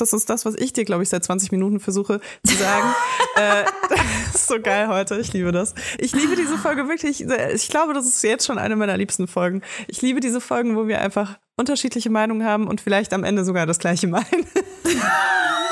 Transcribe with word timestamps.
das 0.00 0.12
ist 0.12 0.30
das, 0.30 0.44
was 0.44 0.54
ich 0.54 0.72
dir, 0.72 0.84
glaube 0.84 1.02
ich, 1.02 1.08
seit 1.08 1.24
20 1.24 1.52
Minuten 1.52 1.80
versuche 1.80 2.20
zu 2.44 2.54
sagen. 2.56 2.94
äh, 3.36 3.64
das 3.88 4.34
ist 4.34 4.48
so 4.48 4.60
geil 4.60 4.88
heute. 4.88 5.18
Ich 5.18 5.32
liebe 5.32 5.52
das. 5.52 5.74
Ich 5.98 6.12
liebe 6.12 6.36
diese 6.36 6.58
Folge 6.58 6.88
wirklich. 6.88 7.24
Ich 7.54 7.68
glaube, 7.68 7.94
das 7.94 8.06
ist 8.06 8.22
jetzt 8.22 8.46
schon 8.46 8.58
eine 8.58 8.76
meiner 8.76 8.96
liebsten 8.96 9.26
Folgen. 9.26 9.62
Ich 9.88 10.02
liebe 10.02 10.20
diese 10.20 10.40
Folgen, 10.40 10.76
wo 10.76 10.86
wir 10.86 11.00
einfach 11.00 11.38
unterschiedliche 11.56 12.10
Meinungen 12.10 12.46
haben 12.46 12.66
und 12.66 12.80
vielleicht 12.80 13.12
am 13.12 13.24
Ende 13.24 13.44
sogar 13.44 13.66
das 13.66 13.78
gleiche 13.78 14.06
meinen. 14.06 14.24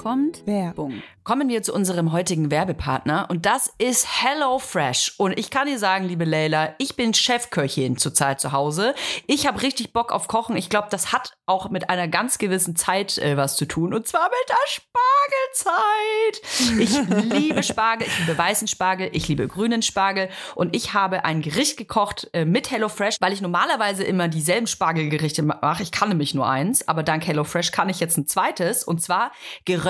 kommt 0.00 0.46
Werbung. 0.46 1.02
Kommen 1.24 1.50
wir 1.50 1.62
zu 1.62 1.74
unserem 1.74 2.12
heutigen 2.12 2.50
Werbepartner 2.50 3.26
und 3.28 3.44
das 3.44 3.70
ist 3.76 4.24
HelloFresh. 4.24 5.16
Und 5.18 5.38
ich 5.38 5.50
kann 5.50 5.66
dir 5.66 5.78
sagen, 5.78 6.06
liebe 6.06 6.24
Leila, 6.24 6.74
ich 6.78 6.96
bin 6.96 7.12
Chefköchin 7.12 7.98
zurzeit 7.98 8.40
zu 8.40 8.52
Hause. 8.52 8.94
Ich 9.26 9.46
habe 9.46 9.60
richtig 9.60 9.92
Bock 9.92 10.10
auf 10.10 10.26
Kochen. 10.26 10.56
Ich 10.56 10.70
glaube, 10.70 10.88
das 10.90 11.12
hat 11.12 11.34
auch 11.44 11.68
mit 11.68 11.90
einer 11.90 12.08
ganz 12.08 12.38
gewissen 12.38 12.74
Zeit 12.74 13.18
äh, 13.18 13.36
was 13.36 13.56
zu 13.56 13.66
tun 13.66 13.92
und 13.92 14.08
zwar 14.08 14.30
mit 14.30 14.48
der 14.48 14.56
Spargelzeit. 14.66 16.40
Ich 16.80 16.98
liebe 17.32 17.62
Spargel, 17.62 18.06
ich 18.06 18.18
liebe 18.20 18.38
weißen 18.38 18.66
Spargel, 18.66 19.10
ich 19.12 19.28
liebe 19.28 19.46
grünen 19.46 19.82
Spargel 19.82 20.30
und 20.54 20.74
ich 20.74 20.94
habe 20.94 21.24
ein 21.24 21.42
Gericht 21.42 21.76
gekocht 21.76 22.30
äh, 22.32 22.46
mit 22.46 22.70
HelloFresh, 22.70 23.16
weil 23.20 23.32
ich 23.32 23.42
normalerweise 23.42 24.04
immer 24.04 24.28
dieselben 24.28 24.66
Spargelgerichte 24.66 25.42
mache. 25.42 25.82
Ich 25.82 25.92
kann 25.92 26.08
nämlich 26.08 26.34
nur 26.34 26.48
eins, 26.48 26.88
aber 26.88 27.02
dank 27.02 27.26
HelloFresh 27.26 27.72
kann 27.72 27.88
ich 27.88 27.98
jetzt 28.00 28.16
ein 28.16 28.26
zweites 28.26 28.84
und 28.84 29.02
zwar 29.02 29.32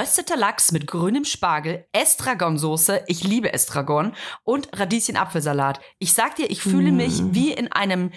gerösteter 0.01 0.39
Lachs 0.39 0.73
mit 0.73 0.87
grünem 0.87 1.27
Spargel, 1.27 1.85
Estragonsoße, 1.93 3.03
ich 3.07 3.23
liebe 3.23 3.53
Estragon 3.53 4.15
und 4.45 4.69
Radieschen-Apfelsalat. 4.73 5.79
Ich 5.99 6.15
sag 6.15 6.37
dir, 6.37 6.51
ich 6.51 6.63
fühle 6.63 6.91
mich 6.91 7.21
mm. 7.21 7.35
wie 7.35 7.53
in 7.53 7.71
einem 7.71 8.11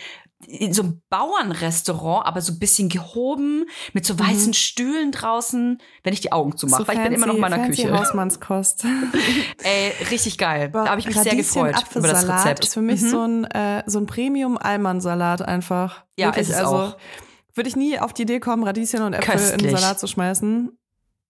in 0.47 0.73
so 0.73 0.83
einem 0.83 1.01
Bauernrestaurant, 1.09 2.25
aber 2.25 2.41
so 2.41 2.53
ein 2.53 2.59
bisschen 2.59 2.89
gehoben, 2.89 3.65
mit 3.93 4.05
so 4.05 4.19
weißen 4.19 4.47
mhm. 4.47 4.53
Stühlen 4.53 5.11
draußen, 5.13 5.81
wenn 6.03 6.13
ich 6.13 6.19
die 6.19 6.33
Augen 6.33 6.57
zumache, 6.57 6.83
so 6.83 6.87
weil 6.87 6.97
ich 6.97 7.03
bin 7.03 7.13
immer 7.13 7.27
noch 7.27 7.35
in 7.35 7.39
meiner 7.39 7.55
fancy 7.57 7.83
Küche. 7.83 7.97
Hausmannskost. 7.97 8.85
Ey, 9.63 9.93
richtig 10.11 10.37
geil. 10.37 10.69
da 10.73 10.89
habe 10.89 10.99
ich 10.99 11.05
mich 11.05 11.15
sehr 11.17 11.35
gefreut 11.35 11.77
über 11.95 12.09
das 12.09 12.27
Rezept. 12.27 12.65
ist 12.65 12.73
für 12.73 12.81
mich 12.81 13.01
mhm. 13.01 13.09
so 13.09 13.25
ein, 13.25 13.43
äh, 13.45 13.83
so 13.85 13.99
ein 13.99 14.05
Premium-Almansalat 14.05 15.41
einfach. 15.43 16.03
Ja, 16.17 16.27
Wirklich, 16.27 16.49
ist 16.49 16.55
es 16.55 16.59
also, 16.59 16.75
auch. 16.75 16.97
Würde 17.53 17.69
ich 17.69 17.77
nie 17.77 17.99
auf 17.99 18.11
die 18.11 18.23
Idee 18.23 18.41
kommen, 18.41 18.63
Radieschen 18.63 19.01
und 19.01 19.13
Äpfel 19.13 19.35
Köstlich. 19.35 19.53
in 19.53 19.67
den 19.67 19.77
Salat 19.77 19.97
zu 19.97 20.07
schmeißen 20.07 20.77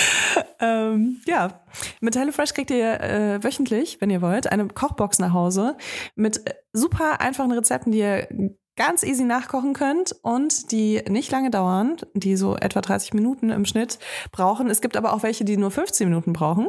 ähm, 0.60 1.20
ja, 1.26 1.62
mit 2.00 2.16
HelloFresh 2.16 2.54
kriegt 2.54 2.70
ihr 2.70 3.00
äh, 3.00 3.44
wöchentlich, 3.44 4.00
wenn 4.00 4.10
ihr 4.10 4.22
wollt, 4.22 4.50
eine 4.50 4.66
Kochbox 4.68 5.18
nach 5.18 5.32
Hause 5.32 5.76
mit 6.14 6.46
äh, 6.46 6.54
super 6.72 7.20
einfachen 7.20 7.52
Rezepten, 7.52 7.92
die 7.92 7.98
ihr 7.98 8.28
ganz 8.76 9.02
easy 9.02 9.24
nachkochen 9.24 9.74
könnt 9.74 10.12
und 10.22 10.72
die 10.72 11.02
nicht 11.08 11.30
lange 11.30 11.50
dauern, 11.50 11.96
die 12.14 12.36
so 12.36 12.56
etwa 12.56 12.80
30 12.80 13.12
Minuten 13.12 13.50
im 13.50 13.66
Schnitt 13.66 13.98
brauchen. 14.30 14.70
Es 14.70 14.80
gibt 14.80 14.96
aber 14.96 15.12
auch 15.12 15.22
welche, 15.22 15.44
die 15.44 15.56
nur 15.56 15.70
15 15.70 16.08
Minuten 16.08 16.32
brauchen. 16.32 16.68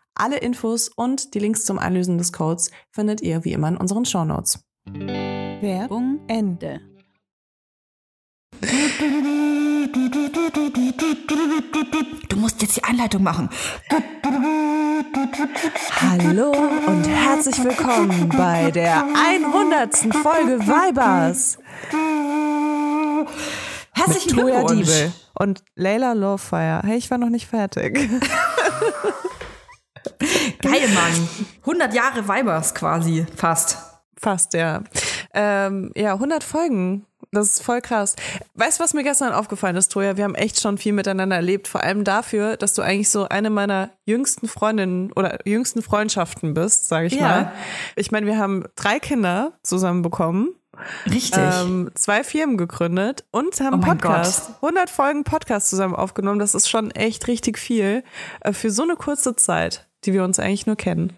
Alle 0.15 0.37
Infos 0.37 0.89
und 0.89 1.33
die 1.33 1.39
Links 1.39 1.65
zum 1.65 1.79
Einlösen 1.79 2.17
des 2.17 2.33
Codes 2.33 2.71
findet 2.91 3.21
ihr 3.21 3.43
wie 3.45 3.53
immer 3.53 3.69
in 3.69 3.77
unseren 3.77 4.05
Shownotes. 4.05 4.59
Werbung 4.85 6.19
Ende. 6.27 6.81
Du 12.29 12.35
musst 12.35 12.61
jetzt 12.61 12.75
die 12.77 12.83
Einleitung 12.83 13.23
machen. 13.23 13.49
Hallo 16.01 16.51
und 16.51 17.07
herzlich 17.07 17.63
willkommen 17.63 18.29
bei 18.29 18.69
der 18.71 19.05
100. 19.05 19.95
Folge 20.21 20.59
Vibers. 20.59 21.57
Herzlichen 23.93 24.35
Mit 24.35 24.45
Glückwunsch. 24.45 24.87
Diebel 24.87 25.13
und 25.39 25.63
Layla 25.75 26.13
Lowfire. 26.13 26.81
Hey, 26.83 26.97
ich 26.97 27.09
war 27.09 27.17
noch 27.17 27.29
nicht 27.29 27.47
fertig. 27.47 28.09
Geil, 30.61 30.87
Mann. 30.93 31.29
100 31.61 31.93
Jahre 31.93 32.27
Weibers 32.27 32.73
quasi, 32.73 33.25
fast. 33.35 33.77
Fast, 34.17 34.53
ja. 34.53 34.83
Ähm, 35.33 35.91
ja, 35.95 36.13
100 36.13 36.43
Folgen. 36.43 37.05
Das 37.31 37.47
ist 37.47 37.63
voll 37.63 37.79
krass. 37.81 38.15
Weißt 38.55 38.79
du, 38.79 38.83
was 38.83 38.93
mir 38.93 39.03
gestern 39.03 39.31
aufgefallen 39.31 39.77
ist, 39.77 39.89
Toja? 39.89 40.17
Wir 40.17 40.25
haben 40.25 40.35
echt 40.35 40.59
schon 40.59 40.77
viel 40.77 40.91
miteinander 40.91 41.37
erlebt. 41.37 41.69
Vor 41.69 41.81
allem 41.81 42.03
dafür, 42.03 42.57
dass 42.57 42.73
du 42.73 42.81
eigentlich 42.81 43.09
so 43.09 43.29
eine 43.29 43.49
meiner 43.49 43.89
jüngsten 44.05 44.49
Freundinnen 44.49 45.13
oder 45.13 45.39
jüngsten 45.47 45.81
Freundschaften 45.81 46.53
bist, 46.53 46.89
sage 46.89 47.07
ich 47.07 47.13
ja. 47.13 47.21
mal. 47.21 47.51
Ich 47.95 48.11
meine, 48.11 48.25
wir 48.25 48.37
haben 48.37 48.65
drei 48.75 48.99
Kinder 48.99 49.53
zusammen 49.63 50.01
bekommen. 50.01 50.49
Richtig. 51.05 51.39
Ähm, 51.39 51.91
zwei 51.95 52.23
Firmen 52.23 52.57
gegründet 52.57 53.23
und 53.31 53.59
haben 53.61 53.81
oh 53.81 53.85
Podcast. 53.85 54.47
Gott. 54.47 54.73
100 54.73 54.89
Folgen 54.89 55.23
Podcast 55.23 55.69
zusammen 55.69 55.95
aufgenommen. 55.95 56.39
Das 56.39 56.53
ist 56.53 56.69
schon 56.69 56.91
echt 56.91 57.27
richtig 57.27 57.57
viel 57.57 58.03
äh, 58.41 58.51
für 58.51 58.71
so 58.71 58.83
eine 58.83 58.95
kurze 58.95 59.35
Zeit 59.35 59.87
die 60.05 60.13
wir 60.13 60.23
uns 60.23 60.39
eigentlich 60.39 60.65
nur 60.65 60.75
kennen. 60.75 61.13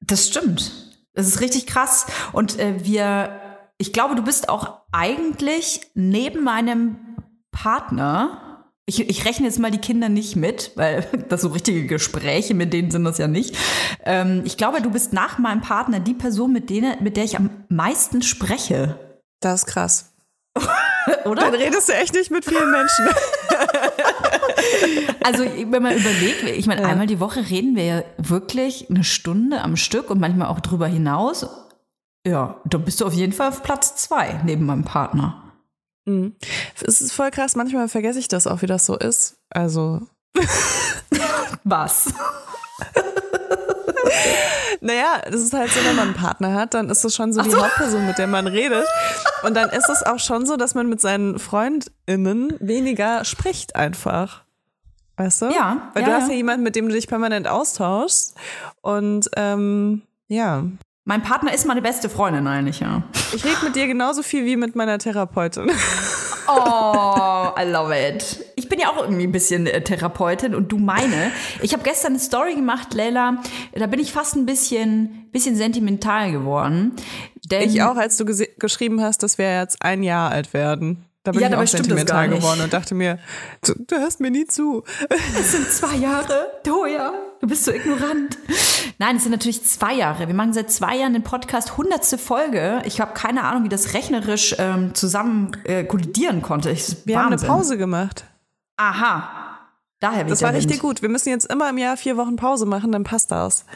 Das 0.00 0.26
stimmt. 0.26 0.72
Das 1.14 1.26
ist 1.26 1.40
richtig 1.40 1.66
krass. 1.66 2.06
Und 2.32 2.58
äh, 2.58 2.84
wir 2.84 3.40
ich 3.78 3.92
glaube, 3.92 4.16
du 4.16 4.22
bist 4.22 4.48
auch 4.48 4.80
eigentlich 4.92 5.80
neben 5.94 6.42
meinem 6.42 6.98
Partner. 7.52 8.64
Ich, 8.86 9.08
ich 9.08 9.24
rechne 9.24 9.46
jetzt 9.46 9.58
mal 9.58 9.70
die 9.70 9.78
Kinder 9.78 10.08
nicht 10.08 10.34
mit, 10.34 10.72
weil 10.74 11.06
das 11.28 11.42
so 11.42 11.48
richtige 11.48 11.86
Gespräche, 11.86 12.54
mit 12.54 12.72
denen 12.72 12.90
sind 12.90 13.04
das 13.04 13.18
ja 13.18 13.28
nicht. 13.28 13.56
Ähm, 14.04 14.42
ich 14.44 14.56
glaube, 14.56 14.82
du 14.82 14.90
bist 14.90 15.12
nach 15.12 15.38
meinem 15.38 15.62
Partner 15.62 16.00
die 16.00 16.14
Person, 16.14 16.52
mit, 16.52 16.70
denen, 16.70 17.02
mit 17.02 17.16
der 17.16 17.24
ich 17.24 17.36
am 17.36 17.64
meisten 17.68 18.22
spreche. 18.22 18.98
Das 19.40 19.62
ist 19.62 19.66
krass. 19.66 20.12
Oder? 21.24 21.42
Dann 21.42 21.54
redest 21.54 21.88
du 21.88 21.92
echt 21.92 22.14
nicht 22.14 22.32
mit 22.32 22.44
vielen 22.44 22.70
Menschen. 22.70 23.06
Also, 25.22 25.44
wenn 25.44 25.82
man 25.82 25.96
überlegt, 25.96 26.42
ich 26.44 26.66
meine, 26.66 26.82
Ja. 26.82 26.88
einmal 26.88 27.06
die 27.06 27.20
Woche 27.20 27.48
reden 27.50 27.76
wir 27.76 27.84
ja 27.84 28.02
wirklich 28.16 28.88
eine 28.88 29.04
Stunde 29.04 29.60
am 29.62 29.76
Stück 29.76 30.10
und 30.10 30.20
manchmal 30.20 30.48
auch 30.48 30.60
drüber 30.60 30.86
hinaus. 30.86 31.46
Ja, 32.26 32.60
da 32.64 32.78
bist 32.78 33.00
du 33.00 33.06
auf 33.06 33.12
jeden 33.12 33.32
Fall 33.32 33.48
auf 33.48 33.62
Platz 33.62 33.96
zwei 33.96 34.40
neben 34.44 34.64
meinem 34.66 34.84
Partner. 34.84 35.42
Mhm. 36.06 36.34
Es 36.82 37.00
ist 37.00 37.12
voll 37.12 37.30
krass, 37.30 37.56
manchmal 37.56 37.88
vergesse 37.88 38.18
ich 38.18 38.28
das 38.28 38.46
auch, 38.46 38.62
wie 38.62 38.66
das 38.66 38.86
so 38.86 38.96
ist. 38.96 39.36
Also, 39.50 40.00
Was? 41.64 42.06
naja, 44.80 45.20
das 45.30 45.40
ist 45.42 45.52
halt 45.52 45.70
so, 45.70 45.80
wenn 45.84 45.96
man 45.96 46.08
einen 46.08 46.16
Partner 46.16 46.54
hat, 46.54 46.74
dann 46.74 46.88
ist 46.90 47.04
das 47.04 47.14
schon 47.14 47.32
so 47.32 47.42
die 47.42 47.54
Hauptperson, 47.54 48.06
mit 48.06 48.18
der 48.18 48.26
man 48.26 48.46
redet. 48.46 48.86
Und 49.42 49.54
dann 49.54 49.70
ist 49.70 49.88
es 49.88 50.02
auch 50.04 50.18
schon 50.18 50.46
so, 50.46 50.56
dass 50.56 50.74
man 50.74 50.88
mit 50.88 51.00
seinen 51.00 51.38
FreundInnen 51.38 52.54
weniger 52.60 53.24
spricht 53.24 53.76
einfach. 53.76 54.44
Weißt 55.18 55.42
du? 55.42 55.46
Ja, 55.46 55.90
Weil 55.94 56.02
ja, 56.02 56.08
du 56.08 56.14
hast 56.14 56.26
ja. 56.28 56.30
ja 56.30 56.36
jemanden, 56.36 56.62
mit 56.62 56.76
dem 56.76 56.88
du 56.88 56.94
dich 56.94 57.08
permanent 57.08 57.48
austauschst. 57.48 58.34
Und 58.80 59.28
ähm, 59.36 60.02
ja. 60.28 60.64
Mein 61.04 61.22
Partner 61.22 61.52
ist 61.52 61.66
meine 61.66 61.82
beste 61.82 62.08
Freundin 62.08 62.46
eigentlich, 62.46 62.80
ja. 62.80 63.02
Ich 63.34 63.44
rede 63.44 63.56
mit 63.64 63.76
dir 63.76 63.86
genauso 63.86 64.22
viel 64.22 64.44
wie 64.44 64.56
mit 64.56 64.76
meiner 64.76 64.98
Therapeutin. 64.98 65.70
Oh, 66.50 67.50
I 67.60 67.64
love 67.64 67.94
it. 67.94 68.42
Ich 68.56 68.70
bin 68.70 68.78
ja 68.78 68.90
auch 68.90 69.02
irgendwie 69.02 69.24
ein 69.24 69.32
bisschen 69.32 69.66
äh, 69.66 69.82
Therapeutin 69.82 70.54
und 70.54 70.72
du 70.72 70.78
meine. 70.78 71.30
Ich 71.60 71.74
habe 71.74 71.82
gestern 71.82 72.12
eine 72.12 72.20
Story 72.20 72.54
gemacht, 72.54 72.94
Leila. 72.94 73.42
Da 73.74 73.86
bin 73.86 74.00
ich 74.00 74.12
fast 74.12 74.34
ein 74.34 74.46
bisschen, 74.46 75.28
bisschen 75.30 75.56
sentimental 75.56 76.32
geworden. 76.32 76.96
Ich 77.50 77.82
auch, 77.82 77.96
als 77.96 78.16
du 78.16 78.24
geschrieben 78.24 79.02
hast, 79.02 79.22
dass 79.22 79.36
wir 79.36 79.58
jetzt 79.58 79.82
ein 79.82 80.02
Jahr 80.02 80.30
alt 80.30 80.54
werden. 80.54 81.07
Da 81.28 81.32
bin 81.32 81.42
Ja, 81.42 81.48
ich 81.48 81.56
auch 81.56 81.66
sentimental 81.66 82.30
geworden 82.30 82.62
und 82.62 82.72
dachte 82.72 82.94
mir, 82.94 83.18
du, 83.62 83.74
du 83.86 83.96
hörst 83.96 84.18
mir 84.18 84.30
nie 84.30 84.46
zu. 84.46 84.82
Es 85.38 85.52
sind 85.52 85.68
zwei 85.70 85.96
Jahre. 85.96 86.46
Toja, 86.64 87.12
du 87.40 87.46
bist 87.46 87.66
so 87.66 87.70
ignorant. 87.70 88.38
Nein, 88.96 89.16
es 89.16 89.24
sind 89.24 89.32
natürlich 89.32 89.62
zwei 89.62 89.92
Jahre. 89.92 90.26
Wir 90.26 90.34
machen 90.34 90.54
seit 90.54 90.70
zwei 90.72 90.96
Jahren 90.96 91.12
den 91.12 91.24
Podcast, 91.24 91.76
hundertste 91.76 92.16
Folge. 92.16 92.80
Ich 92.86 92.98
habe 93.02 93.12
keine 93.12 93.44
Ahnung, 93.44 93.64
wie 93.64 93.68
das 93.68 93.92
rechnerisch 93.92 94.56
ähm, 94.58 94.94
zusammen 94.94 95.54
äh, 95.64 95.84
kollidieren 95.84 96.40
konnte. 96.40 96.70
Ich, 96.70 96.96
Wir 97.04 97.18
haben 97.18 97.26
eine 97.26 97.36
Pause 97.36 97.76
gemacht. 97.76 98.24
Aha. 98.78 99.58
Daher 100.00 100.24
Das 100.24 100.40
war 100.40 100.54
richtig 100.54 100.80
gut. 100.80 101.02
Wir 101.02 101.10
müssen 101.10 101.28
jetzt 101.28 101.44
immer 101.52 101.68
im 101.68 101.76
Jahr 101.76 101.98
vier 101.98 102.16
Wochen 102.16 102.36
Pause 102.36 102.64
machen, 102.64 102.90
dann 102.90 103.04
passt 103.04 103.32
das. 103.32 103.66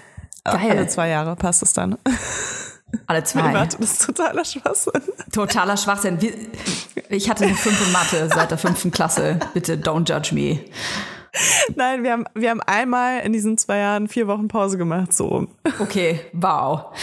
Geil. 0.44 0.70
Alle 0.70 0.86
zwei 0.86 1.10
Jahre 1.10 1.36
passt 1.36 1.62
es 1.62 1.74
dann. 1.74 1.98
Alle 3.06 3.24
zwei. 3.24 3.52
Warte, 3.54 3.78
das 3.78 3.92
ist 3.92 4.06
totaler 4.06 4.44
Schwachsinn. 4.44 5.02
Totaler 5.32 5.76
Schwachsinn. 5.76 6.18
Ich 7.08 7.30
hatte 7.30 7.44
eine 7.44 7.54
5 7.54 7.86
in 7.86 7.92
Mathe 7.92 8.28
seit 8.32 8.50
der 8.50 8.58
fünften 8.58 8.90
Klasse. 8.90 9.38
Bitte 9.54 9.76
don't 9.76 10.08
judge 10.08 10.34
me. 10.34 10.60
Nein, 11.76 12.02
wir 12.02 12.12
haben, 12.12 12.26
wir 12.34 12.50
haben 12.50 12.60
einmal 12.60 13.20
in 13.20 13.32
diesen 13.32 13.56
zwei 13.56 13.78
Jahren 13.78 14.08
vier 14.08 14.26
Wochen 14.26 14.48
Pause 14.48 14.76
gemacht, 14.76 15.12
so 15.12 15.28
rum. 15.28 15.48
Okay, 15.78 16.20
wow. 16.32 16.94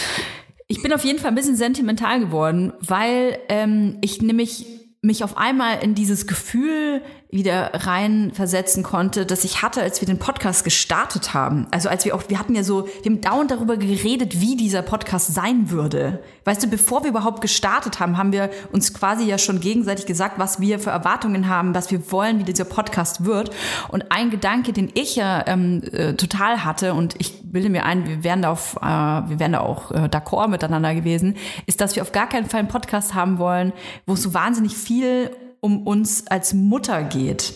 Ich 0.68 0.82
bin 0.82 0.92
auf 0.92 1.04
jeden 1.04 1.18
Fall 1.18 1.32
ein 1.32 1.34
bisschen 1.34 1.56
sentimental 1.56 2.20
geworden, 2.20 2.72
weil 2.80 3.38
ähm, 3.48 3.98
ich 4.02 4.22
nämlich 4.22 4.66
mich 5.02 5.24
auf 5.24 5.36
einmal 5.36 5.82
in 5.82 5.94
dieses 5.94 6.26
Gefühl 6.26 7.02
wieder 7.32 7.70
reinversetzen 7.74 8.82
konnte, 8.82 9.24
dass 9.24 9.44
ich 9.44 9.62
hatte, 9.62 9.82
als 9.82 10.00
wir 10.00 10.06
den 10.06 10.18
Podcast 10.18 10.64
gestartet 10.64 11.32
haben. 11.32 11.68
Also 11.70 11.88
als 11.88 12.04
wir 12.04 12.14
auch, 12.14 12.24
wir 12.28 12.38
hatten 12.38 12.56
ja 12.56 12.64
so, 12.64 12.86
wir 13.02 13.12
haben 13.12 13.20
dauernd 13.20 13.50
darüber 13.50 13.76
geredet, 13.76 14.40
wie 14.40 14.56
dieser 14.56 14.82
Podcast 14.82 15.32
sein 15.32 15.70
würde. 15.70 16.22
Weißt 16.44 16.62
du, 16.62 16.66
bevor 16.66 17.04
wir 17.04 17.10
überhaupt 17.10 17.40
gestartet 17.40 18.00
haben, 18.00 18.18
haben 18.18 18.32
wir 18.32 18.50
uns 18.72 18.92
quasi 18.92 19.24
ja 19.24 19.38
schon 19.38 19.60
gegenseitig 19.60 20.06
gesagt, 20.06 20.38
was 20.38 20.60
wir 20.60 20.80
für 20.80 20.90
Erwartungen 20.90 21.48
haben, 21.48 21.74
was 21.74 21.90
wir 21.92 22.10
wollen, 22.10 22.40
wie 22.40 22.44
dieser 22.44 22.64
Podcast 22.64 23.24
wird. 23.24 23.50
Und 23.88 24.10
ein 24.10 24.30
Gedanke, 24.30 24.72
den 24.72 24.90
ich 24.94 25.14
ja 25.14 25.44
ähm, 25.46 25.82
äh, 25.92 26.14
total 26.14 26.64
hatte, 26.64 26.94
und 26.94 27.14
ich 27.18 27.42
bilde 27.44 27.68
mir 27.68 27.84
ein, 27.84 28.08
wir 28.08 28.24
wären 28.24 28.42
da 28.42 28.50
auf, 28.50 28.76
äh, 28.76 28.80
wir 28.80 29.38
wären 29.38 29.52
da 29.52 29.60
auch 29.60 29.92
äh, 29.92 30.08
d'accord 30.08 30.48
miteinander 30.48 30.94
gewesen, 30.94 31.36
ist, 31.66 31.80
dass 31.80 31.94
wir 31.94 32.02
auf 32.02 32.10
gar 32.10 32.28
keinen 32.28 32.46
Fall 32.46 32.60
einen 32.60 32.68
Podcast 32.68 33.14
haben 33.14 33.38
wollen, 33.38 33.72
wo 34.06 34.14
es 34.14 34.22
so 34.22 34.34
wahnsinnig 34.34 34.76
viel 34.76 35.30
um 35.60 35.86
uns 35.86 36.26
als 36.26 36.54
Mutter 36.54 37.02
geht. 37.04 37.54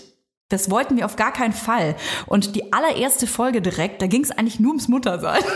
Das 0.48 0.70
wollten 0.70 0.96
wir 0.96 1.06
auf 1.06 1.16
gar 1.16 1.32
keinen 1.32 1.52
Fall. 1.52 1.96
Und 2.26 2.54
die 2.54 2.72
allererste 2.72 3.26
Folge 3.26 3.62
direkt, 3.62 4.02
da 4.02 4.06
ging 4.06 4.22
es 4.22 4.30
eigentlich 4.30 4.60
nur 4.60 4.70
ums 4.70 4.88
Muttersein. 4.88 5.42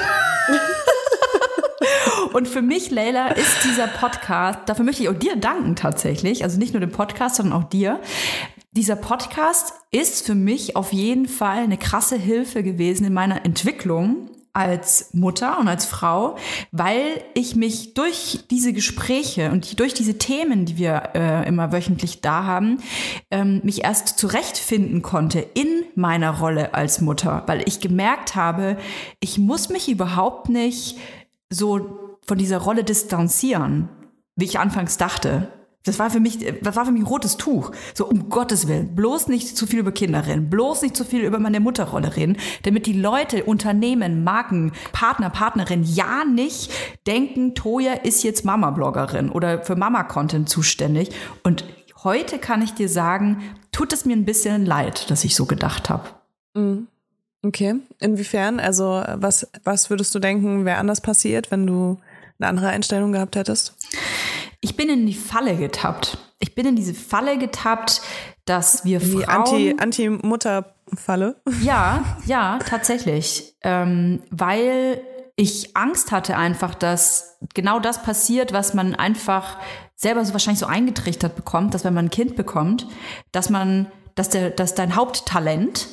Und 2.32 2.48
für 2.48 2.62
mich, 2.62 2.90
Leila, 2.90 3.28
ist 3.28 3.64
dieser 3.64 3.86
Podcast, 3.86 4.60
dafür 4.66 4.84
möchte 4.84 5.02
ich 5.02 5.08
auch 5.08 5.14
dir 5.14 5.36
danken 5.36 5.76
tatsächlich, 5.76 6.44
also 6.44 6.58
nicht 6.58 6.74
nur 6.74 6.80
dem 6.80 6.92
Podcast, 6.92 7.36
sondern 7.36 7.62
auch 7.62 7.68
dir. 7.68 8.00
Dieser 8.72 8.96
Podcast 8.96 9.72
ist 9.90 10.26
für 10.26 10.34
mich 10.34 10.76
auf 10.76 10.92
jeden 10.92 11.26
Fall 11.26 11.58
eine 11.58 11.78
krasse 11.78 12.16
Hilfe 12.16 12.62
gewesen 12.62 13.06
in 13.06 13.14
meiner 13.14 13.44
Entwicklung 13.44 14.30
als 14.52 15.10
Mutter 15.12 15.58
und 15.58 15.68
als 15.68 15.84
Frau, 15.84 16.36
weil 16.72 17.22
ich 17.34 17.56
mich 17.56 17.94
durch 17.94 18.40
diese 18.50 18.72
Gespräche 18.72 19.50
und 19.50 19.78
durch 19.78 19.94
diese 19.94 20.18
Themen, 20.18 20.64
die 20.64 20.78
wir 20.78 21.10
äh, 21.14 21.46
immer 21.46 21.72
wöchentlich 21.72 22.20
da 22.20 22.44
haben, 22.44 22.78
ähm, 23.30 23.60
mich 23.64 23.84
erst 23.84 24.18
zurechtfinden 24.18 25.02
konnte 25.02 25.40
in 25.40 25.84
meiner 25.94 26.38
Rolle 26.38 26.74
als 26.74 27.00
Mutter, 27.00 27.42
weil 27.46 27.62
ich 27.66 27.80
gemerkt 27.80 28.34
habe, 28.34 28.76
ich 29.20 29.38
muss 29.38 29.68
mich 29.68 29.88
überhaupt 29.88 30.48
nicht 30.48 30.98
so 31.50 32.16
von 32.26 32.38
dieser 32.38 32.58
Rolle 32.58 32.84
distanzieren, 32.84 33.88
wie 34.36 34.44
ich 34.44 34.58
anfangs 34.58 34.96
dachte. 34.96 35.48
Das 35.88 35.98
war 35.98 36.10
für 36.10 36.20
mich, 36.20 36.38
das 36.60 36.76
war 36.76 36.84
für 36.84 36.92
mich 36.92 37.02
ein 37.02 37.06
rotes 37.06 37.38
Tuch. 37.38 37.72
So 37.94 38.06
um 38.06 38.28
Gottes 38.28 38.68
Willen, 38.68 38.94
bloß 38.94 39.28
nicht 39.28 39.56
zu 39.56 39.66
viel 39.66 39.78
über 39.78 39.90
Kinder 39.90 40.26
reden, 40.26 40.50
bloß 40.50 40.82
nicht 40.82 40.94
zu 40.94 41.04
viel 41.04 41.22
über 41.22 41.38
meine 41.38 41.60
Mutterrolle 41.60 42.14
reden, 42.14 42.36
damit 42.64 42.84
die 42.86 42.92
Leute, 42.92 43.44
Unternehmen, 43.44 44.22
Marken, 44.22 44.72
Partner, 44.92 45.30
Partnerin 45.30 45.82
ja 45.82 46.24
nicht 46.24 46.70
denken, 47.06 47.54
Toja 47.54 47.94
ist 47.94 48.22
jetzt 48.22 48.44
Mama-Bloggerin 48.44 49.30
oder 49.30 49.62
für 49.62 49.76
Mama-Content 49.76 50.48
zuständig. 50.50 51.10
Und 51.42 51.64
heute 52.04 52.38
kann 52.38 52.60
ich 52.60 52.74
dir 52.74 52.90
sagen, 52.90 53.42
tut 53.72 53.94
es 53.94 54.04
mir 54.04 54.14
ein 54.14 54.26
bisschen 54.26 54.66
leid, 54.66 55.10
dass 55.10 55.24
ich 55.24 55.34
so 55.34 55.46
gedacht 55.46 55.88
habe. 55.88 56.10
Okay. 57.42 57.76
Inwiefern? 57.98 58.60
Also, 58.60 59.02
was, 59.14 59.48
was 59.64 59.88
würdest 59.88 60.14
du 60.14 60.18
denken, 60.18 60.66
wäre 60.66 60.76
anders 60.76 61.00
passiert, 61.00 61.50
wenn 61.50 61.66
du 61.66 61.98
eine 62.38 62.48
andere 62.48 62.68
Einstellung 62.68 63.12
gehabt 63.12 63.36
hättest? 63.36 63.74
Ich 64.60 64.76
bin 64.76 64.88
in 64.88 65.06
die 65.06 65.14
Falle 65.14 65.56
getappt. 65.56 66.18
Ich 66.40 66.54
bin 66.54 66.66
in 66.66 66.76
diese 66.76 66.94
Falle 66.94 67.38
getappt, 67.38 68.00
dass 68.44 68.84
wir 68.84 68.98
Die 68.98 69.22
Frauen... 69.22 69.28
Anti- 69.28 69.76
Anti-Mutter-Falle? 69.78 71.40
Ja, 71.62 72.04
ja, 72.26 72.58
tatsächlich. 72.68 73.54
Ähm, 73.62 74.22
weil 74.30 75.00
ich 75.36 75.76
Angst 75.76 76.10
hatte 76.10 76.36
einfach, 76.36 76.74
dass 76.74 77.38
genau 77.54 77.78
das 77.78 78.02
passiert, 78.02 78.52
was 78.52 78.74
man 78.74 78.94
einfach 78.96 79.56
selber 79.94 80.24
so 80.24 80.32
wahrscheinlich 80.32 80.60
so 80.60 80.66
eingetrichtert 80.66 81.36
bekommt, 81.36 81.74
dass 81.74 81.84
wenn 81.84 81.94
man 81.94 82.06
ein 82.06 82.10
Kind 82.10 82.34
bekommt, 82.34 82.86
dass 83.30 83.50
man, 83.50 83.86
dass 84.16 84.28
der, 84.28 84.50
dass 84.50 84.74
dein 84.74 84.96
Haupttalent 84.96 85.88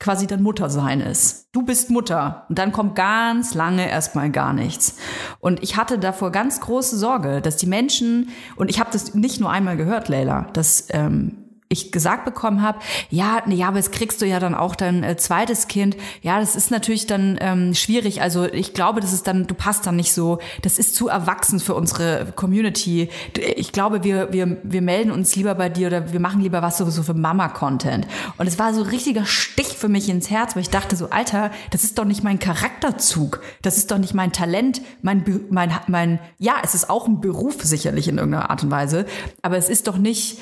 quasi 0.00 0.26
dein 0.26 0.42
Muttersein 0.42 1.00
ist. 1.00 1.48
Du 1.52 1.62
bist 1.62 1.90
Mutter 1.90 2.46
und 2.48 2.58
dann 2.58 2.72
kommt 2.72 2.96
ganz 2.96 3.54
lange 3.54 3.88
erstmal 3.88 4.30
gar 4.30 4.52
nichts. 4.54 4.96
Und 5.38 5.62
ich 5.62 5.76
hatte 5.76 5.98
davor 5.98 6.32
ganz 6.32 6.60
große 6.60 6.96
Sorge, 6.96 7.40
dass 7.42 7.56
die 7.56 7.66
Menschen, 7.66 8.30
und 8.56 8.70
ich 8.70 8.80
habe 8.80 8.90
das 8.92 9.14
nicht 9.14 9.40
nur 9.40 9.50
einmal 9.50 9.76
gehört, 9.76 10.08
Leila, 10.08 10.48
dass 10.54 10.88
ähm, 10.90 11.49
ich 11.72 11.92
gesagt 11.92 12.24
bekommen 12.24 12.62
habe, 12.62 12.80
ja, 13.10 13.42
nee, 13.46 13.54
ja, 13.54 13.68
aber 13.68 13.76
jetzt 13.76 13.92
kriegst 13.92 14.20
du 14.20 14.26
ja 14.26 14.40
dann 14.40 14.56
auch 14.56 14.74
dein 14.74 15.04
äh, 15.04 15.16
zweites 15.16 15.68
Kind. 15.68 15.96
Ja, 16.20 16.40
das 16.40 16.56
ist 16.56 16.72
natürlich 16.72 17.06
dann 17.06 17.38
ähm, 17.40 17.74
schwierig. 17.74 18.22
Also 18.22 18.44
ich 18.44 18.74
glaube, 18.74 19.00
das 19.00 19.12
ist 19.12 19.28
dann, 19.28 19.46
du 19.46 19.54
passt 19.54 19.86
dann 19.86 19.94
nicht 19.94 20.12
so. 20.12 20.40
Das 20.62 20.80
ist 20.80 20.96
zu 20.96 21.06
erwachsen 21.06 21.60
für 21.60 21.74
unsere 21.74 22.32
Community. 22.34 23.08
Du, 23.34 23.40
Ich 23.40 23.70
glaube, 23.70 24.02
wir, 24.02 24.32
wir, 24.32 24.56
wir 24.64 24.82
melden 24.82 25.12
uns 25.12 25.36
lieber 25.36 25.54
bei 25.54 25.68
dir 25.68 25.86
oder 25.86 26.12
wir 26.12 26.18
machen 26.18 26.40
lieber 26.40 26.60
was 26.60 26.76
sowieso 26.76 27.04
für 27.04 27.14
Mama-Content. 27.14 28.08
Und 28.36 28.48
es 28.48 28.58
war 28.58 28.74
so 28.74 28.82
richtiger 28.82 29.24
Stich 29.24 29.68
für 29.68 29.88
mich 29.88 30.08
ins 30.08 30.28
Herz, 30.28 30.56
weil 30.56 30.62
ich 30.62 30.70
dachte 30.70 30.96
so, 30.96 31.10
Alter, 31.10 31.52
das 31.70 31.84
ist 31.84 31.96
doch 31.98 32.04
nicht 32.04 32.24
mein 32.24 32.40
Charakterzug. 32.40 33.42
Das 33.62 33.76
ist 33.76 33.92
doch 33.92 33.98
nicht 33.98 34.12
mein 34.12 34.32
Talent, 34.32 34.82
mein, 35.02 35.24
mein, 35.50 35.72
mein, 35.86 36.18
ja, 36.38 36.54
es 36.64 36.74
ist 36.74 36.90
auch 36.90 37.06
ein 37.06 37.20
Beruf 37.20 37.62
sicherlich 37.62 38.08
in 38.08 38.18
irgendeiner 38.18 38.50
Art 38.50 38.64
und 38.64 38.72
Weise. 38.72 39.06
Aber 39.42 39.56
es 39.56 39.68
ist 39.68 39.86
doch 39.86 39.98
nicht, 39.98 40.38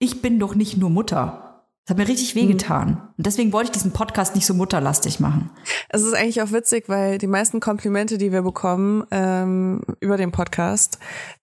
ich 0.00 0.20
bin 0.22 0.40
doch 0.40 0.56
nicht 0.56 0.76
nur 0.76 0.90
Mutter. 0.90 1.46
Das 1.84 1.90
hat 1.94 1.98
mir 1.98 2.08
richtig 2.08 2.34
wehgetan. 2.34 3.08
Und 3.16 3.26
deswegen 3.26 3.52
wollte 3.52 3.66
ich 3.68 3.72
diesen 3.72 3.92
Podcast 3.92 4.34
nicht 4.34 4.46
so 4.46 4.54
mutterlastig 4.54 5.18
machen. 5.20 5.50
Es 5.88 6.02
ist 6.02 6.14
eigentlich 6.14 6.40
auch 6.42 6.52
witzig, 6.52 6.88
weil 6.88 7.18
die 7.18 7.26
meisten 7.26 7.60
Komplimente, 7.60 8.16
die 8.18 8.32
wir 8.32 8.42
bekommen 8.42 9.04
ähm, 9.10 9.82
über 10.00 10.16
den 10.16 10.30
Podcast, 10.32 10.98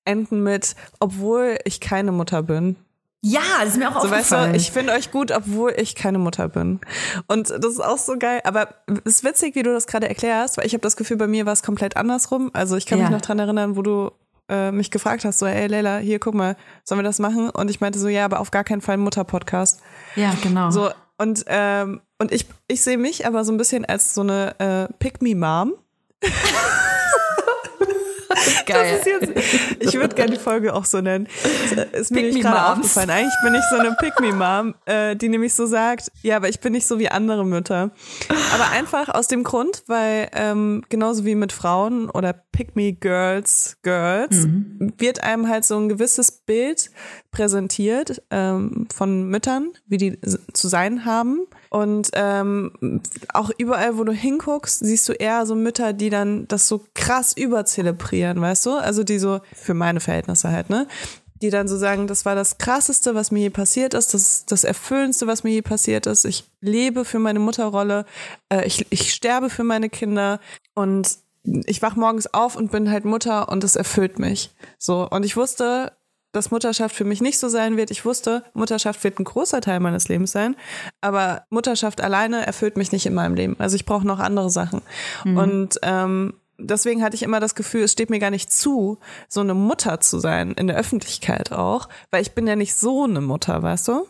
enden 0.05 0.43
mit, 0.43 0.75
obwohl 0.99 1.57
ich 1.65 1.79
keine 1.81 2.11
Mutter 2.11 2.43
bin. 2.43 2.75
Ja, 3.21 3.41
das 3.61 3.69
ist 3.73 3.77
mir 3.77 3.89
auch 3.89 4.01
So, 4.01 4.09
weißt 4.09 4.31
aufgefallen. 4.33 4.51
du, 4.53 4.57
ich 4.57 4.71
finde 4.71 4.93
euch 4.93 5.11
gut, 5.11 5.31
obwohl 5.31 5.73
ich 5.75 5.95
keine 5.95 6.19
Mutter 6.19 6.47
bin. 6.47 6.79
Und 7.27 7.49
das 7.49 7.65
ist 7.65 7.83
auch 7.83 7.97
so 7.97 8.15
geil. 8.17 8.39
Aber 8.43 8.69
es 9.05 9.15
ist 9.15 9.23
witzig, 9.23 9.55
wie 9.55 9.63
du 9.63 9.73
das 9.73 9.87
gerade 9.87 10.07
erklärst, 10.07 10.57
weil 10.57 10.65
ich 10.65 10.73
habe 10.73 10.81
das 10.81 10.95
Gefühl, 10.97 11.17
bei 11.17 11.27
mir 11.27 11.45
war 11.45 11.53
es 11.53 11.63
komplett 11.63 11.97
andersrum. 11.97 12.51
Also 12.53 12.77
ich 12.77 12.85
kann 12.85 12.99
Ja. 12.99 13.05
mich 13.05 13.11
noch 13.11 13.21
dran 13.21 13.39
erinnern, 13.39 13.75
wo 13.75 13.81
du 13.81 14.11
äh, 14.49 14.71
mich 14.71 14.91
gefragt 14.91 15.25
hast, 15.25 15.39
so, 15.39 15.45
ey 15.45 15.67
Leila, 15.67 15.97
hier, 15.97 16.19
guck 16.19 16.33
mal, 16.33 16.55
sollen 16.83 16.99
wir 16.99 17.03
das 17.03 17.19
machen? 17.19 17.49
Und 17.49 17.69
ich 17.69 17.81
meinte 17.81 17.99
so, 17.99 18.07
ja, 18.07 18.25
aber 18.25 18.39
auf 18.39 18.51
gar 18.51 18.63
keinen 18.63 18.81
Fall 18.81 18.97
Mutter-Podcast. 18.97 19.81
ja, 20.15 20.33
genau. 20.41 20.71
So, 20.71 20.89
und, 21.17 21.45
ähm, 21.47 22.01
und 22.19 22.31
ich, 22.31 22.45
ich 22.67 22.81
sehe 22.81 22.97
mich 22.97 23.25
aber 23.25 23.43
so 23.43 23.51
ein 23.51 23.57
bisschen 23.57 23.85
als 23.85 24.13
so 24.13 24.21
eine 24.21 24.59
äh, 24.59 24.93
Pick-Me-Mom. 24.99 25.73
geil. 28.65 28.99
Jetzt, 29.05 29.31
ich 29.79 29.93
würde 29.93 30.15
gerne 30.15 30.33
die 30.33 30.39
Folge 30.39 30.73
auch 30.73 30.85
so 30.85 31.01
nennen. 31.01 31.27
Ist 31.93 32.11
mir 32.11 32.21
Pick 32.21 32.33
nicht 32.33 32.43
gerade 32.43 32.73
aufgefallen. 32.73 33.09
Eigentlich 33.09 33.33
bin 33.43 33.55
ich 33.55 33.61
so 33.69 33.77
eine 33.77 33.91
Pick-Me-Mom, 33.99 34.75
äh, 34.85 35.15
die 35.15 35.29
nämlich 35.29 35.53
so 35.53 35.65
sagt, 35.65 36.11
ja, 36.21 36.35
aber 36.37 36.49
ich 36.49 36.59
bin 36.59 36.73
nicht 36.73 36.87
so 36.87 36.99
wie 36.99 37.09
andere 37.09 37.45
Mütter. 37.45 37.91
Aber 38.53 38.71
einfach 38.71 39.09
aus 39.09 39.27
dem 39.27 39.43
Grund, 39.43 39.83
weil 39.87 40.29
ähm, 40.33 40.83
genauso 40.89 41.25
wie 41.25 41.35
mit 41.35 41.51
Frauen 41.51 42.09
oder 42.09 42.33
Pick-Me-Girls, 42.33 43.77
Girls, 43.83 44.35
Mhm. 44.47 44.93
wird 44.97 45.23
einem 45.23 45.47
halt 45.49 45.65
so 45.65 45.77
ein 45.77 45.89
gewisses 45.89 46.31
Bild 46.31 46.89
präsentiert 47.37 48.23
ähm, 48.31 48.87
von 48.93 49.29
Müttern, 49.29 49.71
wie 49.85 49.97
die 49.97 50.19
zu 50.53 50.67
sein 50.67 51.05
haben. 51.05 51.45
Und 51.69 52.09
ähm, 52.13 53.01
auch 53.31 53.51
überall, 53.57 53.97
wo 53.97 54.03
du 54.03 54.11
hinguckst, 54.11 54.79
siehst 54.79 55.07
du 55.07 55.13
eher 55.13 55.45
so 55.45 55.53
Mütter, 55.53 55.93
die 55.93 56.09
dann 56.09 56.47
das 56.47 56.67
so 56.67 56.83
krass 56.95 57.37
überzelebrieren, 57.37 58.41
weißt 58.41 58.65
du? 58.65 58.71
Also 58.71 59.03
die 59.03 59.19
so, 59.19 59.41
für 59.53 59.75
meine 59.75 59.99
Verhältnisse 59.99 60.49
halt, 60.49 60.71
ne? 60.71 60.87
Die 61.43 61.51
dann 61.51 61.67
so 61.67 61.77
sagen, 61.77 62.07
das 62.07 62.25
war 62.25 62.33
das 62.33 62.57
Krasseste, 62.57 63.13
was 63.13 63.29
mir 63.29 63.41
je 63.41 63.49
passiert 63.51 63.93
ist, 63.93 64.15
das 64.15 64.21
ist 64.23 64.51
das 64.51 64.63
Erfüllendste, 64.63 65.27
was 65.27 65.43
mir 65.43 65.51
je 65.51 65.61
passiert 65.61 66.07
ist. 66.07 66.25
Ich 66.25 66.45
lebe 66.61 67.05
für 67.05 67.19
meine 67.19 67.37
Mutterrolle, 67.37 68.05
äh, 68.49 68.65
ich, 68.65 68.87
ich 68.89 69.13
sterbe 69.13 69.51
für 69.51 69.63
meine 69.63 69.89
Kinder 69.91 70.39
und 70.73 71.19
ich 71.43 71.83
wach 71.83 71.95
morgens 71.95 72.33
auf 72.33 72.55
und 72.55 72.71
bin 72.71 72.89
halt 72.89 73.05
Mutter 73.05 73.49
und 73.49 73.63
es 73.63 73.75
erfüllt 73.75 74.17
mich. 74.17 74.49
So. 74.79 75.07
Und 75.07 75.23
ich 75.23 75.37
wusste, 75.37 75.91
dass 76.31 76.51
Mutterschaft 76.51 76.95
für 76.95 77.05
mich 77.05 77.21
nicht 77.21 77.39
so 77.39 77.47
sein 77.49 77.77
wird. 77.77 77.91
Ich 77.91 78.05
wusste, 78.05 78.43
Mutterschaft 78.53 79.03
wird 79.03 79.19
ein 79.19 79.23
großer 79.23 79.61
Teil 79.61 79.79
meines 79.79 80.07
Lebens 80.07 80.31
sein, 80.31 80.55
aber 81.01 81.43
Mutterschaft 81.49 82.01
alleine 82.01 82.45
erfüllt 82.45 82.77
mich 82.77 82.91
nicht 82.91 83.05
in 83.05 83.13
meinem 83.13 83.35
Leben. 83.35 83.55
Also 83.59 83.75
ich 83.75 83.85
brauche 83.85 84.05
noch 84.05 84.19
andere 84.19 84.49
Sachen. 84.49 84.81
Und 85.37 85.79
ähm, 85.83 86.33
deswegen 86.57 87.03
hatte 87.03 87.15
ich 87.15 87.23
immer 87.23 87.39
das 87.39 87.55
Gefühl, 87.55 87.83
es 87.83 87.91
steht 87.91 88.09
mir 88.09 88.19
gar 88.19 88.31
nicht 88.31 88.51
zu, 88.51 88.99
so 89.27 89.41
eine 89.41 89.53
Mutter 89.53 89.99
zu 89.99 90.19
sein, 90.19 90.51
in 90.51 90.67
der 90.67 90.77
Öffentlichkeit 90.77 91.51
auch, 91.51 91.89
weil 92.11 92.21
ich 92.21 92.33
bin 92.33 92.47
ja 92.47 92.55
nicht 92.55 92.75
so 92.75 93.03
eine 93.03 93.21
Mutter, 93.21 93.61
weißt 93.63 93.87
du? 93.87 94.07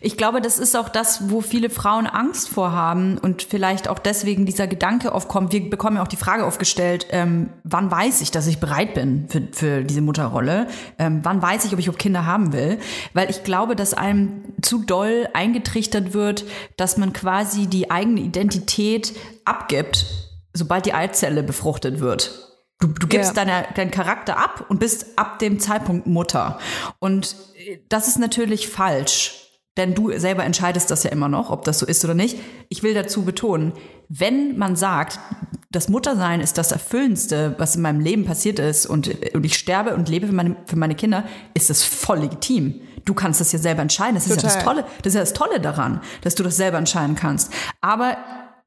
Ich 0.00 0.16
glaube, 0.16 0.40
das 0.40 0.58
ist 0.58 0.76
auch 0.76 0.88
das, 0.88 1.30
wo 1.30 1.40
viele 1.40 1.70
Frauen 1.70 2.06
Angst 2.06 2.48
vorhaben 2.48 3.16
und 3.16 3.42
vielleicht 3.42 3.88
auch 3.88 3.98
deswegen 3.98 4.44
dieser 4.44 4.66
Gedanke 4.66 5.12
aufkommt. 5.12 5.52
Wir 5.52 5.70
bekommen 5.70 5.96
ja 5.96 6.02
auch 6.02 6.08
die 6.08 6.16
Frage 6.16 6.44
aufgestellt, 6.44 7.06
ähm, 7.10 7.50
wann 7.62 7.90
weiß 7.90 8.20
ich, 8.20 8.30
dass 8.30 8.46
ich 8.46 8.58
bereit 8.58 8.94
bin 8.94 9.28
für, 9.28 9.42
für 9.52 9.82
diese 9.84 10.02
Mutterrolle? 10.02 10.66
Ähm, 10.98 11.20
wann 11.22 11.40
weiß 11.40 11.64
ich, 11.64 11.72
ob 11.72 11.78
ich 11.78 11.86
überhaupt 11.86 12.02
Kinder 12.02 12.26
haben 12.26 12.52
will? 12.52 12.78
Weil 13.14 13.30
ich 13.30 13.44
glaube, 13.44 13.76
dass 13.76 13.94
einem 13.94 14.44
zu 14.62 14.82
doll 14.84 15.28
eingetrichtert 15.32 16.12
wird, 16.12 16.44
dass 16.76 16.96
man 16.98 17.12
quasi 17.12 17.66
die 17.66 17.90
eigene 17.90 18.20
Identität 18.20 19.14
abgibt, 19.44 20.06
sobald 20.52 20.86
die 20.86 20.94
Eizelle 20.94 21.42
befruchtet 21.42 22.00
wird. 22.00 22.50
Du, 22.80 22.88
du 22.88 23.06
gibst 23.06 23.36
Ja. 23.36 23.44
deine, 23.44 23.66
deinen 23.76 23.90
Charakter 23.92 24.36
ab 24.36 24.66
und 24.68 24.80
bist 24.80 25.18
ab 25.18 25.38
dem 25.38 25.60
Zeitpunkt 25.60 26.06
Mutter. 26.06 26.58
Und 26.98 27.36
äh, 27.56 27.78
das 27.88 28.08
ist 28.08 28.18
natürlich 28.18 28.68
falsch. 28.68 29.40
Denn 29.76 29.94
du 29.94 30.16
selber 30.18 30.44
entscheidest 30.44 30.90
das 30.90 31.02
ja 31.02 31.10
immer 31.10 31.28
noch, 31.28 31.50
ob 31.50 31.64
das 31.64 31.80
so 31.80 31.86
ist 31.86 32.04
oder 32.04 32.14
nicht. 32.14 32.38
Ich 32.68 32.82
will 32.82 32.94
dazu 32.94 33.24
betonen, 33.24 33.72
wenn 34.08 34.56
man 34.56 34.76
sagt, 34.76 35.18
das 35.72 35.88
Muttersein 35.88 36.40
ist 36.40 36.56
das 36.56 36.70
Erfüllendste, 36.70 37.56
was 37.58 37.74
in 37.74 37.82
meinem 37.82 37.98
Leben 37.98 38.24
passiert 38.24 38.60
ist 38.60 38.86
und, 38.86 39.10
und 39.34 39.44
ich 39.44 39.56
sterbe 39.56 39.94
und 39.94 40.08
lebe 40.08 40.28
für 40.28 40.32
meine, 40.32 40.56
für 40.66 40.76
meine 40.76 40.94
Kinder, 40.94 41.24
ist 41.54 41.70
das 41.70 41.82
voll 41.82 42.20
legitim. 42.20 42.80
Du 43.04 43.14
kannst 43.14 43.40
das 43.40 43.50
ja 43.50 43.58
selber 43.58 43.82
entscheiden. 43.82 44.14
Das 44.14 44.26
ist 44.26 44.30
ja 44.30 44.36
das 44.36 44.58
Total. 44.58 44.64
Tolle, 44.64 44.84
das 45.02 45.10
ist 45.10 45.14
ja 45.14 45.20
das 45.20 45.32
Tolle 45.32 45.60
daran, 45.60 46.00
dass 46.22 46.36
du 46.36 46.44
das 46.44 46.56
selber 46.56 46.78
entscheiden 46.78 47.16
kannst. 47.16 47.52
Aber 47.80 48.16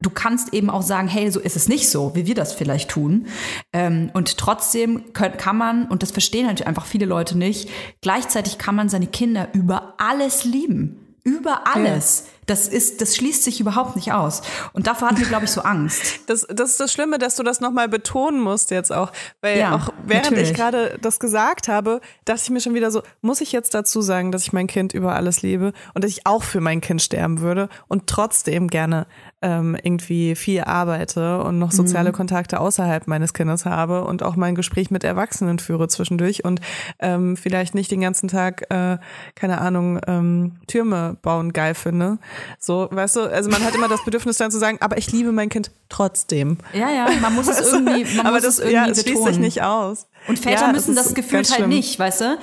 du 0.00 0.10
kannst 0.10 0.54
eben 0.54 0.70
auch 0.70 0.82
sagen, 0.82 1.08
hey, 1.08 1.30
so 1.30 1.40
ist 1.40 1.56
es 1.56 1.68
nicht 1.68 1.90
so, 1.90 2.14
wie 2.14 2.26
wir 2.26 2.34
das 2.34 2.52
vielleicht 2.52 2.90
tun. 2.90 3.26
Ähm, 3.72 4.10
und 4.14 4.38
trotzdem 4.38 5.12
könnt, 5.12 5.38
kann 5.38 5.56
man, 5.56 5.86
und 5.86 6.02
das 6.02 6.12
verstehen 6.12 6.46
halt 6.46 6.66
einfach 6.66 6.86
viele 6.86 7.06
Leute 7.06 7.36
nicht, 7.36 7.68
gleichzeitig 8.00 8.58
kann 8.58 8.74
man 8.74 8.88
seine 8.88 9.06
Kinder 9.06 9.48
über 9.52 9.94
alles 9.98 10.44
lieben. 10.44 11.04
Über 11.24 11.66
alles. 11.74 12.26
Das 12.46 12.66
ist, 12.66 13.02
das 13.02 13.14
schließt 13.14 13.44
sich 13.44 13.60
überhaupt 13.60 13.96
nicht 13.96 14.12
aus. 14.12 14.40
Und 14.72 14.86
davor 14.86 15.08
hatten 15.08 15.18
wir, 15.18 15.26
glaube 15.26 15.44
ich, 15.44 15.50
so 15.50 15.60
Angst. 15.60 16.20
Das, 16.28 16.46
das 16.50 16.72
ist 16.72 16.80
das 16.80 16.92
Schlimme, 16.92 17.18
dass 17.18 17.36
du 17.36 17.42
das 17.42 17.60
nochmal 17.60 17.88
betonen 17.88 18.40
musst 18.40 18.70
jetzt 18.70 18.92
auch. 18.92 19.12
Weil 19.40 19.58
Ja, 19.58 19.74
auch 19.74 19.88
während 20.04 20.30
natürlich. 20.30 20.50
ich 20.50 20.56
gerade 20.56 20.98
das 21.00 21.20
gesagt 21.20 21.68
habe, 21.68 22.02
dachte 22.26 22.42
ich 22.44 22.50
mir 22.50 22.60
schon 22.60 22.74
wieder 22.74 22.90
so, 22.90 23.02
muss 23.22 23.40
ich 23.40 23.52
jetzt 23.52 23.72
dazu 23.72 24.02
sagen, 24.02 24.30
dass 24.30 24.42
ich 24.42 24.52
mein 24.52 24.66
Kind 24.66 24.92
über 24.92 25.14
alles 25.14 25.40
liebe 25.40 25.72
und 25.94 26.04
dass 26.04 26.10
ich 26.10 26.26
auch 26.26 26.42
für 26.42 26.60
mein 26.60 26.82
Kind 26.82 27.00
sterben 27.00 27.40
würde 27.40 27.70
und 27.88 28.08
trotzdem 28.08 28.68
gerne 28.68 29.06
ähm, 29.40 29.76
irgendwie 29.82 30.34
viel 30.34 30.62
arbeite 30.62 31.42
und 31.42 31.58
noch 31.58 31.68
Mhm. 31.72 31.76
soziale 31.76 32.12
Kontakte 32.12 32.58
außerhalb 32.58 33.06
meines 33.06 33.32
Kindes 33.34 33.64
habe 33.66 34.04
und 34.04 34.22
auch 34.22 34.34
mein 34.36 34.54
Gespräch 34.54 34.90
mit 34.90 35.04
Erwachsenen 35.04 35.58
führe 35.60 35.86
zwischendurch 35.88 36.44
und 36.44 36.60
ähm, 36.98 37.36
vielleicht 37.36 37.74
nicht 37.74 37.90
den 37.90 38.00
ganzen 38.00 38.28
Tag, 38.28 38.62
äh, 38.70 38.98
keine 39.34 39.60
Ahnung, 39.60 40.00
ähm, 40.06 40.56
Türme 40.66 41.16
bauen 41.22 41.52
geil 41.52 41.74
finde. 41.74 42.18
So, 42.58 42.88
weißt 42.90 43.16
du, 43.16 43.20
also 43.22 43.48
man 43.50 43.62
hat 43.64 43.74
immer 43.76 43.88
das 43.88 44.04
Bedürfnis 44.04 44.38
dann 44.38 44.50
zu 44.50 44.58
sagen, 44.58 44.78
aber 44.80 44.98
ich 44.98 45.12
liebe 45.12 45.30
mein 45.30 45.48
Kind 45.50 45.70
trotzdem. 45.88 46.58
Ja, 46.72 46.90
ja, 46.90 47.08
man 47.20 47.34
muss 47.34 47.46
es 47.48 47.60
irgendwie, 47.72 48.04
man 48.16 48.26
aber 48.26 48.36
muss 48.36 48.44
das 48.44 48.54
es 48.54 48.58
irgendwie 48.60 48.74
ja, 48.74 48.88
es 48.88 49.02
schließt 49.02 49.24
sich 49.24 49.38
nicht 49.38 49.62
aus. 49.62 50.08
Und 50.26 50.38
Väter 50.38 50.62
Ja, 50.66 50.72
müssen 50.72 50.94
das 50.96 51.06
ist 51.06 51.14
gefühlt 51.14 51.48
halt 51.48 51.58
schlimm. 51.58 51.68
nicht, 51.70 51.98
weißt 51.98 52.22
du? 52.22 52.38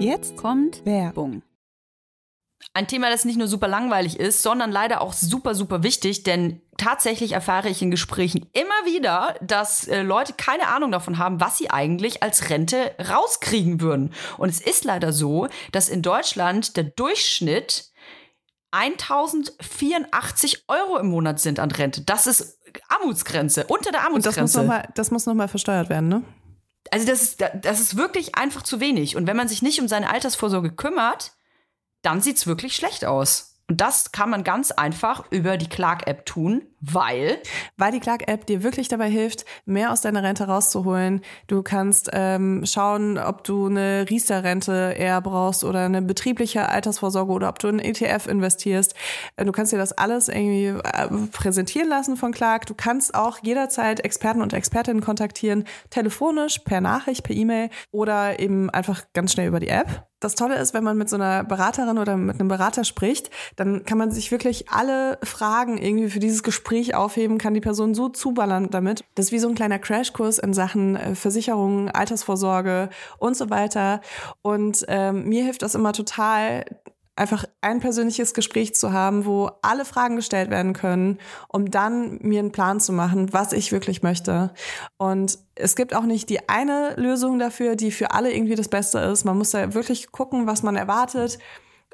Jetzt 0.00 0.36
kommt 0.36 0.84
Werbung. 0.84 1.42
Ein 2.76 2.88
Thema, 2.88 3.08
das 3.08 3.24
nicht 3.24 3.38
nur 3.38 3.48
super 3.48 3.68
langweilig 3.68 4.20
ist, 4.20 4.42
sondern 4.42 4.70
leider 4.70 5.00
auch 5.00 5.14
super, 5.14 5.54
super 5.54 5.82
wichtig, 5.82 6.24
denn 6.24 6.60
tatsächlich 6.76 7.32
erfahre 7.32 7.70
ich 7.70 7.80
in 7.80 7.90
Gesprächen 7.90 8.50
immer 8.52 8.84
wieder, 8.84 9.34
dass 9.40 9.88
äh, 9.88 10.02
Leute 10.02 10.34
keine 10.34 10.68
Ahnung 10.68 10.92
davon 10.92 11.16
haben, 11.16 11.40
was 11.40 11.56
sie 11.56 11.70
eigentlich 11.70 12.22
als 12.22 12.50
Rente 12.50 12.94
rauskriegen 13.08 13.80
würden. 13.80 14.12
Und 14.36 14.50
es 14.50 14.60
ist 14.60 14.84
leider 14.84 15.14
so, 15.14 15.48
dass 15.72 15.88
in 15.88 16.02
Deutschland 16.02 16.76
der 16.76 16.84
Durchschnitt 16.84 17.92
1084 18.72 20.64
Euro 20.68 20.98
im 20.98 21.06
Monat 21.06 21.40
sind 21.40 21.58
an 21.58 21.70
Rente. 21.70 22.02
Das 22.02 22.26
ist 22.26 22.58
Armutsgrenze, 22.88 23.64
unter 23.68 23.90
der 23.90 24.00
Und 24.12 24.26
das 24.26 24.36
muss 24.36 24.54
Armutsgrenze. 24.54 24.58
nochmal, 24.58 24.88
das 24.94 25.10
muss 25.10 25.24
noch 25.24 25.32
mal 25.32 25.48
versteuert 25.48 25.88
werden, 25.88 26.08
ne? 26.10 26.22
Also 26.90 27.06
das 27.06 27.22
ist, 27.22 27.42
das 27.62 27.80
ist 27.80 27.96
wirklich 27.96 28.34
einfach 28.34 28.62
zu 28.62 28.80
wenig. 28.80 29.16
Und 29.16 29.26
wenn 29.26 29.36
man 29.36 29.48
sich 29.48 29.62
nicht 29.62 29.80
um 29.80 29.88
seine 29.88 30.10
Altersvorsorge 30.10 30.72
kümmert, 30.72 31.35
dann 32.06 32.20
sieht's 32.20 32.46
wirklich 32.46 32.76
schlecht 32.76 33.04
aus. 33.04 33.56
Und 33.68 33.80
das 33.80 34.12
kann 34.12 34.30
man 34.30 34.44
ganz 34.44 34.70
einfach 34.70 35.24
über 35.30 35.56
die 35.56 35.68
Clark-App 35.68 36.24
tun, 36.24 36.62
weil 36.80 37.38
Weil 37.76 37.92
die 37.92 38.00
Clark-App 38.00 38.46
dir 38.46 38.62
wirklich 38.62 38.88
dabei 38.88 39.08
hilft, 39.08 39.44
mehr 39.64 39.92
aus 39.92 40.00
deiner 40.00 40.22
Rente 40.22 40.44
rauszuholen. 40.44 41.22
Du 41.46 41.62
kannst 41.62 42.10
ähm, 42.12 42.64
schauen, 42.66 43.18
ob 43.18 43.44
du 43.44 43.66
eine 43.66 44.06
Riester-Rente 44.08 44.94
eher 44.96 45.20
brauchst 45.20 45.64
oder 45.64 45.84
eine 45.84 46.02
betriebliche 46.02 46.68
Altersvorsorge 46.68 47.32
oder 47.32 47.48
ob 47.48 47.58
du 47.58 47.68
in 47.68 47.78
ETF 47.78 48.26
investierst. 48.26 48.94
Äh, 49.36 49.46
Du 49.46 49.52
kannst 49.52 49.72
dir 49.72 49.78
das 49.78 49.92
alles 49.92 50.28
irgendwie 50.28 50.66
äh, 50.66 51.08
präsentieren 51.32 51.88
lassen 51.88 52.16
von 52.16 52.32
Clark. 52.32 52.66
Du 52.66 52.74
kannst 52.74 53.14
auch 53.14 53.38
jederzeit 53.42 54.00
Experten 54.00 54.42
und 54.42 54.52
Expertinnen 54.52 55.00
kontaktieren, 55.02 55.64
telefonisch, 55.90 56.58
per 56.58 56.80
Nachricht, 56.80 57.22
per 57.22 57.34
E-Mail 57.34 57.70
oder 57.92 58.40
eben 58.40 58.68
einfach 58.70 59.04
ganz 59.14 59.32
schnell 59.32 59.46
über 59.48 59.60
die 59.60 59.68
App. 59.68 60.06
Das 60.18 60.34
Tolle 60.34 60.56
ist, 60.56 60.74
wenn 60.74 60.82
man 60.82 60.96
mit 60.96 61.08
so 61.08 61.16
einer 61.16 61.44
Beraterin 61.44 61.98
oder 61.98 62.16
mit 62.16 62.40
einem 62.40 62.48
Berater 62.48 62.84
spricht, 62.84 63.30
dann 63.54 63.84
kann 63.84 63.98
man 63.98 64.10
sich 64.10 64.30
wirklich 64.32 64.70
alle 64.70 65.18
Fragen 65.22 65.78
irgendwie 65.78 66.08
für 66.08 66.20
dieses 66.20 66.42
Gespräch 66.42 66.65
aufheben, 66.94 67.38
kann 67.38 67.54
die 67.54 67.60
Person 67.60 67.94
so 67.94 68.08
zuballern 68.08 68.70
damit. 68.70 69.04
Das 69.14 69.26
ist 69.26 69.32
wie 69.32 69.38
so 69.38 69.48
ein 69.48 69.54
kleiner 69.54 69.78
Crashkurs 69.78 70.38
in 70.38 70.52
Sachen 70.52 70.96
äh, 70.96 71.14
Versicherungen, 71.14 71.90
Altersvorsorge 71.90 72.90
und 73.18 73.36
so 73.36 73.50
weiter. 73.50 74.00
Und 74.42 74.84
ähm, 74.88 75.28
mir 75.28 75.44
hilft 75.44 75.62
das 75.62 75.74
immer 75.74 75.92
total, 75.92 76.64
einfach 77.16 77.46
ein 77.62 77.80
persönliches 77.80 78.34
Gespräch 78.34 78.74
zu 78.74 78.92
haben, 78.92 79.24
wo 79.24 79.50
alle 79.62 79.84
Fragen 79.84 80.16
gestellt 80.16 80.50
werden 80.50 80.74
können, 80.74 81.18
um 81.48 81.70
dann 81.70 82.18
mir 82.20 82.40
einen 82.40 82.52
Plan 82.52 82.78
zu 82.78 82.92
machen, 82.92 83.32
was 83.32 83.52
ich 83.52 83.72
wirklich 83.72 84.02
möchte. 84.02 84.52
Und 84.98 85.38
es 85.54 85.76
gibt 85.76 85.94
auch 85.94 86.04
nicht 86.04 86.28
die 86.28 86.48
eine 86.48 86.94
Lösung 86.96 87.38
dafür, 87.38 87.74
die 87.74 87.90
für 87.90 88.10
alle 88.10 88.32
irgendwie 88.32 88.54
das 88.54 88.68
Beste 88.68 88.98
ist. 88.98 89.24
Man 89.24 89.38
muss 89.38 89.50
da 89.50 89.72
wirklich 89.72 90.12
gucken, 90.12 90.46
was 90.46 90.62
man 90.62 90.76
erwartet, 90.76 91.38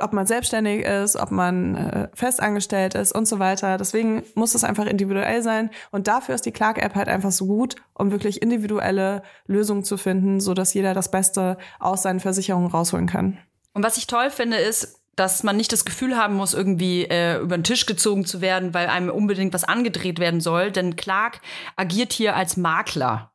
ob 0.01 0.13
man 0.13 0.27
selbstständig 0.27 0.85
ist, 0.85 1.17
ob 1.17 1.31
man 1.31 1.75
äh, 1.75 2.09
festangestellt 2.15 2.95
ist 2.95 3.13
und 3.13 3.27
so 3.27 3.39
weiter. 3.39 3.77
Deswegen 3.77 4.23
muss 4.35 4.55
es 4.55 4.65
einfach 4.65 4.87
individuell 4.87 5.43
sein. 5.43 5.71
Und 5.91 6.09
dafür 6.09 6.35
ist 6.35 6.47
die 6.47 6.53
Clark-App 6.53 6.95
halt 6.95 7.09
einfach 7.09 7.33
so 7.33 7.47
gut, 7.47 7.77
um 7.95 8.11
wirklich 8.11 8.43
individuelle 8.43 9.23
Lösungen 9.47 9.85
zu 9.85 9.97
finden, 9.97 10.41
so 10.41 10.55
dass 10.55 10.75
jeder 10.75 10.95
das 10.95 11.11
Beste 11.11 11.59
aus 11.79 12.03
seinen 12.03 12.21
Versicherungen 12.21 12.71
rausholen 12.71 13.07
kann. 13.07 13.39
Und 13.75 13.83
was 13.83 13.97
ich 13.97 14.07
toll 14.07 14.31
finde, 14.31 14.57
ist, 14.57 15.03
dass 15.15 15.43
man 15.43 15.57
nicht 15.57 15.73
das 15.73 15.85
Gefühl 15.85 16.17
haben 16.17 16.35
muss, 16.35 16.55
irgendwie 16.55 17.05
äh, 17.05 17.39
über 17.39 17.57
den 17.57 17.65
Tisch 17.65 17.85
gezogen 17.87 18.25
zu 18.25 18.41
werden, 18.41 18.73
weil 18.73 18.89
einem 18.89 19.11
unbedingt 19.11 19.53
was 19.53 19.65
angedreht 19.65 20.19
werden 20.19 20.41
soll. 20.41 20.71
Denn 20.73 20.97
Clark 20.97 21.41
agiert 21.77 22.13
hier 22.13 22.35
als 22.35 22.57
Makler. 22.57 23.33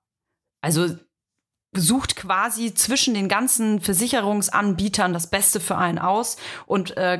Also 0.61 0.87
sucht 1.79 2.15
quasi 2.15 2.73
zwischen 2.73 3.13
den 3.13 3.27
ganzen 3.27 3.79
Versicherungsanbietern 3.81 5.13
das 5.13 5.27
Beste 5.27 5.59
für 5.59 5.77
einen 5.77 5.99
aus 5.99 6.37
und 6.65 6.97
äh, 6.97 7.19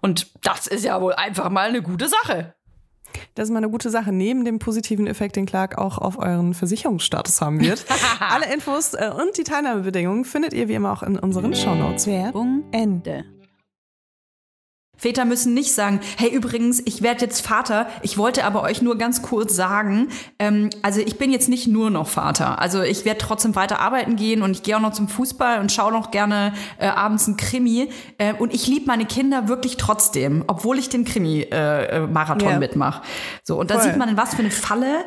Und 0.00 0.28
das 0.42 0.66
ist 0.66 0.84
ja 0.84 1.00
wohl 1.00 1.14
einfach 1.14 1.50
mal 1.50 1.68
eine 1.68 1.82
gute 1.82 2.08
Sache. 2.08 2.54
Das 3.34 3.48
ist 3.48 3.52
mal 3.52 3.58
eine 3.58 3.70
gute 3.70 3.90
Sache. 3.90 4.12
Neben 4.12 4.44
dem 4.44 4.58
positiven 4.58 5.06
Effekt, 5.06 5.36
den 5.36 5.46
Clark 5.46 5.78
auch 5.78 5.98
auf 5.98 6.18
euren 6.18 6.54
Versicherungsstatus 6.54 7.40
haben 7.40 7.60
wird. 7.60 7.84
Alle 8.20 8.52
Infos 8.52 8.94
äh, 8.94 9.10
und 9.10 9.36
die 9.38 9.44
Teilnahmebedingungen 9.44 10.24
findet 10.24 10.52
ihr 10.52 10.68
wie 10.68 10.74
immer 10.74 10.92
auch 10.92 11.02
in 11.02 11.18
unseren 11.18 11.54
Shownotes. 11.54 12.06
Werbung 12.06 12.64
Ende. 12.72 13.24
Väter 14.98 15.24
müssen 15.24 15.54
nicht 15.54 15.72
sagen, 15.72 16.00
hey 16.16 16.28
übrigens, 16.28 16.82
ich 16.84 17.02
werde 17.02 17.24
jetzt 17.24 17.40
Vater, 17.46 17.86
ich 18.02 18.18
wollte 18.18 18.44
aber 18.44 18.62
euch 18.62 18.82
nur 18.82 18.98
ganz 18.98 19.22
kurz 19.22 19.54
sagen, 19.54 20.08
ähm, 20.40 20.70
also 20.82 21.00
ich 21.00 21.16
bin 21.18 21.30
jetzt 21.32 21.48
nicht 21.48 21.68
nur 21.68 21.88
noch 21.88 22.08
Vater. 22.08 22.58
Also 22.60 22.82
ich 22.82 23.04
werde 23.04 23.18
trotzdem 23.20 23.54
weiter 23.54 23.78
arbeiten 23.78 24.16
gehen 24.16 24.42
und 24.42 24.50
ich 24.50 24.64
gehe 24.64 24.76
auch 24.76 24.80
noch 24.80 24.92
zum 24.92 25.08
Fußball 25.08 25.60
und 25.60 25.70
schaue 25.70 25.92
noch 25.92 26.10
gerne 26.10 26.52
äh, 26.78 26.88
abends 26.88 27.28
ein 27.28 27.36
Krimi. 27.36 27.90
Äh, 28.18 28.34
und 28.34 28.52
ich 28.52 28.66
liebe 28.66 28.86
meine 28.86 29.06
Kinder 29.06 29.46
wirklich 29.46 29.76
trotzdem, 29.76 30.42
obwohl 30.48 30.78
ich 30.78 30.88
den 30.88 31.04
Krimi-Marathon 31.04 32.48
äh, 32.48 32.52
Ja. 32.52 32.58
mitmache. 32.58 33.02
So, 33.44 33.58
und 33.58 33.70
da 33.70 33.80
sieht 33.80 33.96
man, 33.96 34.08
in 34.08 34.16
was 34.16 34.34
für 34.34 34.40
eine 34.40 34.50
Falle 34.50 35.04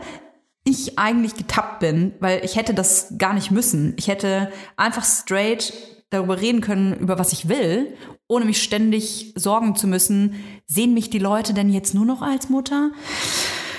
ich 0.63 1.00
eigentlich 1.00 1.36
getappt 1.36 1.79
bin, 1.79 2.13
weil 2.19 2.45
ich 2.45 2.55
hätte 2.55 2.74
das 2.74 3.15
gar 3.17 3.33
nicht 3.33 3.50
müssen. 3.51 3.93
Ich 3.98 4.07
hätte 4.07 4.51
einfach 4.77 5.03
straight 5.03 5.74
darüber 6.12 6.39
reden 6.39 6.62
können, 6.62 6.94
über 6.94 7.18
was 7.18 7.34
ich 7.34 7.50
will, 7.50 7.98
ohne 8.27 8.46
mich 8.46 8.62
ständig 8.62 9.34
sorgen 9.36 9.75
zu 9.75 9.88
müssen, 9.88 10.36
sehen 10.68 10.94
mich 10.94 11.10
die 11.10 11.20
Leute 11.20 11.53
denn 11.53 11.70
jetzt 11.70 11.96
nur 11.96 12.06
noch 12.06 12.22
als 12.22 12.50
Mutter? 12.50 12.91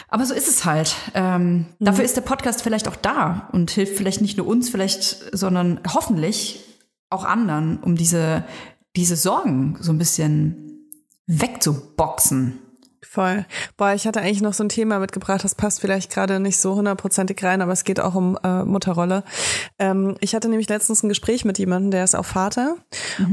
Aber 0.09 0.27
so 0.27 0.35
ist 0.35 0.49
es 0.49 0.65
halt. 0.65 0.95
Ähm, 1.15 1.67
Dafür 1.79 2.05
ist 2.05 2.17
der 2.17 2.23
Podcast 2.23 2.63
vielleicht 2.63 2.89
auch 2.89 2.97
da 2.97 3.49
und 3.53 3.71
hilft 3.71 3.97
vielleicht 3.97 4.21
nicht 4.21 4.37
nur 4.37 4.47
uns, 4.47 4.69
vielleicht, 4.69 5.37
sondern 5.37 5.81
hoffentlich 5.95 6.61
auch 7.09 7.25
anderen, 7.25 7.79
um 7.79 7.97
diese, 7.97 8.45
diese 8.97 9.17
Sorgen 9.17 9.77
so 9.81 9.93
ein 9.93 9.99
bisschen 9.99 10.89
wegzuboxen. 11.27 12.59
Voll. 13.05 13.45
Boah, 13.77 13.93
ich 13.95 14.07
hatte 14.07 14.21
eigentlich 14.21 14.43
noch 14.43 14.55
so 14.55 14.63
ein 14.63 14.69
Thema 14.69 14.99
mitgebracht, 15.01 15.43
das 15.43 15.55
passt 15.55 15.81
vielleicht 15.81 16.13
gerade 16.13 16.39
nicht 16.39 16.59
so 16.59 16.77
hundertprozentig 16.77 17.43
rein, 17.43 17.61
aber 17.61 17.73
es 17.73 17.85
geht 17.85 18.01
auch 18.01 18.15
um 18.15 18.39
äh, 18.45 18.65
Mutterrolle. 18.65 19.25
Ähm, 19.79 20.17
ich 20.21 20.35
hatte 20.35 20.49
nämlich 20.49 20.69
letztens 20.69 21.03
ein 21.03 21.09
Gespräch 21.09 21.45
mit 21.45 21.59
jemandem, 21.59 21.91
der 21.91 22.05
ist 22.05 22.15
auch 22.15 22.25
Vater. 22.25 22.77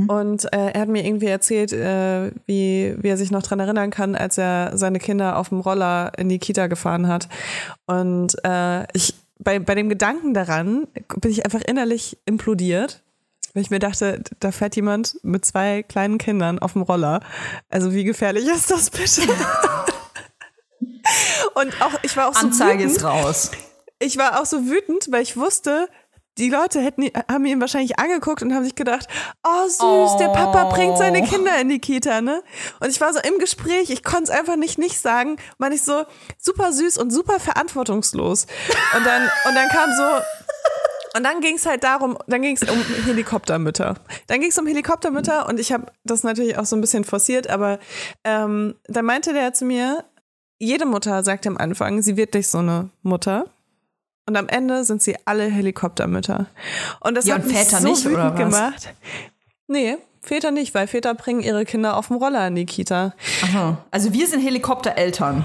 Und 0.08 0.52
äh, 0.54 0.72
er 0.72 0.82
hat 0.82 0.90
mir 0.90 1.06
irgendwie 1.06 1.28
erzählt, 1.28 1.72
äh, 1.72 2.32
wie, 2.46 2.96
wie 2.98 3.08
er 3.08 3.18
sich 3.18 3.32
noch 3.32 3.44
dran 3.44 3.60
erinnern 3.60 3.92
kann, 3.92 4.16
als 4.16 4.38
er 4.38 4.72
seine 4.76 5.00
Kinder 5.00 5.38
auf 5.38 5.50
dem 5.50 5.60
Roller 5.60 6.12
in 6.18 6.30
die 6.30 6.40
Kita 6.40 6.68
gefahren 6.68 7.08
hat. 7.08 7.30
Und 7.86 8.36
äh, 8.44 8.86
ich 8.94 9.14
bei, 9.40 9.60
bei 9.60 9.74
dem 9.74 9.90
Gedanken 9.90 10.34
daran 10.34 10.88
bin 11.22 11.32
ich 11.32 11.46
einfach 11.46 11.62
innerlich 11.62 12.18
implodiert. 12.26 13.04
Weil 13.54 13.64
ich 13.64 13.70
mir 13.70 13.80
dachte, 13.80 14.24
da 14.40 14.52
fährt 14.52 14.76
jemand 14.76 15.18
mit 15.24 15.46
zwei 15.46 15.84
kleinen 15.84 16.18
Kindern 16.18 16.60
auf 16.60 16.74
dem 16.74 16.84
Roller. 16.84 17.22
Also 17.70 17.94
wie 17.94 18.04
gefährlich 18.04 18.48
ist 18.48 18.70
das 18.72 18.90
bitte? 18.90 19.22
Und 21.56 21.82
auch, 21.82 21.94
ich 22.04 22.16
war 22.16 22.30
auch 22.30 22.36
so 22.36 22.48
Anzeige 22.48 22.84
wütend. 22.84 22.98
ist 22.98 23.04
raus. 23.04 23.52
Ich 24.00 24.18
war 24.18 24.40
auch 24.40 24.46
so 24.46 24.66
wütend, 24.68 25.12
weil 25.12 25.24
ich 25.24 25.36
wusste, 25.36 25.90
die 26.38 26.50
Leute 26.50 26.80
hätten, 26.80 27.10
haben 27.30 27.46
ihn 27.46 27.60
wahrscheinlich 27.60 28.00
angeguckt 28.00 28.42
und 28.42 28.54
haben 28.54 28.64
sich 28.64 28.76
gedacht, 28.76 29.08
oh 29.46 29.68
süß, 29.68 30.18
der 30.20 30.30
Papa 30.30 30.70
bringt 30.70 30.98
seine 30.98 31.22
Kinder 31.22 31.60
in 31.60 31.68
die 31.68 31.80
Kita, 31.80 32.22
ne? 32.22 32.42
Und 32.80 32.90
ich 32.90 33.02
war 33.02 33.14
so 33.14 33.20
im 33.20 33.40
Gespräch, 33.40 33.90
ich 33.90 34.04
konnte 34.04 34.24
es 34.26 34.30
einfach 34.30 34.56
nicht 34.56 34.78
nicht 34.78 35.02
sagen, 35.02 35.36
meine 35.58 35.76
ich 35.76 35.82
so 35.84 36.06
super 36.38 36.72
süß 36.72 36.98
und 36.98 37.12
super 37.12 37.40
verantwortungslos. 37.42 38.48
Und 38.96 39.06
dann, 39.06 39.24
und 39.48 39.56
dann 39.56 39.68
kam 39.68 39.90
so, 39.92 40.24
und 41.16 41.24
dann 41.24 41.42
ging 41.42 41.56
es 41.56 41.66
halt 41.66 41.84
darum, 41.84 42.18
dann 42.28 42.42
ging 42.42 42.56
es 42.56 42.70
um 42.70 42.78
Helikoptermütter. 43.06 43.96
Dann 44.28 44.40
ging 44.42 44.50
es 44.50 44.58
um 44.58 44.68
Helikoptermütter 44.68 45.48
und 45.48 45.60
ich 45.60 45.72
habe 45.72 45.88
das 46.04 46.24
natürlich 46.24 46.58
auch 46.58 46.66
so 46.66 46.76
ein 46.76 46.82
bisschen 46.82 47.04
forciert, 47.04 47.50
aber 47.50 47.80
ähm, 48.24 48.76
dann 48.88 49.06
meinte 49.06 49.34
der 49.34 49.54
zu 49.54 49.66
mir, 49.66 50.04
jede 50.60 50.86
Mutter 50.86 51.24
sagt 51.24 51.48
am 51.48 51.58
Anfang, 51.58 52.02
sie 52.02 52.18
wird 52.18 52.34
nicht 52.34 52.48
so 52.48 52.60
eine 52.60 52.90
Mutter. 53.02 53.46
Und 54.28 54.38
am 54.38 54.48
Ende 54.48 54.84
sind 54.84 55.02
sie 55.02 55.16
alle 55.26 55.46
Helikoptermütter. 55.46 56.46
Und 57.00 57.16
das 57.16 57.26
Ja, 57.26 57.36
hat 57.36 57.42
und 57.44 57.48
mich 57.48 57.58
Väter 57.58 57.78
so 57.82 57.88
nicht, 57.88 58.06
wütend 58.06 58.36
gemacht. 58.36 58.94
Nee, 59.68 59.98
Väter 60.22 60.52
nicht, 60.52 60.76
weil 60.76 60.86
Väter 60.86 61.16
bringen 61.16 61.40
ihre 61.40 61.66
Kinder 61.66 61.98
auf 61.98 62.08
dem 62.10 62.18
Roller 62.18 62.48
in 62.48 62.56
die 62.56 62.66
Kita. 62.66 63.14
Aha. 63.44 63.84
Also 63.90 64.14
wir 64.14 64.28
sind 64.28 64.42
Helikoptereltern. 64.42 65.44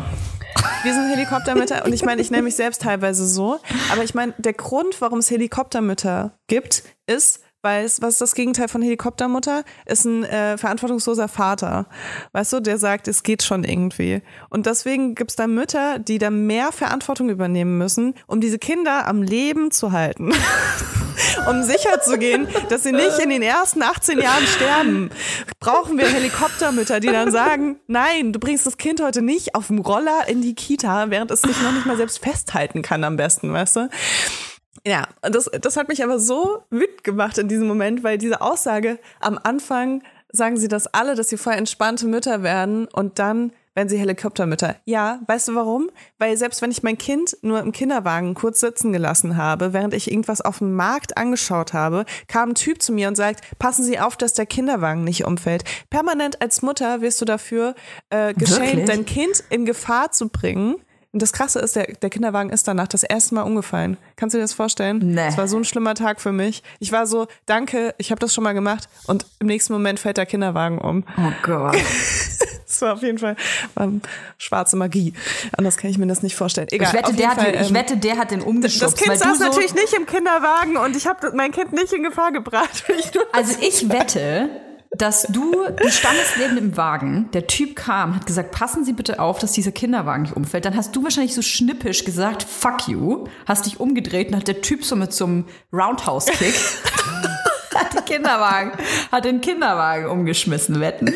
Wir 0.83 0.93
sind 0.93 1.09
Helikoptermütter 1.09 1.85
und 1.85 1.93
ich 1.93 2.05
meine, 2.05 2.21
ich 2.21 2.31
nenne 2.31 2.43
mich 2.43 2.57
selbst 2.57 2.83
teilweise 2.83 3.27
so. 3.27 3.61
Aber 3.91 4.03
ich 4.03 4.15
meine, 4.15 4.35
der 4.39 4.53
Grund, 4.53 5.01
warum 5.01 5.19
es 5.19 5.31
Helikoptermütter 5.31 6.39
gibt, 6.47 6.83
ist, 7.07 7.44
weil 7.65 7.85
es, 7.85 8.03
was 8.03 8.15
ist 8.15 8.21
das 8.21 8.35
Gegenteil 8.35 8.69
von 8.69 8.83
Helikoptermutter? 8.83 9.65
Ist 9.87 10.05
ein 10.05 10.23
äh, 10.25 10.59
verantwortungsloser 10.59 11.29
Vater. 11.29 11.87
Weißt 12.33 12.53
du, 12.53 12.61
der 12.61 12.79
sagt, 12.79 13.09
es 13.09 13.23
geht 13.23 13.43
schon 13.43 13.65
irgendwie. 13.65 14.23
Und 14.51 14.67
deswegen 14.67 15.15
gibt 15.15 15.31
es 15.31 15.37
da 15.37 15.47
Mütter, 15.47 15.99
die 15.99 16.19
da 16.19 16.31
mehr 16.31 16.73
Verantwortung 16.73 17.31
übernehmen 17.31 17.79
müssen, 17.79 18.15
um 18.27 18.41
diese 18.41 18.59
Kinder 18.59 19.09
am 19.09 19.23
Leben 19.23 19.71
zu 19.71 19.93
halten. 19.93 20.33
um 21.49 21.63
sicher 21.63 22.01
zu 22.03 22.19
gehen, 22.19 22.47
dass 22.69 22.83
sie 22.83 22.93
nicht 22.93 23.19
in 23.19 23.31
den 23.31 23.43
ersten 23.43 23.83
18 23.83 24.19
Jahren 24.19 24.47
sterben, 24.47 25.11
brauchen 25.59 25.97
wir 25.97 26.07
Helikoptermütter, 26.07 27.01
die 27.01 27.09
dann 27.09 27.33
sagen, 27.33 27.77
nein, 27.87 28.33
du 28.33 28.39
bringst 28.39 28.67
das 28.67 28.77
Kind 28.77 29.01
heute 29.03 29.23
nicht 29.23 29.55
auf 29.55 29.69
dem 29.69 29.79
Roller 29.79 30.29
in 30.29 30.43
die 30.43 30.55
Kita, 30.55 31.11
während 31.11 31.31
es 31.31 31.41
sich 31.41 31.61
noch 31.63 31.73
nicht 31.73 31.87
mal 31.87 31.97
selbst 31.97 32.19
festhalten 32.19 32.83
kann 32.83 33.05
am 33.05 33.17
besten, 33.17 33.53
weißt 33.53 33.77
du? 33.77 33.89
Ja, 34.87 35.09
und 35.25 35.35
das, 35.35 35.51
das 35.61 35.77
hat 35.77 35.89
mich 35.89 36.05
aber 36.05 36.19
so 36.19 36.63
wütend 36.71 37.05
gemacht 37.05 37.39
in 37.39 37.49
diesem 37.49 37.67
Moment, 37.67 38.05
weil 38.05 38.19
diese 38.19 38.41
Aussage 38.41 38.99
am 39.21 39.39
Anfang 39.43 40.03
sagen 40.31 40.57
sie 40.57 40.69
das 40.69 40.87
alle, 40.89 41.15
dass 41.15 41.29
sie 41.29 41.37
voll 41.37 41.55
entspannte 41.55 42.07
Mütter 42.07 42.43
werden 42.43 42.87
und 42.87 43.19
dann 43.19 43.53
werden 43.75 43.89
sie 43.89 43.99
Helikoptermütter. 43.99 44.77
Ja, 44.85 45.21
weißt 45.27 45.49
du 45.49 45.55
warum? 45.55 45.91
Weil 46.19 46.37
selbst 46.37 46.63
wenn 46.63 46.71
ich 46.71 46.83
mein 46.83 46.99
Kind 46.99 47.37
nur 47.43 47.61
im 47.61 47.73
Kinderwagen 47.73 48.35
kurz 48.35 48.61
sitzen 48.61 48.93
gelassen 48.93 49.37
habe, 49.37 49.73
während 49.73 49.95
ich 49.95 50.11
irgendwas 50.11 50.41
auf 50.41 50.59
dem 50.59 50.75
Markt 50.75 51.17
angeschaut 51.17 51.73
habe, 51.73 52.05
kam 52.29 52.51
ein 52.51 52.55
Typ 52.55 52.83
zu 52.83 52.93
mir 52.93 53.09
und 53.09 53.17
sagt, 53.17 53.41
passen 53.59 53.85
Sie 53.85 53.99
auf, 53.99 54.17
dass 54.17 54.35
der 54.35 54.47
Kinderwagen 54.47 55.03
nicht 55.03 55.25
umfällt. 55.25 55.65
Permanent 55.91 56.41
als 56.41 56.63
Mutter 56.63 57.01
wirst 57.01 57.21
du 57.21 57.25
dafür 57.25 57.75
äh, 58.11 58.33
geschämt, 58.35 58.89
dein 58.89 59.07
Kind 59.07 59.43
in 59.51 59.65
Gefahr 59.65 60.13
zu 60.13 60.29
bringen. 60.29 60.77
Und 61.15 61.23
das 61.23 61.33
Krasse 61.33 61.61
ist, 61.61 61.77
der, 61.77 61.87
der 62.03 62.11
Kinderwagen 62.11 62.51
ist 62.51 62.67
danach 62.67 62.89
das 62.89 63.05
erste 63.05 63.37
Mal 63.37 63.43
umgefallen. 63.43 63.99
Kannst 64.17 64.35
du 64.35 64.39
dir 64.39 64.43
das 64.43 64.53
vorstellen? 64.53 64.99
Nee. 65.15 65.29
Es 65.29 65.39
war 65.39 65.47
so 65.47 65.57
ein 65.57 65.65
schlimmer 65.65 65.95
Tag 65.95 66.21
für 66.21 66.33
mich. 66.33 66.65
Ich 66.81 66.91
war 66.91 67.07
so, 67.07 67.29
danke, 67.47 67.95
ich 67.99 68.11
habe 68.11 68.19
das 68.19 68.35
schon 68.35 68.43
mal 68.43 68.53
gemacht. 68.53 68.89
Und 69.07 69.25
im 69.39 69.47
nächsten 69.47 69.73
Moment 69.73 70.01
fällt 70.01 70.17
der 70.17 70.27
Kinderwagen 70.27 70.79
um. 70.79 71.05
Oh 71.17 71.33
Gott. 71.43 71.77
Das 72.67 72.83
war 72.83 72.95
auf 72.95 73.03
jeden 73.03 73.19
Fall 73.19 73.37
war 73.77 73.89
schwarze 74.37 74.75
Magie. 74.75 75.15
Anders 75.57 75.77
kann 75.77 75.91
ich 75.91 75.99
mir 75.99 76.09
das 76.09 76.25
nicht 76.25 76.35
vorstellen. 76.35 76.67
Egal. 76.73 76.89
Ich 76.89 76.95
wette, 76.95 77.15
der 77.15 77.29
hat, 77.29 77.41
Fall, 77.41 77.55
ich 77.55 77.69
ähm, 77.69 77.75
wette, 77.75 77.97
der 77.97 78.19
hat 78.19 78.33
den 78.33 78.43
umgeschubst. 78.43 78.83
das 78.83 79.01
Kind 79.01 79.17
saß 79.17 79.39
so, 79.39 79.45
natürlich 79.45 79.75
nicht 79.75 79.93
im 79.93 80.07
Kinderwagen 80.07 80.77
und 80.79 80.97
ich 80.97 81.07
habe 81.07 81.31
mein 81.37 81.53
Kind 81.53 81.73
nicht 81.73 81.93
in 81.93 82.03
Gefahr 82.03 82.33
gebracht. 82.33 82.83
Ich 82.99 83.13
Also 83.33 83.55
ich 83.61 83.89
wette, 83.91 84.49
dass 84.97 85.23
du, 85.23 85.53
du 85.77 85.91
standest 85.91 86.37
neben 86.39 86.57
dem 86.57 86.77
Wagen, 86.77 87.29
der 87.33 87.47
Typ 87.47 87.77
kam, 87.77 88.15
hat 88.17 88.27
gesagt, 88.27 88.53
passen 88.53 88.85
Sie 88.85 88.93
bitte 88.93 89.19
auf, 89.19 89.39
dass 89.39 89.53
dieser 89.53 89.73
Kinderwagen 89.73 90.23
nicht 90.23 90.37
umfällt. 90.37 90.65
Dann 90.65 90.77
hast 90.77 90.95
du 90.95 91.03
wahrscheinlich 91.03 91.35
so 91.35 91.43
schnippisch 91.43 92.05
gesagt, 92.05 92.43
fuck 92.43 92.89
you, 92.89 93.27
hast 93.47 93.67
dich 93.67 93.81
umgedreht 93.81 94.29
und 94.29 94.37
hat 94.37 94.49
der 94.49 94.61
Typ 94.61 94.85
so 94.85 94.97
mit 94.97 95.13
so 95.13 95.25
einem 95.25 95.45
Roundhouse-Kick 95.73 96.55
hat 97.75 97.95
den 97.95 98.05
Kinderwagen, 98.05 98.73
hat 99.11 99.25
den 99.25 99.41
Kinderwagen 99.41 100.07
umgeschmissen, 100.07 100.81
wetten. 100.81 101.13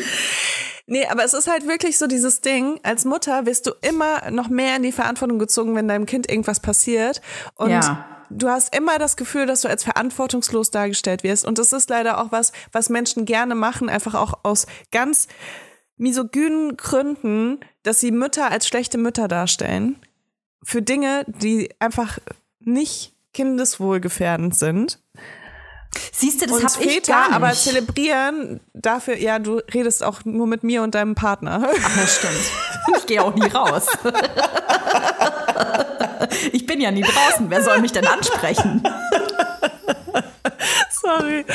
Nee, 0.87 1.05
aber 1.05 1.23
es 1.23 1.33
ist 1.33 1.47
halt 1.47 1.67
wirklich 1.67 1.97
so 1.99 2.07
dieses 2.07 2.41
Ding, 2.41 2.79
als 2.83 3.05
Mutter 3.05 3.45
wirst 3.45 3.67
du 3.67 3.71
immer 3.81 4.31
noch 4.31 4.49
mehr 4.49 4.75
in 4.75 4.83
die 4.83 4.91
Verantwortung 4.91 5.37
gezogen, 5.37 5.75
wenn 5.75 5.87
deinem 5.87 6.07
Kind 6.07 6.29
irgendwas 6.29 6.59
passiert. 6.59 7.21
Und 7.55 7.69
Ja. 7.69 8.18
Du 8.29 8.49
hast 8.49 8.75
immer 8.75 8.99
das 8.99 9.17
Gefühl, 9.17 9.45
dass 9.45 9.61
du 9.61 9.67
als 9.69 9.83
verantwortungslos 9.83 10.71
dargestellt 10.71 11.23
wirst. 11.23 11.45
Und 11.45 11.57
das 11.57 11.73
ist 11.73 11.89
leider 11.89 12.19
auch 12.19 12.31
was, 12.31 12.51
was 12.71 12.89
Menschen 12.89 13.25
gerne 13.25 13.55
machen, 13.55 13.89
einfach 13.89 14.15
auch 14.15 14.39
aus 14.43 14.67
ganz 14.91 15.27
misogynen 15.97 16.77
Gründen, 16.77 17.59
dass 17.83 17.99
sie 17.99 18.11
Mütter 18.11 18.51
als 18.51 18.67
schlechte 18.67 18.97
Mütter 18.97 19.27
darstellen. 19.27 19.97
Für 20.63 20.81
Dinge, 20.81 21.25
die 21.27 21.69
einfach 21.79 22.19
nicht 22.59 23.13
kindeswohlgefährdend 23.33 24.55
sind. 24.55 24.99
Siehst 26.11 26.41
du, 26.41 26.45
das 26.45 26.55
und 26.55 26.65
hab 26.65 26.81
ich 26.81 27.03
gar 27.03 27.27
nicht. 27.27 27.35
aber 27.35 27.51
zelebrieren 27.53 28.59
dafür, 28.73 29.17
ja, 29.17 29.39
du 29.39 29.57
redest 29.73 30.03
auch 30.03 30.23
nur 30.23 30.45
mit 30.47 30.63
mir 30.63 30.83
und 30.83 30.93
deinem 30.95 31.15
Partner. 31.15 31.67
Ach, 31.67 31.97
das 31.97 32.15
stimmt. 32.17 32.51
Ich 32.97 33.05
gehe 33.07 33.23
auch 33.23 33.33
nie 33.33 33.47
raus. 33.47 33.87
Ich 36.51 36.65
bin 36.65 36.81
ja 36.81 36.91
nie 36.91 37.01
draußen. 37.01 37.49
Wer 37.49 37.63
soll 37.63 37.79
mich 37.79 37.91
denn 37.91 38.05
ansprechen? 38.07 38.83
Sorry. 41.01 41.45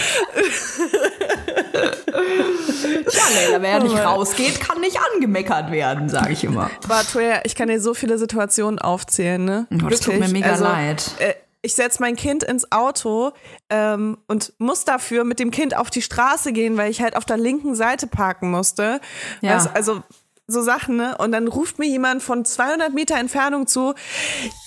Tja, 3.08 3.22
Leila, 3.34 3.62
wer 3.62 3.82
nicht 3.82 3.96
rausgeht, 3.96 4.60
kann 4.60 4.80
nicht 4.80 4.98
angemeckert 5.12 5.70
werden, 5.70 6.08
sage 6.08 6.32
ich 6.32 6.44
immer. 6.44 6.70
Aber 6.84 7.02
Toya, 7.04 7.40
ich 7.44 7.54
kann 7.54 7.68
dir 7.68 7.80
so 7.80 7.94
viele 7.94 8.18
Situationen 8.18 8.78
aufzählen, 8.78 9.44
ne? 9.44 9.66
Oh, 9.72 9.88
das 9.88 10.00
tut 10.00 10.18
mir 10.18 10.28
mega 10.28 10.56
leid. 10.56 11.10
Äh, 11.18 11.34
ich 11.64 11.74
setze 11.74 12.02
mein 12.02 12.14
Kind 12.14 12.42
ins 12.42 12.70
Auto 12.72 13.32
ähm, 13.70 14.18
und 14.28 14.52
muss 14.58 14.84
dafür 14.84 15.24
mit 15.24 15.40
dem 15.40 15.50
Kind 15.50 15.74
auf 15.74 15.88
die 15.88 16.02
Straße 16.02 16.52
gehen, 16.52 16.76
weil 16.76 16.90
ich 16.90 17.00
halt 17.00 17.16
auf 17.16 17.24
der 17.24 17.38
linken 17.38 17.74
Seite 17.74 18.06
parken 18.06 18.50
musste. 18.50 19.00
Ja. 19.40 19.54
Also, 19.54 19.70
also 19.72 20.02
so 20.46 20.62
Sachen, 20.62 20.96
ne? 20.96 21.16
Und 21.18 21.32
dann 21.32 21.48
ruft 21.48 21.78
mir 21.78 21.86
jemand 21.86 22.22
von 22.22 22.44
200 22.44 22.92
Meter 22.92 23.16
Entfernung 23.16 23.66
zu, 23.66 23.94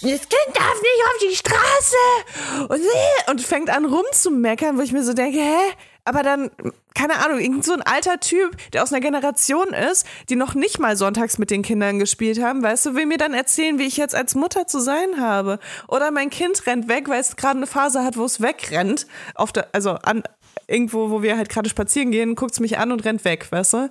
das 0.01 0.21
Kind 0.21 0.55
darf 0.55 0.75
nicht 0.81 1.03
auf 1.05 1.17
die 1.21 1.35
Straße! 1.35 2.67
Und, 2.69 3.31
und 3.31 3.41
fängt 3.41 3.69
an 3.69 3.85
rumzumeckern, 3.85 4.77
wo 4.77 4.81
ich 4.81 4.91
mir 4.91 5.03
so 5.03 5.13
denke, 5.13 5.39
hä? 5.39 5.73
Aber 6.03 6.23
dann, 6.23 6.51
keine 6.95 7.17
Ahnung, 7.17 7.39
irgend 7.39 7.65
so 7.65 7.73
ein 7.73 7.81
alter 7.81 8.21
Typ, 8.21 8.55
der 8.71 8.81
aus 8.81 8.93
einer 8.93 9.01
Generation 9.01 9.67
ist, 9.73 10.07
die 10.29 10.37
noch 10.37 10.55
nicht 10.55 10.79
mal 10.79 10.95
sonntags 10.95 11.37
mit 11.37 11.51
den 11.51 11.63
Kindern 11.63 11.99
gespielt 11.99 12.41
haben, 12.41 12.63
weißt 12.63 12.85
du, 12.85 12.95
will 12.95 13.05
mir 13.05 13.17
dann 13.17 13.33
erzählen, 13.33 13.77
wie 13.77 13.87
ich 13.87 13.97
jetzt 13.97 14.15
als 14.15 14.33
Mutter 14.33 14.67
zu 14.67 14.79
sein 14.79 15.19
habe. 15.19 15.59
Oder 15.89 16.11
mein 16.11 16.29
Kind 16.29 16.65
rennt 16.65 16.87
weg, 16.87 17.09
weil 17.09 17.19
es 17.19 17.35
gerade 17.35 17.57
eine 17.57 17.67
Phase 17.67 18.05
hat, 18.05 18.15
wo 18.15 18.23
es 18.23 18.41
wegrennt, 18.41 19.05
auf 19.35 19.51
der, 19.51 19.67
also 19.73 19.91
an, 19.91 20.23
irgendwo, 20.67 21.09
wo 21.09 21.21
wir 21.21 21.35
halt 21.35 21.49
gerade 21.49 21.69
spazieren 21.69 22.11
gehen, 22.11 22.35
guckt 22.35 22.53
es 22.53 22.61
mich 22.61 22.77
an 22.77 22.93
und 22.93 23.03
rennt 23.03 23.25
weg, 23.25 23.45
weißt 23.49 23.73
du? 23.73 23.89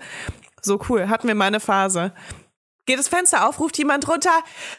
So 0.67 0.81
cool, 0.89 1.09
hatten 1.09 1.29
wir 1.29 1.35
mal 1.37 1.45
eine 1.45 1.61
Phase. 1.61 2.13
Geht 2.87 2.99
das 2.99 3.07
Fenster 3.07 3.49
auf, 3.49 3.59
ruft 3.61 3.79
jemand 3.79 4.09
runter, 4.09 4.31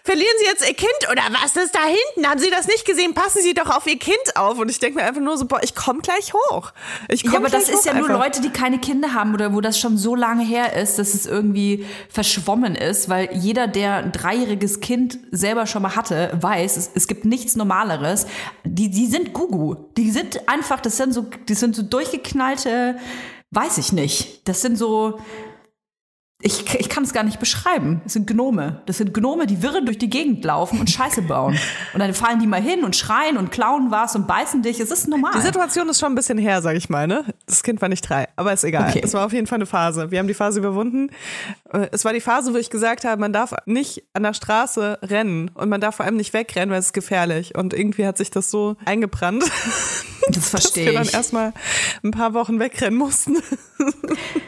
verlieren 0.03 0.33
Sie 0.39 0.45
jetzt 0.45 0.67
Ihr 0.67 0.75
Kind 0.75 1.11
oder 1.11 1.23
was 1.41 1.55
ist 1.55 1.75
da 1.75 1.79
hinten? 1.85 2.29
Haben 2.29 2.39
Sie 2.39 2.49
das 2.49 2.67
nicht 2.67 2.85
gesehen? 2.85 3.13
Passen 3.13 3.41
Sie 3.41 3.53
doch 3.53 3.69
auf 3.69 3.87
Ihr 3.87 3.97
Kind 3.97 4.35
auf. 4.35 4.59
Und 4.59 4.69
ich 4.69 4.79
denke 4.79 4.99
mir 4.99 5.05
einfach 5.05 5.21
nur 5.21 5.37
so, 5.37 5.45
boah, 5.45 5.61
ich 5.63 5.75
komme 5.75 5.99
gleich 5.99 6.33
hoch. 6.33 6.73
Ich 7.07 7.23
komm 7.23 7.33
Ja, 7.33 7.39
aber 7.39 7.49
das 7.49 7.69
ist 7.69 7.85
ja 7.85 7.93
nur 7.93 8.09
einfach. 8.09 8.21
Leute, 8.21 8.41
die 8.41 8.49
keine 8.49 8.79
Kinder 8.79 9.13
haben 9.13 9.33
oder 9.33 9.53
wo 9.53 9.61
das 9.61 9.79
schon 9.79 9.97
so 9.97 10.13
lange 10.13 10.43
her 10.43 10.73
ist, 10.73 10.99
dass 10.99 11.13
es 11.13 11.25
irgendwie 11.25 11.85
verschwommen 12.09 12.75
ist, 12.75 13.07
weil 13.07 13.29
jeder, 13.33 13.67
der 13.67 13.95
ein 13.95 14.11
dreijähriges 14.11 14.81
Kind 14.81 15.19
selber 15.31 15.67
schon 15.67 15.81
mal 15.83 15.95
hatte, 15.95 16.31
weiß, 16.39 16.75
es, 16.75 16.91
es 16.95 17.07
gibt 17.07 17.23
nichts 17.23 17.55
Normaleres. 17.55 18.27
Die, 18.65 18.89
die 18.89 19.07
sind 19.07 19.33
Gugu. 19.33 19.75
Die 19.97 20.11
sind 20.11 20.49
einfach, 20.49 20.81
das 20.81 20.97
sind 20.97 21.13
so, 21.13 21.25
das 21.45 21.59
sind 21.61 21.75
so 21.75 21.83
durchgeknallte, 21.83 22.97
weiß 23.51 23.77
ich 23.79 23.91
nicht. 23.91 24.47
Das 24.47 24.61
sind 24.61 24.77
so, 24.77 25.19
ich, 26.39 26.75
ich 26.79 26.87
kann 26.87 27.03
es 27.03 27.13
gar 27.13 27.23
nicht 27.23 27.39
beschreiben. 27.39 28.01
Das 28.03 28.13
sind 28.13 28.27
Gnome. 28.27 28.81
Das 28.85 28.97
sind 28.97 29.11
Gnome, 29.13 29.47
die 29.47 29.63
wirre 29.63 29.83
durch 29.83 29.97
die 29.97 30.09
Gegend 30.09 30.45
laufen 30.45 30.79
und 30.79 30.87
Scheiße 30.89 31.23
bauen. 31.23 31.57
Und 31.93 31.99
dann 31.99 32.13
fallen 32.13 32.39
die 32.39 32.45
mal 32.45 32.61
hin 32.61 32.83
und 32.83 32.95
schreien 32.95 33.37
und 33.37 33.51
klauen 33.51 33.89
was 33.89 34.15
und 34.15 34.27
beißen 34.27 34.61
dich. 34.61 34.79
Es 34.79 34.91
ist 34.91 35.07
normal. 35.07 35.31
Die 35.35 35.41
Situation 35.41 35.89
ist 35.89 35.99
schon 35.99 36.11
ein 36.11 36.15
bisschen 36.15 36.37
her, 36.37 36.61
sag 36.61 36.75
ich 36.75 36.89
mal, 36.89 37.07
ne? 37.07 37.25
Das 37.47 37.63
Kind 37.63 37.81
war 37.81 37.89
nicht 37.89 38.01
drei, 38.07 38.27
aber 38.35 38.53
ist 38.53 38.63
egal. 38.63 38.89
Okay. 38.89 39.01
Es 39.03 39.13
war 39.15 39.25
auf 39.25 39.33
jeden 39.33 39.47
Fall 39.47 39.55
eine 39.57 39.65
Phase. 39.65 40.11
Wir 40.11 40.19
haben 40.19 40.27
die 40.27 40.35
Phase 40.35 40.59
überwunden. 40.59 41.09
Äh, 41.73 41.87
Es 41.91 42.05
war 42.05 42.13
die 42.13 42.21
Phase, 42.21 42.53
wo 42.53 42.57
ich 42.57 42.69
gesagt 42.69 43.03
habe, 43.03 43.19
man 43.19 43.33
darf 43.33 43.55
nicht 43.65 44.03
an 44.13 44.21
der 44.23 44.33
Straße 44.35 44.99
rennen 45.01 45.49
und 45.55 45.69
man 45.69 45.81
darf 45.81 45.95
vor 45.95 46.05
allem 46.05 46.17
nicht 46.17 46.33
wegrennen, 46.33 46.69
weil 46.69 46.79
es 46.79 46.87
ist 46.87 46.93
gefährlich. 46.93 47.55
Und 47.55 47.73
irgendwie 47.73 48.05
hat 48.05 48.17
sich 48.19 48.29
das 48.29 48.51
so 48.51 48.75
eingebrannt, 48.85 49.43
das 49.43 50.33
dass 50.35 50.49
verstehe 50.49 50.85
wir 50.87 50.93
dann 50.93 51.03
ich. 51.03 51.13
erstmal 51.15 51.53
ein 52.03 52.11
paar 52.11 52.35
Wochen 52.35 52.59
wegrennen 52.59 52.97
mussten. 52.99 53.37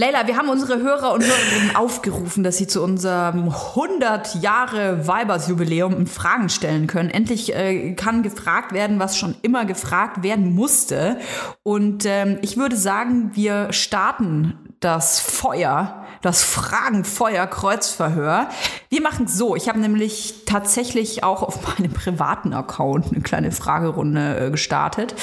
Leila, 0.00 0.26
wir 0.26 0.36
haben 0.38 0.48
unsere 0.48 0.78
Hörer 0.78 1.12
und 1.12 1.22
Hörerinnen 1.22 1.76
aufgerufen, 1.76 2.42
dass 2.42 2.56
sie 2.56 2.66
zu 2.66 2.82
unserem 2.82 3.50
100 3.50 4.36
Jahre 4.36 5.06
Weibers-Jubiläum 5.06 6.06
Fragen 6.06 6.48
stellen 6.48 6.86
können. 6.86 7.10
Endlich 7.10 7.54
äh, 7.54 7.92
kann 7.92 8.22
gefragt 8.22 8.72
werden, 8.72 8.98
was 8.98 9.18
schon 9.18 9.34
immer 9.42 9.66
gefragt 9.66 10.22
werden 10.22 10.54
musste. 10.54 11.18
Und 11.62 12.06
ähm, 12.06 12.38
ich 12.40 12.56
würde 12.56 12.76
sagen, 12.76 13.32
wir 13.34 13.74
starten 13.74 14.54
das 14.80 15.20
Feuer, 15.20 16.06
das 16.22 16.44
Fragenfeuer-Kreuzverhör. 16.44 18.48
Wir 18.88 19.02
machen 19.02 19.26
es 19.26 19.34
so. 19.34 19.54
Ich 19.54 19.68
habe 19.68 19.80
nämlich 19.80 20.46
tatsächlich 20.46 21.24
auch 21.24 21.42
auf 21.42 21.78
meinem 21.78 21.92
privaten 21.92 22.54
Account 22.54 23.12
eine 23.12 23.20
kleine 23.20 23.52
Fragerunde 23.52 24.46
äh, 24.46 24.50
gestartet. 24.50 25.14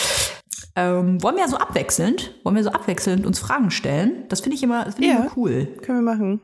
Ähm, 0.78 1.22
wollen 1.24 1.36
wir 1.38 1.48
so 1.48 1.58
abwechselnd, 1.58 2.36
wollen 2.44 2.56
wir 2.56 2.64
so 2.64 2.70
abwechselnd 2.72 3.26
uns 3.26 3.40
Fragen 3.40 3.72
stellen? 3.72 4.26
Das 4.30 4.42
finde 4.42 4.56
ich 4.58 4.64
immer, 4.64 4.86
das 4.86 4.94
finde 4.96 5.08
ich 5.10 5.14
Ja. 5.16 5.22
immer 5.22 5.32
cool. 5.36 5.66
Können 5.82 6.06
wir 6.06 6.14
machen. 6.14 6.42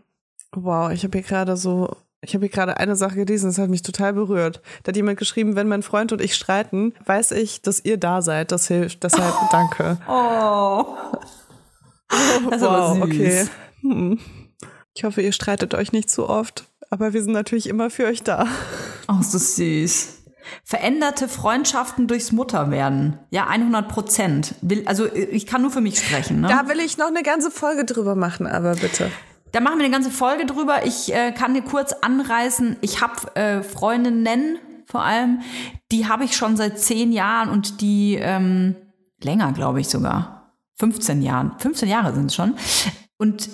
Wow, 0.56 0.92
ich 0.92 1.04
habe 1.04 1.18
hier 1.20 1.28
gerade 1.28 1.56
so, 1.56 1.96
ich 2.22 2.34
habe 2.34 2.46
hier 2.46 2.52
gerade 2.54 2.78
eine 2.78 2.96
Sache 2.96 3.16
gelesen, 3.16 3.46
das 3.50 3.60
hat 3.60 3.70
mich 3.70 3.84
total 3.84 4.14
berührt. 4.14 4.62
Da 4.84 4.90
hat 4.90 4.96
jemand 4.96 5.20
geschrieben, 5.20 5.56
wenn 5.56 5.68
mein 5.68 5.84
Freund 5.84 6.12
und 6.12 6.20
ich 6.22 6.34
streiten, 6.36 6.94
weiß 7.06 7.32
ich, 7.32 7.62
dass 7.62 7.86
ihr 7.86 7.98
da 7.98 8.22
seid. 8.24 8.52
Das 8.52 8.68
hilft. 8.68 9.04
Deshalb 9.04 9.34
danke. 9.52 9.98
Oh. 10.10 10.86
Das 12.10 12.58
ist 12.58 12.64
aber 12.64 12.90
wow, 12.90 12.96
süß. 12.96 13.04
okay. 13.04 13.46
Hm. 13.82 14.20
Ich 14.96 15.04
hoffe, 15.04 15.22
ihr 15.22 15.32
streitet 15.32 15.74
euch 15.74 15.92
nicht 15.92 16.10
zu 16.10 16.28
oft, 16.30 16.66
aber 16.90 17.14
wir 17.14 17.22
sind 17.24 17.34
natürlich 17.34 17.68
immer 17.70 17.90
für 17.90 18.06
euch 18.06 18.24
da. 18.24 18.48
Oh, 19.08 19.20
ist 19.20 19.34
das 19.34 19.56
süß. 19.58 20.23
Veränderte 20.64 21.28
Freundschaften 21.28 22.08
durchs 22.08 22.32
Mutterwerden. 22.32 23.20
Ja, 23.30 23.48
100 23.48 23.88
Prozent. 23.88 24.56
Will- 24.62 24.84
Also 24.88 25.06
ich 25.14 25.46
kann 25.46 25.62
nur 25.62 25.72
für 25.72 25.82
mich 25.82 26.00
sprechen. 26.00 26.42
Ne? 26.42 26.48
Da 26.48 26.68
will 26.70 26.80
ich 26.80 26.98
noch 26.98 27.08
eine 27.08 27.24
ganze 27.24 27.52
Folge 27.52 27.86
drüber 27.86 28.16
machen, 28.16 28.48
aber 28.48 28.76
bitte. 28.76 29.10
Da 29.52 29.60
machen 29.60 29.78
wir 29.78 29.86
eine 29.86 29.94
ganze 29.94 30.10
Folge 30.12 30.46
drüber. 30.46 30.86
Ich 30.86 31.14
äh, 31.14 31.32
kann 31.32 31.54
dir 31.54 31.62
kurz 31.62 31.94
anreißen. 31.94 32.78
Ich 32.82 33.02
habe 33.02 33.36
äh, 33.36 33.62
Freundinnen 33.64 34.58
vor 34.86 35.04
allem, 35.04 35.40
die 35.92 36.08
habe 36.08 36.24
ich 36.26 36.36
schon 36.36 36.58
seit 36.58 36.80
zehn 36.80 37.12
Jahren 37.12 37.50
und 37.50 37.82
die 37.82 38.16
ähm, 38.20 38.76
länger, 39.22 39.52
glaube 39.54 39.80
ich 39.80 39.88
sogar. 39.90 40.52
15 40.80 41.22
Jahren. 41.22 41.54
15 41.60 41.88
Jahre 41.88 42.14
sind 42.14 42.26
es 42.28 42.36
schon. 42.36 42.56
Und 43.18 43.50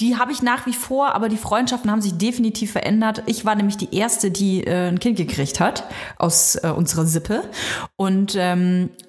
die 0.00 0.16
habe 0.16 0.32
ich 0.32 0.42
nach 0.42 0.66
wie 0.66 0.72
vor, 0.72 1.14
aber 1.14 1.28
die 1.28 1.36
Freundschaften 1.36 1.90
haben 1.90 2.00
sich 2.00 2.18
definitiv 2.18 2.72
verändert. 2.72 3.22
Ich 3.26 3.44
war 3.44 3.54
nämlich 3.54 3.76
die 3.76 3.94
erste, 3.94 4.30
die 4.30 4.64
äh, 4.64 4.88
ein 4.88 5.00
Kind 5.00 5.16
gekriegt 5.16 5.60
hat 5.60 5.84
aus 6.18 6.56
äh, 6.56 6.68
unserer 6.68 7.06
Sippe. 7.06 7.42
Und 7.96 8.36
ähm, 8.38 8.90
äh, 8.98 9.05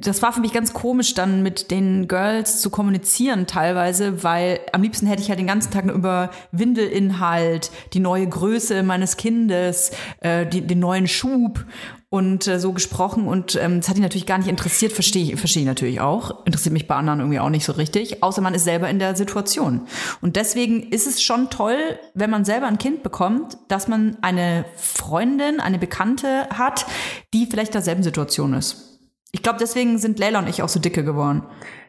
das 0.00 0.22
war 0.22 0.32
für 0.32 0.40
mich 0.40 0.54
ganz 0.54 0.72
komisch, 0.72 1.12
dann 1.12 1.42
mit 1.42 1.70
den 1.70 2.08
Girls 2.08 2.60
zu 2.60 2.70
kommunizieren 2.70 3.46
teilweise, 3.46 4.24
weil 4.24 4.60
am 4.72 4.82
liebsten 4.82 5.06
hätte 5.06 5.20
ich 5.20 5.28
halt 5.28 5.38
den 5.38 5.46
ganzen 5.46 5.70
Tag 5.70 5.84
nur 5.84 5.94
über 5.94 6.30
Windelinhalt, 6.52 7.70
die 7.92 8.00
neue 8.00 8.26
Größe 8.26 8.82
meines 8.82 9.18
Kindes, 9.18 9.90
äh, 10.20 10.46
die, 10.46 10.62
den 10.62 10.78
neuen 10.78 11.06
Schub 11.06 11.66
und 12.08 12.46
äh, 12.46 12.58
so 12.58 12.72
gesprochen. 12.72 13.28
Und 13.28 13.56
ähm, 13.56 13.80
das 13.80 13.90
hat 13.90 13.96
ihn 13.96 14.02
natürlich 14.02 14.24
gar 14.24 14.38
nicht 14.38 14.48
interessiert, 14.48 14.92
verstehe 14.92 15.34
ich, 15.34 15.38
verstehe 15.38 15.64
ich 15.64 15.68
natürlich 15.68 16.00
auch. 16.00 16.46
Interessiert 16.46 16.72
mich 16.72 16.86
bei 16.86 16.94
anderen 16.94 17.20
irgendwie 17.20 17.40
auch 17.40 17.50
nicht 17.50 17.66
so 17.66 17.72
richtig, 17.72 18.22
außer 18.22 18.40
man 18.40 18.54
ist 18.54 18.64
selber 18.64 18.88
in 18.88 18.98
der 18.98 19.16
Situation. 19.16 19.82
Und 20.22 20.36
deswegen 20.36 20.82
ist 20.90 21.06
es 21.06 21.20
schon 21.20 21.50
toll, 21.50 21.76
wenn 22.14 22.30
man 22.30 22.46
selber 22.46 22.68
ein 22.68 22.78
Kind 22.78 23.02
bekommt, 23.02 23.58
dass 23.68 23.86
man 23.86 24.16
eine 24.22 24.64
Freundin, 24.76 25.60
eine 25.60 25.78
Bekannte 25.78 26.48
hat, 26.48 26.86
die 27.34 27.44
vielleicht 27.44 27.74
derselben 27.74 28.02
Situation 28.02 28.54
ist. 28.54 28.87
Ich 29.32 29.42
glaube, 29.42 29.58
deswegen 29.60 29.98
sind 29.98 30.18
Leila 30.18 30.38
und 30.38 30.48
ich 30.48 30.62
auch 30.62 30.68
so 30.68 30.80
dicke 30.80 31.04
geworden. 31.04 31.42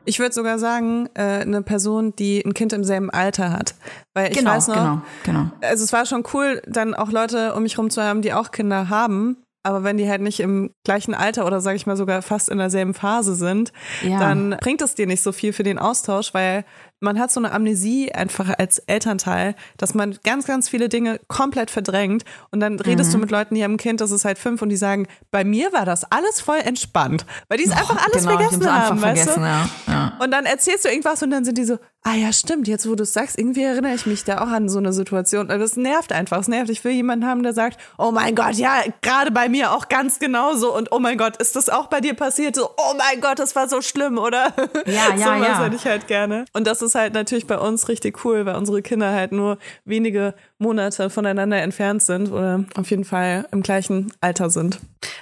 Ich 0.05 0.19
würde 0.19 0.33
sogar 0.33 0.59
sagen, 0.59 1.07
äh, 1.13 1.21
eine 1.41 1.61
Person, 1.61 2.15
die 2.15 2.43
ein 2.45 2.53
Kind 2.53 2.73
im 2.73 2.83
selben 2.83 3.09
Alter 3.09 3.51
hat. 3.53 3.75
Weil 4.13 4.31
ich 4.31 4.37
genau, 4.37 4.51
weiß 4.51 4.67
noch, 4.69 4.75
genau, 4.75 5.01
genau. 5.23 5.51
also 5.61 5.83
es 5.83 5.93
war 5.93 6.05
schon 6.05 6.23
cool, 6.33 6.61
dann 6.67 6.93
auch 6.93 7.11
Leute 7.11 7.53
um 7.55 7.63
mich 7.63 7.77
rum 7.77 7.89
zu 7.89 8.01
haben, 8.01 8.21
die 8.21 8.33
auch 8.33 8.51
Kinder 8.51 8.89
haben. 8.89 9.37
aber 9.63 9.83
wenn 9.83 9.97
die 9.97 10.09
halt 10.09 10.21
nicht 10.21 10.39
im 10.39 10.71
gleichen 10.85 11.13
Alter 11.13 11.45
oder 11.45 11.59
sage 11.61 11.75
ich 11.75 11.85
mal 11.85 11.97
sogar 11.97 12.21
fast 12.21 12.49
in 12.49 12.57
derselben 12.57 12.93
Phase 12.93 13.35
sind, 13.35 13.71
Ja. 14.01 14.17
dann 14.19 14.55
bringt 14.61 14.81
es 14.81 14.95
dir 14.95 15.05
nicht 15.05 15.21
so 15.21 15.31
viel 15.33 15.51
für 15.53 15.63
den 15.63 15.77
Austausch, 15.77 16.33
weil 16.33 16.63
man 16.99 17.19
hat 17.19 17.31
so 17.31 17.39
eine 17.39 17.51
Amnesie 17.51 18.11
einfach 18.11 18.49
als 18.57 18.79
Elternteil, 18.79 19.55
dass 19.77 19.93
man 19.93 20.17
ganz, 20.23 20.45
ganz 20.45 20.69
viele 20.69 20.89
Dinge 20.89 21.19
komplett 21.27 21.71
verdrängt 21.71 22.23
und 22.51 22.59
dann 22.59 22.79
redest 22.79 23.13
du 23.13 23.17
Mhm. 23.17 23.21
mit 23.21 23.31
Leuten, 23.31 23.55
die 23.55 23.63
haben 23.63 23.73
ein 23.73 23.77
Kind, 23.77 24.01
das 24.01 24.11
ist 24.11 24.25
halt 24.25 24.37
fünf 24.37 24.61
und 24.61 24.69
die 24.69 24.77
sagen, 24.77 25.07
bei 25.31 25.43
mir 25.43 25.71
war 25.73 25.85
das 25.85 26.03
alles 26.11 26.41
voll 26.41 26.59
entspannt, 26.63 27.25
weil 27.47 27.57
die 27.57 27.65
es 27.65 27.71
einfach 27.71 27.97
alles 28.05 28.25
genau, 28.25 28.37
vergessen 28.37 28.65
hab's 28.65 28.73
einfach 28.75 28.89
haben, 28.89 29.01
weißt 29.01 29.23
vergessen, 29.23 29.41
du? 29.41 29.47
ja. 29.47 29.69
ja. 29.87 30.17
Und 30.23 30.31
dann 30.31 30.45
erzählst 30.45 30.85
du 30.85 30.89
irgendwas 30.89 31.23
und 31.23 31.31
dann 31.31 31.45
sind 31.45 31.57
die 31.57 31.65
so, 31.65 31.77
ah 32.03 32.13
ja, 32.15 32.31
stimmt, 32.31 32.67
jetzt 32.67 32.87
wo 32.89 32.95
du 32.95 33.03
es 33.03 33.13
sagst, 33.13 33.37
irgendwie 33.37 33.63
erinnere 33.63 33.93
ich 33.93 34.05
mich 34.05 34.23
da 34.23 34.41
auch 34.41 34.47
an 34.47 34.69
so 34.69 34.77
eine 34.77 34.93
Situation. 34.93 35.49
Also 35.49 35.65
es 35.65 35.75
nervt 35.75 36.13
einfach, 36.13 36.39
es 36.39 36.47
nervt. 36.47 36.69
Ich 36.69 36.83
will 36.85 36.93
jemanden 36.93 37.25
haben, 37.27 37.43
der 37.43 37.53
sagt, 37.53 37.77
oh 37.97 38.11
mein 38.11 38.35
Gott, 38.35 38.53
ja, 38.53 38.83
gerade 39.01 39.31
bei 39.31 39.49
mir 39.49 39.73
auch 39.73 39.89
ganz 39.89 40.17
genauso 40.19 40.75
und 40.75 40.91
oh 40.93 40.99
mein 40.99 41.17
Gott, 41.17 41.37
ist 41.37 41.55
das 41.57 41.67
auch 41.69 41.87
bei 41.87 41.99
dir 41.99 42.13
passiert? 42.13 42.55
So, 42.55 42.69
oh 42.77 42.93
mein 42.97 43.19
Gott, 43.21 43.37
das 43.39 43.55
war 43.55 43.67
so 43.67 43.81
schlimm, 43.81 44.17
oder? 44.17 44.53
Ja, 44.85 45.13
ja, 45.15 45.17
so 45.17 45.43
ja. 45.43 45.63
hätte 45.63 45.75
ich 45.75 45.85
halt 45.85 46.07
gerne. 46.07 46.45
Und 46.53 46.65
das 46.67 46.81
ist 46.81 46.88
halt 46.95 47.13
natürlich 47.13 47.47
bei 47.47 47.57
uns 47.57 47.89
richtig 47.89 48.23
cool, 48.25 48.45
weil 48.45 48.55
unsere 48.55 48.81
Kinder 48.81 49.11
halt 49.11 49.31
nur 49.31 49.57
wenige 49.85 50.33
Monate 50.57 51.09
voneinander 51.09 51.61
entfernt 51.61 52.03
sind 52.03 52.31
oder 52.31 52.65
auf 52.75 52.89
jeden 52.89 53.05
Fall 53.05 53.47
im 53.51 53.61
gleichen 53.61 54.11
Alter 54.21 54.49
sind. 54.49 54.79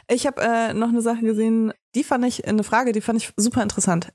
Ich 0.10 0.26
habe 0.26 0.42
äh, 0.42 0.74
noch 0.74 0.90
eine 0.90 1.02
Sache 1.02 1.22
gesehen, 1.22 1.74
die 1.96 2.04
fand 2.04 2.26
ich, 2.26 2.48
eine 2.48 2.64
Frage, 2.64 2.92
die 2.92 3.02
fand 3.02 3.22
ich 3.22 3.34
super 3.36 3.64
interessant. 3.64 4.14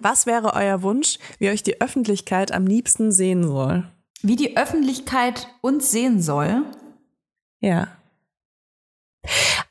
Was 0.00 0.26
wäre 0.26 0.54
euer 0.54 0.82
Wunsch, 0.82 1.18
wie 1.38 1.50
euch 1.50 1.62
die 1.62 1.80
Öffentlichkeit 1.80 2.52
am 2.52 2.66
liebsten 2.66 3.12
sehen 3.12 3.44
soll? 3.44 3.84
Wie 4.22 4.36
die 4.36 4.56
Öffentlichkeit 4.56 5.48
uns 5.60 5.90
sehen 5.90 6.20
soll. 6.20 6.62
Ja. 7.60 7.88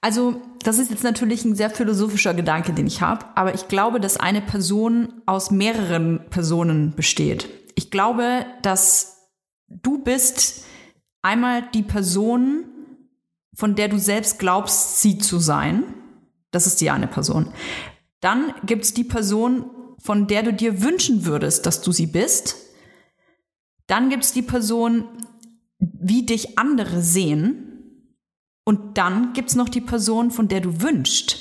Also, 0.02 0.42
das 0.64 0.80
ist 0.80 0.92
jetzt 0.92 1.04
natürlich 1.04 1.44
ein 1.46 1.56
sehr 1.56 1.70
philosophischer 1.70 2.34
Gedanke, 2.34 2.74
den 2.74 2.88
ich 2.88 3.02
habe, 3.02 3.26
aber 3.36 3.56
ich 3.56 3.68
glaube, 3.68 4.00
dass 4.00 4.18
eine 4.18 4.42
Person 4.42 5.22
aus 5.26 5.52
mehreren 5.52 6.26
Personen 6.30 6.94
besteht. 6.96 7.50
Ich 7.76 7.90
glaube, 7.92 8.46
dass 8.62 9.30
du 9.68 10.04
bist 10.04 10.66
einmal 11.22 11.64
die 11.74 11.84
Person, 11.84 12.66
von 13.56 13.76
der 13.76 13.88
du 13.88 13.98
selbst 13.98 14.40
glaubst, 14.40 15.02
sie 15.02 15.18
zu 15.18 15.40
sein. 15.40 15.84
Das 16.52 16.68
ist 16.68 16.80
die 16.80 16.90
eine 16.90 17.08
Person. 17.08 17.52
Dann 18.20 18.54
gibt 18.66 18.84
es 18.84 18.94
die 18.94 19.04
Person, 19.04 19.70
von 20.00 20.28
der 20.28 20.44
du 20.44 20.54
dir 20.54 20.82
wünschen 20.82 21.26
würdest, 21.26 21.66
dass 21.66 21.82
du 21.82 21.92
sie 21.92 22.08
bist. 22.08 22.56
Dann 23.88 24.10
gibt 24.10 24.24
es 24.24 24.34
die 24.34 24.42
Person, 24.42 25.06
wie 25.80 26.26
dich 26.26 26.58
andere 26.58 27.02
sehen. 27.02 27.67
Und 28.68 28.98
dann 28.98 29.32
gibt's 29.32 29.56
noch 29.56 29.70
die 29.70 29.80
Person, 29.80 30.30
von 30.30 30.50
der 30.50 30.60
du 30.60 30.82
wünschst, 30.82 31.38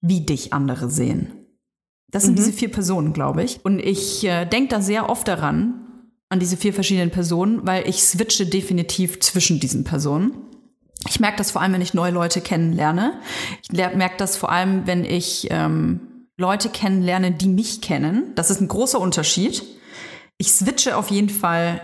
wie 0.00 0.22
dich 0.22 0.52
andere 0.52 0.90
sehen. 0.90 1.46
Das 2.10 2.24
sind 2.24 2.36
diese 2.36 2.52
vier 2.52 2.68
Personen, 2.68 3.12
glaube 3.12 3.44
ich. 3.44 3.64
Und 3.64 3.78
ich 3.78 4.24
äh, 4.24 4.44
denke 4.44 4.70
da 4.70 4.80
sehr 4.80 5.08
oft 5.08 5.28
daran, 5.28 5.84
an 6.30 6.40
diese 6.40 6.56
vier 6.56 6.74
verschiedenen 6.74 7.12
Personen, 7.12 7.64
weil 7.64 7.88
ich 7.88 8.02
switche 8.02 8.46
definitiv 8.46 9.20
zwischen 9.20 9.60
diesen 9.60 9.84
Personen. 9.84 10.32
Ich 11.08 11.20
merke 11.20 11.36
das 11.36 11.52
vor 11.52 11.62
allem, 11.62 11.74
wenn 11.74 11.80
ich 11.80 11.94
neue 11.94 12.10
Leute 12.10 12.40
kennenlerne. 12.40 13.20
Ich 13.62 13.70
merke 13.70 14.16
das 14.16 14.36
vor 14.36 14.50
allem, 14.50 14.84
wenn 14.84 15.04
ich 15.04 15.46
ähm, 15.50 16.26
Leute 16.36 16.70
kennenlerne, 16.70 17.30
die 17.30 17.48
mich 17.48 17.82
kennen. 17.82 18.32
Das 18.34 18.50
ist 18.50 18.60
ein 18.60 18.66
großer 18.66 18.98
Unterschied. 18.98 19.62
Ich 20.38 20.50
switche 20.50 20.96
auf 20.96 21.12
jeden 21.12 21.30
Fall 21.30 21.80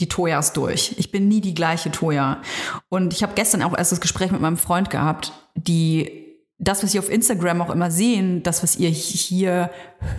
die 0.00 0.08
Toyas 0.08 0.52
durch. 0.52 0.94
Ich 0.98 1.10
bin 1.12 1.28
nie 1.28 1.40
die 1.40 1.54
gleiche 1.54 1.90
Toya. 1.90 2.42
Und 2.88 3.12
ich 3.12 3.22
habe 3.22 3.34
gestern 3.34 3.62
auch 3.62 3.76
erst 3.76 3.92
das 3.92 4.00
Gespräch 4.00 4.30
mit 4.30 4.40
meinem 4.40 4.56
Freund 4.56 4.90
gehabt, 4.90 5.32
die 5.54 6.24
das, 6.58 6.82
was 6.82 6.92
Sie 6.92 6.98
auf 6.98 7.10
Instagram 7.10 7.60
auch 7.62 7.70
immer 7.70 7.90
sehen, 7.90 8.42
das, 8.42 8.62
was 8.62 8.76
ihr 8.76 8.88
hier 8.88 9.70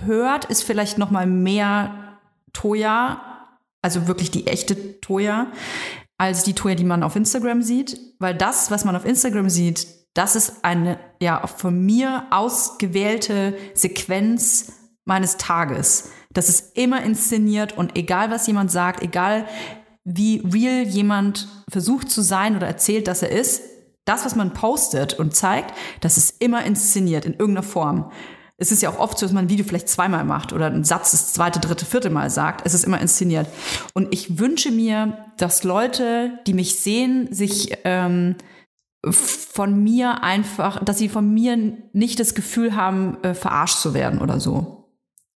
hört, 0.06 0.46
ist 0.46 0.64
vielleicht 0.64 0.98
noch 0.98 1.12
mal 1.12 1.26
mehr 1.26 2.20
Toya, 2.54 3.22
also 3.82 4.08
wirklich 4.08 4.32
die 4.32 4.48
echte 4.48 5.00
Toya, 5.02 5.48
als 6.18 6.44
die 6.44 6.54
Toya, 6.54 6.76
die 6.76 6.84
man 6.84 7.04
auf 7.04 7.16
Instagram 7.16 7.62
sieht. 7.62 8.00
Weil 8.20 8.36
das, 8.36 8.72
was 8.72 8.86
man 8.86 8.96
auf 8.96 9.06
Instagram 9.06 9.50
sieht, 9.50 9.88
das 10.14 10.36
ist 10.36 10.64
eine 10.64 10.98
ja 11.22 11.46
von 11.48 11.86
mir 11.86 12.28
ausgewählte 12.32 13.58
Sequenz 13.74 14.74
meines 15.04 15.38
Tages. 15.38 16.12
Das 16.36 16.50
ist 16.50 16.78
immer 16.78 17.02
inszeniert 17.02 17.76
und 17.76 17.98
egal 17.98 18.30
was 18.30 18.46
jemand 18.46 18.70
sagt, 18.70 19.02
egal 19.02 19.46
wie 20.04 20.44
real 20.46 20.84
jemand 20.84 21.48
versucht 21.68 22.12
zu 22.12 22.22
sein 22.22 22.56
oder 22.56 22.68
erzählt, 22.68 23.08
dass 23.08 23.24
er 23.24 23.32
ist, 23.32 23.64
das, 24.06 24.24
was 24.24 24.36
man 24.36 24.54
postet 24.54 25.16
und 25.16 25.36
zeigt, 25.36 25.74
das 26.02 26.18
ist 26.18 26.42
immer 26.42 26.64
inszeniert 26.64 27.26
in 27.26 27.34
irgendeiner 27.34 27.64
Form. 27.64 28.12
Es 28.58 28.72
ist 28.72 28.82
ja 28.82 28.90
auch 28.90 29.00
oft 29.00 29.18
so, 29.18 29.26
dass 29.26 29.34
man 29.34 29.46
ein 29.46 29.50
Video 29.50 29.66
vielleicht 29.66 29.90
zweimal 29.90 30.24
macht 30.24 30.54
oder 30.54 30.68
einen 30.68 30.84
Satz 30.84 31.12
das 31.12 31.34
zweite, 31.34 31.60
dritte, 31.60 31.86
vierte 31.86 32.10
Mal 32.10 32.30
sagt. 32.30 32.66
Es 32.66 32.74
ist 32.74 32.86
immer 32.86 33.02
inszeniert. 33.02 33.48
Und 33.94 34.14
ich 34.14 34.38
wünsche 34.38 34.72
mir, 34.72 35.26
dass 35.38 35.64
Leute, 35.64 36.40
die 36.48 36.54
mich 36.54 36.80
sehen, 36.80 37.34
sich 37.34 37.78
ähm, 37.84 38.36
von 39.12 39.84
mir 39.84 40.24
einfach, 40.24 40.84
dass 40.84 41.00
sie 41.00 41.10
von 41.10 41.34
mir 41.34 41.58
nicht 41.94 42.20
das 42.20 42.34
Gefühl 42.36 42.76
haben, 42.76 43.18
äh, 43.24 43.34
verarscht 43.34 43.80
zu 43.80 43.94
werden 43.94 44.22
oder 44.22 44.40
so. 44.40 44.85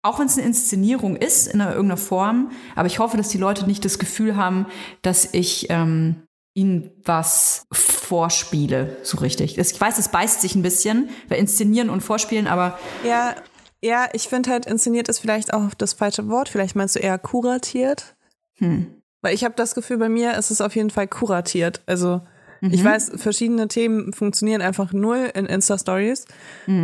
Auch 0.06 0.20
wenn 0.20 0.28
es 0.28 0.38
eine 0.38 0.46
Inszenierung 0.46 1.16
ist, 1.16 1.48
in 1.48 1.62
einer, 1.62 1.72
irgendeiner 1.72 1.98
Form, 1.98 2.52
aber 2.76 2.86
ich 2.86 3.00
hoffe, 3.00 3.18
dass 3.18 3.30
die 3.30 3.40
Leute 3.40 3.66
nicht 3.66 3.84
das 3.84 3.98
Gefühl 3.98 4.36
haben, 4.36 4.68
dass 5.02 5.34
ich 5.34 5.68
ähm, 5.70 6.28
ihnen 6.54 6.92
was 7.04 7.66
vorspiele, 7.72 8.98
so 9.02 9.18
richtig. 9.18 9.58
Ich 9.58 9.82
weiß, 9.82 9.98
es 9.98 10.10
beißt 10.10 10.42
sich 10.42 10.56
ein 10.56 10.62
bisschen, 10.62 11.10
weil 11.28 11.40
inszenieren 11.40 11.90
und 11.90 12.02
vorspielen, 12.02 12.48
aber 12.48 12.78
Ja, 13.04 13.36
ja, 13.84 14.08
ich 14.14 14.30
finde 14.30 14.52
halt, 14.52 14.68
inszeniert 14.68 15.10
ist 15.10 15.20
vielleicht 15.20 15.54
auch 15.54 15.74
das 15.76 15.94
falsche 15.94 16.28
Wort. 16.30 16.50
Vielleicht 16.50 16.76
meinst 16.76 16.96
du 16.96 17.00
eher 17.00 17.18
kuratiert. 17.18 18.16
hm. 18.58 19.02
Weil 19.22 19.34
ich 19.34 19.44
habe 19.44 19.56
das 19.56 19.74
Gefühl, 19.74 19.98
bei 19.98 20.08
mir 20.08 20.36
ist 20.36 20.52
es 20.52 20.62
auf 20.62 20.76
jeden 20.76 20.92
Fall 20.92 21.08
kuratiert. 21.08 21.82
Also 21.88 22.22
ich 22.62 22.84
weiß, 22.84 23.12
verschiedene 23.16 23.68
Themen 23.68 24.14
funktionieren 24.14 24.62
einfach 24.62 24.94
null 24.94 25.30
in 25.36 25.46
Insta-Stories, 25.46 26.26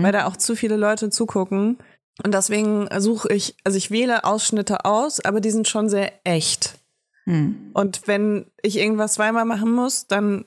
weil 0.04 0.12
da 0.12 0.26
auch 0.26 0.36
zu 0.36 0.56
viele 0.56 0.76
Leute 0.76 1.10
zugucken. 1.10 1.78
Und 2.24 2.34
deswegen 2.34 2.88
suche 3.00 3.34
ich, 3.34 3.56
also 3.64 3.78
ich 3.78 3.92
wähle 3.92 4.24
Ausschnitte 4.26 4.86
aus, 4.86 5.20
aber 5.24 5.42
die 5.42 5.52
sind 5.52 5.68
schon 5.68 5.90
sehr 5.90 6.12
echt. 6.24 6.76
Hm. 7.26 7.72
Und 7.74 8.08
wenn 8.08 8.46
ich 8.62 8.78
irgendwas 8.78 9.14
zweimal 9.14 9.46
machen 9.46 9.72
muss, 9.72 10.08
dann 10.08 10.46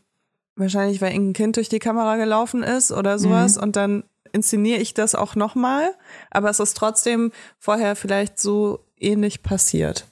wahrscheinlich, 0.56 1.00
weil 1.00 1.12
irgendein 1.12 1.32
Kind 1.34 1.56
durch 1.56 1.68
die 1.68 1.78
Kamera 1.78 2.16
gelaufen 2.16 2.62
ist 2.62 2.92
oder 2.92 3.18
sowas 3.18 3.56
und 3.56 3.76
dann 3.76 4.04
inszeniere 4.32 4.80
ich 4.80 4.94
das 4.94 5.14
auch 5.14 5.36
nochmal, 5.36 5.94
aber 6.30 6.50
es 6.50 6.60
ist 6.60 6.76
trotzdem 6.76 7.32
vorher 7.58 7.96
vielleicht 7.96 8.38
so 8.38 8.80
ähnlich 8.98 9.42
passiert. 9.42 10.06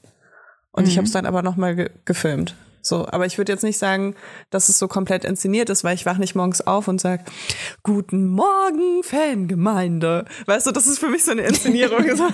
Und 0.71 0.89
ich 0.89 0.97
habe 0.97 1.07
es 1.07 1.13
dann 1.13 1.27
aber 1.27 1.43
nochmal 1.43 1.77
ge 1.77 1.91
gefilmt. 2.05 2.55
So, 2.83 3.07
aber 3.09 3.27
ich 3.27 3.39
würde 3.39 3.53
jetzt 3.53 3.63
nicht 3.63 3.79
sagen, 3.79 4.17
dass 4.51 4.69
es 4.69 4.79
so 4.79 4.89
komplett 4.89 5.25
inszeniert 5.25 5.71
ist, 5.71 5.85
weil 5.85 5.95
ich 5.95 6.05
wach 6.05 6.19
nicht 6.19 6.35
morgens 6.35 6.67
auf 6.67 6.89
und 6.89 7.01
sag, 7.01 7.21
Guten 7.85 8.27
Morgen, 8.29 9.03
Fangemeinde. 9.05 10.25
Weißt 10.47 10.67
du, 10.67 10.73
das 10.73 10.87
ist 10.89 10.99
für 10.99 11.09
mich 11.09 11.25
so 11.25 11.31
eine 11.31 11.43
Inszenierung. 11.43 12.05
so, 12.17 12.29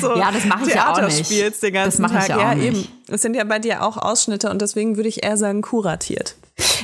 so 0.00 0.16
Ja, 0.16 0.30
das 0.30 0.44
mache 0.44 0.68
ich 0.68 0.74
ja 0.74 0.90
auch 0.90 0.94
Theater 0.96 1.06
nicht. 1.06 1.26
spielst 1.26 1.62
den 1.62 1.74
ganzen 1.74 2.02
Das 2.02 2.12
mache 2.12 2.22
ich 2.22 2.28
Tag. 2.28 2.40
ja 2.40 2.50
auch 2.52 2.56
ja, 2.56 2.62
eben. 2.62 2.88
Es 3.08 3.22
sind 3.22 3.34
ja 3.34 3.44
bei 3.44 3.58
dir 3.58 3.82
auch 3.82 3.96
Ausschnitte 3.96 4.48
und 4.50 4.62
deswegen 4.62 4.96
würde 4.96 5.08
ich 5.08 5.24
eher 5.24 5.36
sagen 5.36 5.62
kuratiert. 5.62 6.36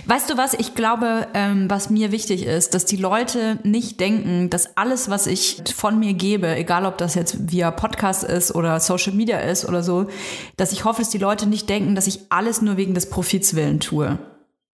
Weißt 0.06 0.30
du 0.30 0.36
was? 0.36 0.54
Ich 0.54 0.74
glaube, 0.74 1.28
ähm, 1.34 1.68
was 1.70 1.90
mir 1.90 2.12
wichtig 2.12 2.44
ist, 2.44 2.74
dass 2.74 2.84
die 2.84 2.96
Leute 2.96 3.58
nicht 3.62 4.00
denken, 4.00 4.50
dass 4.50 4.76
alles, 4.76 5.08
was 5.08 5.26
ich 5.26 5.62
von 5.74 5.98
mir 5.98 6.12
gebe, 6.12 6.54
egal 6.54 6.84
ob 6.84 6.98
das 6.98 7.14
jetzt 7.14 7.50
via 7.50 7.70
Podcast 7.70 8.22
ist 8.22 8.54
oder 8.54 8.78
Social 8.80 9.14
Media 9.14 9.38
ist 9.38 9.64
oder 9.64 9.82
so, 9.82 10.08
dass 10.56 10.72
ich 10.72 10.84
hoffe, 10.84 11.00
dass 11.00 11.10
die 11.10 11.18
Leute 11.18 11.46
nicht 11.46 11.68
denken, 11.68 11.94
dass 11.94 12.06
ich 12.06 12.20
alles 12.28 12.60
nur 12.60 12.76
wegen 12.76 12.94
des 12.94 13.08
Profits 13.08 13.54
willen 13.54 13.80
tue. 13.80 14.18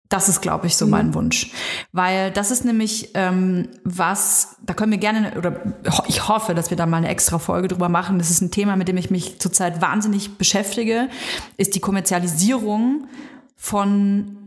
Das 0.10 0.28
ist, 0.28 0.42
glaube 0.42 0.66
ich, 0.66 0.76
so 0.76 0.88
mein 0.88 1.14
Wunsch. 1.14 1.52
Weil 1.92 2.32
das 2.32 2.50
ist 2.50 2.66
nämlich 2.66 3.12
ähm, 3.14 3.70
was, 3.84 4.56
da 4.66 4.74
können 4.74 4.92
wir 4.92 4.98
gerne, 4.98 5.34
oder 5.38 5.62
ich 6.08 6.28
hoffe, 6.28 6.56
dass 6.56 6.72
wir 6.72 6.78
da 6.78 6.88
mal 6.88 6.98
eine 6.98 7.10
extra 7.10 7.38
Folge 7.38 7.68
drüber 7.68 7.90
machen. 7.90 8.18
Das 8.18 8.32
ist 8.32 8.42
ein 8.42 8.50
Thema, 8.50 8.76
mit 8.76 8.88
dem 8.88 8.98
ich 8.98 9.12
mich 9.12 9.40
zurzeit 9.40 9.84
wahnsinnig 9.84 10.40
beschäftige, 10.40 11.10
ist 11.58 11.76
die 11.76 11.80
Kommerzialisierung 11.80 13.08
von 13.56 14.39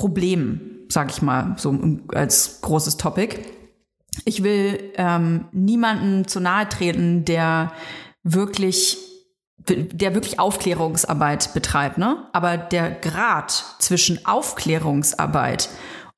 Problemen, 0.00 0.86
sag 0.88 1.10
ich 1.10 1.20
mal, 1.20 1.56
so 1.58 1.78
als 2.14 2.62
großes 2.62 2.96
Topic. 2.96 3.38
Ich 4.24 4.42
will 4.42 4.92
ähm, 4.96 5.44
niemanden 5.52 6.26
zu 6.26 6.40
nahe 6.40 6.66
treten, 6.70 7.26
der 7.26 7.72
wirklich, 8.22 8.96
der 9.68 10.14
wirklich 10.14 10.40
Aufklärungsarbeit 10.40 11.52
betreibt, 11.52 11.98
ne? 11.98 12.28
Aber 12.32 12.56
der 12.56 12.90
Grad 12.92 13.50
zwischen 13.78 14.24
Aufklärungsarbeit 14.24 15.68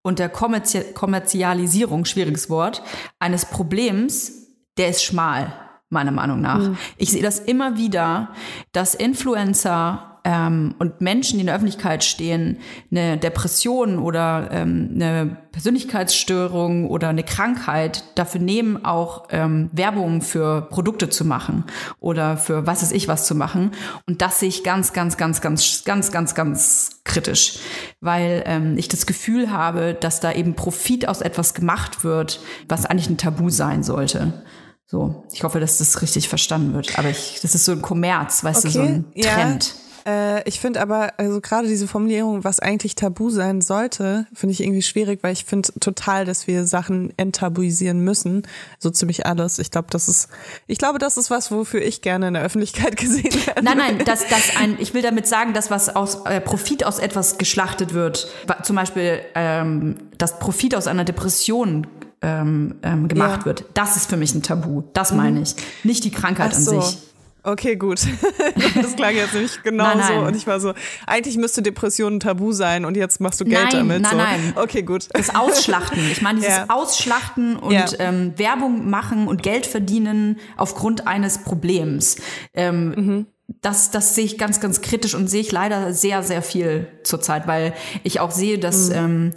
und 0.03 0.21
der 0.21 0.29
Kommerzi 0.29 0.85
Kommerzialisierung, 0.95 2.05
schwieriges 2.05 2.49
Wort, 2.49 2.85
eines 3.19 3.47
Problems, 3.47 4.47
der 4.77 4.91
ist 4.91 5.03
schmal, 5.03 5.53
meiner 5.91 6.13
Meinung 6.13 6.41
nach. 6.41 6.71
Ich 6.99 7.11
sehe 7.11 7.23
das 7.23 7.41
immer 7.41 7.77
wieder, 7.77 8.31
dass 8.71 8.95
Influencer 8.95 10.12
ähm, 10.25 10.75
und 10.79 11.01
Menschen, 11.01 11.35
die 11.37 11.41
in 11.41 11.47
der 11.47 11.57
Öffentlichkeit 11.57 12.05
stehen, 12.05 12.59
eine 12.91 13.19
Depression 13.19 13.99
oder 13.99 14.49
ähm, 14.53 14.91
eine 14.95 15.37
Persönlichkeitsstörung 15.51 16.89
oder 16.89 17.09
eine 17.09 17.25
Krankheit 17.25 18.05
dafür 18.15 18.41
nehmen, 18.41 18.85
auch 18.85 19.25
ähm, 19.31 19.69
Werbung 19.73 20.23
für 20.23 20.63
Produkte 20.63 21.09
zu 21.09 21.25
machen 21.25 21.65
oder 21.99 22.37
für 22.37 22.67
was 22.67 22.83
weiß 22.83 22.93
ich 22.93 23.09
was 23.09 23.27
zu 23.27 23.35
machen. 23.35 23.73
Und 24.07 24.23
das 24.23 24.41
sehe 24.41 24.49
ich 24.49 24.63
ganz, 24.63 24.93
ganz, 24.93 25.17
ganz, 25.17 25.41
ganz, 25.41 25.83
ganz, 25.85 26.13
ganz, 26.13 26.35
ganz 26.35 27.01
kritisch, 27.05 27.59
weil 28.01 28.45
ähm, 28.47 28.79
ich 28.79 28.89
das 28.89 29.07
Gefühl 29.07 29.51
habe, 29.51 29.95
dass 29.95 30.21
da 30.21 30.33
eben 30.33 30.55
Profit 30.55 31.09
aus 31.09 31.21
etwas 31.21 31.55
gemacht 31.55 32.05
wird, 32.05 32.41
was 32.69 32.87
eigentlich 32.87 33.11
ein 33.11 33.19
Tabu 33.19 33.51
sein 33.51 33.83
sollte. 33.83 34.45
So, 34.87 35.25
ich 35.33 35.43
hoffe, 35.43 35.59
dass 35.59 35.79
das 35.79 36.03
richtig 36.03 36.29
verstanden 36.29 36.75
wird. 36.75 36.99
Aber 36.99 37.09
ich, 37.09 37.41
das 37.41 37.55
ist 37.55 37.65
so 37.65 37.73
ein 37.73 37.81
Kommerz, 37.81 38.45
weißt 38.45 38.67
Okay, 38.67 38.73
du, 38.73 38.73
so 38.73 38.83
ein 38.83 39.05
ja. 39.15 39.59
Äh, 40.07 40.47
ich 40.49 40.61
finde 40.61 40.81
aber, 40.81 41.13
also 41.19 41.41
gerade 41.41 41.69
diese 41.69 41.87
Formulierung, 41.87 42.45
was 42.45 42.61
eigentlich 42.61 42.95
tabu 42.95 43.31
sein 43.31 43.61
sollte, 43.61 44.27
finde 44.35 44.53
ich 44.53 44.63
irgendwie 44.63 44.83
schwierig, 44.83 45.21
weil 45.23 45.33
ich 45.33 45.45
finde 45.45 45.69
total, 45.81 46.25
dass 46.25 46.47
wir 46.47 46.67
Sachen 46.67 47.13
enttabuisieren 47.17 48.01
müssen. 48.01 48.43
So 48.79 48.91
ziemlich 48.91 49.27
alles. 49.27 49.59
Ich 49.59 49.71
glaube, 49.71 49.89
das 49.91 50.09
ist, 50.09 50.29
ich 50.67 50.79
glaube, 50.79 50.99
das 50.99 51.17
ist 51.17 51.31
was, 51.31 51.51
wofür 51.51 51.83
ich 51.83 52.03
gerne 52.03 52.29
in 52.29 52.35
der 52.35 52.43
Öffentlichkeit 52.43 52.97
gesehen 52.99 53.33
werde. 53.47 53.63
Nein, 53.63 53.79
nein, 53.79 53.99
dass 54.05 54.27
das 54.29 54.57
ein, 54.59 54.77
ich 54.79 54.95
will 54.95 55.03
damit 55.03 55.27
sagen, 55.27 55.53
dass 55.53 55.71
was 55.71 55.89
aus 55.95 56.25
äh, 56.27 56.41
Profit 56.41 56.85
aus 56.85 56.99
etwas 56.99 57.39
geschlachtet 57.39 57.95
wird, 57.95 58.29
zum 58.63 58.77
Beispiel, 58.77 59.21
ähm, 59.35 59.97
dass 60.19 60.39
Profit 60.39 60.75
aus 60.75 60.87
einer 60.87 61.05
Depression 61.05 61.87
ähm, 62.23 62.77
ähm, 62.83 63.09
gemacht 63.09 63.41
Ja. 63.41 63.45
wird, 63.47 63.65
das 63.75 63.97
ist 63.97 64.09
für 64.09 64.17
mich 64.17 64.35
ein 64.35 64.43
Tabu. 64.43 64.83
Das 64.93 65.13
meine 65.13 65.41
ich. 65.43 65.57
Nicht 65.83 66.05
die 66.05 66.11
Krankheit 66.13 66.51
Ach 66.53 66.57
an 66.57 66.63
so. 66.63 66.81
sich. 66.81 66.99
Okay, 67.45 67.77
gut. 67.77 68.01
Das 68.75 68.97
klang 68.97 69.15
jetzt 69.15 69.35
nicht 69.35 69.63
genau 69.65 69.91
so. 70.01 70.15
Und 70.15 70.37
ich 70.37 70.47
war 70.47 70.61
so, 70.61 70.73
eigentlich 71.07 71.37
müsste 71.37 71.63
Depression 71.63 72.17
ein 72.17 72.21
Tabu 72.21 72.53
sein 72.53 72.85
und 72.85 72.97
jetzt 72.97 73.21
machst 73.21 73.41
du 73.41 73.45
Geld 73.45 73.73
Nein, 73.73 73.89
damit. 73.89 74.03
nein, 74.03 74.11
so. 74.13 74.17
nein. 74.17 74.53
Okay, 74.57 74.83
gut. 74.83 75.09
Das 75.13 75.35
Ausschlachten. 75.35 75.99
Ich 76.11 76.23
meine, 76.23 76.39
dieses 76.41 76.57
Ja. 76.57 76.67
Ausschlachten 76.69 77.57
und 77.57 77.73
Ja. 77.73 77.87
ähm, 77.99 78.33
Werbung 78.37 78.89
machen 78.89 79.27
und 79.29 79.43
Geld 79.43 79.67
verdienen 79.67 80.39
aufgrund 80.57 81.07
eines 81.07 81.39
Problems. 81.39 82.17
Ähm, 82.55 82.91
Mhm. 82.97 83.27
Das, 83.61 83.91
das 83.91 84.15
sehe 84.15 84.25
ich 84.25 84.39
ganz, 84.39 84.61
ganz 84.61 84.81
kritisch 84.81 85.15
und 85.15 85.29
sehe 85.29 85.41
ich 85.43 85.53
leider 85.53 85.93
sehr, 85.93 86.23
sehr 86.23 86.41
viel 86.43 86.87
zurzeit, 87.03 87.47
weil 87.47 87.75
ich 88.03 88.19
auch 88.21 88.31
sehe, 88.31 88.59
dass 88.59 88.89
Mhm. 88.89 88.95
ähm, 88.97 89.31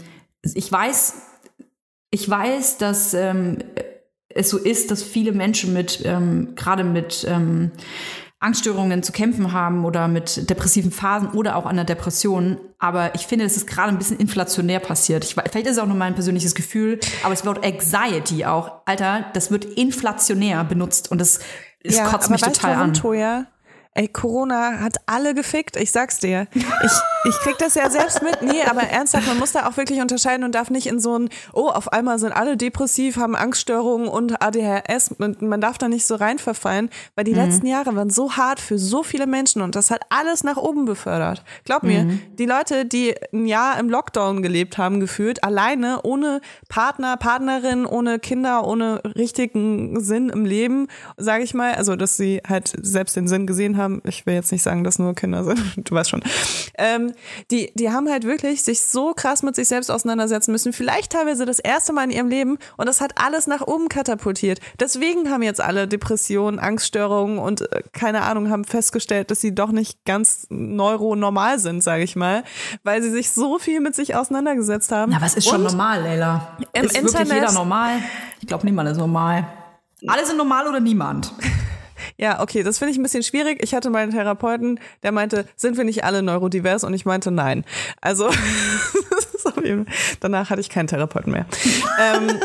ich 0.53 0.71
weiß, 0.71 1.13
ich 2.11 2.29
weiß, 2.29 2.77
dass 2.77 3.13
ähm, 3.13 3.57
es 4.35 4.49
so 4.49 4.57
ist, 4.57 4.91
dass 4.91 5.01
viele 5.01 5.31
Menschen 5.31 5.73
mit 5.73 6.01
ähm, 6.05 6.53
gerade 6.55 6.83
mit 6.83 7.25
ähm, 7.27 7.71
Angststörungen 8.39 9.01
zu 9.01 9.11
kämpfen 9.11 9.53
haben 9.53 9.85
oder 9.85 10.07
mit 10.07 10.49
depressiven 10.49 10.91
Phasen 10.91 11.29
oder 11.29 11.55
auch 11.55 11.65
an 11.65 11.77
der 11.77 11.85
Depression. 11.85 12.57
Aber 12.77 13.15
ich 13.15 13.25
finde, 13.25 13.45
es 13.45 13.55
ist 13.55 13.65
gerade 13.65 13.89
ein 13.89 13.97
bisschen 13.97 14.17
inflationär 14.17 14.79
passiert. 14.79 15.23
Ich, 15.23 15.33
vielleicht 15.33 15.55
ist 15.55 15.77
es 15.77 15.79
auch 15.79 15.87
nur 15.87 15.95
mein 15.95 16.13
persönliches 16.13 16.53
Gefühl, 16.53 16.99
aber 17.23 17.33
das 17.33 17.45
Wort 17.45 17.65
Anxiety 17.65 18.45
auch, 18.45 18.83
Alter, 18.85 19.25
das 19.33 19.49
wird 19.51 19.65
inflationär 19.65 20.63
benutzt 20.65 21.09
und 21.09 21.19
das, 21.19 21.39
das 21.83 22.03
kotzt 22.03 22.25
aber 22.25 22.33
mich 22.33 22.41
total 22.41 22.71
warum, 22.75 22.83
an. 22.83 22.93
Toja? 22.93 23.45
Ey, 23.97 24.09
Corona 24.09 24.81
hat 24.81 24.97
alle 25.05 25.33
gefickt, 25.33 25.77
ich 25.77 25.89
sag's 25.89 26.19
dir. 26.19 26.47
Ich, 26.53 26.91
ich 27.29 27.35
krieg 27.39 27.57
das 27.59 27.75
ja 27.75 27.89
selbst 27.89 28.21
mit. 28.21 28.41
Nee, 28.41 28.61
aber 28.69 28.81
ernsthaft, 28.81 29.25
man 29.25 29.39
muss 29.39 29.53
da 29.53 29.69
auch 29.69 29.77
wirklich 29.77 30.01
unterscheiden 30.01 30.43
und 30.43 30.53
darf 30.53 30.69
nicht 30.69 30.87
in 30.87 30.99
so 30.99 31.17
ein, 31.17 31.29
oh, 31.53 31.69
auf 31.69 31.93
einmal 31.93 32.19
sind 32.19 32.33
alle 32.33 32.57
depressiv, 32.57 33.15
haben 33.15 33.37
Angststörungen 33.37 34.09
und 34.09 34.41
ADHS. 34.41 35.17
Man, 35.17 35.37
man 35.39 35.61
darf 35.61 35.77
da 35.77 35.87
nicht 35.87 36.05
so 36.05 36.15
rein 36.15 36.39
verfallen, 36.39 36.89
weil 37.15 37.23
die 37.23 37.33
letzten 37.33 37.67
Jahre 37.67 37.95
waren 37.95 38.09
so 38.09 38.33
hart 38.33 38.59
für 38.59 38.77
so 38.77 39.01
viele 39.01 39.27
Menschen 39.27 39.61
und 39.61 39.75
das 39.75 39.91
hat 39.91 40.01
alles 40.09 40.43
nach 40.43 40.57
oben 40.57 40.83
befördert. 40.83 41.45
Glaub 41.63 41.83
mir, 41.83 42.19
die 42.37 42.45
Leute, 42.45 42.83
die 42.85 43.15
ein 43.31 43.45
Jahr 43.45 43.79
im 43.79 43.89
Lockdown 43.89 44.41
gelebt 44.41 44.77
haben, 44.77 44.99
gefühlt, 44.99 45.41
alleine, 45.45 46.01
ohne 46.03 46.41
Partner, 46.67 47.15
Partnerin, 47.15 47.85
ohne 47.85 48.19
Kinder, 48.19 48.67
ohne 48.67 49.01
richtigen 49.15 50.01
Sinn 50.01 50.27
im 50.27 50.43
Leben, 50.43 50.87
sage 51.15 51.43
ich 51.43 51.53
mal, 51.53 51.75
also 51.75 51.95
dass 51.95 52.17
sie 52.17 52.41
halt 52.45 52.73
selbst 52.81 53.15
den 53.15 53.29
Sinn 53.29 53.47
gesehen 53.47 53.77
haben. 53.77 53.84
Ich 54.05 54.25
will 54.25 54.33
jetzt 54.33 54.51
nicht 54.51 54.63
sagen, 54.63 54.83
dass 54.83 54.99
nur 54.99 55.13
Kinder 55.15 55.43
sind, 55.43 55.59
du 55.89 55.95
weißt 55.95 56.09
schon. 56.09 56.23
Ähm, 56.77 57.13
die, 57.51 57.71
die 57.75 57.91
haben 57.91 58.09
halt 58.09 58.23
wirklich 58.23 58.63
sich 58.63 58.81
so 58.81 59.13
krass 59.13 59.43
mit 59.43 59.55
sich 59.55 59.67
selbst 59.67 59.89
auseinandersetzen 59.89 60.51
müssen, 60.51 60.73
vielleicht 60.73 61.11
teilweise 61.13 61.45
das 61.45 61.59
erste 61.59 61.93
Mal 61.93 62.03
in 62.05 62.11
ihrem 62.11 62.27
Leben 62.29 62.57
und 62.77 62.87
das 62.87 63.01
hat 63.01 63.13
alles 63.23 63.47
nach 63.47 63.61
oben 63.61 63.87
katapultiert. 63.89 64.59
Deswegen 64.79 65.29
haben 65.31 65.41
jetzt 65.43 65.61
alle 65.61 65.87
Depressionen, 65.87 66.59
Angststörungen 66.59 67.39
und 67.39 67.61
äh, 67.71 67.81
keine 67.93 68.23
Ahnung, 68.23 68.49
haben 68.49 68.65
festgestellt, 68.65 69.31
dass 69.31 69.41
sie 69.41 69.53
doch 69.55 69.71
nicht 69.71 70.03
ganz 70.05 70.47
neuronormal 70.49 71.59
sind, 71.59 71.81
sage 71.83 72.03
ich 72.03 72.15
mal, 72.15 72.43
weil 72.83 73.01
sie 73.01 73.09
sich 73.11 73.31
so 73.31 73.59
viel 73.59 73.79
mit 73.79 73.95
sich 73.95 74.15
auseinandergesetzt 74.15 74.91
haben. 74.91 75.11
Na, 75.13 75.21
was 75.21 75.35
ist 75.35 75.47
schon 75.47 75.61
Und- 75.61 75.71
normal, 75.71 76.01
Leila? 76.03 76.57
Im 76.73 76.85
ist 76.85 76.93
wirklich 76.95 77.13
Internet- 77.13 77.33
jeder 77.41 77.51
normal? 77.53 77.97
Ich 78.41 78.47
glaube, 78.47 78.65
niemand 78.65 78.89
ist 78.89 78.97
normal. 78.97 79.47
Alle 80.07 80.25
sind 80.25 80.37
normal 80.37 80.67
oder 80.67 80.79
niemand? 80.79 81.33
Ja, 82.17 82.41
okay, 82.41 82.63
das 82.63 82.77
finde 82.77 82.91
ich 82.91 82.97
ein 82.97 83.03
bisschen 83.03 83.23
schwierig. 83.23 83.61
Ich 83.63 83.73
hatte 83.73 83.89
meinen 83.89 84.11
Therapeuten, 84.11 84.79
der 85.03 85.11
meinte, 85.11 85.47
sind 85.55 85.77
wir 85.77 85.83
nicht 85.83 86.03
alle 86.03 86.21
neurodivers? 86.21 86.83
Und 86.83 86.93
ich 86.93 87.05
meinte, 87.05 87.31
nein. 87.31 87.65
Also, 88.01 88.29
danach 90.19 90.49
hatte 90.49 90.61
ich 90.61 90.69
keinen 90.69 90.87
Therapeuten 90.87 91.31
mehr. 91.31 91.45
ähm, 91.99 92.39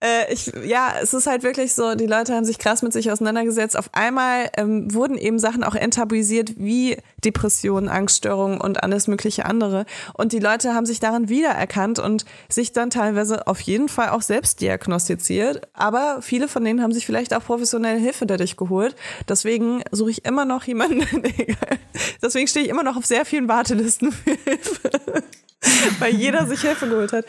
äh, 0.00 0.32
ich, 0.32 0.52
ja, 0.64 0.94
es 1.00 1.12
ist 1.12 1.26
halt 1.26 1.42
wirklich 1.42 1.74
so, 1.74 1.94
die 1.94 2.06
Leute 2.06 2.34
haben 2.34 2.44
sich 2.44 2.58
krass 2.58 2.82
mit 2.82 2.92
sich 2.92 3.10
auseinandergesetzt. 3.10 3.76
Auf 3.76 3.90
einmal 3.92 4.50
ähm, 4.56 4.92
wurden 4.94 5.18
eben 5.18 5.38
Sachen 5.38 5.62
auch 5.62 5.74
enttabuisiert 5.74 6.54
wie 6.56 6.96
Depressionen, 7.24 7.88
Angststörungen 7.88 8.60
und 8.60 8.82
alles 8.82 9.08
mögliche 9.08 9.44
andere. 9.44 9.84
Und 10.14 10.32
die 10.32 10.38
Leute 10.38 10.74
haben 10.74 10.86
sich 10.86 11.00
daran 11.00 11.28
wiedererkannt 11.28 11.98
und 11.98 12.24
sich 12.48 12.72
dann 12.72 12.88
teilweise 12.88 13.46
auf 13.46 13.60
jeden 13.60 13.88
Fall 13.88 14.10
auch 14.10 14.22
selbst 14.22 14.62
diagnostiziert. 14.62 15.68
Aber 15.74 16.22
viele 16.22 16.48
von 16.48 16.64
denen 16.64 16.82
haben 16.82 16.92
sich 16.92 17.04
vielleicht 17.04 17.34
auch 17.34 17.44
professionelle 17.44 17.98
Hilfe 17.98 18.24
dadurch 18.24 18.56
geholt. 18.56 18.96
Deswegen 19.28 19.82
suche 19.92 20.10
ich 20.10 20.24
immer 20.24 20.46
noch 20.46 20.64
jemanden. 20.64 21.04
Deswegen 22.22 22.46
stehe 22.46 22.64
ich 22.64 22.70
immer 22.70 22.82
noch 22.84 22.96
auf 22.96 23.04
sehr 23.04 23.26
vielen 23.26 23.48
Wartelisten 23.48 24.12
für 24.12 24.36
Hilfe. 24.44 24.90
weil 25.98 26.14
jeder 26.14 26.46
sich 26.46 26.62
Hilfe 26.62 26.88
geholt 26.88 27.12
hat. 27.12 27.26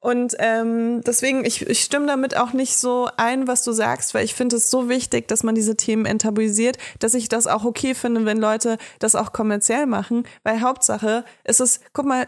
Und 0.00 0.34
ähm, 0.38 1.02
deswegen, 1.02 1.44
ich, 1.44 1.66
ich 1.68 1.80
stimme 1.80 2.06
damit 2.06 2.36
auch 2.36 2.52
nicht 2.52 2.76
so 2.76 3.08
ein, 3.16 3.46
was 3.46 3.62
du 3.62 3.72
sagst, 3.72 4.14
weil 4.14 4.24
ich 4.24 4.34
finde 4.34 4.56
es 4.56 4.70
so 4.70 4.88
wichtig, 4.88 5.28
dass 5.28 5.42
man 5.42 5.54
diese 5.54 5.76
Themen 5.76 6.06
enttabuisiert, 6.06 6.78
dass 6.98 7.14
ich 7.14 7.28
das 7.28 7.46
auch 7.46 7.64
okay 7.64 7.94
finde, 7.94 8.24
wenn 8.24 8.38
Leute 8.38 8.78
das 8.98 9.14
auch 9.14 9.32
kommerziell 9.32 9.86
machen, 9.86 10.24
weil 10.44 10.62
Hauptsache 10.62 11.24
ist 11.44 11.60
es, 11.60 11.80
guck 11.92 12.06
mal, 12.06 12.26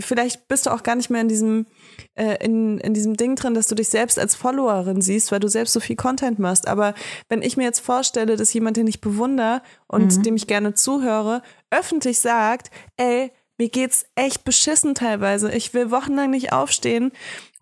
vielleicht 0.00 0.48
bist 0.48 0.66
du 0.66 0.70
auch 0.70 0.82
gar 0.82 0.96
nicht 0.96 1.10
mehr 1.10 1.20
in 1.20 1.28
diesem 1.28 1.66
äh, 2.14 2.44
in, 2.44 2.78
in 2.78 2.94
diesem 2.94 3.16
Ding 3.16 3.36
drin, 3.36 3.54
dass 3.54 3.68
du 3.68 3.74
dich 3.74 3.88
selbst 3.88 4.18
als 4.18 4.34
Followerin 4.34 5.00
siehst, 5.00 5.30
weil 5.30 5.40
du 5.40 5.48
selbst 5.48 5.72
so 5.72 5.80
viel 5.80 5.96
Content 5.96 6.38
machst. 6.38 6.66
Aber 6.68 6.94
wenn 7.28 7.42
ich 7.42 7.56
mir 7.56 7.64
jetzt 7.64 7.80
vorstelle, 7.80 8.36
dass 8.36 8.52
jemand, 8.52 8.76
den 8.76 8.86
ich 8.86 9.00
bewundere 9.00 9.62
und 9.86 10.24
dem 10.26 10.36
ich 10.36 10.46
gerne 10.46 10.74
zuhöre, 10.74 11.42
öffentlich 11.70 12.18
sagt, 12.18 12.70
ey, 12.96 13.30
mir 13.58 13.68
geht's 13.68 14.06
echt 14.14 14.44
beschissen 14.44 14.94
teilweise. 14.94 15.52
Ich 15.52 15.74
will 15.74 15.90
wochenlang 15.90 16.30
nicht 16.30 16.52
aufstehen 16.52 17.12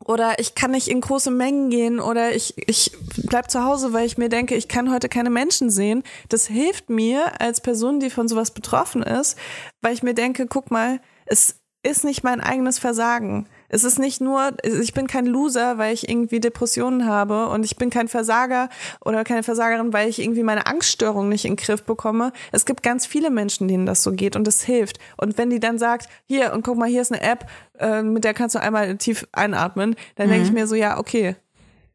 oder 0.05 0.39
ich 0.39 0.55
kann 0.55 0.71
nicht 0.71 0.89
in 0.89 1.01
große 1.01 1.31
Mengen 1.31 1.71
gehen 1.71 2.01
oder 2.01 2.35
ich, 2.35 2.55
ich 2.69 2.93
bleib 3.25 3.51
zu 3.51 3.65
Hause, 3.65 3.93
weil 3.93 4.05
ich 4.05 4.19
mir 4.19 4.29
denke, 4.29 4.55
ich 4.55 4.69
kann 4.69 4.93
heute 4.93 5.09
keine 5.09 5.31
Menschen 5.31 5.71
sehen. 5.71 6.03
Das 6.29 6.47
hilft 6.47 6.91
mir 6.91 7.41
als 7.41 7.61
Person, 7.63 7.99
die 7.99 8.11
von 8.11 8.29
sowas 8.29 8.51
betroffen 8.51 9.03
ist, 9.03 9.39
weil 9.81 9.95
ich 9.95 10.03
mir 10.03 10.15
denke, 10.15 10.47
guck 10.47 10.71
mal, 10.71 11.01
es 11.25 11.57
ist 11.83 12.05
nicht 12.05 12.23
mein 12.23 12.41
eigenes 12.41 12.79
Versagen. 12.79 13.49
Es 13.69 13.85
ist 13.85 13.99
nicht 13.99 14.21
nur, 14.21 14.53
ich 14.63 14.95
bin 14.95 15.07
kein 15.07 15.27
Loser, 15.27 15.79
weil 15.79 15.93
ich 15.93 16.09
irgendwie 16.09 16.41
Depressionen 16.41 17.07
habe 17.07 17.49
und 17.49 17.65
ich 17.65 17.77
bin 17.77 17.91
kein 17.91 18.09
Versager 18.09 18.69
oder 19.05 19.25
keine 19.25 19.43
Versagerin, 19.43 19.93
weil 19.93 20.09
ich 20.09 20.21
irgendwie 20.21 20.43
meine 20.43 20.67
Angststörung 20.67 21.29
nicht 21.29 21.45
in 21.45 21.53
den 21.53 21.65
Griff 21.65 21.83
bekomme. 21.83 22.33
Es 22.53 22.65
gibt 22.65 22.83
ganz 22.83 23.07
viele 23.07 23.31
Menschen, 23.31 23.69
denen 23.69 23.87
das 23.87 24.03
so 24.03 24.13
geht 24.13 24.37
und 24.37 24.47
es 24.49 24.63
hilft. 24.63 24.99
Und 25.17 25.39
wenn 25.39 25.51
die 25.51 25.61
dann 25.61 25.79
sagt, 25.79 26.09
hier 26.27 26.53
und 26.53 26.63
guck 26.63 26.77
mal, 26.77 26.89
hier 26.89 27.03
ist 27.03 27.13
eine 27.13 27.23
App, 27.23 27.47
äh, 27.79 28.03
mit 28.03 28.25
der 28.25 28.35
kannst 28.35 28.55
du 28.55 28.61
einmal 28.61 28.97
tief 28.97 29.27
einatmen, 29.33 29.97
dann 30.17 30.29
denke 30.29 30.47
ich 30.47 30.53
mir 30.53 30.67
so, 30.67 30.75
ja, 30.75 30.99
okay, 30.99 31.37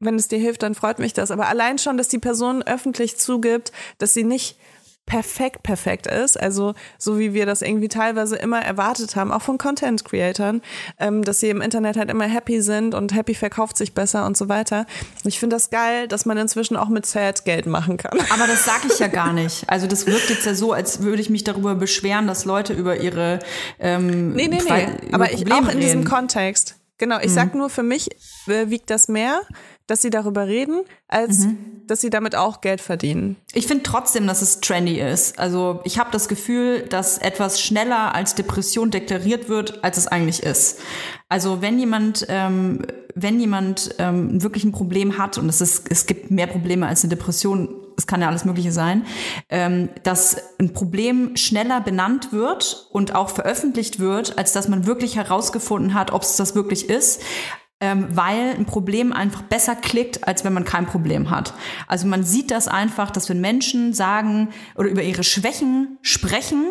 wenn 0.01 0.15
es 0.15 0.27
dir 0.27 0.39
hilft, 0.39 0.63
dann 0.63 0.75
freut 0.75 0.99
mich 0.99 1.13
das. 1.13 1.31
Aber 1.31 1.47
allein 1.47 1.77
schon, 1.77 1.97
dass 1.97 2.07
die 2.07 2.19
Person 2.19 2.63
öffentlich 2.63 3.17
zugibt, 3.17 3.71
dass 3.99 4.13
sie 4.13 4.23
nicht 4.23 4.57
perfekt 5.11 5.61
perfekt 5.61 6.07
ist, 6.07 6.39
also 6.39 6.73
so 6.97 7.19
wie 7.19 7.33
wir 7.33 7.45
das 7.45 7.61
irgendwie 7.61 7.89
teilweise 7.89 8.37
immer 8.37 8.61
erwartet 8.61 9.17
haben, 9.17 9.33
auch 9.33 9.41
von 9.41 9.57
Content 9.57 10.05
Creatern, 10.05 10.61
ähm, 11.01 11.21
dass 11.21 11.41
sie 11.41 11.49
im 11.49 11.59
Internet 11.59 11.97
halt 11.97 12.09
immer 12.09 12.23
happy 12.23 12.61
sind 12.61 12.95
und 12.95 13.13
happy 13.13 13.35
verkauft 13.35 13.75
sich 13.75 13.93
besser 13.93 14.25
und 14.25 14.37
so 14.37 14.47
weiter. 14.47 14.85
Ich 15.25 15.37
finde 15.37 15.57
das 15.57 15.69
geil, 15.69 16.07
dass 16.07 16.25
man 16.25 16.37
inzwischen 16.37 16.77
auch 16.77 16.87
mit 16.87 17.05
Sad 17.05 17.43
Geld 17.43 17.65
machen 17.65 17.97
kann. 17.97 18.17
Aber 18.33 18.47
das 18.47 18.63
sage 18.63 18.87
ich 18.89 18.99
ja 18.99 19.07
gar 19.07 19.33
nicht. 19.33 19.69
Also 19.69 19.85
das 19.85 20.07
wirkt 20.07 20.29
jetzt 20.29 20.45
ja 20.45 20.55
so, 20.55 20.71
als 20.71 21.01
würde 21.01 21.21
ich 21.21 21.29
mich 21.29 21.43
darüber 21.43 21.75
beschweren, 21.75 22.25
dass 22.25 22.45
Leute 22.45 22.71
über 22.71 22.95
ihre 23.01 23.39
ähm, 23.79 24.31
Nee, 24.31 24.47
nee, 24.47 24.61
nee. 24.63 24.87
Aber 25.11 25.33
ich 25.33 25.51
auch 25.51 25.67
in 25.67 25.81
diesem 25.81 25.99
reden. 25.99 26.09
Kontext. 26.09 26.77
Genau, 26.99 27.19
ich 27.19 27.33
sag 27.33 27.53
nur, 27.53 27.69
für 27.69 27.83
mich 27.83 28.11
äh, 28.47 28.69
wiegt 28.69 28.91
das 28.91 29.09
mehr, 29.09 29.41
dass 29.91 30.01
sie 30.01 30.09
darüber 30.09 30.47
reden, 30.47 30.83
als 31.09 31.39
mhm. 31.39 31.57
dass 31.85 31.99
sie 31.99 32.09
damit 32.09 32.33
auch 32.33 32.61
Geld 32.61 32.79
verdienen. 32.79 33.35
Ich 33.51 33.67
finde 33.67 33.83
trotzdem, 33.83 34.25
dass 34.25 34.41
es 34.41 34.61
trendy 34.61 35.01
ist. 35.01 35.37
Also 35.37 35.81
ich 35.83 35.99
habe 35.99 36.09
das 36.13 36.29
Gefühl, 36.29 36.83
dass 36.83 37.17
etwas 37.17 37.61
schneller 37.61 38.15
als 38.15 38.33
Depression 38.33 38.89
deklariert 38.89 39.49
wird, 39.49 39.83
als 39.83 39.97
es 39.97 40.07
eigentlich 40.07 40.43
ist. 40.43 40.79
Also 41.27 41.61
wenn 41.61 41.77
jemand, 41.77 42.25
ähm, 42.29 42.85
wenn 43.15 43.37
jemand 43.41 43.93
ähm, 43.97 44.41
wirklich 44.41 44.63
ein 44.63 44.71
Problem 44.71 45.17
hat 45.17 45.37
und 45.37 45.49
es 45.49 45.59
ist, 45.59 45.91
es 45.91 46.05
gibt 46.05 46.31
mehr 46.31 46.47
Probleme 46.47 46.87
als 46.87 47.03
eine 47.03 47.09
Depression, 47.09 47.67
es 47.97 48.07
kann 48.07 48.21
ja 48.21 48.29
alles 48.29 48.45
Mögliche 48.45 48.71
sein, 48.71 49.05
ähm, 49.49 49.89
dass 50.03 50.37
ein 50.57 50.71
Problem 50.71 51.35
schneller 51.35 51.81
benannt 51.81 52.31
wird 52.31 52.87
und 52.91 53.13
auch 53.13 53.27
veröffentlicht 53.27 53.99
wird, 53.99 54.37
als 54.37 54.53
dass 54.53 54.69
man 54.69 54.85
wirklich 54.85 55.17
herausgefunden 55.17 55.93
hat, 55.93 56.11
ob 56.11 56.21
es 56.21 56.37
das 56.37 56.55
wirklich 56.55 56.89
ist 56.89 57.21
ähm, 57.81 58.07
weil 58.11 58.51
ein 58.51 58.65
Problem 58.65 59.11
einfach 59.11 59.41
besser 59.41 59.75
klickt, 59.75 60.27
als 60.27 60.45
wenn 60.45 60.53
man 60.53 60.63
kein 60.63 60.85
Problem 60.85 61.31
hat. 61.31 61.53
Also 61.87 62.07
man 62.07 62.23
sieht 62.23 62.51
das 62.51 62.67
einfach, 62.67 63.09
dass 63.09 63.27
wenn 63.27 63.41
Menschen 63.41 63.93
sagen 63.93 64.49
oder 64.75 64.87
über 64.87 65.01
ihre 65.01 65.23
Schwächen 65.23 65.97
sprechen, 66.03 66.65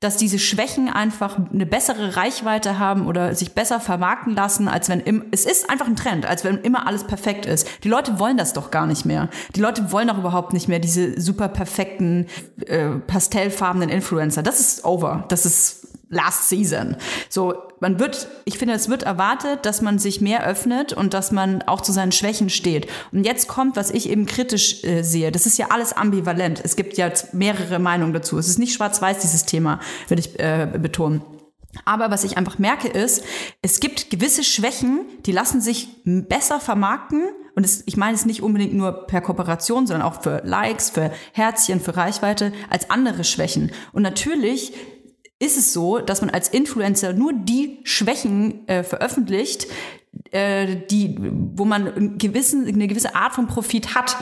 dass 0.00 0.16
diese 0.16 0.40
Schwächen 0.40 0.88
einfach 0.88 1.38
eine 1.52 1.66
bessere 1.66 2.16
Reichweite 2.16 2.78
haben 2.78 3.06
oder 3.06 3.34
sich 3.34 3.54
besser 3.54 3.78
vermarkten 3.78 4.34
lassen, 4.34 4.66
als 4.66 4.88
wenn 4.88 5.00
im, 5.00 5.24
es 5.30 5.44
ist 5.44 5.70
einfach 5.70 5.86
ein 5.86 5.96
Trend, 5.96 6.26
als 6.26 6.42
wenn 6.42 6.58
immer 6.58 6.86
alles 6.86 7.04
perfekt 7.04 7.46
ist. 7.46 7.68
Die 7.84 7.88
Leute 7.88 8.18
wollen 8.18 8.36
das 8.36 8.52
doch 8.52 8.72
gar 8.72 8.86
nicht 8.86 9.04
mehr. 9.04 9.28
Die 9.54 9.60
Leute 9.60 9.92
wollen 9.92 10.08
doch 10.08 10.18
überhaupt 10.18 10.52
nicht 10.52 10.66
mehr 10.66 10.80
diese 10.80 11.20
super 11.20 11.48
perfekten, 11.48 12.26
äh, 12.66 12.88
pastellfarbenen 13.06 13.88
Influencer. 13.88 14.42
Das 14.42 14.58
ist 14.58 14.84
over. 14.84 15.26
Das 15.28 15.46
ist 15.46 15.86
last 16.08 16.48
season. 16.48 16.96
So, 17.28 17.54
man 17.80 17.98
wird, 17.98 18.28
ich 18.44 18.58
finde, 18.58 18.74
es 18.74 18.88
wird 18.88 19.02
erwartet, 19.02 19.64
dass 19.64 19.80
man 19.80 19.98
sich 19.98 20.20
mehr 20.20 20.46
öffnet 20.46 20.92
und 20.92 21.14
dass 21.14 21.32
man 21.32 21.62
auch 21.62 21.80
zu 21.80 21.92
seinen 21.92 22.12
Schwächen 22.12 22.50
steht. 22.50 22.86
Und 23.10 23.24
jetzt 23.24 23.48
kommt, 23.48 23.76
was 23.76 23.90
ich 23.90 24.08
eben 24.08 24.26
kritisch 24.26 24.84
äh, 24.84 25.02
sehe. 25.02 25.32
Das 25.32 25.46
ist 25.46 25.58
ja 25.58 25.68
alles 25.70 25.94
ambivalent. 25.94 26.60
Es 26.62 26.76
gibt 26.76 26.98
ja 26.98 27.10
mehrere 27.32 27.78
Meinungen 27.78 28.12
dazu. 28.12 28.38
Es 28.38 28.48
ist 28.48 28.58
nicht 28.58 28.74
schwarz-weiß, 28.74 29.20
dieses 29.20 29.46
Thema, 29.46 29.80
würde 30.08 30.20
ich 30.20 30.38
äh, 30.38 30.68
betonen. 30.80 31.22
Aber 31.84 32.10
was 32.10 32.24
ich 32.24 32.36
einfach 32.36 32.58
merke 32.58 32.88
ist, 32.88 33.24
es 33.62 33.80
gibt 33.80 34.10
gewisse 34.10 34.44
Schwächen, 34.44 35.06
die 35.24 35.32
lassen 35.32 35.60
sich 35.60 35.88
besser 36.04 36.60
vermarkten. 36.60 37.22
Und 37.54 37.64
es, 37.64 37.82
ich 37.86 37.96
meine 37.96 38.14
es 38.14 38.26
nicht 38.26 38.42
unbedingt 38.42 38.74
nur 38.74 39.06
per 39.06 39.20
Kooperation, 39.20 39.86
sondern 39.86 40.06
auch 40.06 40.22
für 40.22 40.42
Likes, 40.44 40.90
für 40.90 41.12
Herzchen, 41.32 41.80
für 41.80 41.96
Reichweite, 41.96 42.52
als 42.68 42.90
andere 42.90 43.24
Schwächen. 43.24 43.72
Und 43.92 44.02
natürlich 44.02 44.72
ist 45.40 45.56
es 45.56 45.72
so, 45.72 45.98
dass 45.98 46.20
man 46.20 46.30
als 46.30 46.48
Influencer 46.48 47.12
nur 47.14 47.32
die 47.32 47.80
Schwächen 47.82 48.68
äh, 48.68 48.84
veröffentlicht, 48.84 49.66
äh, 50.30 50.76
die, 50.90 51.16
wo 51.18 51.64
man 51.64 52.18
gewissen, 52.18 52.68
eine 52.68 52.86
gewisse 52.86 53.14
Art 53.16 53.32
von 53.32 53.48
Profit 53.48 53.94
hat. 53.96 54.16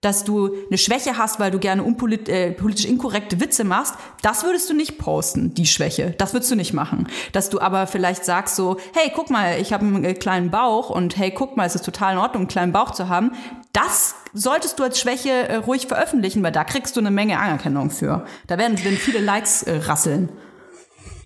Dass 0.00 0.22
du 0.22 0.54
eine 0.68 0.78
Schwäche 0.78 1.18
hast, 1.18 1.40
weil 1.40 1.50
du 1.50 1.58
gerne 1.58 1.82
unpolit 1.82 2.28
äh, 2.28 2.52
politisch 2.52 2.84
inkorrekte 2.84 3.40
Witze 3.40 3.64
machst, 3.64 3.94
das 4.22 4.44
würdest 4.44 4.70
du 4.70 4.74
nicht 4.74 4.96
posten, 4.96 5.54
die 5.54 5.66
Schwäche. 5.66 6.14
Das 6.18 6.34
würdest 6.34 6.52
du 6.52 6.54
nicht 6.54 6.72
machen. 6.72 7.08
Dass 7.32 7.50
du 7.50 7.60
aber 7.60 7.88
vielleicht 7.88 8.24
sagst 8.24 8.54
so, 8.54 8.76
hey, 8.94 9.10
guck 9.12 9.28
mal, 9.28 9.60
ich 9.60 9.72
habe 9.72 9.84
einen 9.84 10.04
äh, 10.04 10.14
kleinen 10.14 10.52
Bauch 10.52 10.90
und 10.90 11.16
hey, 11.16 11.32
guck 11.32 11.56
mal, 11.56 11.66
es 11.66 11.74
ist 11.74 11.84
total 11.84 12.12
in 12.12 12.18
Ordnung, 12.20 12.42
einen 12.42 12.48
kleinen 12.48 12.70
Bauch 12.70 12.92
zu 12.92 13.08
haben. 13.08 13.32
Das 13.72 14.14
solltest 14.34 14.78
du 14.78 14.84
als 14.84 15.00
Schwäche 15.00 15.30
äh, 15.30 15.56
ruhig 15.56 15.88
veröffentlichen, 15.88 16.44
weil 16.44 16.52
da 16.52 16.62
kriegst 16.62 16.94
du 16.94 17.00
eine 17.00 17.10
Menge 17.10 17.40
Anerkennung 17.40 17.90
für. 17.90 18.24
Da 18.46 18.56
werden, 18.56 18.78
werden 18.84 18.98
viele 18.98 19.18
Likes 19.18 19.64
äh, 19.64 19.78
rasseln. 19.78 20.28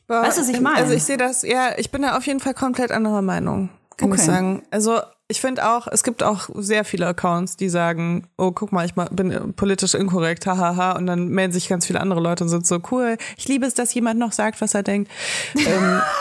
Boah, 0.06 0.22
weißt 0.22 0.38
du, 0.38 0.42
was 0.42 0.48
ich 0.48 0.60
meine? 0.60 0.76
Also 0.76 0.92
ich 0.92 1.04
sehe 1.04 1.16
das, 1.16 1.42
ja, 1.42 1.70
ich 1.76 1.90
bin 1.90 2.02
da 2.02 2.16
auf 2.16 2.26
jeden 2.26 2.40
Fall 2.40 2.54
komplett 2.54 2.92
anderer 2.92 3.22
Meinung, 3.22 3.70
kann 3.96 4.10
okay. 4.10 4.20
ich 4.20 4.26
sagen. 4.26 4.62
Also 4.70 5.00
ich 5.28 5.40
finde 5.40 5.66
auch, 5.66 5.86
es 5.90 6.02
gibt 6.02 6.22
auch 6.22 6.50
sehr 6.54 6.84
viele 6.84 7.06
Accounts, 7.06 7.56
die 7.56 7.70
sagen, 7.70 8.28
oh, 8.36 8.52
guck 8.52 8.70
mal, 8.70 8.84
ich 8.84 8.94
bin 8.94 9.54
politisch 9.54 9.94
inkorrekt, 9.94 10.46
hahaha, 10.46 10.92
und 10.92 11.06
dann 11.06 11.28
melden 11.28 11.52
sich 11.52 11.68
ganz 11.68 11.86
viele 11.86 12.00
andere 12.00 12.20
Leute 12.20 12.44
und 12.44 12.50
sind 12.50 12.66
so, 12.66 12.80
cool, 12.90 13.16
ich 13.38 13.48
liebe 13.48 13.64
es, 13.64 13.72
dass 13.74 13.94
jemand 13.94 14.20
noch 14.20 14.32
sagt, 14.32 14.60
was 14.60 14.74
er 14.74 14.82
denkt. 14.82 15.10
ähm, 15.54 16.02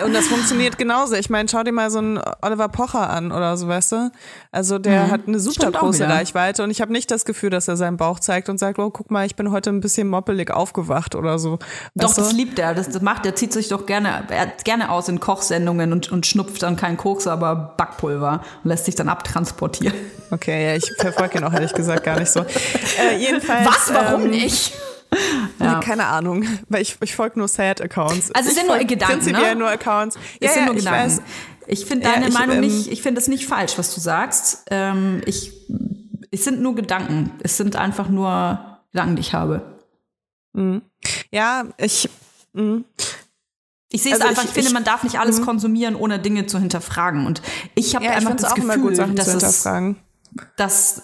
und 0.04 0.14
das 0.14 0.26
funktioniert 0.26 0.78
genauso. 0.78 1.14
Ich 1.14 1.30
meine, 1.30 1.48
schau 1.48 1.62
dir 1.62 1.72
mal 1.72 1.90
so 1.90 1.98
einen 1.98 2.20
Oliver 2.40 2.68
Pocher 2.68 3.10
an 3.10 3.32
oder 3.32 3.56
so, 3.56 3.68
weißt 3.68 3.92
du? 3.92 4.10
Also 4.50 4.78
der 4.78 5.06
mhm. 5.06 5.10
hat 5.10 5.20
eine 5.26 5.40
super 5.40 5.68
Stimmt 5.68 5.76
große 5.76 6.08
Reichweite 6.08 6.62
und 6.62 6.70
ich 6.70 6.80
habe 6.80 6.92
nicht 6.92 7.10
das 7.10 7.24
Gefühl, 7.24 7.50
dass 7.50 7.68
er 7.68 7.76
seinen 7.76 7.96
Bauch 7.96 8.20
zeigt 8.20 8.48
und 8.48 8.58
sagt, 8.58 8.78
oh, 8.78 8.90
guck 8.90 9.10
mal, 9.10 9.26
ich 9.26 9.36
bin 9.36 9.50
heute 9.50 9.70
ein 9.70 9.80
bisschen 9.80 10.08
moppelig 10.08 10.50
aufgewacht 10.50 11.14
oder 11.14 11.38
so. 11.38 11.58
Doch, 11.94 12.14
du? 12.14 12.20
das 12.20 12.32
liebt 12.32 12.58
er. 12.58 12.74
Das, 12.74 12.88
das 12.88 13.02
macht 13.02 13.26
er, 13.26 13.34
zieht 13.34 13.52
sich 13.52 13.68
doch 13.68 13.86
gerne, 13.86 14.24
er 14.28 14.46
gerne 14.64 14.90
aus 14.90 15.08
in 15.08 15.20
Kochsendungen 15.20 15.92
und, 15.92 16.10
und 16.12 16.26
schnupft 16.26 16.62
dann 16.62 16.76
keinen 16.76 16.96
Koks, 16.96 17.26
aber 17.26 17.74
Backpulver 17.76 18.42
und 18.62 18.68
lässt 18.68 18.84
sich 18.86 18.94
dann 18.94 19.08
abtransportieren. 19.08 19.94
Okay, 20.30 20.66
ja, 20.66 20.76
ich 20.76 20.90
verfolge 20.98 21.38
ihn 21.38 21.44
auch 21.44 21.52
ehrlich 21.52 21.74
gesagt 21.74 22.04
gar 22.04 22.18
nicht 22.18 22.30
so. 22.30 22.40
Äh, 22.40 23.16
jedenfalls. 23.18 23.66
Was? 23.66 23.92
Warum 23.92 24.24
ähm, 24.24 24.30
nicht? 24.30 24.72
Ja. 25.58 25.80
Keine 25.80 26.06
Ahnung, 26.06 26.44
weil 26.68 26.82
ich, 26.82 26.96
ich 27.02 27.14
folge 27.14 27.38
nur 27.38 27.48
Sad-Accounts. 27.48 28.32
Also 28.34 28.48
es 28.48 28.54
sind 28.54 28.66
nur 28.66 28.78
Gedanken, 28.78 29.18
prinzipiell 29.18 29.54
ne? 29.54 29.60
nur 29.60 29.68
Accounts. 29.68 30.16
Ja, 30.40 30.48
es 30.48 30.54
sind 30.54 30.66
nur 30.66 30.74
Gedanken. 30.74 31.10
Ich, 31.10 31.18
weiß. 31.18 31.22
ich 31.66 31.86
finde 31.86 32.08
deine 32.08 32.22
ja, 32.22 32.28
ich, 32.28 32.34
Meinung 32.34 32.56
ähm, 32.56 32.60
nicht, 32.62 32.88
ich 32.88 33.02
finde 33.02 33.20
es 33.20 33.28
nicht 33.28 33.46
falsch, 33.46 33.78
was 33.78 33.94
du 33.94 34.00
sagst. 34.00 34.64
Ähm, 34.70 35.20
ich, 35.26 35.52
es 36.30 36.44
sind 36.44 36.60
nur 36.60 36.74
Gedanken. 36.74 37.32
Es 37.42 37.56
sind 37.56 37.76
einfach 37.76 38.08
nur 38.08 38.80
Gedanken, 38.90 39.16
die 39.16 39.20
ich 39.20 39.34
habe. 39.34 39.78
Mhm. 40.52 40.82
Ja, 41.30 41.64
ich. 41.78 42.08
Mh. 42.52 42.82
Ich 43.94 44.02
sehe 44.02 44.14
es 44.14 44.20
also 44.20 44.30
einfach, 44.30 44.44
ich, 44.44 44.48
ich, 44.48 44.54
finde, 44.54 44.72
man 44.72 44.84
darf 44.84 45.02
nicht 45.02 45.20
alles 45.20 45.40
mh. 45.40 45.44
konsumieren, 45.44 45.96
ohne 45.96 46.18
Dinge 46.18 46.46
zu 46.46 46.58
hinterfragen. 46.58 47.26
Und 47.26 47.42
ich 47.74 47.94
habe 47.94 48.06
ja, 48.06 48.12
einfach 48.12 48.34
das 48.36 48.54
Gefühl, 48.54 48.78
gut, 48.78 48.98
dass 48.98 49.28
es, 49.28 49.66
dass 50.56 51.02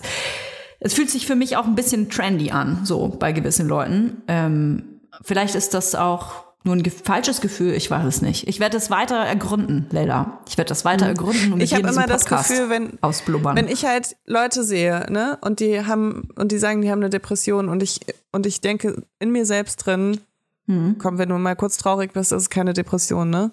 es 0.80 0.94
fühlt 0.94 1.10
sich 1.10 1.26
für 1.26 1.34
mich 1.34 1.56
auch 1.56 1.66
ein 1.66 1.74
bisschen 1.74 2.10
trendy 2.10 2.50
an, 2.50 2.84
so 2.84 3.08
bei 3.08 3.32
gewissen 3.32 3.68
Leuten. 3.68 4.22
Ähm, 4.28 5.00
vielleicht 5.22 5.54
ist 5.54 5.74
das 5.74 5.94
auch 5.94 6.48
nur 6.64 6.76
ein 6.76 6.84
falsches 6.84 7.40
Gefühl, 7.40 7.72
ich 7.72 7.90
weiß 7.90 8.04
es 8.04 8.22
nicht. 8.22 8.48
Ich 8.48 8.60
werde 8.60 8.76
es 8.76 8.90
weiter 8.90 9.16
ergründen, 9.16 9.86
Leila. 9.90 10.40
Ich 10.48 10.58
werde 10.58 10.68
das 10.68 10.84
weiter 10.84 11.06
mhm. 11.06 11.10
ergründen 11.10 11.52
und 11.52 11.62
ich 11.62 11.72
habe 11.74 11.88
immer 11.88 12.06
das 12.06 12.26
Gefühl, 12.26 12.68
wenn 12.68 12.98
ausblubbern. 13.00 13.56
wenn 13.56 13.68
ich 13.68 13.84
halt 13.84 14.16
Leute 14.26 14.64
sehe, 14.64 15.06
ne, 15.10 15.38
und 15.40 15.60
die 15.60 15.84
haben 15.84 16.28
und 16.36 16.52
die 16.52 16.58
sagen, 16.58 16.82
die 16.82 16.90
haben 16.90 17.00
eine 17.00 17.10
Depression 17.10 17.68
und 17.68 17.82
ich 17.82 18.00
und 18.32 18.44
ich 18.44 18.60
denke 18.60 19.02
in 19.18 19.30
mir 19.30 19.46
selbst 19.46 19.76
drin, 19.86 20.20
mhm. 20.66 20.96
komm, 20.98 21.18
wenn 21.18 21.28
du 21.28 21.38
mal 21.38 21.56
kurz 21.56 21.78
traurig 21.78 22.12
bist, 22.12 22.32
ist 22.32 22.42
es 22.42 22.50
keine 22.50 22.72
Depression, 22.72 23.30
ne? 23.30 23.52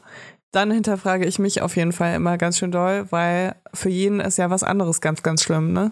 Dann 0.52 0.72
hinterfrage 0.72 1.26
ich 1.26 1.38
mich 1.38 1.62
auf 1.62 1.76
jeden 1.76 1.92
Fall 1.92 2.16
immer 2.16 2.38
ganz 2.38 2.58
schön 2.58 2.72
doll, 2.72 3.08
weil 3.10 3.56
für 3.74 3.90
jeden 3.90 4.20
ist 4.20 4.38
ja 4.38 4.50
was 4.50 4.64
anderes 4.64 5.02
ganz, 5.02 5.22
ganz 5.22 5.44
schlimm, 5.44 5.74
ne? 5.74 5.92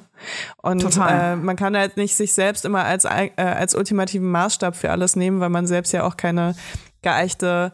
Und 0.61 0.83
äh, 0.97 1.35
man 1.35 1.55
kann 1.55 1.75
halt 1.75 1.97
nicht 1.97 2.15
sich 2.15 2.33
selbst 2.33 2.63
immer 2.63 2.85
als, 2.85 3.05
äh, 3.05 3.31
als 3.37 3.75
ultimativen 3.75 4.31
Maßstab 4.31 4.75
für 4.75 4.91
alles 4.91 5.15
nehmen, 5.15 5.41
weil 5.41 5.49
man 5.49 5.67
selbst 5.67 5.91
ja 5.91 6.03
auch 6.03 6.15
keine 6.15 6.55
geeichte 7.03 7.71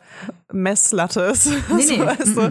Messlatte 0.52 1.22
ist. 1.22 1.50
Nee, 1.70 1.98
nee. 1.98 2.02
also, 2.02 2.50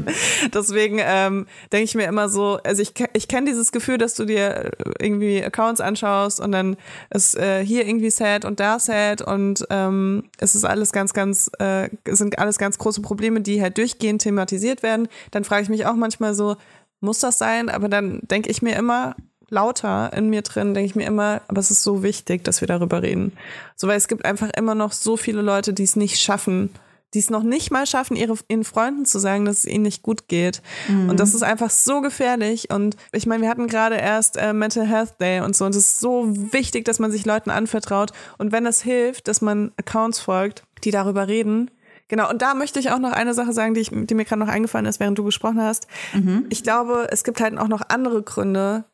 deswegen 0.55 1.01
ähm, 1.03 1.47
denke 1.73 1.85
ich 1.85 1.95
mir 1.95 2.07
immer 2.07 2.29
so, 2.29 2.59
also 2.65 2.81
ich, 2.81 2.93
ich 3.13 3.29
kenne 3.29 3.51
dieses 3.51 3.73
Gefühl, 3.73 3.99
dass 3.99 4.15
du 4.15 4.25
dir 4.25 4.71
irgendwie 4.99 5.43
Accounts 5.45 5.81
anschaust 5.81 6.41
und 6.41 6.53
dann 6.53 6.77
ist 7.11 7.37
äh, 7.37 7.65
hier 7.65 7.87
irgendwie 7.87 8.11
sad 8.11 8.45
und 8.45 8.61
da 8.61 8.79
sad 8.79 9.21
und 9.21 9.67
ähm, 9.71 10.25
es 10.39 10.55
ist 10.55 10.65
alles 10.65 10.93
ganz, 10.93 11.13
ganz, 11.13 11.51
äh, 11.59 11.91
sind 12.09 12.39
alles 12.39 12.59
ganz 12.59 12.79
große 12.79 13.03
Probleme, 13.03 13.41
die 13.41 13.61
halt 13.61 13.77
durchgehend 13.77 14.23
thematisiert 14.23 14.83
werden. 14.83 15.09
Dann 15.31 15.45
frage 15.45 15.65
ich 15.65 15.69
mich 15.69 15.85
auch 15.87 15.97
manchmal 15.97 16.35
so, 16.35 16.57
muss 17.01 17.21
das 17.21 17.39
sein? 17.39 17.69
Aber 17.69 17.89
dann 17.89 18.21
denke 18.23 18.51
ich 18.51 18.63
mir 18.63 18.77
immer, 18.77 19.15
lauter 19.49 20.13
in 20.13 20.29
mir 20.29 20.43
drin, 20.43 20.75
denke 20.75 20.87
ich 20.87 20.95
mir 20.95 21.07
immer, 21.07 21.41
aber 21.49 21.61
es 21.61 21.71
ist 21.71 21.83
so 21.83 22.03
wichtig, 22.03 22.45
dass 22.45 22.61
wir 22.61 22.69
darüber 22.69 23.03
reden. 23.03 23.33
So, 23.77 23.89
weil 23.89 23.97
es 23.97 24.09
gibt 24.09 24.25
einfach 24.25 24.51
immer 24.51 24.75
noch 24.75 24.93
so 24.93 25.17
viele 25.17 25.43
Leute, 25.43 25.73
die 25.73 25.85
es 25.85 25.97
nicht 25.97 26.21
schaffen, 26.21 26.71
die 27.15 27.21
es 27.21 27.31
noch 27.31 27.43
nicht 27.43 27.71
mal 27.71 27.87
schaffen, 27.87 28.17
ihre, 28.17 28.35
ihren 28.49 28.65
Freunden 28.65 29.07
zu 29.07 29.19
sagen, 29.19 29.47
dass 29.47 29.59
es 29.59 29.65
ihnen 29.65 29.83
nicht 29.83 30.03
gut 30.03 30.29
geht. 30.29 30.61
Mhm. 30.89 31.09
Und 31.09 31.21
das 31.21 31.35
ist 31.35 31.43
einfach 31.43 31.71
so 31.71 32.03
gefährlich. 32.03 32.71
Und 32.71 32.97
ich 33.13 33.27
meine, 33.27 33.43
wir 33.43 33.49
hatten 33.49 33.67
gerade 33.67 33.97
erst 33.97 34.37
äh, 34.37 34.53
Mental 34.53 34.87
Health 34.87 35.19
Day 35.21 35.41
und 35.41 35.57
so. 35.57 35.65
Und 35.65 35.75
es 35.75 35.87
ist 35.87 36.01
so 36.01 36.27
wichtig, 36.53 36.85
dass 36.85 36.99
man 36.99 37.11
sich 37.11 37.25
Leuten 37.25 37.51
anvertraut. 37.51 38.13
Und 38.37 38.53
wenn 38.53 38.65
das 38.65 38.83
hilft, 38.83 39.29
dass 39.29 39.41
man 39.41 39.73
Accounts 39.79 40.21
folgt, 40.21 40.65
die 40.85 40.91
darüber 40.91 41.29
reden, 41.29 41.71
Genau, 42.11 42.31
und 42.31 42.41
da 42.41 42.55
möchte 42.55 42.81
ich 42.81 42.91
auch 42.91 42.99
noch 42.99 43.13
eine 43.13 43.35
Sache 43.35 43.53
sagen, 43.53 43.75
die, 43.75 43.83
ich, 43.83 43.91
die 43.93 44.15
mir 44.15 44.25
gerade 44.25 44.41
noch 44.41 44.49
eingefallen 44.49 44.87
ist, 44.87 44.99
während 44.99 45.19
du 45.19 45.25
gesprochen 45.25 45.61
hast. 45.61 45.89
Mhm. 46.15 46.47
Ich 46.49 46.63
glaube, 46.63 47.07
es 47.11 47.23
gibt 47.23 47.39
halt 47.39 47.59
auch 47.59 47.69
noch 47.69 47.83
andere 47.91 48.23
Gründe, 48.23 48.85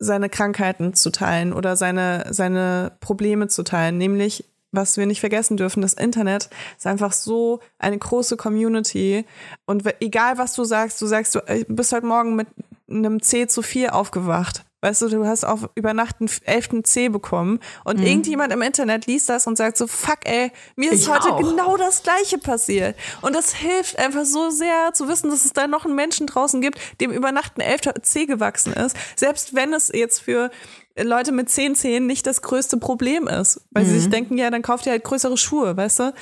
seine 0.00 0.28
Krankheiten 0.30 0.94
zu 0.94 1.10
teilen 1.10 1.52
oder 1.52 1.76
seine, 1.76 2.26
seine 2.30 2.92
Probleme 3.00 3.46
zu 3.48 3.62
teilen, 3.62 3.98
nämlich 3.98 4.44
was 4.72 4.96
wir 4.96 5.06
nicht 5.06 5.20
vergessen 5.20 5.56
dürfen, 5.56 5.82
das 5.82 5.94
Internet 5.94 6.48
ist 6.78 6.86
einfach 6.86 7.12
so 7.12 7.60
eine 7.78 7.98
große 7.98 8.36
Community. 8.36 9.26
Und 9.66 9.84
egal 10.00 10.38
was 10.38 10.54
du 10.54 10.64
sagst, 10.64 11.00
du 11.02 11.06
sagst, 11.06 11.34
du 11.34 11.40
bist 11.68 11.92
heute 11.92 12.06
Morgen 12.06 12.36
mit 12.36 12.46
einem 12.88 13.20
C 13.20 13.46
zu 13.46 13.62
4 13.62 13.94
aufgewacht. 13.94 14.64
Weißt 14.82 15.02
du, 15.02 15.08
du 15.08 15.26
hast 15.26 15.44
auf 15.44 15.68
über 15.74 15.92
Nacht 15.92 16.16
einen 16.20 16.30
11. 16.44 16.84
C 16.84 17.08
bekommen 17.08 17.60
und 17.84 18.00
mhm. 18.00 18.06
irgendjemand 18.06 18.52
im 18.52 18.62
Internet 18.62 19.06
liest 19.06 19.28
das 19.28 19.46
und 19.46 19.56
sagt 19.56 19.76
so, 19.76 19.86
fuck 19.86 20.20
ey, 20.24 20.52
mir 20.74 20.92
ist 20.92 21.02
ich 21.02 21.08
heute 21.12 21.34
auch. 21.34 21.38
genau 21.38 21.76
das 21.76 22.02
Gleiche 22.02 22.38
passiert. 22.38 22.96
Und 23.20 23.34
das 23.34 23.54
hilft 23.54 23.98
einfach 23.98 24.24
so 24.24 24.48
sehr 24.48 24.92
zu 24.94 25.08
wissen, 25.08 25.30
dass 25.30 25.44
es 25.44 25.52
da 25.52 25.66
noch 25.66 25.84
einen 25.84 25.94
Menschen 25.94 26.26
draußen 26.26 26.62
gibt, 26.62 26.78
dem 27.00 27.10
über 27.10 27.30
Nacht 27.30 27.58
ein 27.58 27.60
11. 27.60 28.02
C 28.02 28.24
gewachsen 28.24 28.72
ist. 28.72 28.96
Selbst 29.16 29.54
wenn 29.54 29.74
es 29.74 29.88
jetzt 29.92 30.20
für 30.20 30.50
Leute 30.98 31.32
mit 31.32 31.48
10 31.48 31.74
Zehen 31.74 32.06
nicht 32.06 32.26
das 32.26 32.42
größte 32.42 32.76
Problem 32.76 33.28
ist. 33.28 33.62
Weil 33.70 33.84
mhm. 33.84 33.88
sie 33.88 33.94
sich 33.96 34.06
mhm. 34.06 34.12
denken, 34.12 34.38
ja, 34.38 34.50
dann 34.50 34.62
kauft 34.62 34.86
ihr 34.86 34.92
halt 34.92 35.04
größere 35.04 35.36
Schuhe, 35.36 35.76
weißt 35.76 35.98
du? 36.00 36.12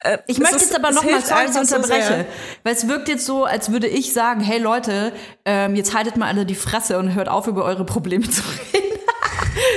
Äh, 0.00 0.18
ich 0.26 0.38
möchte 0.38 0.58
jetzt 0.58 0.74
aber 0.74 0.92
nochmal, 0.92 1.20
dass 1.20 1.30
ich 1.30 1.60
unterbreche, 1.60 2.18
so 2.18 2.24
weil 2.62 2.74
es 2.74 2.88
wirkt 2.88 3.08
jetzt 3.08 3.24
so, 3.24 3.44
als 3.44 3.72
würde 3.72 3.88
ich 3.88 4.12
sagen, 4.12 4.40
hey 4.40 4.58
Leute, 4.58 5.12
ähm, 5.44 5.74
jetzt 5.74 5.94
haltet 5.94 6.16
mal 6.16 6.28
alle 6.28 6.46
die 6.46 6.54
Fresse 6.54 6.98
und 6.98 7.14
hört 7.14 7.28
auf, 7.28 7.46
über 7.46 7.64
eure 7.64 7.84
Probleme 7.84 8.28
zu 8.28 8.42
reden. 8.72 8.83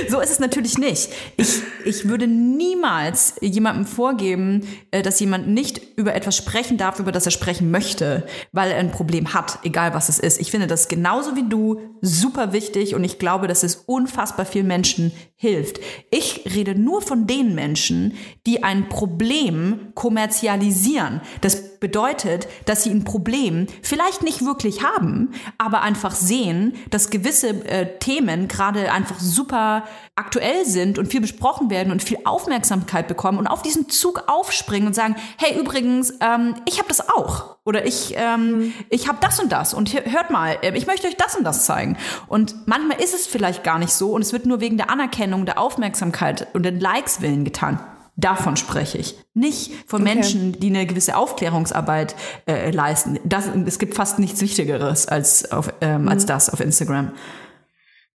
So 0.08 0.20
ist 0.20 0.30
es 0.30 0.38
natürlich 0.38 0.78
nicht. 0.78 1.10
Ich, 1.36 1.62
ich 1.84 2.08
würde 2.08 2.26
niemals 2.26 3.34
jemandem 3.40 3.86
vorgeben, 3.86 4.66
äh, 4.90 5.02
dass 5.02 5.20
jemand 5.20 5.48
nicht 5.48 5.80
über 5.96 6.14
etwas 6.14 6.36
sprechen 6.36 6.76
darf, 6.76 6.98
über 6.98 7.12
das 7.12 7.26
er 7.26 7.32
sprechen 7.32 7.70
möchte, 7.70 8.26
weil 8.52 8.70
er 8.70 8.78
ein 8.78 8.90
Problem 8.90 9.34
hat, 9.34 9.58
egal 9.64 9.94
was 9.94 10.08
es 10.08 10.18
ist. 10.18 10.40
Ich 10.40 10.50
finde 10.50 10.66
das 10.66 10.88
genauso 10.88 11.36
wie 11.36 11.48
du 11.48 11.80
super 12.00 12.52
wichtig 12.52 12.94
und 12.94 13.04
ich 13.04 13.18
glaube, 13.18 13.48
dass 13.48 13.62
es 13.62 13.76
unfassbar 13.76 14.46
vielen 14.46 14.66
Menschen 14.66 15.12
hilft. 15.36 15.80
Ich 16.10 16.44
rede 16.54 16.74
nur 16.74 17.02
von 17.02 17.26
den 17.26 17.54
Menschen, 17.54 18.14
die 18.46 18.62
ein 18.62 18.88
Problem 18.88 19.92
kommerzialisieren. 19.94 21.20
Das 21.40 21.67
bedeutet, 21.80 22.48
dass 22.66 22.84
sie 22.84 22.90
ein 22.90 23.04
Problem 23.04 23.66
vielleicht 23.82 24.22
nicht 24.22 24.44
wirklich 24.44 24.82
haben, 24.82 25.32
aber 25.58 25.82
einfach 25.82 26.14
sehen, 26.14 26.74
dass 26.90 27.10
gewisse 27.10 27.48
äh, 27.66 27.98
Themen 27.98 28.48
gerade 28.48 28.92
einfach 28.92 29.20
super 29.20 29.84
aktuell 30.16 30.64
sind 30.64 30.98
und 30.98 31.06
viel 31.06 31.20
besprochen 31.20 31.70
werden 31.70 31.92
und 31.92 32.02
viel 32.02 32.18
Aufmerksamkeit 32.24 33.06
bekommen 33.06 33.38
und 33.38 33.46
auf 33.46 33.62
diesen 33.62 33.88
Zug 33.88 34.24
aufspringen 34.26 34.88
und 34.88 34.94
sagen, 34.94 35.16
hey 35.36 35.58
übrigens, 35.58 36.14
ähm, 36.20 36.56
ich 36.64 36.78
habe 36.78 36.88
das 36.88 37.08
auch 37.08 37.56
oder 37.64 37.86
ich 37.86 38.14
ähm, 38.16 38.72
ich 38.90 39.08
habe 39.08 39.18
das 39.20 39.38
und 39.40 39.52
das 39.52 39.74
und 39.74 39.92
hört 39.92 40.30
mal, 40.30 40.58
äh, 40.62 40.76
ich 40.76 40.86
möchte 40.86 41.06
euch 41.06 41.16
das 41.16 41.36
und 41.36 41.44
das 41.44 41.66
zeigen. 41.66 41.96
Und 42.26 42.66
manchmal 42.66 43.00
ist 43.00 43.14
es 43.14 43.26
vielleicht 43.26 43.62
gar 43.62 43.78
nicht 43.78 43.92
so 43.92 44.12
und 44.12 44.22
es 44.22 44.32
wird 44.32 44.46
nur 44.46 44.60
wegen 44.60 44.76
der 44.76 44.90
Anerkennung, 44.90 45.46
der 45.46 45.58
Aufmerksamkeit 45.58 46.48
und 46.54 46.64
den 46.64 46.80
Likes 46.80 47.20
willen 47.20 47.44
getan. 47.44 47.78
Davon 48.18 48.56
spreche 48.56 48.98
ich. 48.98 49.14
Nicht 49.32 49.72
von 49.86 50.02
okay. 50.02 50.14
Menschen, 50.14 50.58
die 50.58 50.70
eine 50.70 50.86
gewisse 50.86 51.16
Aufklärungsarbeit 51.16 52.16
äh, 52.48 52.72
leisten. 52.72 53.20
Das, 53.24 53.48
es 53.64 53.78
gibt 53.78 53.94
fast 53.94 54.18
nichts 54.18 54.40
Wichtigeres 54.40 55.06
als, 55.06 55.52
auf, 55.52 55.72
ähm, 55.80 56.02
mhm. 56.02 56.08
als 56.08 56.26
das 56.26 56.50
auf 56.50 56.58
Instagram. 56.58 57.12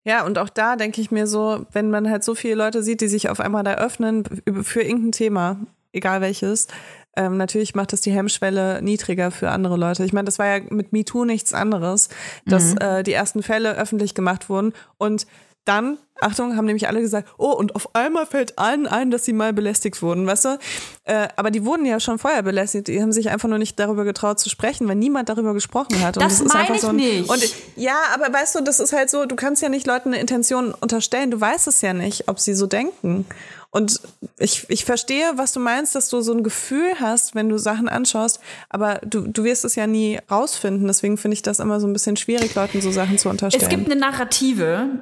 Ja, 0.04 0.26
und 0.26 0.38
auch 0.38 0.50
da 0.50 0.76
denke 0.76 1.00
ich 1.00 1.10
mir 1.10 1.26
so, 1.26 1.66
wenn 1.72 1.90
man 1.90 2.10
halt 2.10 2.26
so 2.26 2.36
viele 2.36 2.56
Leute 2.56 2.84
sieht, 2.84 3.00
die 3.00 3.08
sich 3.08 3.30
auf 3.30 3.40
einmal 3.40 3.64
da 3.64 3.76
öffnen 3.76 4.26
für 4.64 4.82
irgendein 4.82 5.14
Thema, 5.14 5.58
egal 5.94 6.20
welches, 6.20 6.68
ähm, 7.16 7.38
natürlich 7.38 7.74
macht 7.74 7.94
das 7.94 8.02
die 8.02 8.12
Hemmschwelle 8.12 8.82
niedriger 8.82 9.32
für 9.32 9.52
andere 9.52 9.78
Leute. 9.78 10.04
Ich 10.04 10.12
meine, 10.12 10.26
das 10.26 10.38
war 10.38 10.58
ja 10.58 10.64
mit 10.70 10.92
MeToo 10.92 11.24
nichts 11.24 11.54
anderes, 11.54 12.10
dass 12.46 12.74
mhm. 12.74 12.80
äh, 12.80 13.04
die 13.04 13.14
ersten 13.14 13.42
Fälle 13.42 13.78
öffentlich 13.78 14.16
gemacht 14.16 14.50
wurden 14.50 14.74
und 14.98 15.28
dann, 15.66 15.98
Achtung, 16.20 16.56
haben 16.56 16.66
nämlich 16.66 16.88
alle 16.88 17.02
gesagt, 17.02 17.30
oh, 17.38 17.52
und 17.52 17.76
auf 17.76 17.96
einmal 17.96 18.26
fällt 18.26 18.60
allen 18.60 18.88
ein, 18.88 19.12
dass 19.12 19.26
sie 19.26 19.34
mal 19.34 19.54
belästigt 19.54 20.02
wurden, 20.02 20.26
weißt 20.28 20.46
du? 20.46 20.58
Äh, 21.06 21.28
aber 21.36 21.52
die 21.52 21.66
wurden 21.66 21.86
ja 21.86 22.00
schon 22.00 22.20
vorher 22.20 22.44
belästigt, 22.44 22.88
die 22.88 23.02
haben 23.02 23.12
sich 23.12 23.30
einfach 23.30 23.50
nur 23.50 23.58
nicht 23.58 23.80
darüber 23.80 24.04
getraut 24.04 24.40
zu 24.40 24.50
sprechen, 24.50 24.88
weil 24.88 24.96
niemand 24.96 25.30
darüber 25.30 25.54
gesprochen 25.54 26.02
hat. 26.02 26.18
Und 26.18 26.24
das, 26.24 26.40
das 26.44 26.54
meine 26.54 26.76
ich 26.76 26.82
so 26.82 26.90
ein, 26.90 26.98
nicht. 26.98 27.30
Und 27.30 27.56
ja, 27.76 27.96
aber 28.14 28.34
weißt 28.34 28.56
du, 28.56 28.62
das 28.62 28.80
ist 28.80 28.94
halt 28.94 29.10
so, 29.10 29.26
du 29.26 29.36
kannst 29.36 29.62
ja 29.62 29.70
nicht 29.70 29.88
Leuten 29.88 30.10
eine 30.10 30.20
Intention 30.20 30.74
unterstellen, 30.74 31.32
du 31.32 31.40
weißt 31.40 31.68
es 31.68 31.82
ja 31.82 31.94
nicht, 31.94 32.28
ob 32.28 32.40
sie 32.40 32.54
so 32.54 32.68
denken. 32.68 33.26
Und 33.74 34.02
ich, 34.38 34.70
ich 34.70 34.86
verstehe, 34.86 35.32
was 35.36 35.52
du 35.52 35.60
meinst, 35.60 35.96
dass 35.96 36.08
du 36.08 36.22
so 36.22 36.32
ein 36.32 36.44
Gefühl 36.44 36.92
hast, 37.00 37.34
wenn 37.34 37.50
du 37.50 37.58
Sachen 37.58 37.90
anschaust, 37.90 38.40
aber 38.70 39.00
du, 39.04 39.22
du 39.22 39.44
wirst 39.44 39.66
es 39.66 39.74
ja 39.76 39.88
nie 39.88 40.20
rausfinden. 40.30 40.86
Deswegen 40.86 41.18
finde 41.18 41.34
ich 41.34 41.42
das 41.42 41.60
immer 41.60 41.80
so 41.80 41.88
ein 41.88 41.94
bisschen 41.94 42.16
schwierig, 42.16 42.54
Leuten 42.54 42.82
so 42.82 42.92
Sachen 42.92 43.18
zu 43.18 43.30
unterstellen. 43.30 43.64
Es 43.64 43.70
gibt 43.70 43.92
eine 43.92 44.00
Narrative, 44.00 45.00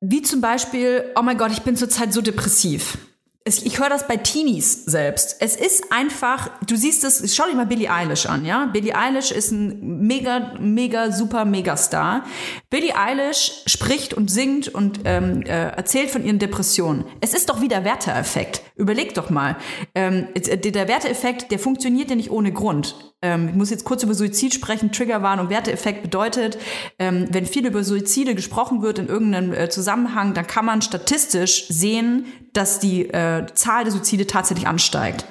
wie 0.00 0.22
zum 0.22 0.40
Beispiel, 0.40 1.04
oh 1.14 1.22
mein 1.22 1.38
Gott, 1.38 1.52
ich 1.52 1.62
bin 1.62 1.76
zurzeit 1.76 2.12
so 2.12 2.22
depressiv. 2.22 2.98
Ich 3.44 3.80
höre 3.80 3.88
das 3.88 4.06
bei 4.06 4.18
Teenies 4.18 4.84
selbst. 4.84 5.36
Es 5.40 5.56
ist 5.56 5.90
einfach, 5.90 6.50
du 6.66 6.76
siehst 6.76 7.04
es, 7.04 7.34
schau 7.34 7.46
dich 7.46 7.54
mal 7.54 7.64
Billie 7.64 7.90
Eilish 7.90 8.26
an, 8.26 8.44
ja? 8.44 8.66
Billie 8.66 8.94
Eilish 8.94 9.30
ist 9.30 9.50
ein 9.50 10.06
mega, 10.06 10.52
mega, 10.60 11.10
super 11.10 11.46
Megastar. 11.46 12.24
Billie 12.68 12.94
Eilish 12.94 13.62
spricht 13.64 14.12
und 14.12 14.30
singt 14.30 14.68
und 14.68 15.00
ähm, 15.06 15.40
äh, 15.46 15.70
erzählt 15.70 16.10
von 16.10 16.22
ihren 16.22 16.38
Depressionen. 16.38 17.06
Es 17.22 17.32
ist 17.32 17.48
doch 17.48 17.62
wie 17.62 17.68
der 17.68 17.82
Werteeffekt. 17.82 18.60
Überleg 18.76 19.14
doch 19.14 19.30
mal. 19.30 19.56
Ähm, 19.94 20.28
der 20.34 20.88
Werteeffekt, 20.88 21.50
der 21.50 21.58
funktioniert 21.58 22.10
ja 22.10 22.16
nicht 22.16 22.30
ohne 22.30 22.52
Grund. 22.52 22.94
Ähm, 23.22 23.48
ich 23.48 23.54
muss 23.54 23.70
jetzt 23.70 23.84
kurz 23.84 24.02
über 24.02 24.14
Suizid 24.14 24.54
sprechen. 24.54 24.92
Triggerwarnung, 24.92 25.50
Werteeffekt 25.50 26.02
bedeutet, 26.02 26.58
ähm, 26.98 27.26
wenn 27.30 27.46
viel 27.46 27.66
über 27.66 27.84
Suizide 27.84 28.34
gesprochen 28.34 28.82
wird 28.82 28.98
in 28.98 29.08
irgendeinem 29.08 29.52
äh, 29.52 29.68
Zusammenhang, 29.68 30.34
dann 30.34 30.46
kann 30.46 30.64
man 30.64 30.82
statistisch 30.82 31.68
sehen, 31.68 32.26
dass 32.52 32.78
die 32.78 33.08
äh, 33.10 33.46
Zahl 33.54 33.84
der 33.84 33.92
Suizide 33.92 34.26
tatsächlich 34.26 34.66
ansteigt. 34.66 35.24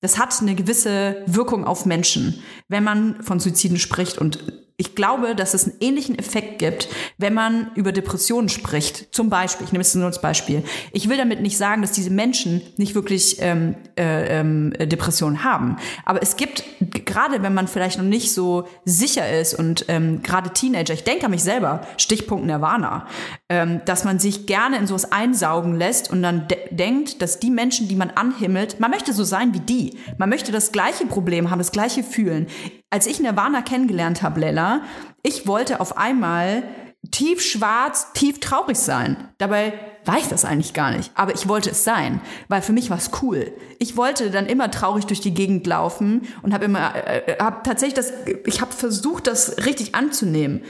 Das 0.00 0.18
hat 0.18 0.40
eine 0.40 0.54
gewisse 0.54 1.22
Wirkung 1.26 1.64
auf 1.64 1.86
Menschen, 1.86 2.42
wenn 2.68 2.84
man 2.84 3.22
von 3.22 3.40
Suiziden 3.40 3.78
spricht 3.78 4.18
und 4.18 4.38
ich 4.78 4.94
glaube, 4.94 5.34
dass 5.34 5.54
es 5.54 5.64
einen 5.64 5.78
ähnlichen 5.80 6.18
Effekt 6.18 6.58
gibt, 6.58 6.88
wenn 7.16 7.32
man 7.32 7.70
über 7.76 7.92
Depressionen 7.92 8.50
spricht. 8.50 9.14
Zum 9.14 9.30
Beispiel, 9.30 9.64
ich 9.64 9.72
nehme 9.72 9.80
es 9.80 9.94
nur 9.94 10.04
als 10.04 10.20
Beispiel. 10.20 10.62
Ich 10.92 11.08
will 11.08 11.16
damit 11.16 11.40
nicht 11.40 11.56
sagen, 11.56 11.80
dass 11.80 11.92
diese 11.92 12.10
Menschen 12.10 12.60
nicht 12.76 12.94
wirklich 12.94 13.38
ähm, 13.40 13.76
äh, 13.98 14.40
ähm, 14.40 14.74
Depressionen 14.78 15.44
haben. 15.44 15.78
Aber 16.04 16.22
es 16.22 16.36
gibt, 16.36 16.62
gerade 17.06 17.42
wenn 17.42 17.54
man 17.54 17.68
vielleicht 17.68 17.96
noch 17.96 18.04
nicht 18.04 18.34
so 18.34 18.68
sicher 18.84 19.40
ist 19.40 19.54
und 19.54 19.86
ähm, 19.88 20.20
gerade 20.22 20.50
Teenager, 20.50 20.92
ich 20.92 21.04
denke 21.04 21.24
an 21.24 21.30
mich 21.30 21.42
selber, 21.42 21.86
Stichpunkt 21.96 22.44
Nirvana, 22.44 23.06
ähm, 23.48 23.80
dass 23.84 24.04
man 24.04 24.18
sich 24.18 24.46
gerne 24.46 24.76
in 24.76 24.86
sowas 24.86 25.12
einsaugen 25.12 25.76
lässt 25.76 26.10
und 26.10 26.22
dann 26.22 26.48
de 26.48 26.58
denkt, 26.70 27.22
dass 27.22 27.38
die 27.38 27.50
Menschen, 27.50 27.88
die 27.88 27.96
man 27.96 28.10
anhimmelt, 28.10 28.80
man 28.80 28.90
möchte 28.90 29.12
so 29.12 29.24
sein 29.24 29.54
wie 29.54 29.60
die. 29.60 29.98
Man 30.18 30.28
möchte 30.28 30.52
das 30.52 30.72
gleiche 30.72 31.06
Problem 31.06 31.50
haben, 31.50 31.58
das 31.58 31.72
gleiche 31.72 32.02
fühlen 32.02 32.48
als 32.90 33.06
ich 33.06 33.20
Nirvana 33.20 33.62
kennengelernt 33.62 34.22
habe, 34.22 34.40
Lella, 34.40 34.82
ich 35.22 35.46
wollte 35.46 35.80
auf 35.80 35.96
einmal 35.96 36.62
tief 37.10 37.42
schwarz, 37.42 38.12
tief 38.14 38.40
traurig 38.40 38.78
sein. 38.78 39.28
Dabei 39.38 39.74
war 40.04 40.18
ich 40.18 40.28
das 40.28 40.44
eigentlich 40.44 40.72
gar 40.72 40.90
nicht. 40.92 41.12
Aber 41.14 41.34
ich 41.34 41.48
wollte 41.48 41.70
es 41.70 41.84
sein, 41.84 42.20
weil 42.48 42.62
für 42.62 42.72
mich 42.72 42.90
war 42.90 42.96
es 42.96 43.10
cool. 43.22 43.52
Ich 43.78 43.96
wollte 43.96 44.30
dann 44.30 44.46
immer 44.46 44.70
traurig 44.70 45.06
durch 45.06 45.20
die 45.20 45.34
Gegend 45.34 45.66
laufen 45.66 46.22
und 46.42 46.52
habe 46.54 46.64
immer, 46.64 46.94
äh, 46.94 47.32
äh 47.32 47.38
habe 47.38 47.62
tatsächlich 47.64 47.94
das, 47.94 48.12
ich 48.44 48.60
habe 48.60 48.72
versucht, 48.72 49.26
das 49.26 49.66
richtig 49.66 49.94
anzunehmen. 49.94 50.62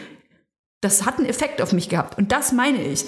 Das 0.86 1.04
hat 1.04 1.18
einen 1.18 1.26
Effekt 1.26 1.60
auf 1.60 1.72
mich 1.72 1.88
gehabt. 1.88 2.16
Und 2.16 2.30
das 2.30 2.52
meine 2.52 2.80
ich 2.80 3.04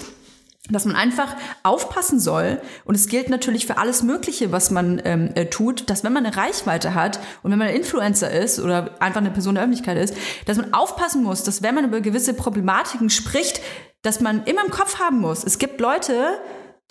dass 0.71 0.85
man 0.85 0.95
einfach 0.95 1.35
aufpassen 1.63 2.19
soll. 2.19 2.61
Und 2.85 2.93
es 2.93 3.07
gilt 3.07 3.29
natürlich 3.29 3.65
für 3.65 3.77
alles 3.77 4.03
Mögliche, 4.03 4.51
was 4.51 4.69
man 4.69 5.01
ähm, 5.03 5.31
äh, 5.33 5.45
tut, 5.45 5.89
dass 5.89 6.03
wenn 6.03 6.13
man 6.13 6.25
eine 6.25 6.35
Reichweite 6.35 6.93
hat 6.93 7.19
und 7.41 7.51
wenn 7.51 7.57
man 7.57 7.69
ein 7.69 7.75
Influencer 7.75 8.29
ist 8.31 8.59
oder 8.59 9.01
einfach 9.01 9.21
eine 9.21 9.31
Person 9.31 9.55
der 9.55 9.63
Öffentlichkeit 9.63 9.97
ist, 9.97 10.15
dass 10.45 10.57
man 10.57 10.73
aufpassen 10.73 11.23
muss, 11.23 11.43
dass 11.43 11.63
wenn 11.63 11.73
man 11.73 11.85
über 11.85 12.01
gewisse 12.01 12.33
Problematiken 12.33 13.09
spricht, 13.09 13.61
dass 14.01 14.19
man 14.19 14.43
immer 14.43 14.63
im 14.63 14.71
Kopf 14.71 14.99
haben 14.99 15.19
muss. 15.19 15.43
Es 15.43 15.57
gibt 15.57 15.81
Leute, 15.81 16.39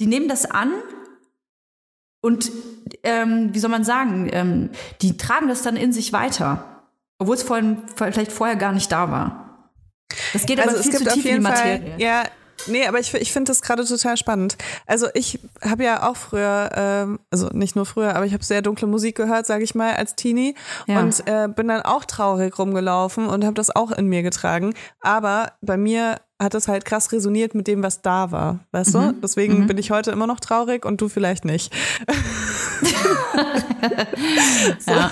die 0.00 0.06
nehmen 0.06 0.28
das 0.28 0.44
an 0.50 0.72
und 2.20 2.50
ähm, 3.04 3.50
wie 3.52 3.58
soll 3.60 3.70
man 3.70 3.84
sagen, 3.84 4.28
ähm, 4.32 4.70
die 5.02 5.16
tragen 5.16 5.46
das 5.46 5.62
dann 5.62 5.76
in 5.76 5.92
sich 5.92 6.12
weiter, 6.12 6.82
obwohl 7.18 7.36
es 7.36 7.42
vorhin, 7.42 7.82
vielleicht 7.94 8.32
vorher 8.32 8.56
gar 8.56 8.72
nicht 8.72 8.90
da 8.90 9.10
war. 9.10 9.47
Das 10.32 10.46
geht 10.46 10.58
also 10.60 10.74
aber 10.74 10.82
viel 10.82 10.92
zu 10.92 11.04
tief 11.04 11.24
in 11.24 11.34
die 11.34 11.40
Materie. 11.40 11.80
Fall, 11.80 12.00
ja, 12.00 12.24
Nee, 12.66 12.86
aber 12.86 12.98
ich, 12.98 13.14
ich 13.14 13.32
finde 13.32 13.50
das 13.50 13.62
gerade 13.62 13.84
total 13.84 14.16
spannend. 14.16 14.56
Also 14.86 15.06
ich 15.14 15.38
habe 15.62 15.84
ja 15.84 16.08
auch 16.08 16.16
früher, 16.16 16.70
ähm, 16.74 17.20
also 17.30 17.48
nicht 17.52 17.76
nur 17.76 17.86
früher, 17.86 18.16
aber 18.16 18.26
ich 18.26 18.32
habe 18.32 18.44
sehr 18.44 18.62
dunkle 18.62 18.88
Musik 18.88 19.16
gehört, 19.16 19.46
sage 19.46 19.64
ich 19.64 19.74
mal, 19.74 19.94
als 19.94 20.16
Teenie 20.16 20.54
ja. 20.86 21.00
und 21.00 21.26
äh, 21.26 21.48
bin 21.48 21.68
dann 21.68 21.82
auch 21.82 22.04
traurig 22.04 22.58
rumgelaufen 22.58 23.26
und 23.26 23.44
habe 23.44 23.54
das 23.54 23.74
auch 23.74 23.92
in 23.92 24.06
mir 24.06 24.22
getragen. 24.22 24.74
Aber 25.00 25.52
bei 25.60 25.76
mir 25.76 26.16
hat 26.40 26.54
es 26.54 26.68
halt 26.68 26.84
krass 26.84 27.10
resoniert 27.12 27.54
mit 27.54 27.66
dem, 27.66 27.82
was 27.82 28.02
da 28.02 28.30
war, 28.30 28.60
weißt 28.70 28.94
mhm. 28.94 29.00
du? 29.00 29.12
Deswegen 29.22 29.60
mhm. 29.60 29.66
bin 29.66 29.78
ich 29.78 29.90
heute 29.90 30.10
immer 30.10 30.26
noch 30.26 30.40
traurig 30.40 30.84
und 30.84 31.00
du 31.00 31.08
vielleicht 31.08 31.44
nicht. 31.44 31.72
so. 34.78 34.92
ja. 34.92 35.10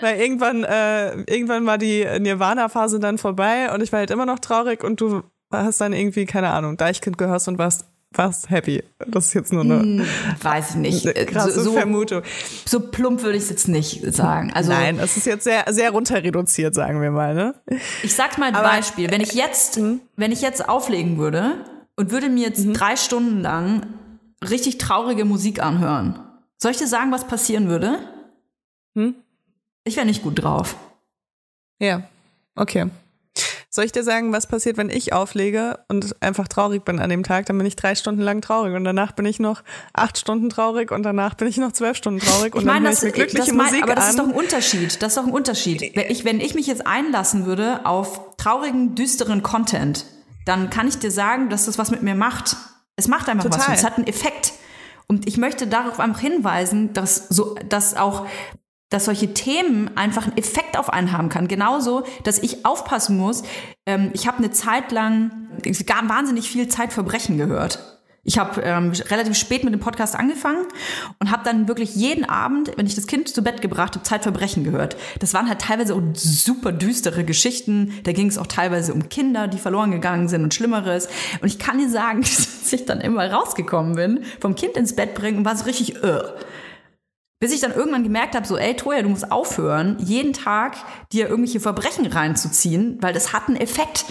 Weil 0.00 0.20
irgendwann, 0.20 0.64
äh, 0.64 1.20
irgendwann 1.22 1.66
war 1.66 1.78
die 1.78 2.06
Nirvana-Phase 2.18 3.00
dann 3.00 3.18
vorbei 3.18 3.72
und 3.72 3.82
ich 3.82 3.92
war 3.92 4.00
halt 4.00 4.10
immer 4.10 4.26
noch 4.26 4.38
traurig 4.38 4.84
und 4.84 5.00
du 5.00 5.22
hast 5.50 5.80
dann 5.80 5.92
irgendwie, 5.92 6.26
keine 6.26 6.50
Ahnung, 6.50 6.76
Deichkind 6.76 7.18
gehörst 7.18 7.48
und 7.48 7.58
warst 7.58 7.84
warst 8.12 8.48
happy. 8.50 8.82
Das 9.06 9.26
ist 9.26 9.34
jetzt 9.34 9.52
nur 9.52 9.62
eine, 9.62 9.80
hm, 9.80 10.06
weiß 10.42 10.70
ich 10.70 10.76
nicht. 10.76 11.06
Eine 11.06 11.26
krasse 11.26 11.60
so, 11.60 11.72
Vermutung. 11.72 12.22
So 12.64 12.80
plump 12.80 13.22
würde 13.22 13.36
ich 13.36 13.44
es 13.44 13.50
jetzt 13.50 13.68
nicht 13.68 14.02
sagen. 14.14 14.52
Also 14.54 14.70
Nein, 14.70 14.98
es 14.98 15.16
ist 15.16 15.26
jetzt 15.26 15.44
sehr 15.44 15.64
sehr 15.68 15.90
runter 15.90 16.22
reduziert, 16.22 16.74
sagen 16.74 17.00
wir 17.02 17.10
mal, 17.10 17.34
ne? 17.34 17.54
Ich 18.02 18.14
sag 18.14 18.38
mal 18.38 18.46
ein 18.46 18.54
Aber, 18.54 18.68
Beispiel, 18.68 19.10
wenn 19.10 19.20
ich 19.20 19.34
jetzt, 19.34 19.76
hm? 19.76 20.00
wenn 20.16 20.32
ich 20.32 20.40
jetzt 20.40 20.68
auflegen 20.68 21.18
würde 21.18 21.64
und 21.96 22.10
würde 22.10 22.28
mir 22.28 22.46
jetzt 22.46 22.64
mhm. 22.64 22.74
drei 22.74 22.96
Stunden 22.96 23.40
lang 23.40 23.86
richtig 24.48 24.78
traurige 24.78 25.24
Musik 25.24 25.62
anhören. 25.62 26.20
Soll 26.56 26.72
ich 26.72 26.78
dir 26.78 26.88
sagen, 26.88 27.12
was 27.12 27.26
passieren 27.26 27.68
würde? 27.68 27.98
Hm? 28.94 29.14
Ich 29.88 29.96
wäre 29.96 30.04
nicht 30.04 30.22
gut 30.22 30.42
drauf. 30.42 30.76
Ja, 31.80 32.02
okay. 32.54 32.90
Soll 33.70 33.86
ich 33.86 33.92
dir 33.92 34.02
sagen, 34.02 34.32
was 34.32 34.46
passiert, 34.46 34.76
wenn 34.76 34.90
ich 34.90 35.14
auflege 35.14 35.78
und 35.88 36.14
einfach 36.20 36.46
traurig 36.46 36.84
bin 36.84 36.98
an 36.98 37.08
dem 37.08 37.22
Tag? 37.22 37.46
Dann 37.46 37.56
bin 37.56 37.66
ich 37.66 37.74
drei 37.74 37.94
Stunden 37.94 38.20
lang 38.20 38.42
traurig 38.42 38.74
und 38.74 38.84
danach 38.84 39.12
bin 39.12 39.24
ich 39.24 39.40
noch 39.40 39.62
acht 39.94 40.18
Stunden 40.18 40.50
traurig 40.50 40.90
und 40.90 41.04
danach 41.04 41.34
bin 41.34 41.48
ich 41.48 41.56
noch 41.56 41.72
zwölf 41.72 41.96
Stunden 41.96 42.20
traurig 42.20 42.54
und 42.54 42.60
ich 42.60 42.66
meine, 42.66 42.84
dann 42.84 42.92
das, 42.92 43.02
ich 43.02 43.04
mir 43.04 43.12
glückliche 43.12 43.46
das 43.46 43.54
mein, 43.54 43.66
Musik 43.66 43.82
Aber 43.82 43.94
das 43.94 44.04
an. 44.04 44.10
ist 44.10 44.18
doch 44.18 44.24
ein 44.24 44.34
Unterschied. 44.34 45.02
Das 45.02 45.12
ist 45.12 45.16
doch 45.16 45.26
ein 45.26 45.32
Unterschied. 45.32 45.96
Wenn 45.96 46.10
ich, 46.10 46.24
wenn 46.26 46.40
ich 46.40 46.54
mich 46.54 46.66
jetzt 46.66 46.86
einlassen 46.86 47.46
würde 47.46 47.86
auf 47.86 48.36
traurigen, 48.36 48.94
düsteren 48.94 49.42
Content, 49.42 50.04
dann 50.44 50.68
kann 50.68 50.86
ich 50.86 50.98
dir 50.98 51.10
sagen, 51.10 51.48
dass 51.48 51.64
das 51.64 51.78
was 51.78 51.90
mit 51.90 52.02
mir 52.02 52.14
macht. 52.14 52.56
Es 52.96 53.08
macht 53.08 53.28
einfach 53.30 53.44
Total. 53.44 53.68
was. 53.68 53.78
Es 53.78 53.84
hat 53.84 53.96
einen 53.96 54.06
Effekt. 54.06 54.52
Und 55.06 55.26
ich 55.26 55.38
möchte 55.38 55.66
darauf 55.66 55.98
einfach 55.98 56.20
hinweisen, 56.20 56.92
dass 56.92 57.28
so, 57.28 57.54
dass 57.70 57.96
auch 57.96 58.26
dass 58.90 59.04
solche 59.04 59.34
Themen 59.34 59.96
einfach 59.96 60.26
einen 60.26 60.36
Effekt 60.36 60.78
auf 60.78 60.90
einen 60.90 61.12
haben 61.12 61.28
kann. 61.28 61.48
Genauso, 61.48 62.04
dass 62.24 62.38
ich 62.38 62.64
aufpassen 62.64 63.16
muss. 63.18 63.42
Ähm, 63.86 64.10
ich 64.14 64.26
habe 64.26 64.38
eine 64.38 64.50
Zeit 64.50 64.92
lang 64.92 65.48
wahnsinnig 66.06 66.48
viel 66.48 66.68
Zeitverbrechen 66.68 67.36
gehört. 67.36 67.98
Ich 68.28 68.36
habe 68.36 68.60
ähm, 68.60 68.92
relativ 69.08 69.38
spät 69.38 69.64
mit 69.64 69.72
dem 69.72 69.80
Podcast 69.80 70.14
angefangen 70.14 70.66
und 71.18 71.30
habe 71.30 71.44
dann 71.44 71.66
wirklich 71.66 71.94
jeden 71.94 72.26
Abend, 72.26 72.72
wenn 72.76 72.86
ich 72.86 72.94
das 72.94 73.06
Kind 73.06 73.26
zu 73.26 73.42
Bett 73.42 73.62
gebracht 73.62 73.94
habe, 73.94 74.02
Zeitverbrechen 74.02 74.64
gehört. 74.64 74.98
Das 75.20 75.32
waren 75.32 75.48
halt 75.48 75.62
teilweise 75.62 75.94
auch 75.94 76.02
super 76.12 76.72
düstere 76.72 77.24
Geschichten. 77.24 77.94
Da 78.04 78.12
ging 78.12 78.26
es 78.26 78.36
auch 78.36 78.46
teilweise 78.46 78.92
um 78.92 79.08
Kinder, 79.08 79.48
die 79.48 79.56
verloren 79.56 79.92
gegangen 79.92 80.28
sind 80.28 80.42
und 80.42 80.52
Schlimmeres. 80.52 81.08
Und 81.40 81.48
ich 81.48 81.58
kann 81.58 81.78
dir 81.78 81.88
sagen, 81.88 82.20
dass 82.66 82.70
ich 82.70 82.84
dann 82.84 83.00
immer 83.00 83.32
rausgekommen 83.32 83.94
bin, 83.94 84.24
vom 84.40 84.54
Kind 84.54 84.76
ins 84.76 84.94
Bett 84.94 85.14
bringen 85.14 85.38
und 85.38 85.44
war 85.46 85.56
so 85.56 85.64
richtig, 85.64 86.02
uh. 86.04 86.20
Bis 87.40 87.52
ich 87.52 87.60
dann 87.60 87.72
irgendwann 87.72 88.02
gemerkt 88.02 88.34
habe, 88.34 88.46
so, 88.46 88.56
ey, 88.56 88.74
Toja, 88.74 89.02
du 89.02 89.08
musst 89.08 89.30
aufhören, 89.30 89.96
jeden 90.00 90.32
Tag 90.32 90.76
dir 91.12 91.28
irgendwelche 91.28 91.60
Verbrechen 91.60 92.06
reinzuziehen, 92.06 92.98
weil 93.00 93.12
das 93.12 93.32
hat 93.32 93.48
einen 93.48 93.56
Effekt. 93.56 94.06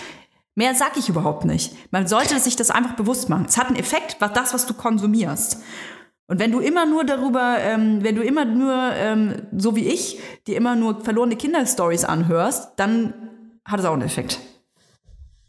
Mehr 0.56 0.74
sag 0.74 0.98
ich 0.98 1.10
überhaupt 1.10 1.46
nicht. 1.46 1.76
Man 1.92 2.08
sollte 2.08 2.40
sich 2.40 2.56
das 2.56 2.72
einfach 2.72 2.96
bewusst 2.96 3.30
machen. 3.30 3.46
Es 3.48 3.58
hat 3.58 3.68
einen 3.68 3.76
Effekt, 3.76 4.18
was 4.20 4.34
das, 4.34 4.54
was 4.54 4.66
du 4.66 4.74
konsumierst. 4.74 5.62
Und 6.28 6.40
wenn 6.40 6.52
du 6.52 6.60
immer 6.60 6.86
nur 6.86 7.04
darüber, 7.06 7.58
ähm, 7.60 8.04
wenn 8.04 8.16
du 8.16 8.24
immer 8.24 8.44
nur, 8.44 8.74
ähm, 8.96 9.48
so 9.56 9.76
wie 9.76 9.88
ich, 9.88 10.20
dir 10.46 10.58
immer 10.58 10.76
nur 10.76 11.04
verlorene 11.04 11.36
Kinderstories 11.36 12.06
anhörst, 12.06 12.72
dann 12.78 13.14
hat 13.66 13.80
es 13.80 13.86
auch 13.86 13.94
einen 13.94 14.02
Effekt. 14.02 14.40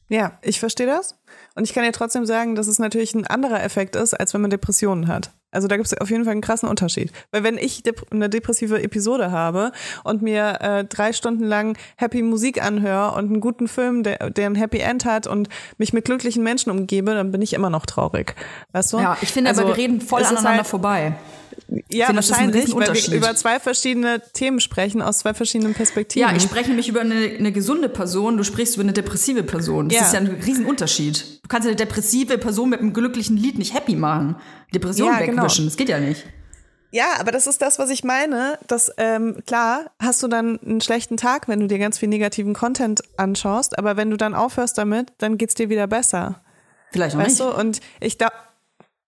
Ja, 0.08 0.38
ich 0.42 0.60
verstehe 0.60 0.86
das. 0.86 1.18
Und 1.54 1.64
ich 1.64 1.74
kann 1.74 1.84
dir 1.84 1.92
trotzdem 1.92 2.26
sagen, 2.26 2.54
dass 2.54 2.66
es 2.66 2.78
natürlich 2.78 3.14
ein 3.14 3.26
anderer 3.26 3.62
Effekt 3.62 3.96
ist, 3.96 4.14
als 4.14 4.34
wenn 4.34 4.40
man 4.40 4.50
Depressionen 4.50 5.08
hat. 5.08 5.32
Also 5.50 5.66
da 5.66 5.76
gibt 5.76 5.86
es 5.86 5.98
auf 5.98 6.10
jeden 6.10 6.24
Fall 6.24 6.32
einen 6.32 6.40
krassen 6.40 6.68
Unterschied. 6.68 7.10
Weil 7.30 7.42
wenn 7.42 7.56
ich 7.56 7.82
dep 7.82 8.06
eine 8.10 8.28
depressive 8.28 8.82
Episode 8.82 9.30
habe 9.30 9.72
und 10.04 10.22
mir 10.22 10.58
äh, 10.60 10.84
drei 10.84 11.12
Stunden 11.12 11.44
lang 11.44 11.78
happy 11.96 12.22
Musik 12.22 12.62
anhöre 12.62 13.12
und 13.12 13.26
einen 13.26 13.40
guten 13.40 13.68
Film, 13.68 14.02
der, 14.02 14.30
der 14.30 14.46
ein 14.46 14.54
Happy 14.54 14.78
End 14.78 15.04
hat 15.04 15.26
und 15.26 15.48
mich 15.78 15.92
mit 15.92 16.04
glücklichen 16.04 16.42
Menschen 16.42 16.70
umgebe, 16.70 17.14
dann 17.14 17.32
bin 17.32 17.40
ich 17.42 17.54
immer 17.54 17.70
noch 17.70 17.86
traurig. 17.86 18.34
Weißt 18.72 18.92
du? 18.92 18.98
Ja, 18.98 19.16
ich 19.22 19.32
finde 19.32 19.50
also, 19.50 19.62
aber, 19.62 19.70
wir 19.70 19.76
reden 19.76 20.00
voll 20.00 20.22
aneinander 20.22 20.58
halt, 20.58 20.66
vorbei. 20.66 21.14
Ja, 21.90 22.06
finde, 22.06 22.22
wahrscheinlich, 22.22 22.74
weil 22.74 22.94
wir 22.94 23.14
über 23.14 23.34
zwei 23.34 23.60
verschiedene 23.60 24.22
Themen 24.32 24.58
sprechen, 24.58 25.02
aus 25.02 25.18
zwei 25.18 25.34
verschiedenen 25.34 25.74
Perspektiven. 25.74 26.26
Ja, 26.26 26.34
ich 26.34 26.42
spreche 26.42 26.68
nämlich 26.68 26.88
über 26.88 27.02
eine, 27.02 27.14
eine 27.14 27.52
gesunde 27.52 27.90
Person, 27.90 28.38
du 28.38 28.44
sprichst 28.44 28.76
über 28.76 28.84
eine 28.84 28.94
depressive 28.94 29.42
Person. 29.42 29.90
Das 29.90 29.98
ja. 29.98 30.06
ist 30.06 30.12
ja 30.14 30.20
ein 30.20 30.40
Riesenunterschied. 30.44 31.42
Du 31.42 31.48
kannst 31.48 31.68
eine 31.68 31.76
depressive 31.76 32.38
Person 32.38 32.70
mit 32.70 32.80
einem 32.80 32.94
glücklichen 32.94 33.36
Lied 33.36 33.58
nicht 33.58 33.74
happy 33.74 33.96
machen. 33.96 34.36
Depression 34.74 35.08
ja, 35.08 35.20
wegwischen, 35.20 35.36
genau. 35.36 35.64
das 35.66 35.76
geht 35.76 35.90
ja 35.90 36.00
nicht. 36.00 36.24
Ja, 36.90 37.20
aber 37.20 37.32
das 37.32 37.46
ist 37.46 37.60
das, 37.60 37.78
was 37.78 37.90
ich 37.90 38.02
meine. 38.02 38.58
Dass 38.66 38.90
ähm, 38.96 39.42
klar 39.46 39.90
hast 40.00 40.22
du 40.22 40.28
dann 40.28 40.58
einen 40.60 40.80
schlechten 40.80 41.18
Tag, 41.18 41.48
wenn 41.48 41.60
du 41.60 41.66
dir 41.66 41.78
ganz 41.78 41.98
viel 41.98 42.08
negativen 42.08 42.54
Content 42.54 43.02
anschaust, 43.18 43.78
aber 43.78 43.96
wenn 43.96 44.10
du 44.10 44.16
dann 44.16 44.34
aufhörst 44.34 44.78
damit, 44.78 45.12
dann 45.18 45.36
geht's 45.36 45.54
dir 45.54 45.68
wieder 45.68 45.86
besser. 45.86 46.40
Vielleicht 46.92 47.14
auch 47.14 47.20
weißt 47.20 47.40
nicht. 47.40 47.52
Du? 47.52 47.60
Und 47.60 47.80
ich 48.00 48.16
da 48.16 48.32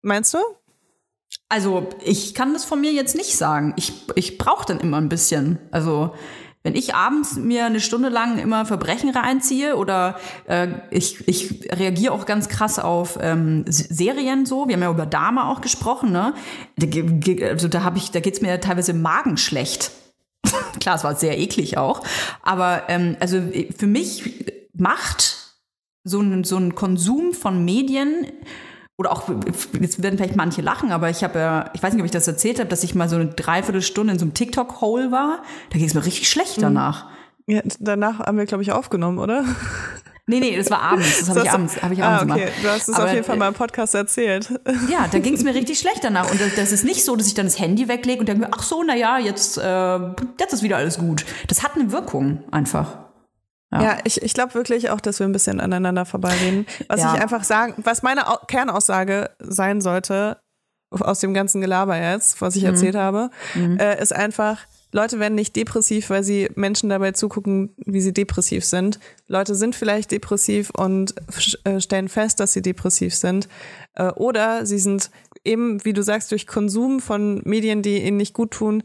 meinst 0.02 0.34
du? 0.34 0.40
Also 1.50 1.88
ich 2.04 2.34
kann 2.34 2.54
das 2.54 2.66
von 2.66 2.82
mir 2.82 2.92
jetzt 2.92 3.16
nicht 3.16 3.38
sagen. 3.38 3.74
Ich, 3.78 3.94
ich 4.16 4.38
brauche 4.38 4.66
dann 4.66 4.80
immer 4.80 4.98
ein 4.98 5.10
bisschen. 5.10 5.60
Also 5.72 6.14
wenn 6.64 6.76
ich 6.76 6.94
abends 6.94 7.38
mir 7.38 7.66
eine 7.66 7.80
Stunde 7.80 8.10
lang 8.10 8.40
immer 8.40 8.66
Verbrechen 8.66 9.10
reinziehe 9.12 9.78
oder 9.78 10.20
äh, 10.48 10.68
ich, 10.92 11.26
ich 11.26 11.70
reagiere 11.72 12.12
auch 12.12 12.26
ganz 12.26 12.50
krass 12.50 12.78
auf 12.78 13.18
ähm, 13.22 13.64
Serien 13.70 14.46
so, 14.46 14.68
wir 14.68 14.76
haben 14.76 14.82
ja 14.82 14.92
über 14.92 15.06
Dama 15.06 15.50
auch 15.50 15.62
gesprochen, 15.62 16.12
ne? 16.12 16.34
Also 17.50 17.70
da 17.70 17.84
habe 17.84 17.98
ich, 17.98 18.12
da 18.12 18.20
geht's 18.20 18.42
mir 18.42 18.60
teilweise 18.60 18.94
Magen 18.94 19.38
schlecht. 19.38 19.92
Klar, 20.82 20.96
es 20.96 21.06
war 21.06 21.16
sehr 21.16 21.40
eklig 21.40 21.78
auch. 21.78 22.04
Aber 22.42 22.84
ähm, 22.90 23.16
also 23.22 23.42
für 23.78 23.88
mich 23.88 24.46
macht 24.74 25.56
so 26.04 26.20
ein, 26.20 26.44
so 26.44 26.58
ein 26.58 26.76
Konsum 26.76 27.32
von 27.32 27.64
Medien 27.64 28.28
oder 28.98 29.12
auch, 29.12 29.30
jetzt 29.80 30.02
werden 30.02 30.18
vielleicht 30.18 30.36
manche 30.36 30.62
lachen, 30.62 30.92
aber 30.92 31.10
ich 31.10 31.24
habe 31.24 31.38
ja, 31.38 31.70
ich 31.74 31.84
weiß 31.84 31.94
nicht, 31.94 32.02
ob 32.02 32.06
ich 32.06 32.12
das 32.12 32.28
erzählt 32.28 32.60
habe, 32.60 32.68
dass 32.68 32.84
ich 32.84 32.96
mal 32.96 33.08
so 33.08 33.16
eine 33.16 33.28
Dreiviertelstunde 33.28 34.14
in 34.14 34.20
so 34.20 34.26
einem 34.26 34.34
TikTok-Hole 34.34 35.12
war. 35.12 35.44
Da 35.70 35.78
ging 35.78 35.88
es 35.88 35.94
mir 35.94 36.04
richtig 36.04 36.30
schlecht 36.30 36.58
mhm. 36.58 36.64
danach. 36.64 37.06
Ja, 37.46 37.62
danach 37.80 38.20
haben 38.20 38.38
wir, 38.38 38.46
glaube 38.46 38.64
ich, 38.64 38.72
aufgenommen, 38.72 39.20
oder? 39.20 39.46
Nee, 40.30 40.42
nee, 40.42 40.58
das 40.58 40.70
war 40.70 40.82
abends. 40.82 41.20
Das 41.20 41.30
habe 41.30 41.44
ich 41.44 41.52
abends, 41.52 41.82
hab 41.82 41.92
ich 41.92 42.04
abends 42.04 42.30
ah, 42.30 42.36
okay. 42.36 42.46
gemacht. 42.46 42.64
Du 42.64 42.70
hast 42.70 42.90
es 42.90 43.00
auf 43.00 43.14
jeden 43.14 43.24
Fall 43.24 43.38
mal 43.38 43.48
im 43.48 43.54
Podcast 43.54 43.96
erzählt. 43.96 44.50
Ja, 44.90 45.08
da 45.10 45.20
ging 45.20 45.36
es 45.36 45.44
mir 45.44 45.54
richtig 45.54 45.80
schlecht 45.80 46.04
danach. 46.04 46.30
Und 46.30 46.42
das, 46.42 46.56
das, 46.56 46.72
ist 46.74 46.84
nicht 46.84 47.06
so, 47.06 47.16
dass 47.16 47.28
ich 47.28 47.34
dann 47.34 47.46
das 47.46 47.60
Handy 47.60 47.88
weglege 47.88 48.20
und 48.20 48.28
denke 48.28 48.42
mir, 48.42 48.50
ach 48.52 48.64
so, 48.64 48.84
na 48.84 48.96
ja, 48.96 49.18
jetzt, 49.18 49.58
äh, 49.58 50.00
jetzt 50.40 50.54
ist 50.54 50.64
wieder 50.64 50.78
alles 50.78 50.98
gut. 50.98 51.26
Das 51.48 51.64
hat 51.64 51.76
eine 51.76 51.92
Wirkung 51.94 52.44
einfach. 52.52 53.07
Ja, 53.72 53.84
ja 53.84 53.98
ich, 54.06 54.22
ich 54.22 54.34
glaube 54.34 54.54
wirklich 54.54 54.90
auch, 54.90 55.02
dass 55.02 55.20
wir 55.20 55.28
ein 55.28 55.34
bisschen 55.34 55.60
aneinander 55.60 56.06
vorbeireden. 56.06 56.66
Was 56.88 57.02
ja. 57.02 57.16
ich 57.16 57.22
einfach 57.22 57.44
sagen, 57.44 57.74
was 57.78 58.04
meine 58.04 58.24
Kernaussage 58.48 59.32
sein 59.40 59.82
sollte, 59.82 60.38
aus 60.90 61.20
dem 61.20 61.34
ganzen 61.34 61.62
Gelaber 61.62 61.98
jetzt, 61.98 62.42
was 62.42 62.56
ich 62.56 62.64
mhm. 62.64 62.70
erzählt 62.70 62.96
habe, 62.96 63.30
mhm. 63.56 63.78
äh, 63.78 64.02
ist 64.02 64.16
einfach, 64.16 64.66
Leute 64.94 65.20
werden 65.20 65.36
nicht 65.36 65.56
depressiv, 65.56 66.10
weil 66.10 66.24
sie 66.24 66.50
Menschen 66.56 66.90
dabei 66.90 67.12
zugucken, 67.12 67.76
wie 67.86 68.00
sie 68.00 68.14
depressiv 68.14 68.64
sind. 68.64 69.00
Leute 69.28 69.54
sind 69.56 69.76
vielleicht 69.76 70.12
depressiv 70.12 70.70
und 70.70 71.14
äh, 71.66 71.82
stellen 71.82 72.08
fest, 72.08 72.40
dass 72.40 72.54
sie 72.54 72.62
depressiv 72.62 73.14
sind. 73.14 73.50
Äh, 73.96 74.12
oder 74.12 74.66
sie 74.66 74.80
sind 74.80 75.12
eben, 75.44 75.84
wie 75.84 75.94
du 75.94 76.04
sagst, 76.04 76.32
durch 76.32 76.48
Konsum 76.48 77.02
von 77.02 77.42
Medien, 77.44 77.82
die 77.82 78.02
ihnen 78.04 78.18
nicht 78.18 78.34
gut 78.34 78.52
tun, 78.52 78.82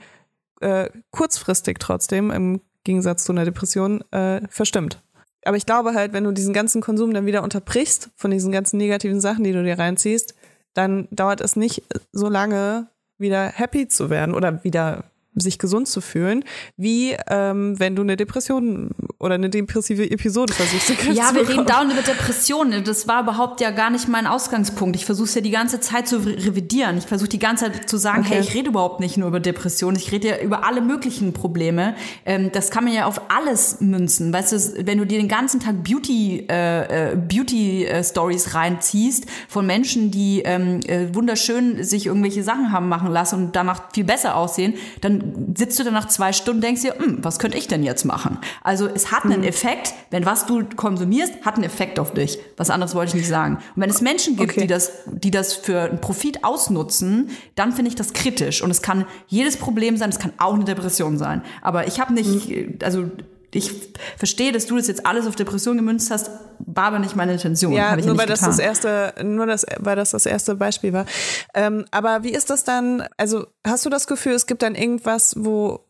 äh, 0.61 0.91
kurzfristig 1.11 1.79
trotzdem 1.79 2.33
im 2.33 2.61
Gegensatz 2.85 3.25
zu 3.25 3.33
einer 3.33 3.45
Depression, 3.45 4.03
äh, 4.11 4.41
verstimmt. 4.49 5.03
Aber 5.45 5.57
ich 5.57 5.67
glaube 5.67 5.95
halt, 5.95 6.13
wenn 6.13 6.25
du 6.25 6.33
diesen 6.33 6.55
ganzen 6.55 6.81
Konsum 6.81 7.13
dann 7.13 7.27
wieder 7.27 7.43
unterbrichst 7.43 8.11
von 8.17 8.31
diesen 8.31 8.53
ganzen 8.53 8.77
negativen 8.77 9.21
Sachen, 9.21 9.45
die 9.45 9.53
du 9.53 9.63
dir 9.63 9.79
reinziehst, 9.79 10.35
dann 10.75 11.09
dauert 11.11 11.41
es 11.41 11.57
nicht 11.57 11.83
so 12.13 12.29
lange, 12.29 12.89
wieder 13.19 13.47
happy 13.49 13.89
zu 13.89 14.11
werden 14.11 14.35
oder 14.35 14.63
wieder 14.65 15.05
sich 15.35 15.59
gesund 15.59 15.89
zu 15.89 16.01
fühlen, 16.01 16.45
wie 16.77 17.17
ähm, 17.29 17.79
wenn 17.79 17.97
du 17.97 18.03
eine 18.03 18.17
Depression 18.17 18.91
oder 19.23 19.37
eine 19.37 19.49
depressive 19.49 20.11
Episode 20.11 20.53
versuchst. 20.53 20.89
zu 20.89 21.13
Ja, 21.13 21.33
wir 21.33 21.49
reden 21.49 21.65
dauernd 21.65 21.93
über 21.93 22.03
Depressionen. 22.03 22.83
Das 22.83 23.07
war 23.07 23.23
überhaupt 23.23 23.61
ja 23.61 23.71
gar 23.71 23.89
nicht 23.89 24.09
mein 24.09 24.27
Ausgangspunkt. 24.27 24.97
Ich 24.97 25.07
versuche 25.07 25.29
es 25.29 25.35
ja 25.37 25.41
die 25.41 25.53
ganze 25.53 25.79
Zeit 25.79 26.09
zu 26.09 26.19
revidieren. 26.19 26.99
Ich 26.99 27.07
versuche 27.07 27.29
die 27.29 27.39
ganze 27.39 27.67
Zeit 27.67 27.89
zu 27.89 27.99
sagen, 27.99 28.23
okay. 28.27 28.35
hey, 28.35 28.41
ich 28.41 28.55
rede 28.55 28.71
überhaupt 28.71 28.99
nicht 28.99 29.17
nur 29.17 29.29
über 29.29 29.39
Depressionen, 29.39 29.97
ich 29.97 30.11
rede 30.11 30.29
ja 30.29 30.39
über 30.41 30.67
alle 30.67 30.81
möglichen 30.81 31.33
Probleme. 31.33 31.95
Ähm, 32.27 32.51
das 32.53 32.73
kann 32.73 32.83
man 32.83 32.93
ja 32.93 33.07
auf 33.07 33.31
alles 33.31 33.81
münzen. 33.81 34.33
Weißt 34.33 34.53
du, 34.53 34.87
wenn 34.87 34.99
du 34.99 35.07
dir 35.07 35.19
den 35.19 35.29
ganzen 35.29 35.61
Tag 35.61 35.85
Beauty, 35.85 36.47
äh, 36.51 37.13
äh 37.13 37.17
Beauty 37.17 37.85
äh, 37.85 38.03
Stories 38.03 38.55
reinziehst 38.55 39.27
von 39.49 39.65
Menschen, 39.65 40.11
die 40.11 40.43
ähm, 40.45 40.81
äh, 40.89 41.15
wunderschön 41.15 41.85
sich 41.85 42.07
irgendwelche 42.07 42.43
Sachen 42.43 42.73
haben 42.73 42.89
machen 42.89 43.13
lassen 43.13 43.37
und 43.37 43.57
danach 43.57 43.93
viel 43.93 44.05
besser 44.05 44.35
aussehen, 44.35 44.75
dann 45.01 45.55
sitzt 45.57 45.79
du 45.79 45.85
dann 45.85 45.95
nach 45.95 46.09
zwei 46.09 46.33
Stunden 46.33 46.59
und 46.59 46.65
denkst 46.65 46.83
dir, 46.83 46.97
hm, 46.99 47.19
was 47.23 47.39
könnte 47.39 47.57
ich 47.57 47.69
denn 47.69 47.85
jetzt 47.85 48.05
machen? 48.05 48.39
Also 48.65 48.89
es 48.93 49.12
hat 49.13 49.25
einen 49.25 49.41
mhm. 49.41 49.47
Effekt, 49.47 49.95
wenn 50.11 50.27
was 50.27 50.47
du 50.47 50.65
konsumierst, 50.65 51.45
hat 51.45 51.55
einen 51.57 51.65
Effekt 51.65 51.99
auf 51.99 52.13
dich. 52.13 52.39
Was 52.57 52.71
anderes 52.71 52.95
wollte 52.95 53.11
ich 53.11 53.15
nicht 53.23 53.29
sagen. 53.29 53.57
Und 53.77 53.83
wenn 53.83 53.91
es 53.91 54.01
Menschen 54.01 54.37
gibt, 54.37 54.53
okay. 54.53 54.63
die 54.63 54.67
das, 54.67 54.93
die 55.07 55.31
das 55.31 55.53
für 55.53 55.83
einen 55.83 56.01
Profit 56.01 56.45
ausnutzen, 56.45 57.31
dann 57.55 57.73
finde 57.73 57.91
ich 57.91 57.95
das 57.95 58.13
kritisch. 58.13 58.63
Und 58.63 58.71
es 58.71 58.83
kann 58.83 59.07
jedes 59.29 59.57
Problem 59.57 59.97
sein, 59.97 60.11
es 60.11 60.19
kann 60.19 60.33
auch 60.39 60.55
eine 60.55 60.65
Depression 60.65 61.19
sein. 61.19 61.43
Aber 61.61 61.87
ich 61.87 62.01
habe 62.01 62.15
nicht, 62.15 62.49
mhm. 62.49 62.79
also 62.83 63.11
ich 63.55 63.71
verstehe, 64.17 64.51
dass 64.51 64.67
du 64.67 64.77
das 64.77 64.87
jetzt 64.87 65.05
alles 65.05 65.27
auf 65.27 65.37
Depression 65.37 65.77
gemünzt 65.77 66.11
hast, 66.11 66.31
war 66.59 66.85
aber 66.85 66.99
nicht 66.99 67.17
meine 67.17 67.33
Intention. 67.33 67.73
Ja, 67.73 67.95
nur 67.97 68.17
weil 68.17 68.27
das 68.27 68.41
das 68.41 68.59
erste, 68.59 69.13
nur 69.23 69.47
das, 69.47 69.67
weil 69.79 69.95
das 69.95 70.13
das 70.13 70.25
erste 70.25 70.55
Beispiel 70.55 70.95
war. 70.95 71.05
Ähm, 71.53 71.85
aber 71.91 72.23
wie 72.23 72.31
ist 72.31 72.49
das 72.49 72.65
dann? 72.65 73.07
Also 73.19 73.47
hast 73.67 73.85
du 73.85 73.91
das 73.91 74.07
Gefühl, 74.07 74.33
es 74.33 74.47
gibt 74.47 74.63
dann 74.63 74.75
irgendwas, 74.75 75.35
wo 75.39 75.81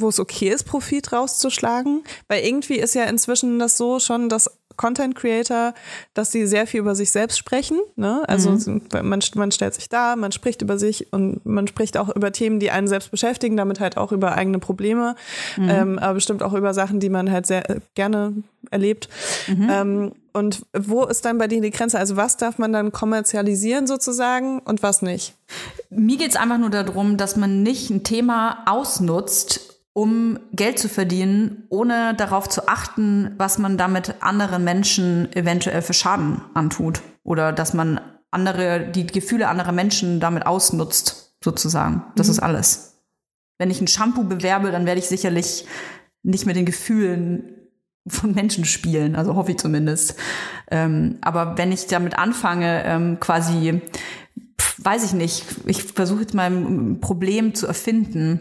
wo 0.00 0.08
es 0.08 0.20
okay 0.20 0.48
ist, 0.50 0.64
Profit 0.64 1.12
rauszuschlagen? 1.12 2.04
Weil 2.28 2.44
irgendwie 2.44 2.78
ist 2.78 2.94
ja 2.94 3.04
inzwischen 3.04 3.58
das 3.58 3.76
so 3.76 3.98
schon, 3.98 4.28
dass 4.28 4.50
Content 4.78 5.14
Creator, 5.14 5.74
dass 6.14 6.32
sie 6.32 6.46
sehr 6.46 6.66
viel 6.66 6.80
über 6.80 6.94
sich 6.94 7.10
selbst 7.10 7.36
sprechen. 7.36 7.78
Ne? 7.96 8.22
Also 8.26 8.50
mhm. 8.50 8.82
man, 9.02 9.20
man 9.34 9.52
stellt 9.52 9.74
sich 9.74 9.90
da, 9.90 10.16
man 10.16 10.32
spricht 10.32 10.62
über 10.62 10.78
sich 10.78 11.12
und 11.12 11.44
man 11.44 11.66
spricht 11.66 11.98
auch 11.98 12.08
über 12.14 12.32
Themen, 12.32 12.60
die 12.60 12.70
einen 12.70 12.88
selbst 12.88 13.10
beschäftigen, 13.10 13.58
damit 13.58 13.80
halt 13.80 13.98
auch 13.98 14.12
über 14.12 14.32
eigene 14.32 14.58
Probleme, 14.58 15.16
mhm. 15.56 15.68
ähm, 15.68 15.98
aber 15.98 16.14
bestimmt 16.14 16.42
auch 16.42 16.54
über 16.54 16.72
Sachen, 16.72 17.00
die 17.00 17.10
man 17.10 17.30
halt 17.30 17.46
sehr 17.46 17.68
äh, 17.68 17.80
gerne 17.94 18.32
erlebt. 18.70 19.08
Mhm. 19.48 19.68
Ähm, 19.70 20.12
und 20.32 20.62
wo 20.72 21.04
ist 21.04 21.24
dann 21.24 21.38
bei 21.38 21.48
dir 21.48 21.60
die 21.60 21.70
Grenze? 21.70 21.98
Also 21.98 22.16
was 22.16 22.36
darf 22.36 22.58
man 22.58 22.72
dann 22.72 22.92
kommerzialisieren 22.92 23.88
sozusagen 23.88 24.60
und 24.60 24.84
was 24.84 25.02
nicht? 25.02 25.34
Mir 25.90 26.16
geht 26.16 26.30
es 26.30 26.36
einfach 26.36 26.58
nur 26.58 26.70
darum, 26.70 27.16
dass 27.16 27.34
man 27.36 27.64
nicht 27.64 27.90
ein 27.90 28.04
Thema 28.04 28.62
ausnutzt, 28.66 29.67
um 29.98 30.38
Geld 30.52 30.78
zu 30.78 30.88
verdienen, 30.88 31.64
ohne 31.70 32.14
darauf 32.14 32.48
zu 32.48 32.68
achten, 32.68 33.34
was 33.36 33.58
man 33.58 33.76
damit 33.76 34.14
anderen 34.20 34.62
Menschen 34.62 35.28
eventuell 35.32 35.82
für 35.82 35.92
Schaden 35.92 36.40
antut. 36.54 37.02
Oder 37.24 37.52
dass 37.52 37.74
man 37.74 38.00
andere, 38.30 38.92
die 38.92 39.08
Gefühle 39.08 39.48
anderer 39.48 39.72
Menschen 39.72 40.20
damit 40.20 40.46
ausnutzt, 40.46 41.34
sozusagen. 41.42 42.04
Das 42.14 42.28
mhm. 42.28 42.30
ist 42.30 42.38
alles. 42.38 43.00
Wenn 43.58 43.72
ich 43.72 43.80
ein 43.80 43.88
Shampoo 43.88 44.22
bewerbe, 44.22 44.70
dann 44.70 44.86
werde 44.86 45.00
ich 45.00 45.08
sicherlich 45.08 45.66
nicht 46.22 46.46
mit 46.46 46.54
den 46.54 46.64
Gefühlen 46.64 47.56
von 48.06 48.32
Menschen 48.32 48.66
spielen, 48.66 49.16
also 49.16 49.34
hoffe 49.34 49.50
ich 49.50 49.58
zumindest. 49.58 50.14
Ähm, 50.70 51.18
aber 51.22 51.58
wenn 51.58 51.72
ich 51.72 51.88
damit 51.88 52.16
anfange, 52.16 52.84
ähm, 52.84 53.18
quasi, 53.18 53.82
weiß 54.78 55.04
ich 55.04 55.12
nicht, 55.12 55.44
ich 55.66 55.82
versuche 55.82 56.20
jetzt 56.20 56.34
mal 56.34 56.50
ein 56.50 57.00
Problem 57.00 57.54
zu 57.54 57.66
erfinden. 57.66 58.40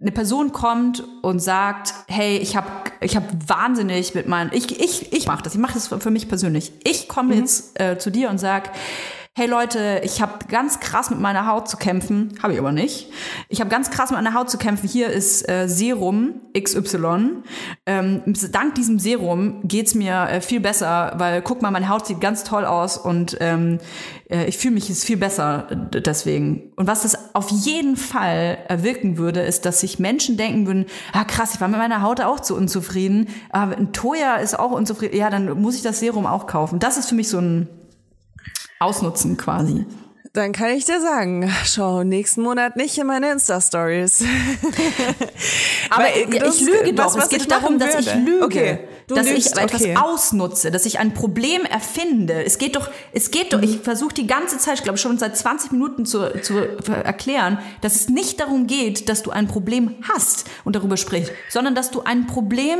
Eine 0.00 0.12
Person 0.12 0.52
kommt 0.52 1.04
und 1.22 1.40
sagt, 1.40 1.94
hey, 2.06 2.38
ich 2.38 2.56
habe 2.56 2.68
ich 3.00 3.16
hab 3.16 3.24
wahnsinnig 3.48 4.14
mit 4.14 4.28
meinen, 4.28 4.50
ich, 4.52 4.80
ich, 4.80 5.12
ich 5.12 5.26
mache 5.26 5.42
das, 5.42 5.54
ich 5.54 5.60
mache 5.60 5.74
das 5.74 5.88
für 5.88 6.10
mich 6.10 6.28
persönlich. 6.28 6.72
Ich 6.84 7.08
komme 7.08 7.34
mhm. 7.34 7.40
jetzt 7.40 7.80
äh, 7.80 7.98
zu 7.98 8.10
dir 8.10 8.30
und 8.30 8.38
sag, 8.38 8.70
hey 9.34 9.46
Leute, 9.46 10.02
ich 10.04 10.20
habe 10.20 10.44
ganz 10.48 10.78
krass 10.78 11.08
mit 11.08 11.18
meiner 11.18 11.46
Haut 11.46 11.66
zu 11.66 11.78
kämpfen, 11.78 12.34
habe 12.42 12.52
ich 12.52 12.58
aber 12.58 12.70
nicht. 12.70 13.10
Ich 13.48 13.60
habe 13.60 13.70
ganz 13.70 13.90
krass 13.90 14.10
mit 14.10 14.22
meiner 14.22 14.34
Haut 14.34 14.50
zu 14.50 14.58
kämpfen. 14.58 14.86
Hier 14.86 15.08
ist 15.08 15.48
äh, 15.48 15.68
Serum 15.68 16.42
XY. 16.54 17.42
Ähm, 17.86 18.22
dank 18.52 18.74
diesem 18.74 18.98
Serum 18.98 19.66
geht's 19.66 19.94
mir 19.94 20.28
äh, 20.28 20.40
viel 20.42 20.60
besser, 20.60 21.14
weil 21.16 21.40
guck 21.40 21.62
mal, 21.62 21.70
meine 21.70 21.88
Haut 21.88 22.06
sieht 22.06 22.20
ganz 22.20 22.44
toll 22.44 22.66
aus 22.66 22.98
und 22.98 23.38
ähm, 23.40 23.78
äh, 24.28 24.44
ich 24.44 24.58
fühle 24.58 24.74
mich 24.74 24.90
jetzt 24.90 25.06
viel 25.06 25.16
besser 25.16 25.66
deswegen. 25.94 26.70
Und 26.76 26.86
was 26.86 27.00
das 27.00 27.34
auf 27.34 27.48
jeden 27.48 27.96
Fall 27.96 28.58
erwirken 28.68 29.16
würde, 29.16 29.40
ist, 29.40 29.64
dass 29.64 29.80
sich 29.80 29.98
Menschen 29.98 30.36
denken 30.36 30.66
würden, 30.66 30.84
ah 31.14 31.24
krass, 31.24 31.54
ich 31.54 31.60
war 31.62 31.68
mit 31.68 31.78
meiner 31.78 32.02
Haut 32.02 32.20
auch 32.20 32.40
zu 32.40 32.54
unzufrieden, 32.54 33.28
aber 33.48 33.78
ein 33.78 33.94
Toya 33.94 34.36
ist 34.36 34.58
auch 34.58 34.72
unzufrieden, 34.72 35.16
ja, 35.16 35.30
dann 35.30 35.58
muss 35.58 35.74
ich 35.74 35.82
das 35.82 36.00
Serum 36.00 36.26
auch 36.26 36.46
kaufen. 36.46 36.80
Das 36.80 36.98
ist 36.98 37.08
für 37.08 37.14
mich 37.14 37.30
so 37.30 37.38
ein 37.38 37.68
ausnutzen 38.82 39.36
quasi. 39.36 39.86
Dann 40.34 40.52
kann 40.52 40.70
ich 40.70 40.86
dir 40.86 40.98
sagen, 40.98 41.52
schau 41.66 42.04
nächsten 42.04 42.40
Monat 42.40 42.76
nicht 42.76 42.96
in 42.96 43.06
meine 43.06 43.32
Insta-Stories. 43.32 44.24
Aber 45.90 46.04
das, 46.38 46.56
ich 46.56 46.66
lüge 46.66 46.94
doch. 46.94 47.14
Was, 47.14 47.24
es 47.24 47.28
geht 47.28 47.50
darum, 47.50 47.78
dass 47.78 47.94
ich 47.96 48.14
lüge. 48.14 48.42
Okay, 48.42 48.78
dass 49.08 49.28
lügst, 49.28 49.54
ich 49.54 49.62
etwas 49.62 49.82
okay. 49.82 49.96
ausnutze, 49.96 50.70
dass 50.70 50.86
ich 50.86 50.98
ein 50.98 51.12
Problem 51.12 51.66
erfinde. 51.66 52.44
Es 52.44 52.56
geht 52.56 52.76
doch, 52.76 52.88
es 53.12 53.30
geht 53.30 53.52
doch, 53.52 53.60
ich 53.60 53.80
versuche 53.80 54.14
die 54.14 54.26
ganze 54.26 54.56
Zeit, 54.56 54.78
ich 54.78 54.84
glaube 54.84 54.96
schon 54.96 55.18
seit 55.18 55.36
20 55.36 55.72
Minuten 55.72 56.06
zu, 56.06 56.40
zu 56.40 56.56
erklären, 56.92 57.58
dass 57.82 57.96
es 57.96 58.08
nicht 58.08 58.40
darum 58.40 58.66
geht, 58.66 59.10
dass 59.10 59.22
du 59.22 59.32
ein 59.32 59.48
Problem 59.48 59.96
hast 60.14 60.46
und 60.64 60.76
darüber 60.76 60.96
sprichst, 60.96 61.32
sondern 61.50 61.74
dass 61.74 61.90
du 61.90 62.04
ein 62.04 62.26
Problem 62.26 62.78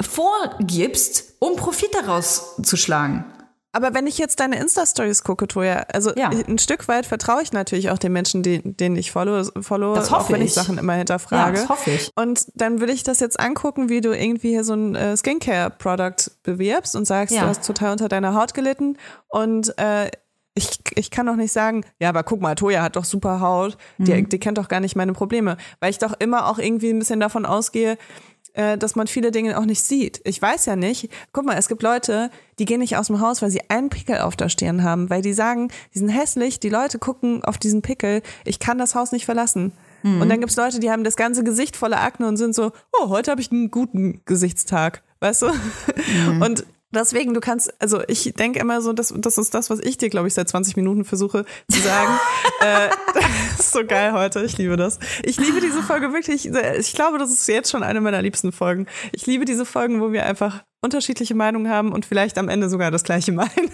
vorgibst, 0.00 1.34
um 1.40 1.56
Profit 1.56 1.94
daraus 1.94 2.56
zu 2.62 2.78
schlagen. 2.78 3.26
Aber 3.72 3.94
wenn 3.94 4.06
ich 4.06 4.18
jetzt 4.18 4.40
deine 4.40 4.58
Insta-Stories 4.58 5.22
gucke, 5.22 5.46
Toja, 5.46 5.84
also 5.92 6.12
ja. 6.16 6.28
ein 6.30 6.58
Stück 6.58 6.88
weit 6.88 7.06
vertraue 7.06 7.42
ich 7.42 7.52
natürlich 7.52 7.90
auch 7.90 7.98
den 7.98 8.12
Menschen, 8.12 8.42
die, 8.42 8.60
denen 8.64 8.96
ich 8.96 9.12
follow, 9.12 9.44
follow 9.60 9.94
das 9.94 10.10
hoffe 10.10 10.24
auch 10.24 10.30
wenn 10.30 10.42
ich. 10.42 10.48
ich 10.48 10.54
Sachen 10.54 10.76
immer 10.76 10.94
hinterfrage. 10.94 11.56
Ja, 11.56 11.60
das 11.62 11.68
hoffe 11.68 11.90
ich. 11.90 12.10
Und 12.16 12.46
dann 12.54 12.80
würde 12.80 12.92
ich 12.92 13.04
das 13.04 13.20
jetzt 13.20 13.38
angucken, 13.38 13.88
wie 13.88 14.00
du 14.00 14.12
irgendwie 14.12 14.50
hier 14.50 14.64
so 14.64 14.74
ein 14.74 14.96
äh, 14.96 15.16
Skincare-Product 15.16 16.32
bewirbst 16.42 16.96
und 16.96 17.04
sagst, 17.04 17.34
ja. 17.34 17.42
du 17.42 17.48
hast 17.48 17.64
total 17.64 17.92
unter 17.92 18.08
deiner 18.08 18.34
Haut 18.34 18.54
gelitten 18.54 18.96
und 19.28 19.78
äh, 19.78 20.10
ich, 20.54 20.80
ich 20.96 21.10
kann 21.10 21.26
doch 21.26 21.36
nicht 21.36 21.52
sagen, 21.52 21.84
ja, 22.00 22.08
aber 22.08 22.24
guck 22.24 22.40
mal, 22.40 22.54
Toja 22.54 22.82
hat 22.82 22.96
doch 22.96 23.04
super 23.04 23.40
Haut, 23.40 23.76
die, 23.98 24.12
mhm. 24.12 24.28
die 24.28 24.38
kennt 24.40 24.58
doch 24.58 24.68
gar 24.68 24.80
nicht 24.80 24.96
meine 24.96 25.12
Probleme, 25.12 25.56
weil 25.78 25.90
ich 25.90 25.98
doch 25.98 26.14
immer 26.18 26.46
auch 26.46 26.58
irgendwie 26.58 26.90
ein 26.90 26.98
bisschen 26.98 27.20
davon 27.20 27.46
ausgehe, 27.46 27.96
äh, 28.60 28.76
dass 28.76 28.94
man 28.94 29.06
viele 29.06 29.30
Dinge 29.30 29.58
auch 29.58 29.64
nicht 29.64 29.82
sieht. 29.82 30.20
Ich 30.24 30.40
weiß 30.40 30.66
ja 30.66 30.76
nicht. 30.76 31.08
Guck 31.32 31.46
mal, 31.46 31.56
es 31.56 31.68
gibt 31.68 31.82
Leute, 31.82 32.30
die 32.58 32.66
gehen 32.66 32.80
nicht 32.80 32.96
aus 32.96 33.06
dem 33.06 33.20
Haus, 33.20 33.40
weil 33.40 33.50
sie 33.50 33.62
einen 33.70 33.88
Pickel 33.88 34.18
auf 34.18 34.36
der 34.36 34.50
Stirn 34.50 34.82
haben, 34.82 35.08
weil 35.08 35.22
die 35.22 35.32
sagen, 35.32 35.68
die 35.94 35.98
sind 35.98 36.10
hässlich, 36.10 36.60
die 36.60 36.68
Leute 36.68 36.98
gucken 36.98 37.42
auf 37.42 37.56
diesen 37.56 37.80
Pickel, 37.80 38.22
ich 38.44 38.58
kann 38.58 38.76
das 38.76 38.94
Haus 38.94 39.12
nicht 39.12 39.24
verlassen. 39.24 39.72
Mhm. 40.02 40.20
Und 40.20 40.28
dann 40.28 40.40
gibt's 40.40 40.56
Leute, 40.56 40.78
die 40.78 40.90
haben 40.90 41.04
das 41.04 41.16
ganze 41.16 41.42
Gesicht 41.42 41.76
voller 41.76 42.02
Akne 42.02 42.28
und 42.28 42.36
sind 42.36 42.54
so, 42.54 42.72
oh, 42.92 43.08
heute 43.08 43.30
habe 43.30 43.40
ich 43.40 43.50
einen 43.50 43.70
guten 43.70 44.20
Gesichtstag, 44.26 45.02
weißt 45.20 45.42
du? 45.42 45.46
Mhm. 45.46 46.42
Und 46.42 46.66
Deswegen, 46.92 47.34
du 47.34 47.40
kannst, 47.40 47.72
also 47.80 48.02
ich 48.08 48.34
denke 48.34 48.58
immer 48.58 48.82
so, 48.82 48.92
das, 48.92 49.14
das 49.16 49.38
ist 49.38 49.54
das, 49.54 49.70
was 49.70 49.78
ich 49.78 49.96
dir, 49.96 50.10
glaube 50.10 50.26
ich, 50.26 50.34
seit 50.34 50.48
20 50.48 50.74
Minuten 50.74 51.04
versuche 51.04 51.44
zu 51.70 51.80
sagen. 51.80 52.18
äh, 52.60 52.88
das 53.14 53.60
ist 53.60 53.72
so 53.72 53.84
geil 53.84 54.12
heute, 54.12 54.42
ich 54.42 54.58
liebe 54.58 54.76
das. 54.76 54.98
Ich 55.22 55.36
liebe 55.38 55.60
diese 55.60 55.82
Folge 55.82 56.12
wirklich, 56.12 56.50
ich 56.78 56.92
glaube, 56.92 57.18
das 57.18 57.30
ist 57.30 57.46
jetzt 57.46 57.70
schon 57.70 57.84
eine 57.84 58.00
meiner 58.00 58.20
liebsten 58.22 58.50
Folgen. 58.50 58.86
Ich 59.12 59.24
liebe 59.26 59.44
diese 59.44 59.64
Folgen, 59.64 60.00
wo 60.00 60.12
wir 60.12 60.26
einfach 60.26 60.64
unterschiedliche 60.80 61.36
Meinungen 61.36 61.70
haben 61.70 61.92
und 61.92 62.06
vielleicht 62.06 62.38
am 62.38 62.48
Ende 62.48 62.68
sogar 62.68 62.90
das 62.90 63.04
gleiche 63.04 63.30
meinen. 63.30 63.50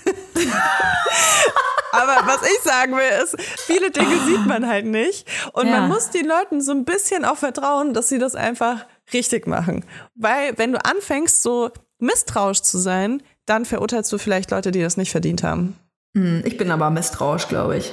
Aber 1.92 2.26
was 2.26 2.42
ich 2.42 2.60
sagen 2.62 2.92
will, 2.92 3.22
ist, 3.24 3.40
viele 3.40 3.90
Dinge 3.90 4.18
sieht 4.26 4.44
man 4.44 4.66
halt 4.66 4.84
nicht. 4.84 5.26
Und 5.54 5.68
ja. 5.68 5.80
man 5.80 5.88
muss 5.88 6.10
den 6.10 6.26
Leuten 6.26 6.60
so 6.60 6.72
ein 6.72 6.84
bisschen 6.84 7.24
auch 7.24 7.38
vertrauen, 7.38 7.94
dass 7.94 8.10
sie 8.10 8.18
das 8.18 8.34
einfach 8.34 8.84
richtig 9.14 9.46
machen. 9.46 9.84
Weil 10.14 10.58
wenn 10.58 10.72
du 10.72 10.84
anfängst, 10.84 11.42
so 11.42 11.70
misstrauisch 11.98 12.62
zu 12.62 12.78
sein, 12.78 13.22
dann 13.46 13.64
verurteilst 13.64 14.12
du 14.12 14.18
vielleicht 14.18 14.50
Leute, 14.50 14.70
die 14.70 14.80
das 14.80 14.96
nicht 14.96 15.10
verdient 15.10 15.42
haben. 15.42 15.76
Hm, 16.16 16.42
ich 16.44 16.56
bin 16.56 16.70
aber 16.70 16.90
misstrauisch, 16.90 17.48
glaube 17.48 17.76
ich. 17.76 17.92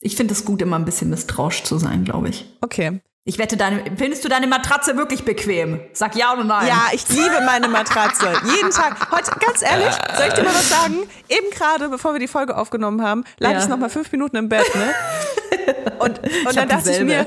Ich 0.00 0.16
finde 0.16 0.34
es 0.34 0.44
gut, 0.44 0.62
immer 0.62 0.78
ein 0.78 0.84
bisschen 0.84 1.10
misstrauisch 1.10 1.62
zu 1.62 1.78
sein, 1.78 2.04
glaube 2.04 2.28
ich. 2.28 2.44
Okay. 2.60 3.00
Ich 3.24 3.38
wette, 3.38 3.56
deine, 3.56 3.84
findest 3.96 4.24
du 4.24 4.28
deine 4.28 4.48
Matratze 4.48 4.96
wirklich 4.96 5.24
bequem? 5.24 5.80
Sag 5.92 6.16
ja 6.16 6.32
oder 6.32 6.42
nein. 6.42 6.66
Ja, 6.66 6.88
ich 6.92 7.08
liebe 7.08 7.40
meine 7.46 7.68
Matratze. 7.68 8.26
Jeden 8.56 8.72
Tag. 8.72 9.12
Heute, 9.12 9.30
ganz 9.38 9.62
ehrlich, 9.62 9.94
soll 10.16 10.26
ich 10.26 10.34
dir 10.34 10.42
mal 10.42 10.52
was 10.52 10.68
sagen? 10.68 10.96
Eben 11.28 11.50
gerade, 11.52 11.88
bevor 11.88 12.14
wir 12.14 12.18
die 12.18 12.26
Folge 12.26 12.56
aufgenommen 12.56 13.00
haben, 13.00 13.22
lag 13.38 13.52
ja. 13.52 13.58
ich 13.60 13.68
noch 13.68 13.78
mal 13.78 13.90
fünf 13.90 14.10
Minuten 14.10 14.36
im 14.36 14.48
Bett, 14.48 14.74
ne? 14.74 14.92
Und, 16.00 16.18
und 16.18 16.56
dann 16.56 16.68
dachte 16.68 16.88
dieselbe. 16.88 17.12
ich 17.12 17.18
mir, 17.18 17.26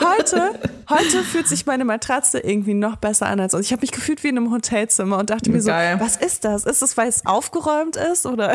heute, 0.08 0.58
heute 0.88 1.22
fühlt 1.22 1.46
sich 1.46 1.66
meine 1.66 1.84
Matratze 1.84 2.38
irgendwie 2.38 2.72
noch 2.72 2.96
besser 2.96 3.26
an 3.26 3.38
als 3.38 3.52
sonst. 3.52 3.66
Ich 3.66 3.72
habe 3.72 3.82
mich 3.82 3.92
gefühlt 3.92 4.24
wie 4.24 4.28
in 4.28 4.38
einem 4.38 4.50
Hotelzimmer 4.50 5.18
und 5.18 5.28
dachte 5.28 5.50
mir 5.50 5.60
so, 5.60 5.70
was 5.70 6.16
ist 6.16 6.46
das? 6.46 6.64
Ist 6.64 6.80
das, 6.80 6.96
weil 6.96 7.08
es 7.08 7.26
aufgeräumt 7.26 7.96
ist 7.96 8.24
oder 8.24 8.54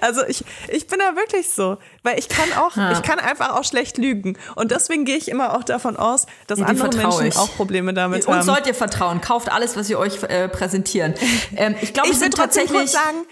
Also 0.00 0.24
ich, 0.26 0.44
ich 0.68 0.86
bin 0.86 0.98
da 0.98 1.16
wirklich 1.16 1.50
so, 1.50 1.78
weil 2.02 2.18
ich 2.18 2.28
kann 2.28 2.52
auch, 2.52 2.76
ja. 2.76 2.92
ich 2.92 3.02
kann 3.02 3.18
einfach 3.18 3.56
auch 3.56 3.64
schlecht 3.64 3.98
lügen. 3.98 4.38
Und 4.56 4.70
deswegen 4.70 5.04
gehe 5.04 5.16
ich 5.16 5.28
immer 5.28 5.56
auch 5.56 5.64
davon 5.64 5.96
aus, 5.96 6.26
dass 6.46 6.58
ja, 6.58 6.66
andere 6.66 6.96
Menschen 6.96 7.26
ich. 7.26 7.36
auch 7.36 7.54
Probleme 7.56 7.94
damit 7.94 8.26
Uns 8.26 8.36
haben. 8.36 8.46
sollt 8.46 8.66
ihr 8.66 8.74
vertrauen. 8.74 9.20
Kauft 9.20 9.50
alles, 9.50 9.76
was 9.76 9.88
wir 9.88 9.98
euch 9.98 10.22
äh, 10.24 10.48
präsentieren. 10.48 11.14
Ähm, 11.56 11.74
ich 11.80 11.92
glaube, 11.92 12.10
ich 12.10 12.20
würde 12.20 12.36
tatsächlich 12.36 12.90
sagen, 12.90 13.26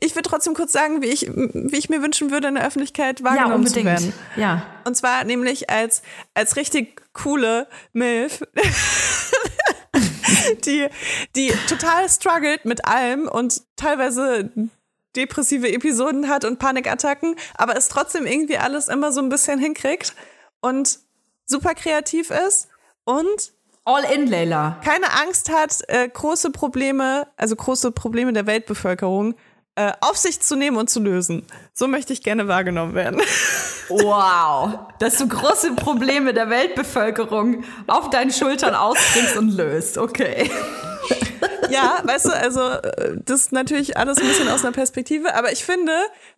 ich 0.00 0.14
würde 0.14 0.28
trotzdem 0.28 0.54
kurz 0.54 0.72
sagen, 0.72 1.02
wie 1.02 1.08
ich, 1.08 1.28
wie 1.30 1.76
ich 1.76 1.88
mir 1.88 2.02
wünschen 2.02 2.30
würde, 2.30 2.48
in 2.48 2.54
der 2.54 2.66
Öffentlichkeit 2.66 3.22
wahrgenommen 3.22 3.64
ja, 3.64 3.72
zu 3.72 3.84
werden. 3.84 4.12
Ja. 4.36 4.66
Und 4.84 4.96
zwar 4.96 5.24
nämlich 5.24 5.70
als, 5.70 6.02
als 6.34 6.56
richtig 6.56 7.02
coole 7.12 7.68
Milf. 7.92 8.42
die, 10.64 10.88
die 11.36 11.52
total 11.68 12.08
struggelt 12.08 12.64
mit 12.64 12.86
allem 12.86 13.28
und 13.28 13.62
teilweise 13.76 14.50
depressive 15.16 15.72
Episoden 15.72 16.28
hat 16.28 16.44
und 16.44 16.58
Panikattacken, 16.58 17.36
aber 17.54 17.76
es 17.76 17.88
trotzdem 17.88 18.26
irgendwie 18.26 18.58
alles 18.58 18.88
immer 18.88 19.12
so 19.12 19.20
ein 19.20 19.28
bisschen 19.28 19.58
hinkriegt 19.58 20.14
und 20.60 20.98
super 21.46 21.74
kreativ 21.74 22.30
ist 22.30 22.68
und 23.04 23.52
All 23.86 24.02
in, 24.04 24.26
Leila. 24.28 24.80
Keine 24.82 25.12
Angst 25.12 25.52
hat, 25.52 25.82
äh, 25.88 26.08
große 26.08 26.52
Probleme, 26.52 27.26
also 27.36 27.54
große 27.54 27.92
Probleme 27.92 28.32
der 28.32 28.46
Weltbevölkerung 28.46 29.34
äh, 29.74 29.92
auf 30.00 30.16
sich 30.16 30.40
zu 30.40 30.56
nehmen 30.56 30.78
und 30.78 30.88
zu 30.88 31.00
lösen. 31.00 31.46
So 31.74 31.86
möchte 31.86 32.14
ich 32.14 32.22
gerne 32.22 32.48
wahrgenommen 32.48 32.94
werden. 32.94 33.20
Wow, 33.90 34.78
dass 34.98 35.18
du 35.18 35.28
große 35.28 35.74
Probleme 35.74 36.32
der 36.32 36.48
Weltbevölkerung 36.48 37.64
auf 37.86 38.08
deinen 38.08 38.30
Schultern 38.30 38.74
ausbringst 38.74 39.36
und 39.36 39.50
löst. 39.50 39.98
Okay. 39.98 40.50
Ja, 41.70 42.02
weißt 42.04 42.26
du, 42.26 42.30
also 42.30 42.60
äh, 42.60 43.16
das 43.24 43.42
ist 43.42 43.52
natürlich 43.52 43.96
alles 43.96 44.18
ein 44.18 44.26
bisschen 44.26 44.48
aus 44.48 44.64
einer 44.64 44.72
Perspektive, 44.72 45.34
aber 45.34 45.52
ich 45.52 45.64
finde, 45.64 45.92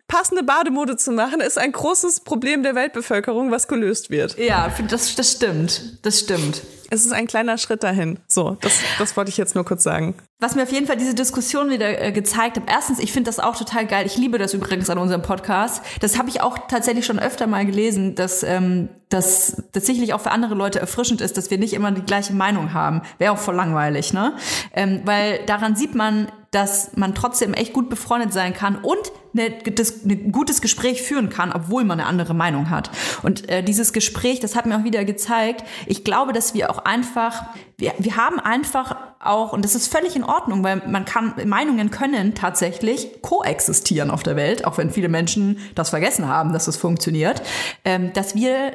passende 0.07 0.43
Bademode 0.43 0.97
zu 0.97 1.11
machen, 1.11 1.41
ist 1.41 1.57
ein 1.57 1.71
großes 1.71 2.21
Problem 2.21 2.63
der 2.63 2.75
Weltbevölkerung, 2.75 3.51
was 3.51 3.67
gelöst 3.67 4.09
wird. 4.09 4.37
Ja, 4.37 4.71
das, 4.89 5.15
das 5.15 5.31
stimmt. 5.33 6.05
Das 6.05 6.19
stimmt. 6.19 6.61
Es 6.89 7.05
ist 7.05 7.11
ein 7.11 7.27
kleiner 7.27 7.57
Schritt 7.57 7.83
dahin. 7.83 8.19
So, 8.27 8.57
das, 8.61 8.79
das 8.97 9.17
wollte 9.17 9.29
ich 9.29 9.37
jetzt 9.37 9.55
nur 9.55 9.65
kurz 9.65 9.83
sagen. 9.83 10.15
Was 10.39 10.55
mir 10.55 10.63
auf 10.63 10.71
jeden 10.71 10.87
Fall 10.87 10.97
diese 10.97 11.15
Diskussion 11.15 11.69
wieder 11.69 12.01
äh, 12.01 12.11
gezeigt 12.11 12.57
hat. 12.57 12.63
Erstens, 12.67 12.99
ich 12.99 13.11
finde 13.11 13.29
das 13.29 13.39
auch 13.39 13.57
total 13.57 13.85
geil. 13.85 14.05
Ich 14.05 14.17
liebe 14.17 14.37
das 14.37 14.53
übrigens 14.53 14.89
an 14.89 14.97
unserem 14.97 15.21
Podcast. 15.21 15.83
Das 15.99 16.17
habe 16.17 16.29
ich 16.29 16.41
auch 16.41 16.57
tatsächlich 16.69 17.05
schon 17.05 17.19
öfter 17.19 17.47
mal 17.47 17.65
gelesen, 17.65 18.15
dass 18.15 18.43
ähm, 18.43 18.89
das 19.09 19.63
tatsächlich 19.73 20.13
auch 20.13 20.21
für 20.21 20.31
andere 20.31 20.53
Leute 20.53 20.79
erfrischend 20.79 21.21
ist, 21.21 21.37
dass 21.37 21.49
wir 21.49 21.57
nicht 21.57 21.73
immer 21.73 21.91
die 21.91 22.03
gleiche 22.03 22.33
Meinung 22.33 22.73
haben. 22.73 23.01
Wäre 23.17 23.33
auch 23.33 23.37
voll 23.37 23.55
langweilig, 23.55 24.13
ne? 24.13 24.35
Ähm, 24.73 24.96
weil 25.05 25.45
daran 25.45 25.75
sieht 25.75 25.95
man, 25.95 26.27
dass 26.51 26.95
man 26.95 27.13
trotzdem 27.13 27.53
echt 27.53 27.73
gut 27.73 27.89
befreundet 27.89 28.31
sein 28.33 28.53
kann 28.53 28.77
und 28.77 29.11
ein 29.37 30.31
gutes 30.31 30.61
Gespräch 30.61 31.01
führen 31.01 31.29
kann, 31.29 31.51
obwohl 31.51 31.83
man 31.83 31.99
eine 31.99 32.09
andere 32.09 32.33
Meinung 32.33 32.69
hat. 32.69 32.89
Und 33.21 33.49
äh, 33.49 33.61
dieses 33.61 33.93
Gespräch, 33.93 34.39
das 34.39 34.55
hat 34.55 34.65
mir 34.65 34.77
auch 34.77 34.83
wieder 34.83 35.05
gezeigt, 35.05 35.63
ich 35.85 36.03
glaube, 36.03 36.33
dass 36.33 36.53
wir 36.53 36.71
auch 36.71 36.79
einfach, 36.79 37.43
wir, 37.77 37.93
wir 37.99 38.15
haben 38.15 38.39
einfach 38.39 38.95
auch, 39.19 39.53
und 39.53 39.65
das 39.65 39.75
ist 39.75 39.91
völlig 39.91 40.15
in 40.15 40.23
Ordnung, 40.23 40.63
weil 40.63 40.81
man 40.87 41.05
kann, 41.05 41.33
Meinungen 41.45 41.91
können 41.91 42.33
tatsächlich 42.33 43.21
koexistieren 43.21 44.09
auf 44.09 44.23
der 44.23 44.35
Welt, 44.35 44.65
auch 44.65 44.77
wenn 44.77 44.89
viele 44.89 45.09
Menschen 45.09 45.59
das 45.75 45.89
vergessen 45.89 46.27
haben, 46.27 46.53
dass 46.53 46.65
das 46.65 46.77
funktioniert, 46.77 47.41
ähm, 47.85 48.13
dass 48.13 48.35
wir 48.35 48.71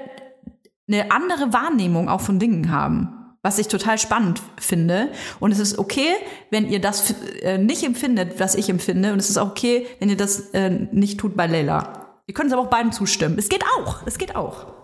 eine 0.87 1.11
andere 1.11 1.53
Wahrnehmung 1.53 2.09
auch 2.09 2.21
von 2.21 2.39
Dingen 2.39 2.71
haben 2.71 3.22
was 3.43 3.59
ich 3.59 3.69
total 3.69 3.99
spannend 3.99 4.41
finde. 4.59 5.09
Und 5.41 5.53
es 5.53 5.59
ist 5.59 5.79
okay, 5.79 6.11
wenn 6.51 6.69
ihr 6.69 6.81
das 6.81 7.15
äh, 7.43 7.59
nicht 7.59 7.83
empfindet, 7.83 8.39
was 8.41 8.55
ich 8.55 8.69
empfinde. 8.69 9.13
Und 9.13 9.19
es 9.19 9.29
ist 9.29 9.37
auch 9.37 9.51
okay, 9.51 9.87
wenn 9.99 10.09
ihr 10.09 10.17
das 10.17 10.51
äh, 10.51 10.71
nicht 10.71 11.19
tut 11.19 11.37
bei 11.37 11.47
Leila. 11.47 12.21
Ihr 12.27 12.35
könnt 12.35 12.49
es 12.49 12.53
aber 12.53 12.63
auch 12.63 12.71
beiden 12.71 12.93
zustimmen. 12.93 13.37
Es 13.39 13.49
geht 13.49 13.65
auch. 13.79 14.07
Es 14.07 14.17
geht 14.17 14.37
auch. 14.37 14.82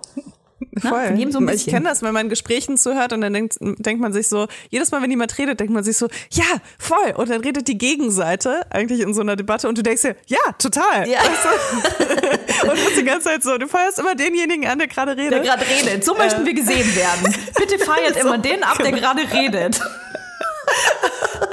Voll. 0.80 1.10
Na, 1.16 1.30
so 1.30 1.40
ich 1.48 1.66
kenne 1.66 1.88
das, 1.88 2.02
wenn 2.02 2.12
man 2.12 2.28
Gesprächen 2.28 2.76
zuhört 2.76 3.12
und 3.12 3.20
dann 3.20 3.32
denkt, 3.32 3.56
denkt 3.60 4.00
man 4.00 4.12
sich 4.12 4.28
so, 4.28 4.48
jedes 4.70 4.90
Mal, 4.90 5.02
wenn 5.02 5.10
jemand 5.10 5.38
redet, 5.38 5.60
denkt 5.60 5.72
man 5.72 5.84
sich 5.84 5.96
so, 5.96 6.08
ja, 6.32 6.44
voll. 6.78 7.14
Und 7.16 7.30
dann 7.30 7.40
redet 7.40 7.68
die 7.68 7.78
Gegenseite 7.78 8.62
eigentlich 8.70 9.00
in 9.00 9.14
so 9.14 9.20
einer 9.20 9.36
Debatte 9.36 9.68
und 9.68 9.78
du 9.78 9.82
denkst 9.82 10.02
dir, 10.02 10.16
ja, 10.26 10.52
total. 10.58 11.08
Ja. 11.08 11.20
Weißt 11.20 11.44
du? 11.44 12.66
und 12.70 12.78
du 12.78 12.84
bist 12.84 12.98
die 12.98 13.04
ganze 13.04 13.28
Zeit 13.28 13.42
so, 13.42 13.56
du 13.56 13.68
feierst 13.68 14.00
immer 14.00 14.16
denjenigen 14.16 14.66
an, 14.66 14.78
der 14.78 14.88
gerade 14.88 15.16
redet. 15.16 15.32
Der 15.32 15.40
gerade 15.40 15.64
redet. 15.64 16.04
So 16.04 16.14
möchten 16.14 16.42
äh. 16.42 16.46
wir 16.46 16.54
gesehen 16.54 16.96
werden. 16.96 17.34
Bitte 17.56 17.78
feiert 17.78 18.14
so, 18.20 18.26
immer 18.26 18.38
den 18.38 18.64
ab, 18.64 18.78
der 18.78 18.92
gerade 18.92 19.22
redet. 19.32 19.80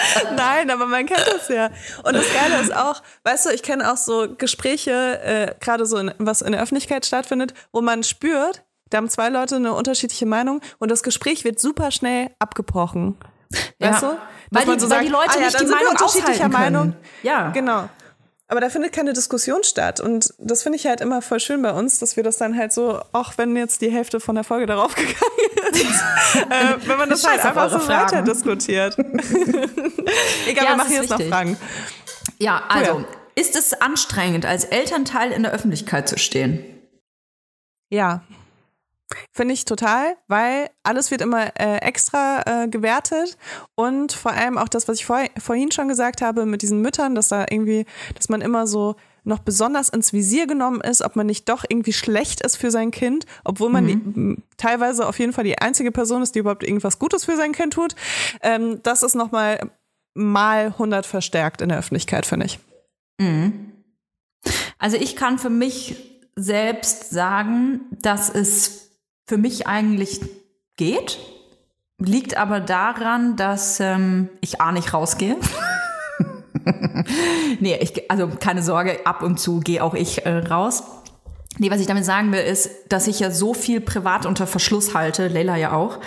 Nein, 0.36 0.70
aber 0.70 0.86
man 0.86 1.06
kennt 1.06 1.26
das 1.26 1.48
ja. 1.48 1.70
Und 2.04 2.14
das 2.14 2.26
Geile 2.32 2.60
ist 2.60 2.74
auch, 2.74 3.02
weißt 3.24 3.46
du, 3.46 3.50
ich 3.50 3.62
kenne 3.62 3.90
auch 3.92 3.96
so 3.96 4.28
Gespräche, 4.36 5.20
äh, 5.22 5.54
gerade 5.60 5.86
so, 5.86 5.98
in, 5.98 6.12
was 6.18 6.42
in 6.42 6.52
der 6.52 6.62
Öffentlichkeit 6.62 7.06
stattfindet, 7.06 7.54
wo 7.72 7.80
man 7.80 8.02
spürt, 8.02 8.62
da 8.90 8.98
haben 8.98 9.08
zwei 9.08 9.28
Leute 9.28 9.56
eine 9.56 9.72
unterschiedliche 9.74 10.26
Meinung 10.26 10.60
und 10.78 10.90
das 10.90 11.02
Gespräch 11.02 11.44
wird 11.44 11.58
super 11.58 11.90
schnell 11.90 12.30
abgebrochen. 12.38 13.16
Weißt 13.78 14.02
ja. 14.02 14.10
du? 14.10 14.18
Weil 14.50 14.64
die, 14.64 14.80
so 14.80 14.90
weil 14.90 14.96
sagt, 14.96 15.04
die 15.04 15.08
Leute 15.08 15.30
ah, 15.30 15.38
ja, 15.38 15.46
nicht 15.46 15.60
die 15.60 15.66
Meinung 15.66 15.90
unterschiedlicher 15.90 16.48
Meinung. 16.48 16.96
Ja. 17.22 17.50
Genau. 17.50 17.88
Aber 18.52 18.60
da 18.60 18.68
findet 18.68 18.92
keine 18.92 19.14
Diskussion 19.14 19.64
statt. 19.64 19.98
Und 19.98 20.34
das 20.36 20.62
finde 20.62 20.76
ich 20.76 20.86
halt 20.86 21.00
immer 21.00 21.22
voll 21.22 21.40
schön 21.40 21.62
bei 21.62 21.72
uns, 21.72 21.98
dass 22.00 22.18
wir 22.18 22.22
das 22.22 22.36
dann 22.36 22.54
halt 22.54 22.70
so, 22.70 23.00
auch 23.12 23.38
wenn 23.38 23.56
jetzt 23.56 23.80
die 23.80 23.90
Hälfte 23.90 24.20
von 24.20 24.34
der 24.34 24.44
Folge 24.44 24.66
darauf 24.66 24.94
gegangen 24.94 25.16
ist, 25.72 26.04
äh, 26.50 26.86
wenn 26.86 26.98
man 26.98 27.08
das 27.08 27.26
halt 27.26 27.42
einfach 27.42 27.70
so 27.70 27.78
Fragen. 27.78 28.12
weiter 28.12 28.22
diskutiert. 28.22 28.98
Egal, 30.46 30.64
ja, 30.64 30.70
wir 30.70 30.76
machen 30.76 30.92
jetzt 30.92 31.08
wichtig. 31.08 31.30
noch 31.30 31.34
Fragen. 31.34 31.56
Ja, 32.40 32.62
also, 32.68 32.96
cool. 32.96 33.06
ist 33.36 33.56
es 33.56 33.72
anstrengend, 33.72 34.44
als 34.44 34.64
Elternteil 34.64 35.32
in 35.32 35.44
der 35.44 35.52
Öffentlichkeit 35.52 36.06
zu 36.06 36.18
stehen? 36.18 36.62
Ja. 37.88 38.22
Finde 39.30 39.54
ich 39.54 39.64
total, 39.64 40.16
weil 40.28 40.70
alles 40.82 41.10
wird 41.10 41.20
immer 41.20 41.58
äh, 41.58 41.78
extra 41.78 42.42
äh, 42.64 42.68
gewertet 42.68 43.36
und 43.74 44.12
vor 44.12 44.32
allem 44.32 44.58
auch 44.58 44.68
das, 44.68 44.88
was 44.88 44.98
ich 44.98 45.06
vor, 45.06 45.20
vorhin 45.38 45.72
schon 45.72 45.88
gesagt 45.88 46.22
habe 46.22 46.46
mit 46.46 46.62
diesen 46.62 46.80
Müttern, 46.80 47.14
dass 47.14 47.28
da 47.28 47.46
irgendwie, 47.48 47.86
dass 48.14 48.28
man 48.28 48.40
immer 48.40 48.66
so 48.66 48.96
noch 49.24 49.38
besonders 49.38 49.88
ins 49.88 50.12
Visier 50.12 50.46
genommen 50.46 50.80
ist, 50.80 51.02
ob 51.02 51.14
man 51.14 51.26
nicht 51.26 51.48
doch 51.48 51.64
irgendwie 51.68 51.92
schlecht 51.92 52.40
ist 52.44 52.56
für 52.56 52.70
sein 52.70 52.90
Kind, 52.90 53.26
obwohl 53.44 53.70
man 53.70 53.84
mhm. 53.84 54.36
die, 54.36 54.42
teilweise 54.56 55.06
auf 55.06 55.18
jeden 55.18 55.32
Fall 55.32 55.44
die 55.44 55.58
einzige 55.58 55.92
Person 55.92 56.22
ist, 56.22 56.34
die 56.34 56.40
überhaupt 56.40 56.64
irgendwas 56.64 56.98
Gutes 56.98 57.24
für 57.24 57.36
sein 57.36 57.52
Kind 57.52 57.74
tut. 57.74 57.94
Ähm, 58.42 58.80
das 58.82 59.02
ist 59.02 59.14
nochmal 59.14 59.70
mal 60.14 60.66
100 60.66 61.06
verstärkt 61.06 61.62
in 61.62 61.68
der 61.68 61.78
Öffentlichkeit, 61.78 62.26
finde 62.26 62.46
ich. 62.46 62.58
Mhm. 63.18 63.72
Also 64.78 64.96
ich 64.96 65.16
kann 65.16 65.38
für 65.38 65.50
mich 65.50 65.96
selbst 66.34 67.10
sagen, 67.10 67.82
dass 67.90 68.28
es 68.28 68.91
für 69.26 69.38
mich 69.38 69.66
eigentlich 69.66 70.20
geht. 70.76 71.18
Liegt 71.98 72.36
aber 72.36 72.60
daran, 72.60 73.36
dass 73.36 73.78
ähm, 73.80 74.28
ich 74.40 74.60
A 74.60 74.72
nicht 74.72 74.92
rausgehe. 74.92 75.36
nee, 77.60 77.76
ich, 77.80 78.10
also 78.10 78.28
keine 78.28 78.62
Sorge, 78.62 79.06
ab 79.06 79.22
und 79.22 79.38
zu 79.38 79.60
gehe 79.60 79.82
auch 79.82 79.94
ich 79.94 80.26
äh, 80.26 80.38
raus. 80.38 80.82
Nee, 81.58 81.70
was 81.70 81.80
ich 81.80 81.86
damit 81.86 82.04
sagen 82.04 82.32
will, 82.32 82.40
ist, 82.40 82.70
dass 82.88 83.06
ich 83.06 83.20
ja 83.20 83.30
so 83.30 83.52
viel 83.52 83.80
privat 83.80 84.24
unter 84.24 84.46
Verschluss 84.46 84.94
halte, 84.94 85.28
Leila 85.28 85.56
ja 85.56 85.72
auch, 85.72 86.00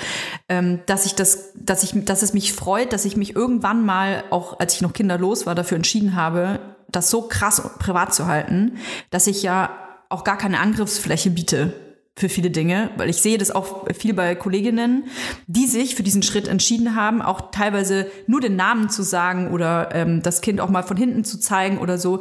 ähm, 0.50 0.80
dass 0.88 1.06
ich 1.06 1.14
das, 1.14 1.52
dass 1.56 1.84
ich, 1.84 1.94
dass 2.06 2.24
es 2.24 2.34
mich 2.34 2.52
freut, 2.52 2.94
dass 2.94 3.06
ich 3.06 3.16
mich 3.16 3.36
irgendwann 3.36 3.86
mal, 3.86 4.24
auch 4.32 4.60
als 4.60 4.74
ich 4.74 4.82
noch 4.82 4.94
kinderlos 4.94 5.46
war, 5.46 5.54
dafür 5.54 5.76
entschieden 5.76 6.16
habe, 6.16 6.60
das 6.90 7.12
so 7.12 7.24
krass 7.24 7.62
privat 7.78 8.14
zu 8.14 8.26
halten, 8.26 8.78
dass 9.12 9.28
ich 9.28 9.44
ja 9.44 9.70
auch 10.10 10.24
gar 10.24 10.38
keine 10.38 10.60
Angriffsfläche 10.60 11.30
biete 11.30 11.74
für 12.18 12.30
viele 12.30 12.50
Dinge, 12.50 12.92
weil 12.96 13.10
ich 13.10 13.18
sehe 13.18 13.38
das 13.38 13.52
auch 13.52 13.88
viel 13.94 14.14
bei 14.14 14.36
Kolleginnen, 14.36 15.06
die 15.48 15.68
sich 15.68 15.96
für 15.96 16.04
diesen 16.04 16.24
Schritt 16.24 16.48
entschieden 16.48 16.96
haben, 16.96 17.22
auch 17.22 17.52
teilweise 17.52 18.08
nur 18.26 18.40
den 18.40 18.56
Namen 18.56 18.90
zu 18.90 19.04
sagen 19.04 19.52
oder 19.52 19.94
ähm, 19.94 20.22
das 20.22 20.40
Kind 20.42 20.62
auch 20.62 20.70
mal 20.70 20.84
von 20.84 20.96
hinten 20.96 21.26
zu 21.26 21.40
zeigen 21.40 21.78
oder 21.78 21.98
so. 21.98 22.20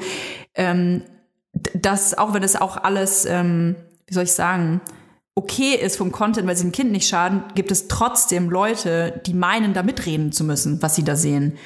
Ähm, 0.55 1.03
dass 1.75 2.19
auch 2.19 2.35
wenn 2.35 2.43
es 2.43 2.57
auch 2.57 2.77
alles, 2.77 3.25
ähm, 3.25 3.77
wie 4.09 4.15
soll 4.15 4.25
ich 4.25 4.33
sagen, 4.33 4.81
okay 5.37 5.75
ist 5.75 5.97
vom 5.97 6.11
Content, 6.11 6.49
weil 6.49 6.57
sie 6.57 6.65
dem 6.65 6.73
Kind 6.73 6.91
nicht 6.91 7.09
schaden, 7.09 7.45
gibt 7.55 7.71
es 7.71 7.87
trotzdem 7.87 8.51
Leute, 8.51 9.21
die 9.27 9.35
meinen, 9.35 9.75
da 9.75 9.85
mitreden 9.85 10.33
zu 10.33 10.43
müssen, 10.43 10.83
was 10.83 10.97
sie 10.97 11.05
da 11.05 11.15
sehen. 11.15 11.57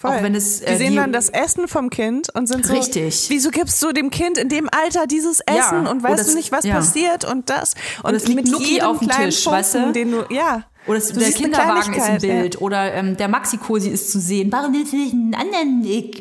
Voll. 0.00 0.12
Auch 0.12 0.22
wenn 0.22 0.36
es, 0.36 0.60
äh, 0.60 0.70
die 0.70 0.78
sehen 0.78 0.90
die, 0.92 0.96
dann 0.96 1.12
das 1.12 1.28
Essen 1.28 1.66
vom 1.66 1.90
Kind 1.90 2.32
und 2.32 2.46
sind 2.46 2.64
so, 2.64 2.72
richtig. 2.72 3.26
wieso 3.30 3.50
gibst 3.50 3.82
du 3.82 3.90
dem 3.90 4.10
Kind 4.10 4.38
in 4.38 4.48
dem 4.48 4.68
Alter 4.70 5.08
dieses 5.08 5.40
Essen 5.40 5.84
ja. 5.84 5.90
und 5.90 6.04
weißt 6.04 6.20
das, 6.20 6.28
du 6.28 6.36
nicht, 6.36 6.52
was 6.52 6.64
ja. 6.64 6.76
passiert 6.76 7.24
und 7.24 7.50
das 7.50 7.74
und, 8.04 8.10
und 8.10 8.14
es 8.14 8.28
liegt 8.28 8.46
Nuki 8.46 8.80
auf 8.80 9.00
dem 9.00 9.08
Tisch, 9.08 9.42
Punkten, 9.42 9.50
weißt 9.50 9.74
du? 9.74 9.92
Den 9.92 10.12
du, 10.12 10.24
ja. 10.30 10.62
Oder 10.86 10.98
es, 10.98 11.12
der 11.12 11.32
Kinderwagen 11.32 11.94
ist 11.94 12.08
im 12.08 12.18
Bild 12.18 12.54
ja. 12.54 12.60
oder 12.60 12.94
ähm, 12.94 13.16
der 13.16 13.26
Maxi-Cosi 13.26 13.88
ist 13.88 14.12
zu 14.12 14.20
sehen. 14.20 14.52
Warum 14.52 14.72
willst 14.72 14.92
du 14.92 14.96
nicht 14.96 15.12
einen 15.12 15.34
anderen 15.34 15.84
äh, 15.84 16.12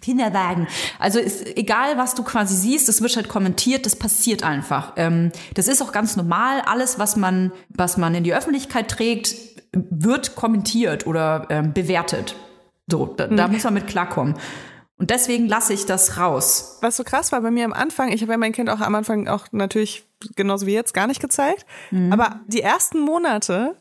Kinderwagen? 0.00 0.66
Also 0.98 1.18
ist, 1.18 1.46
egal, 1.58 1.98
was 1.98 2.14
du 2.14 2.22
quasi 2.22 2.56
siehst, 2.56 2.88
das 2.88 3.02
wird 3.02 3.14
halt 3.16 3.28
kommentiert, 3.28 3.84
das 3.84 3.96
passiert 3.96 4.42
einfach. 4.42 4.94
Ähm, 4.96 5.30
das 5.52 5.68
ist 5.68 5.82
auch 5.82 5.92
ganz 5.92 6.16
normal. 6.16 6.62
Alles, 6.64 6.98
was 6.98 7.16
man, 7.16 7.52
was 7.68 7.98
man 7.98 8.14
in 8.14 8.24
die 8.24 8.32
Öffentlichkeit 8.32 8.88
trägt, 8.88 9.34
wird 9.72 10.34
kommentiert 10.36 11.06
oder 11.06 11.46
ähm, 11.50 11.74
bewertet. 11.74 12.34
So, 12.90 13.06
da, 13.06 13.26
mhm. 13.26 13.36
da 13.36 13.48
muss 13.48 13.64
man 13.64 13.74
mit 13.74 13.86
klarkommen. 13.86 14.34
Und 14.96 15.08
deswegen 15.08 15.48
lasse 15.48 15.72
ich 15.72 15.86
das 15.86 16.18
raus. 16.18 16.78
Was 16.82 16.98
so 16.98 17.04
krass 17.04 17.32
war 17.32 17.40
bei 17.40 17.50
mir 17.50 17.64
am 17.64 17.72
Anfang, 17.72 18.12
ich 18.12 18.20
habe 18.20 18.32
ja 18.32 18.38
mein 18.38 18.52
Kind 18.52 18.68
auch 18.68 18.80
am 18.80 18.94
Anfang 18.94 19.28
auch 19.28 19.46
natürlich 19.50 20.04
genauso 20.36 20.66
wie 20.66 20.74
jetzt 20.74 20.92
gar 20.92 21.06
nicht 21.06 21.20
gezeigt, 21.20 21.64
mhm. 21.90 22.12
aber 22.12 22.40
die 22.46 22.60
ersten 22.60 23.00
Monate 23.00 23.76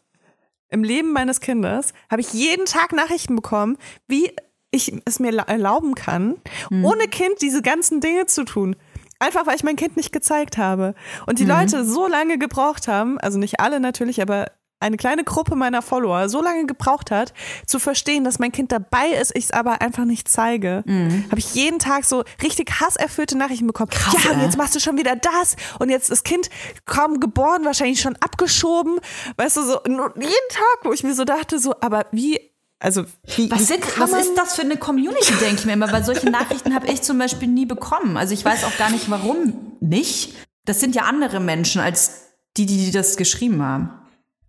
im 0.69 0.83
Leben 0.83 1.11
meines 1.11 1.41
Kindes 1.41 1.93
habe 2.09 2.21
ich 2.21 2.31
jeden 2.31 2.65
Tag 2.65 2.93
Nachrichten 2.93 3.35
bekommen, 3.35 3.77
wie 4.07 4.31
ich 4.71 4.93
es 5.05 5.19
mir 5.19 5.35
erlauben 5.35 5.95
kann, 5.95 6.37
mhm. 6.69 6.85
ohne 6.85 7.07
Kind 7.07 7.41
diese 7.41 7.61
ganzen 7.61 8.01
Dinge 8.01 8.27
zu 8.27 8.45
tun. 8.45 8.75
Einfach 9.19 9.45
weil 9.45 9.55
ich 9.55 9.63
mein 9.63 9.75
Kind 9.75 9.97
nicht 9.97 10.13
gezeigt 10.13 10.57
habe. 10.57 10.95
Und 11.25 11.39
die 11.39 11.43
mhm. 11.43 11.49
Leute 11.49 11.83
so 11.83 12.07
lange 12.07 12.37
gebraucht 12.37 12.87
haben, 12.87 13.19
also 13.19 13.37
nicht 13.37 13.59
alle 13.59 13.81
natürlich, 13.81 14.21
aber 14.21 14.45
eine 14.79 14.97
kleine 14.97 15.23
Gruppe 15.23 15.55
meiner 15.55 15.81
Follower 15.81 16.29
so 16.29 16.41
lange 16.41 16.65
gebraucht 16.65 17.11
hat, 17.11 17.33
zu 17.65 17.79
verstehen, 17.79 18.23
dass 18.23 18.39
mein 18.39 18.51
Kind 18.51 18.71
dabei 18.71 19.09
ist, 19.09 19.35
ich 19.35 19.45
es 19.45 19.51
aber 19.51 19.81
einfach 19.81 20.05
nicht 20.05 20.29
zeige, 20.29 20.83
mhm. 20.85 21.25
habe 21.29 21.39
ich 21.39 21.53
jeden 21.53 21.79
Tag 21.79 22.05
so 22.05 22.23
richtig 22.41 22.79
hasserfüllte 22.79 23.37
Nachrichten 23.37 23.67
bekommen. 23.67 23.89
Krass, 23.89 24.23
ja, 24.23 24.31
und 24.31 24.41
jetzt 24.41 24.57
machst 24.57 24.75
du 24.75 24.79
schon 24.79 24.97
wieder 24.97 25.15
das 25.15 25.55
und 25.79 25.89
jetzt 25.89 26.09
ist 26.09 26.23
Kind 26.23 26.49
kaum 26.85 27.19
geboren, 27.19 27.65
wahrscheinlich 27.65 27.99
schon 27.99 28.15
abgeschoben. 28.17 28.99
Weißt 29.37 29.57
du, 29.57 29.63
so 29.63 29.79
jeden 29.85 30.49
Tag, 30.49 30.79
wo 30.83 30.93
ich 30.93 31.03
mir 31.03 31.13
so 31.13 31.25
dachte, 31.25 31.59
so, 31.59 31.75
aber 31.81 32.05
wie 32.11 32.39
also 32.81 33.03
wie, 33.35 33.51
was, 33.51 33.67
sind, 33.67 33.83
was 33.99 34.13
ist 34.13 34.35
das 34.37 34.55
für 34.55 34.61
eine 34.61 34.77
Community, 34.77 35.33
denke 35.41 35.55
ich 35.55 35.65
mir 35.65 35.73
immer, 35.73 35.91
weil 35.91 36.05
solche 36.05 36.29
Nachrichten 36.29 36.73
habe 36.73 36.87
ich 36.87 37.01
zum 37.01 37.17
Beispiel 37.17 37.49
nie 37.49 37.65
bekommen. 37.65 38.15
Also 38.15 38.33
ich 38.33 38.45
weiß 38.45 38.63
auch 38.63 38.77
gar 38.77 38.89
nicht, 38.89 39.09
warum 39.09 39.75
nicht. 39.81 40.33
Das 40.63 40.79
sind 40.79 40.95
ja 40.95 41.01
andere 41.01 41.41
Menschen 41.41 41.81
als 41.81 42.27
die, 42.55 42.65
die 42.65 42.91
das 42.91 43.17
geschrieben 43.17 43.61
haben 43.61 43.99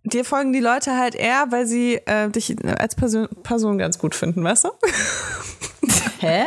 dir 0.03 0.25
folgen 0.25 0.53
die 0.53 0.59
Leute 0.59 0.97
halt 0.97 1.15
eher, 1.15 1.47
weil 1.49 1.65
sie 1.65 1.95
äh, 2.05 2.29
dich 2.29 2.55
als 2.65 2.95
Person, 2.95 3.27
Person 3.43 3.77
ganz 3.77 3.99
gut 3.99 4.15
finden, 4.15 4.43
weißt 4.43 4.65
du? 4.65 4.69
Hä? 6.19 6.45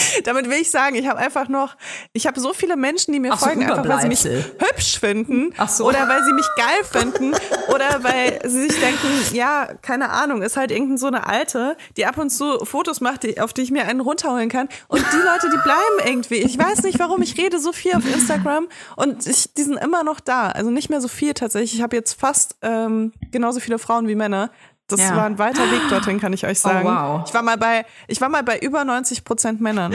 damit 0.24 0.48
will 0.48 0.60
ich 0.60 0.70
sagen, 0.70 0.96
ich 0.96 1.06
habe 1.06 1.18
einfach 1.18 1.48
noch, 1.48 1.76
ich 2.12 2.26
habe 2.26 2.40
so 2.40 2.52
viele 2.52 2.76
Menschen, 2.76 3.12
die 3.12 3.20
mir 3.20 3.32
so, 3.32 3.46
folgen, 3.46 3.64
einfach 3.64 3.86
weil 3.86 4.00
sie 4.00 4.08
mich 4.08 4.24
hübsch 4.24 4.98
finden 5.00 5.52
Ach 5.56 5.68
so. 5.68 5.86
oder 5.86 6.08
weil 6.08 6.22
sie 6.24 6.32
mich 6.32 6.46
geil 6.56 6.84
finden 6.90 7.34
oder 7.68 8.02
weil 8.02 8.40
sie 8.48 8.68
sich 8.68 8.80
denken, 8.80 9.34
ja, 9.34 9.68
keine 9.82 10.10
Ahnung, 10.10 10.42
ist 10.42 10.56
halt 10.56 10.70
irgendein 10.70 10.98
so 10.98 11.06
eine 11.06 11.26
Alte, 11.26 11.76
die 11.96 12.06
ab 12.06 12.18
und 12.18 12.30
zu 12.30 12.64
Fotos 12.64 13.00
macht, 13.00 13.22
die, 13.24 13.40
auf 13.40 13.52
die 13.52 13.62
ich 13.62 13.70
mir 13.70 13.86
einen 13.86 14.00
runterholen 14.00 14.48
kann. 14.48 14.68
Und 14.88 15.04
die 15.12 15.16
Leute, 15.16 15.48
die 15.52 15.62
bleiben 15.62 15.80
irgendwie. 16.04 16.36
Ich 16.36 16.58
weiß 16.58 16.82
nicht, 16.82 16.98
warum 16.98 17.22
ich 17.22 17.36
rede 17.38 17.58
so 17.58 17.72
viel 17.72 17.94
auf 17.94 18.06
Instagram 18.06 18.68
und 18.96 19.26
ich, 19.26 19.52
die 19.54 19.62
sind 19.62 19.76
immer 19.76 20.04
noch 20.04 20.20
da. 20.20 20.48
Also 20.48 20.70
nicht 20.70 20.90
mehr 20.90 21.00
so 21.00 21.08
viel 21.08 21.34
tatsächlich. 21.34 21.74
Ich 21.74 21.82
habe 21.82 21.96
jetzt 21.96 22.18
fast 22.18 22.56
ähm, 22.62 23.12
genauso 23.30 23.60
viele 23.60 23.78
Frauen 23.78 24.08
wie 24.08 24.14
Männer. 24.14 24.50
Das 24.88 25.00
Ja. 25.00 25.16
war 25.16 25.24
ein 25.24 25.38
weiter 25.38 25.62
Weg 25.70 25.88
dorthin, 25.88 26.20
kann 26.20 26.32
ich 26.32 26.44
euch 26.46 26.60
sagen. 26.60 26.86
wow. 26.86 27.22
Ich 27.26 27.32
war 27.32 27.42
mal 27.42 27.56
bei, 27.56 27.86
ich 28.08 28.20
war 28.20 28.28
mal 28.28 28.42
bei 28.42 28.58
über 28.58 28.84
90 28.84 29.24
Prozent 29.24 29.60
Männern. 29.60 29.94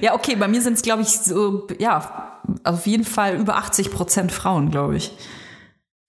Ja, 0.00 0.14
okay, 0.14 0.36
bei 0.36 0.48
mir 0.48 0.62
sind 0.62 0.74
es, 0.74 0.82
glaube 0.82 1.02
ich, 1.02 1.08
so, 1.08 1.66
ja, 1.78 2.40
auf 2.64 2.86
jeden 2.86 3.04
Fall 3.04 3.36
über 3.36 3.56
80 3.56 3.90
Prozent 3.90 4.32
Frauen, 4.32 4.70
glaube 4.70 4.96
ich. 4.96 5.12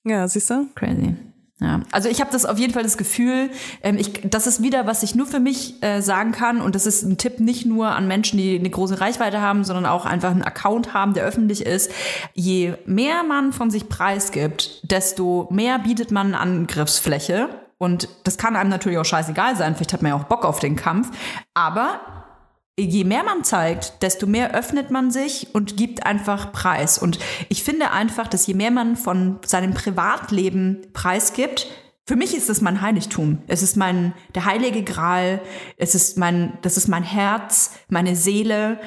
Ja, 0.06 0.28
siehst 0.28 0.50
du? 0.50 0.68
Crazy. 0.76 1.16
Ja, 1.62 1.82
also 1.92 2.08
ich 2.08 2.22
habe 2.22 2.32
das 2.32 2.46
auf 2.46 2.58
jeden 2.58 2.72
Fall 2.74 2.84
das 2.84 2.96
Gefühl, 2.98 3.50
ähm, 3.84 3.98
ich, 3.98 4.22
das 4.24 4.48
ist 4.48 4.64
wieder, 4.64 4.88
was 4.88 5.04
ich 5.04 5.14
nur 5.16 5.26
für 5.26 5.42
mich 5.42 5.84
äh, 5.84 6.00
sagen 6.02 6.32
kann 6.32 6.62
und 6.62 6.74
das 6.74 6.86
ist 6.86 7.04
ein 7.04 7.18
Tipp 7.18 7.42
nicht 7.42 7.66
nur 7.66 7.90
an 7.90 8.08
Menschen, 8.08 8.38
die 8.38 8.58
eine 8.58 8.70
große 8.70 9.02
Reichweite 9.02 9.42
haben, 9.42 9.66
sondern 9.66 9.86
auch 9.86 10.06
einfach 10.06 10.32
einen 10.32 10.42
Account 10.44 10.94
haben, 10.94 11.14
der 11.14 11.26
öffentlich 11.26 11.66
ist. 11.66 11.92
Je 12.34 12.76
mehr 12.86 13.24
man 13.24 13.52
von 13.52 13.70
sich 13.72 13.90
preisgibt, 13.90 14.90
desto 14.90 15.50
mehr 15.52 15.80
bietet 15.80 16.12
man 16.12 16.34
Angriffsfläche 16.34 17.50
und 17.80 18.10
das 18.26 18.38
kann 18.38 18.56
einem 18.56 18.70
natürlich 18.70 19.00
auch 19.00 19.06
scheißegal 19.06 19.56
sein, 19.56 19.74
vielleicht 19.76 19.94
hat 19.94 20.04
man 20.04 20.12
ja 20.12 20.18
auch 20.18 20.26
Bock 20.26 20.46
auf 20.46 20.60
den 20.60 20.76
Kampf, 20.76 21.10
aber 21.56 22.00
je 22.78 23.04
mehr 23.04 23.24
man 23.24 23.44
zeigt, 23.44 24.04
desto 24.04 24.28
mehr 24.28 24.54
öffnet 24.54 24.92
man 24.92 25.12
sich 25.12 25.54
und 25.54 25.78
gibt 25.78 26.06
einfach 26.06 26.52
Preis. 26.52 26.98
Und 26.98 27.20
ich 27.50 27.64
finde 27.64 27.92
einfach, 27.92 28.28
dass 28.28 28.48
je 28.48 28.54
mehr 28.54 28.72
man 28.72 28.96
von 28.96 29.40
seinem 29.46 29.74
Privatleben 29.74 30.88
preisgibt, 30.94 31.68
für 32.08 32.16
mich 32.16 32.36
ist 32.36 32.50
das 32.50 32.62
mein 32.62 32.82
Heiligtum. 32.82 33.44
Es 33.46 33.62
ist 33.62 33.78
mein, 33.78 34.14
der 34.34 34.46
heilige 34.46 34.84
Gral. 34.84 35.42
Es 35.78 35.94
ist 35.94 36.18
mein, 36.18 36.58
das 36.64 36.76
ist 36.76 36.88
mein 36.88 37.04
Herz, 37.04 37.76
meine 37.88 38.16
Seele, 38.16 38.80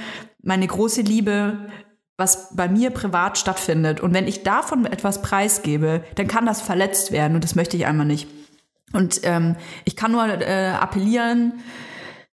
meine 0.42 0.66
große 0.66 1.02
Liebe, 1.02 1.70
was 2.16 2.56
bei 2.56 2.68
mir 2.68 2.90
privat 2.90 3.38
stattfindet. 3.38 4.00
Und 4.00 4.12
wenn 4.12 4.26
ich 4.26 4.42
davon 4.42 4.86
etwas 4.86 5.22
preisgebe, 5.22 6.02
dann 6.16 6.26
kann 6.26 6.46
das 6.46 6.60
verletzt 6.60 7.12
werden 7.12 7.36
und 7.36 7.44
das 7.44 7.54
möchte 7.54 7.76
ich 7.76 7.86
einmal 7.86 8.06
nicht. 8.06 8.26
Und 8.92 9.20
ähm, 9.24 9.56
ich 9.84 9.96
kann 9.96 10.12
nur 10.12 10.24
äh, 10.26 10.70
appellieren, 10.70 11.54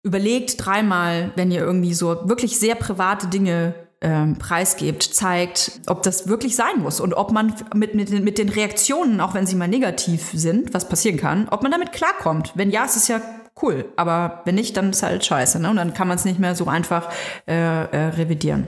überlegt 0.03 0.65
dreimal, 0.65 1.31
wenn 1.35 1.51
ihr 1.51 1.61
irgendwie 1.61 1.93
so 1.93 2.29
wirklich 2.29 2.59
sehr 2.59 2.75
private 2.75 3.27
Dinge 3.27 3.73
ähm, 4.01 4.37
preisgebt, 4.37 5.03
zeigt, 5.03 5.81
ob 5.87 6.03
das 6.03 6.27
wirklich 6.29 6.55
sein 6.55 6.79
muss 6.79 7.01
und 7.01 7.13
ob 7.13 7.31
man 7.33 7.53
mit, 7.75 7.95
mit, 7.95 8.09
den- 8.09 8.23
mit 8.23 8.37
den 8.37 8.47
Reaktionen, 8.49 9.19
auch 9.19 9.33
wenn 9.33 9.45
sie 9.45 9.55
mal 9.55 9.67
negativ 9.67 10.29
sind, 10.33 10.73
was 10.73 10.87
passieren 10.87 11.17
kann, 11.17 11.49
ob 11.49 11.63
man 11.63 11.71
damit 11.71 11.91
klarkommt. 11.91 12.53
Wenn 12.55 12.71
ja, 12.71 12.85
ist 12.85 12.95
es 12.95 13.09
ja 13.09 13.19
cool, 13.61 13.91
aber 13.97 14.41
wenn 14.45 14.55
nicht, 14.55 14.77
dann 14.77 14.91
ist 14.91 15.03
halt 15.03 15.25
scheiße. 15.25 15.59
Ne? 15.59 15.69
Und 15.69 15.75
dann 15.75 15.93
kann 15.93 16.07
man 16.07 16.15
es 16.15 16.23
nicht 16.23 16.39
mehr 16.39 16.55
so 16.55 16.67
einfach 16.67 17.09
äh, 17.45 17.53
äh, 17.55 18.07
revidieren. 18.11 18.67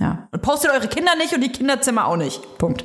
Ja. 0.00 0.26
Und 0.32 0.42
postet 0.42 0.72
eure 0.72 0.88
Kinder 0.88 1.14
nicht 1.16 1.32
und 1.32 1.42
die 1.42 1.52
Kinderzimmer 1.52 2.06
auch 2.06 2.16
nicht. 2.16 2.58
Punkt. 2.58 2.84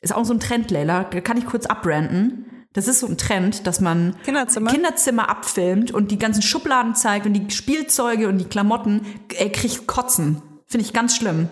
Ist 0.00 0.14
auch 0.14 0.24
so 0.24 0.34
ein 0.34 0.38
Trend, 0.40 0.70
Leila. 0.70 1.02
Kann 1.02 1.36
ich 1.36 1.46
kurz 1.46 1.66
abbranden. 1.66 2.46
Das 2.72 2.88
ist 2.88 3.00
so 3.00 3.06
ein 3.06 3.18
Trend, 3.18 3.66
dass 3.66 3.80
man 3.80 4.16
Kinderzimmer? 4.24 4.70
Kinderzimmer 4.70 5.28
abfilmt 5.28 5.90
und 5.92 6.10
die 6.10 6.18
ganzen 6.18 6.42
Schubladen 6.42 6.94
zeigt 6.94 7.26
und 7.26 7.34
die 7.34 7.50
Spielzeuge 7.50 8.28
und 8.28 8.38
die 8.38 8.44
Klamotten. 8.46 9.02
Ey, 9.36 9.50
krieg 9.50 9.86
Kotzen. 9.86 10.40
Finde 10.66 10.86
ich 10.86 10.92
ganz 10.92 11.16
schlimm. 11.16 11.48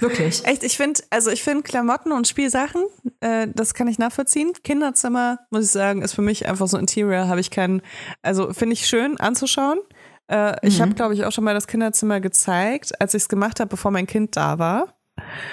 Wirklich. 0.00 0.44
Echt, 0.44 0.64
ich 0.64 0.76
finde, 0.76 1.00
also 1.10 1.30
ich 1.30 1.44
finde 1.44 1.62
Klamotten 1.62 2.10
und 2.10 2.26
Spielsachen, 2.26 2.82
äh, 3.20 3.46
das 3.54 3.74
kann 3.74 3.86
ich 3.86 3.98
nachvollziehen. 3.98 4.52
Kinderzimmer, 4.64 5.38
muss 5.50 5.66
ich 5.66 5.70
sagen, 5.70 6.02
ist 6.02 6.14
für 6.14 6.22
mich 6.22 6.48
einfach 6.48 6.66
so 6.66 6.76
Interior, 6.76 7.28
habe 7.28 7.38
ich 7.38 7.52
keinen, 7.52 7.80
also 8.20 8.52
finde 8.52 8.72
ich 8.72 8.88
schön 8.88 9.20
anzuschauen. 9.20 9.78
Äh, 10.26 10.56
Ich 10.66 10.80
habe, 10.80 10.94
glaube 10.94 11.14
ich, 11.14 11.24
auch 11.24 11.30
schon 11.30 11.44
mal 11.44 11.54
das 11.54 11.68
Kinderzimmer 11.68 12.18
gezeigt, 12.20 13.00
als 13.00 13.14
ich 13.14 13.22
es 13.22 13.28
gemacht 13.28 13.60
habe, 13.60 13.68
bevor 13.68 13.92
mein 13.92 14.08
Kind 14.08 14.36
da 14.36 14.58
war. 14.58 14.94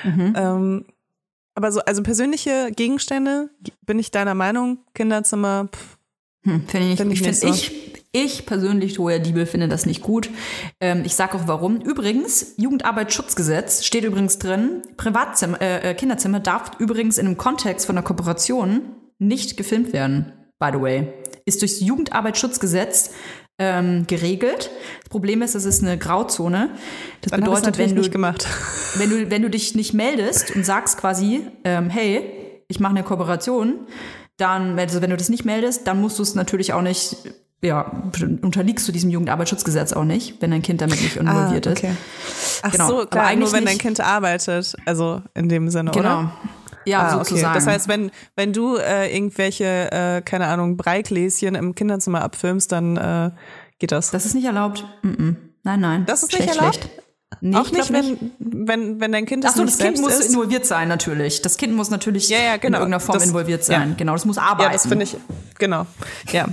Ähm, 0.04 0.86
aber 1.56 1.72
so, 1.72 1.82
also 1.82 2.04
persönliche 2.04 2.72
Gegenstände, 2.76 3.50
bin 3.86 4.00
ich 4.00 4.12
deiner 4.12 4.36
Meinung, 4.36 4.80
Kinderzimmer, 4.94 5.70
pff, 5.74 5.98
Hm, 6.44 6.68
finde 6.68 6.88
ich, 6.92 6.98
Find 6.98 7.14
ich 7.14 7.22
find, 7.22 7.44
ich, 7.44 7.94
ich 8.12 8.46
persönlich, 8.46 8.94
Toja 8.94 9.20
Diebel, 9.20 9.46
finde 9.46 9.68
das 9.68 9.86
nicht 9.86 10.02
gut. 10.02 10.30
Ähm, 10.80 11.04
ich 11.06 11.16
sage 11.16 11.38
auch 11.38 11.48
warum. 11.48 11.82
Übrigens, 11.82 12.56
Jugendarbeitsschutzgesetz 12.58 13.86
steht 13.86 14.04
übrigens 14.04 14.40
drin, 14.40 14.82
Privatzimmer, 14.98 15.62
äh, 15.62 15.92
äh, 15.92 15.94
Kinderzimmer 15.94 16.40
darf 16.40 16.72
übrigens 16.80 17.18
in 17.18 17.28
einem 17.28 17.38
Kontext 17.38 17.86
von 17.86 17.96
einer 17.98 18.06
Kooperation 18.06 18.96
nicht 19.20 19.56
gefilmt 19.56 19.94
werden, 19.94 20.34
by 20.60 20.70
the 20.74 20.82
way. 20.82 21.14
Ist 21.46 21.62
durchs 21.62 21.80
Jugendarbeitsschutzgesetz 21.80 23.12
ähm, 23.62 24.08
geregelt. 24.08 24.72
Das 25.02 25.10
Problem 25.10 25.44
ist, 25.44 25.54
es 25.54 25.66
ist 25.66 25.84
eine 25.84 25.96
Grauzone. 25.98 26.72
Das 27.22 27.30
dann 27.30 27.42
bedeutet, 27.42 27.78
wenn 27.78 27.96
du 27.96 28.02
wenn 28.96 29.10
du, 29.10 29.30
wenn 29.30 29.42
du 29.44 29.50
dich 29.52 29.76
nicht 29.76 29.94
meldest 29.94 30.56
und 30.56 30.66
sagst 30.66 30.98
quasi, 30.98 31.42
ähm, 31.64 31.92
hey, 31.92 32.24
ich 32.68 32.80
mache 32.80 32.96
eine 32.96 33.04
Kooperation, 33.04 33.82
dann, 34.38 34.80
also 34.80 35.04
wenn 35.04 35.12
du 35.12 35.18
das 35.18 35.30
nicht 35.30 35.46
meldest, 35.46 35.86
dann 35.86 36.02
musst 36.02 36.18
du 36.18 36.24
es 36.24 36.34
natürlich 36.34 36.74
auch 36.74 36.82
nicht, 36.82 37.18
ja, 37.62 37.92
unterliegst 38.42 38.88
du 38.88 38.92
diesem 38.92 39.12
Jugendarbeitsschutzgesetz 39.12 39.94
auch 39.94 40.06
nicht, 40.06 40.42
wenn 40.42 40.50
dein 40.50 40.64
Kind 40.64 40.82
damit 40.82 41.00
nicht 41.00 41.18
involviert 41.18 41.68
ist. 41.68 41.84
Ah, 41.84 41.88
okay. 41.88 41.96
Ach 42.64 42.72
Genau, 42.72 42.88
so, 42.88 42.96
aber 42.96 43.06
klar, 43.06 43.28
eigentlich 43.28 43.52
nur 43.52 43.60
wenn 43.60 43.66
dein 43.66 43.78
Kind 43.78 44.00
arbeitet, 44.00 44.76
also 44.86 45.22
in 45.36 45.50
dem 45.50 45.70
Sinne, 45.70 45.92
Genau. 45.92 46.20
oder? 46.20 46.34
Ja, 46.86 47.00
Ah, 47.02 47.16
okay. 47.16 47.26
sozusagen. 47.26 47.54
Das 47.54 47.68
heißt, 47.68 47.88
wenn, 47.88 48.12
wenn 48.36 48.54
du 48.54 48.76
äh, 48.78 49.14
irgendwelche, 49.16 49.92
äh, 49.92 50.22
keine 50.22 50.48
Ahnung, 50.48 50.78
Breigläschen 50.78 51.56
im 51.56 51.76
Kinderzimmer 51.76 52.22
abfilmst, 52.22 52.72
dann 52.72 52.98
äh, 52.98 53.32
geht 53.80 53.92
das. 53.92 54.12
das 54.12 54.26
ist 54.26 54.34
nicht 54.36 54.46
erlaubt. 54.46 54.86
Mm 55.04 55.10
-mm. 55.10 55.36
Nein, 55.64 55.80
nein. 55.80 56.06
Das 56.06 56.24
ist 56.24 56.32
schlecht, 56.32 56.48
nicht 56.50 56.58
erlaubt? 56.58 56.76
Schlecht. 56.78 56.92
Nee, 57.40 57.56
Auch 57.56 57.66
ich 57.68 57.72
nicht, 57.72 57.94
wenn, 57.94 58.32
wenn, 58.40 59.00
wenn 59.00 59.12
dein 59.14 59.26
Kind 59.26 59.46
es 59.46 59.52
Achso, 59.52 59.64
nicht 59.64 59.80
das 59.80 59.86
Kind 59.86 60.02
muss 60.02 60.20
ist? 60.20 60.30
involviert 60.32 60.66
sein, 60.66 60.90
natürlich. 60.90 61.42
Das 61.42 61.56
Kind 61.58 61.74
muss 61.74 61.90
natürlich 61.90 62.28
Ja, 62.30 62.38
ja, 62.40 62.58
genau. 62.58 62.68
in 62.80 62.82
irgendeiner 62.82 63.00
Form 63.00 63.18
Das- 63.20 63.26
involviert 63.28 63.64
sein. 63.64 63.90
ja. 63.92 63.96
Genau, 63.96 64.12
das 64.14 64.26
muss 64.26 64.38
arbeiten. 64.38 64.64
Ja, 64.64 64.72
das 64.74 64.86
finde 64.86 65.06
ich, 65.06 65.16
genau. 65.58 65.86
Ja. 66.32 66.46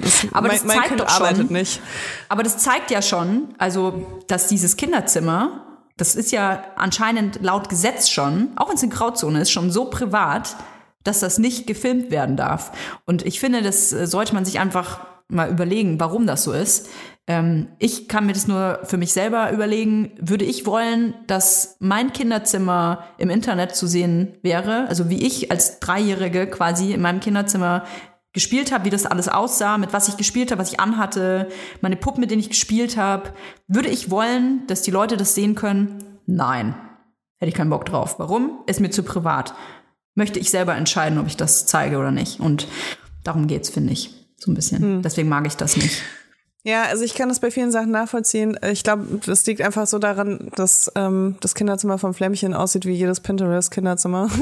Das, 0.00 0.26
Aber 0.32 0.48
mein, 0.48 0.58
das 0.58 0.66
zeigt 0.66 0.88
Kind 0.88 1.00
doch 1.00 1.08
schon- 1.08 1.26
arbeitet 1.26 1.50
nicht. 1.52 1.80
Aber 2.28 2.42
das 2.42 2.58
zeigt 2.58 2.90
ja 2.90 3.00
schon, 3.00 3.54
also, 3.58 4.22
dass 4.26 4.48
dieses 4.48 4.76
Kinderzimmer, 4.76 5.73
das 5.96 6.14
ist 6.14 6.32
ja 6.32 6.64
anscheinend 6.76 7.40
laut 7.42 7.68
Gesetz 7.68 8.08
schon, 8.08 8.50
auch 8.56 8.68
wenn 8.68 8.76
es 8.76 8.82
eine 8.82 8.92
Grauzone 8.92 9.40
ist, 9.40 9.50
schon 9.50 9.70
so 9.70 9.86
privat, 9.86 10.56
dass 11.04 11.20
das 11.20 11.38
nicht 11.38 11.66
gefilmt 11.66 12.10
werden 12.10 12.36
darf. 12.36 12.72
Und 13.04 13.24
ich 13.24 13.38
finde, 13.38 13.62
das 13.62 13.92
äh, 13.92 14.06
sollte 14.06 14.34
man 14.34 14.44
sich 14.44 14.58
einfach 14.58 15.06
mal 15.28 15.50
überlegen, 15.50 16.00
warum 16.00 16.26
das 16.26 16.44
so 16.44 16.52
ist. 16.52 16.88
Ähm, 17.26 17.68
ich 17.78 18.08
kann 18.08 18.26
mir 18.26 18.32
das 18.32 18.46
nur 18.46 18.80
für 18.84 18.96
mich 18.96 19.12
selber 19.12 19.50
überlegen. 19.52 20.12
Würde 20.18 20.44
ich 20.44 20.66
wollen, 20.66 21.14
dass 21.26 21.76
mein 21.78 22.12
Kinderzimmer 22.12 23.04
im 23.18 23.30
Internet 23.30 23.74
zu 23.76 23.86
sehen 23.86 24.36
wäre? 24.42 24.86
Also 24.88 25.08
wie 25.08 25.24
ich 25.24 25.50
als 25.50 25.80
Dreijährige 25.80 26.46
quasi 26.46 26.92
in 26.92 27.00
meinem 27.00 27.20
Kinderzimmer 27.20 27.84
gespielt 28.34 28.72
habe, 28.72 28.84
wie 28.84 28.90
das 28.90 29.06
alles 29.06 29.28
aussah, 29.28 29.78
mit 29.78 29.92
was 29.94 30.08
ich 30.08 30.18
gespielt 30.18 30.50
habe, 30.50 30.60
was 30.60 30.72
ich 30.72 30.80
anhatte, 30.80 31.48
meine 31.80 31.96
Puppen, 31.96 32.20
mit 32.20 32.30
denen 32.30 32.40
ich 32.40 32.50
gespielt 32.50 32.98
habe. 32.98 33.32
Würde 33.68 33.88
ich 33.88 34.10
wollen, 34.10 34.66
dass 34.66 34.82
die 34.82 34.90
Leute 34.90 35.16
das 35.16 35.34
sehen 35.34 35.54
können? 35.54 36.18
Nein. 36.26 36.74
Hätte 37.38 37.48
ich 37.48 37.54
keinen 37.54 37.70
Bock 37.70 37.86
drauf. 37.86 38.18
Warum? 38.18 38.60
Ist 38.66 38.80
mir 38.80 38.90
zu 38.90 39.02
privat. 39.02 39.54
Möchte 40.14 40.38
ich 40.38 40.50
selber 40.50 40.74
entscheiden, 40.74 41.18
ob 41.18 41.26
ich 41.26 41.36
das 41.36 41.66
zeige 41.66 41.96
oder 41.96 42.10
nicht. 42.10 42.40
Und 42.40 42.68
darum 43.22 43.46
geht's, 43.46 43.70
finde 43.70 43.92
ich. 43.92 44.10
So 44.36 44.50
ein 44.50 44.54
bisschen. 44.54 45.02
Deswegen 45.02 45.28
mag 45.28 45.46
ich 45.46 45.56
das 45.56 45.76
nicht. 45.76 46.02
Ja, 46.66 46.84
also 46.84 47.04
ich 47.04 47.14
kann 47.14 47.28
das 47.28 47.40
bei 47.40 47.50
vielen 47.50 47.70
Sachen 47.70 47.90
nachvollziehen. 47.90 48.58
Ich 48.72 48.82
glaube, 48.84 49.20
das 49.26 49.44
liegt 49.44 49.60
einfach 49.60 49.86
so 49.86 49.98
daran, 49.98 50.48
dass 50.56 50.90
ähm, 50.94 51.36
das 51.40 51.54
Kinderzimmer 51.54 51.98
vom 51.98 52.14
Flämmchen 52.14 52.54
aussieht 52.54 52.86
wie 52.86 52.94
jedes 52.94 53.20
Pinterest-Kinderzimmer. 53.20 54.30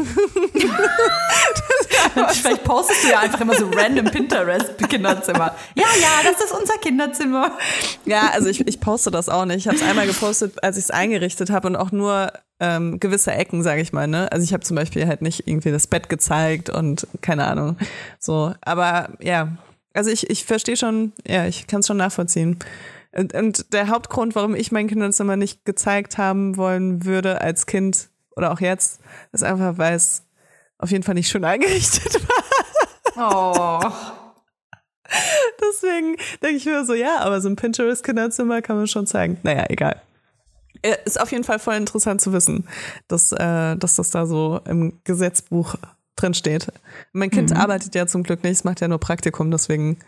Vielleicht 2.32 2.62
postest 2.62 3.02
du 3.02 3.08
ja 3.08 3.18
einfach 3.18 3.40
immer 3.40 3.56
so 3.56 3.68
random 3.74 4.04
Pinterest-Kinderzimmer. 4.04 5.56
Ja, 5.74 5.86
ja, 6.00 6.30
das 6.30 6.44
ist 6.44 6.52
unser 6.52 6.74
Kinderzimmer. 6.74 7.58
Ja, 8.04 8.30
also 8.32 8.48
ich, 8.48 8.68
ich 8.68 8.78
poste 8.78 9.10
das 9.10 9.28
auch 9.28 9.44
nicht. 9.44 9.56
Ich 9.56 9.66
habe 9.66 9.76
es 9.76 9.82
einmal 9.82 10.06
gepostet, 10.06 10.62
als 10.62 10.76
ich 10.76 10.84
es 10.84 10.90
eingerichtet 10.92 11.50
habe 11.50 11.66
und 11.66 11.74
auch 11.74 11.90
nur 11.90 12.32
ähm, 12.60 13.00
gewisse 13.00 13.32
Ecken, 13.32 13.64
sage 13.64 13.80
ich 13.80 13.92
mal. 13.92 14.06
Ne? 14.06 14.30
Also 14.30 14.44
ich 14.44 14.52
habe 14.52 14.62
zum 14.62 14.76
Beispiel 14.76 15.08
halt 15.08 15.22
nicht 15.22 15.48
irgendwie 15.48 15.72
das 15.72 15.88
Bett 15.88 16.08
gezeigt 16.08 16.70
und 16.70 17.08
keine 17.20 17.48
Ahnung. 17.48 17.76
So, 18.20 18.54
aber 18.60 19.08
ja, 19.20 19.48
also 19.94 20.10
ich, 20.10 20.30
ich 20.30 20.44
verstehe 20.44 20.76
schon, 20.76 21.12
ja, 21.26 21.46
ich 21.46 21.66
kann 21.66 21.80
es 21.80 21.86
schon 21.86 21.96
nachvollziehen. 21.96 22.58
Und, 23.12 23.34
und 23.34 23.72
der 23.72 23.88
Hauptgrund, 23.88 24.34
warum 24.34 24.54
ich 24.54 24.72
mein 24.72 24.88
Kinderzimmer 24.88 25.36
nicht 25.36 25.64
gezeigt 25.64 26.16
haben 26.18 26.56
wollen 26.56 27.04
würde 27.04 27.40
als 27.40 27.66
Kind 27.66 28.08
oder 28.36 28.52
auch 28.52 28.60
jetzt, 28.60 29.00
ist 29.32 29.44
einfach, 29.44 29.76
weil 29.76 29.94
es 29.94 30.22
auf 30.78 30.90
jeden 30.90 31.02
Fall 31.02 31.14
nicht 31.14 31.28
schön 31.28 31.44
eingerichtet 31.44 32.20
war. 32.26 32.42
Oh. 33.14 33.92
Deswegen 35.60 36.16
denke 36.42 36.56
ich 36.56 36.64
mir 36.64 36.86
so, 36.86 36.94
ja, 36.94 37.18
aber 37.18 37.40
so 37.42 37.48
ein 37.48 37.56
Pinterest-Kinderzimmer 37.56 38.62
kann 38.62 38.76
man 38.76 38.86
schon 38.86 39.06
zeigen. 39.06 39.38
Naja, 39.42 39.66
egal. 39.68 40.00
Äh, 40.80 40.96
ist 41.04 41.20
auf 41.20 41.30
jeden 41.30 41.44
Fall 41.44 41.58
voll 41.58 41.74
interessant 41.74 42.22
zu 42.22 42.32
wissen, 42.32 42.66
dass, 43.08 43.32
äh, 43.32 43.76
dass 43.76 43.96
das 43.96 44.10
da 44.10 44.24
so 44.24 44.60
im 44.64 45.00
Gesetzbuch 45.04 45.74
drin 46.16 46.34
steht. 46.34 46.68
Mein 47.12 47.30
Kind 47.30 47.50
mhm. 47.50 47.56
arbeitet 47.56 47.94
ja 47.94 48.06
zum 48.06 48.22
Glück 48.22 48.42
nicht, 48.42 48.52
es 48.52 48.64
macht 48.64 48.80
ja 48.80 48.88
nur 48.88 48.98
Praktikum, 48.98 49.50
deswegen. 49.50 49.98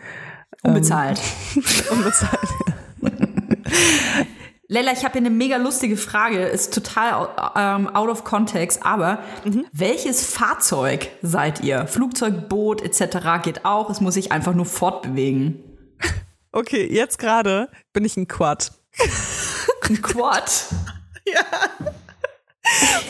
Ähm, 0.64 0.74
unbezahlt. 0.74 1.20
unbezahlt. 1.90 2.48
Lella, 4.66 4.92
ich 4.92 5.04
habe 5.04 5.12
hier 5.12 5.20
eine 5.20 5.30
mega 5.30 5.58
lustige 5.58 5.96
Frage, 5.96 6.38
ist 6.44 6.72
total 6.72 7.28
ähm, 7.54 7.94
out 7.94 8.08
of 8.08 8.24
context, 8.24 8.84
aber 8.84 9.18
mhm. 9.44 9.66
welches 9.72 10.24
Fahrzeug 10.24 11.10
seid 11.22 11.60
ihr? 11.60 11.86
Flugzeug, 11.86 12.48
Boot 12.48 12.80
etc. 12.82 13.42
geht 13.42 13.64
auch, 13.66 13.90
es 13.90 14.00
muss 14.00 14.14
sich 14.14 14.32
einfach 14.32 14.54
nur 14.54 14.66
fortbewegen. 14.66 15.62
Okay, 16.56 16.86
jetzt 16.88 17.18
gerade 17.18 17.68
bin 17.92 18.04
ich 18.04 18.16
ein 18.16 18.28
Quad. 18.28 18.70
Ein 19.88 20.00
Quad? 20.02 20.66
ja. 21.26 21.42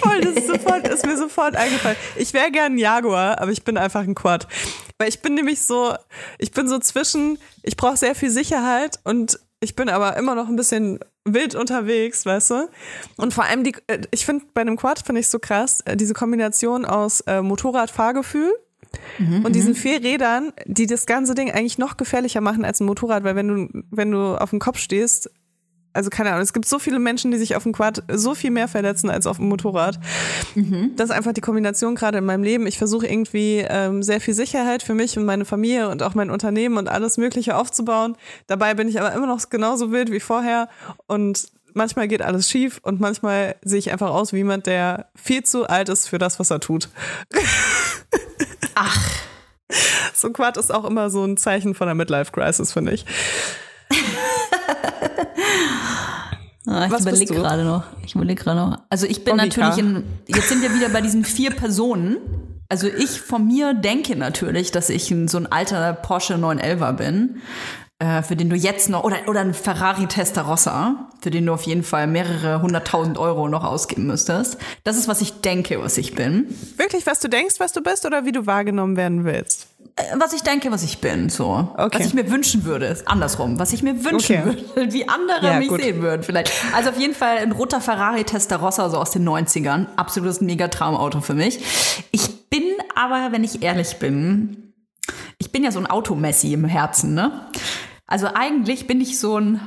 Voll, 0.00 0.20
das 0.20 0.34
ist, 0.34 0.46
sofort, 0.48 0.86
ist 0.88 1.06
mir 1.06 1.16
sofort 1.16 1.56
eingefallen. 1.56 1.96
Ich 2.16 2.32
wäre 2.32 2.50
gern 2.50 2.74
ein 2.74 2.78
Jaguar, 2.78 3.40
aber 3.40 3.52
ich 3.52 3.62
bin 3.62 3.76
einfach 3.76 4.02
ein 4.02 4.14
Quad. 4.14 4.48
Weil 4.98 5.08
ich 5.08 5.20
bin 5.20 5.34
nämlich 5.34 5.62
so, 5.62 5.94
ich 6.38 6.50
bin 6.50 6.68
so 6.68 6.78
zwischen, 6.78 7.38
ich 7.62 7.76
brauche 7.76 7.96
sehr 7.96 8.14
viel 8.14 8.30
Sicherheit 8.30 8.98
und 9.04 9.38
ich 9.60 9.76
bin 9.76 9.88
aber 9.88 10.16
immer 10.16 10.34
noch 10.34 10.48
ein 10.48 10.56
bisschen 10.56 10.98
wild 11.24 11.54
unterwegs, 11.54 12.26
weißt 12.26 12.50
du? 12.50 12.68
Und 13.16 13.32
vor 13.32 13.44
allem 13.44 13.64
die, 13.64 13.74
äh, 13.86 14.00
ich 14.10 14.26
finde 14.26 14.44
bei 14.52 14.60
einem 14.60 14.76
Quad 14.76 15.00
finde 15.04 15.20
ich 15.20 15.28
so 15.28 15.38
krass, 15.38 15.80
äh, 15.84 15.96
diese 15.96 16.14
Kombination 16.14 16.84
aus 16.84 17.20
äh, 17.22 17.40
Motorradfahrgefühl 17.40 18.52
mhm, 19.18 19.44
und 19.44 19.54
diesen 19.54 19.70
mhm. 19.70 19.76
vier 19.76 20.02
Rädern, 20.02 20.52
die 20.66 20.86
das 20.86 21.06
ganze 21.06 21.34
Ding 21.34 21.50
eigentlich 21.50 21.78
noch 21.78 21.96
gefährlicher 21.96 22.40
machen 22.42 22.64
als 22.64 22.80
ein 22.80 22.86
Motorrad, 22.86 23.24
weil 23.24 23.36
wenn 23.36 23.48
du, 23.48 23.82
wenn 23.90 24.10
du 24.10 24.36
auf 24.36 24.50
dem 24.50 24.58
Kopf 24.58 24.78
stehst, 24.78 25.30
also 25.94 26.10
keine 26.10 26.30
Ahnung, 26.30 26.42
es 26.42 26.52
gibt 26.52 26.66
so 26.66 26.78
viele 26.78 26.98
Menschen, 26.98 27.30
die 27.30 27.38
sich 27.38 27.56
auf 27.56 27.62
dem 27.62 27.72
Quad 27.72 28.02
so 28.12 28.34
viel 28.34 28.50
mehr 28.50 28.68
verletzen 28.68 29.08
als 29.08 29.26
auf 29.26 29.38
dem 29.38 29.48
Motorrad. 29.48 29.98
Mhm. 30.54 30.92
Das 30.96 31.10
ist 31.10 31.16
einfach 31.16 31.32
die 31.32 31.40
Kombination 31.40 31.94
gerade 31.94 32.18
in 32.18 32.24
meinem 32.24 32.42
Leben. 32.42 32.66
Ich 32.66 32.78
versuche 32.78 33.06
irgendwie 33.06 33.64
ähm, 33.66 34.02
sehr 34.02 34.20
viel 34.20 34.34
Sicherheit 34.34 34.82
für 34.82 34.94
mich 34.94 35.16
und 35.16 35.24
meine 35.24 35.44
Familie 35.44 35.88
und 35.88 36.02
auch 36.02 36.14
mein 36.14 36.30
Unternehmen 36.30 36.76
und 36.76 36.88
alles 36.88 37.16
Mögliche 37.16 37.56
aufzubauen. 37.56 38.16
Dabei 38.48 38.74
bin 38.74 38.88
ich 38.88 39.00
aber 39.00 39.12
immer 39.12 39.26
noch 39.26 39.48
genauso 39.48 39.92
wild 39.92 40.10
wie 40.10 40.20
vorher 40.20 40.68
und 41.06 41.46
manchmal 41.74 42.08
geht 42.08 42.22
alles 42.22 42.50
schief 42.50 42.80
und 42.82 43.00
manchmal 43.00 43.56
sehe 43.62 43.78
ich 43.78 43.92
einfach 43.92 44.10
aus 44.10 44.32
wie 44.32 44.38
jemand, 44.38 44.66
der 44.66 45.06
viel 45.14 45.44
zu 45.44 45.68
alt 45.68 45.88
ist 45.88 46.08
für 46.08 46.18
das, 46.18 46.40
was 46.40 46.50
er 46.50 46.60
tut. 46.60 46.88
Ach. 48.74 49.10
So 50.12 50.28
ein 50.28 50.32
Quad 50.32 50.56
ist 50.56 50.72
auch 50.72 50.84
immer 50.84 51.10
so 51.10 51.24
ein 51.24 51.36
Zeichen 51.36 51.74
von 51.74 51.86
der 51.86 51.94
Midlife-Crisis, 51.94 52.72
finde 52.72 52.92
ich. 52.92 53.04
Ah, 56.66 56.86
ich 56.86 56.98
überlege 56.98 57.34
gerade 57.34 57.64
noch. 57.64 57.84
Ich 58.06 58.14
überlege 58.14 58.42
gerade 58.42 58.58
noch. 58.58 58.78
Also 58.88 59.06
ich 59.06 59.22
bin 59.22 59.36
Monika. 59.36 59.60
natürlich 59.60 59.84
in, 59.84 60.04
jetzt 60.26 60.48
sind 60.48 60.62
wir 60.62 60.74
wieder 60.74 60.88
bei 60.88 61.02
diesen 61.02 61.24
vier 61.24 61.50
Personen. 61.50 62.16
Also 62.70 62.86
ich 62.86 63.20
von 63.20 63.46
mir 63.46 63.74
denke 63.74 64.16
natürlich, 64.16 64.70
dass 64.70 64.88
ich 64.88 65.10
ein, 65.10 65.28
so 65.28 65.36
ein 65.36 65.50
alter 65.52 65.92
Porsche 65.92 66.34
911er 66.34 66.92
bin, 66.94 67.42
äh, 67.98 68.22
für 68.22 68.34
den 68.34 68.48
du 68.48 68.56
jetzt 68.56 68.88
noch, 68.88 69.04
oder, 69.04 69.16
oder 69.28 69.40
ein 69.40 69.52
Ferrari 69.52 70.06
Testarossa, 70.06 71.10
für 71.20 71.30
den 71.30 71.44
du 71.46 71.52
auf 71.52 71.62
jeden 71.62 71.82
Fall 71.82 72.06
mehrere 72.06 72.62
hunderttausend 72.62 73.18
Euro 73.18 73.48
noch 73.48 73.62
ausgeben 73.62 74.06
müsstest. 74.06 74.56
Das 74.84 74.96
ist, 74.96 75.06
was 75.06 75.20
ich 75.20 75.42
denke, 75.42 75.80
was 75.82 75.98
ich 75.98 76.14
bin. 76.14 76.46
Wirklich, 76.78 77.06
was 77.06 77.20
du 77.20 77.28
denkst, 77.28 77.56
was 77.58 77.72
du 77.72 77.82
bist, 77.82 78.06
oder 78.06 78.24
wie 78.24 78.32
du 78.32 78.46
wahrgenommen 78.46 78.96
werden 78.96 79.24
willst? 79.24 79.68
Äh, 79.96 80.18
was 80.18 80.32
ich 80.32 80.42
denke, 80.42 80.72
was 80.72 80.82
ich 80.82 80.98
bin, 80.98 81.28
so. 81.28 81.68
Okay. 81.76 81.98
Was 81.98 82.06
ich 82.06 82.14
mir 82.14 82.30
wünschen 82.30 82.64
würde, 82.64 82.86
ist 82.86 83.06
andersrum. 83.06 83.58
Was 83.58 83.72
ich 83.72 83.82
mir 83.82 84.04
wünschen 84.04 84.40
okay. 84.40 84.64
würde, 84.74 84.92
wie 84.92 85.08
andere 85.08 85.46
ja, 85.46 85.58
mich 85.58 85.68
gut. 85.68 85.82
sehen 85.82 86.02
würden, 86.02 86.22
vielleicht. 86.22 86.52
Also 86.74 86.90
auf 86.90 86.98
jeden 86.98 87.14
Fall 87.14 87.38
ein 87.38 87.52
roter 87.52 87.80
Ferrari 87.80 88.24
Testarossa, 88.24 88.90
so 88.90 88.98
aus 88.98 89.12
den 89.12 89.28
90ern. 89.28 89.86
Absolutes 89.96 90.40
Mega-Traumauto 90.40 91.20
für 91.20 91.34
mich. 91.34 91.60
Ich 92.10 92.48
bin 92.48 92.64
aber, 92.96 93.30
wenn 93.30 93.44
ich 93.44 93.62
ehrlich 93.62 93.98
bin, 93.98 94.72
ich 95.38 95.52
bin 95.52 95.62
ja 95.62 95.70
so 95.70 95.78
ein 95.78 95.86
Automessi 95.86 96.52
im 96.52 96.64
Herzen, 96.64 97.14
ne? 97.14 97.48
Also 98.06 98.28
eigentlich 98.34 98.86
bin 98.86 99.00
ich 99.00 99.18
so 99.18 99.38
ein, 99.38 99.60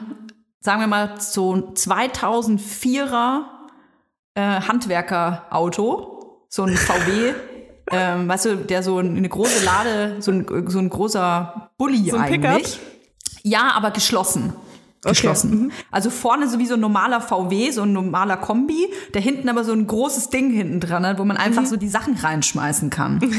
sagen 0.60 0.82
wir 0.82 0.88
mal, 0.88 1.20
so 1.20 1.56
ein 1.56 1.64
2004er 1.74 3.44
äh, 4.36 4.42
Handwerker-Auto. 4.42 6.46
So 6.50 6.64
ein 6.64 6.78
VW 6.78 7.34
ähm, 7.92 8.28
weißt 8.28 8.46
du, 8.46 8.56
der 8.58 8.84
so 8.84 8.98
eine 8.98 9.30
große 9.30 9.64
Lade, 9.64 10.18
so 10.20 10.32
ein, 10.32 10.46
so 10.68 10.80
ein 10.80 10.90
großer 10.90 11.72
Bulli 11.78 12.10
so 12.10 12.18
ein 12.18 12.24
eigentlich. 12.24 12.80
Ja, 13.44 13.72
aber 13.76 13.92
geschlossen. 13.92 14.54
Geschlossen. 15.02 15.54
Okay. 15.54 15.62
Mhm. 15.62 15.72
Also 15.92 16.10
vorne 16.10 16.50
so 16.50 16.60
wie 16.60 16.66
so 16.66 16.74
ein 16.74 16.80
normaler 16.80 17.22
VW, 17.22 17.72
so 17.72 17.84
ein 17.84 17.94
normaler 17.94 18.38
Kombi, 18.38 18.92
der 19.14 19.22
hinten 19.22 19.48
aber 19.48 19.64
so 19.64 19.72
ein 19.72 19.88
großes 19.88 20.30
Ding 20.30 20.52
hinten 20.52 20.80
dran 20.80 21.06
hat, 21.06 21.20
wo 21.20 21.24
man 21.24 21.38
einfach 21.38 21.62
mhm. 21.62 21.68
so 21.68 21.78
die 21.78 21.88
Sachen 21.88 22.16
reinschmeißen 22.16 22.90
kann. 22.90 23.22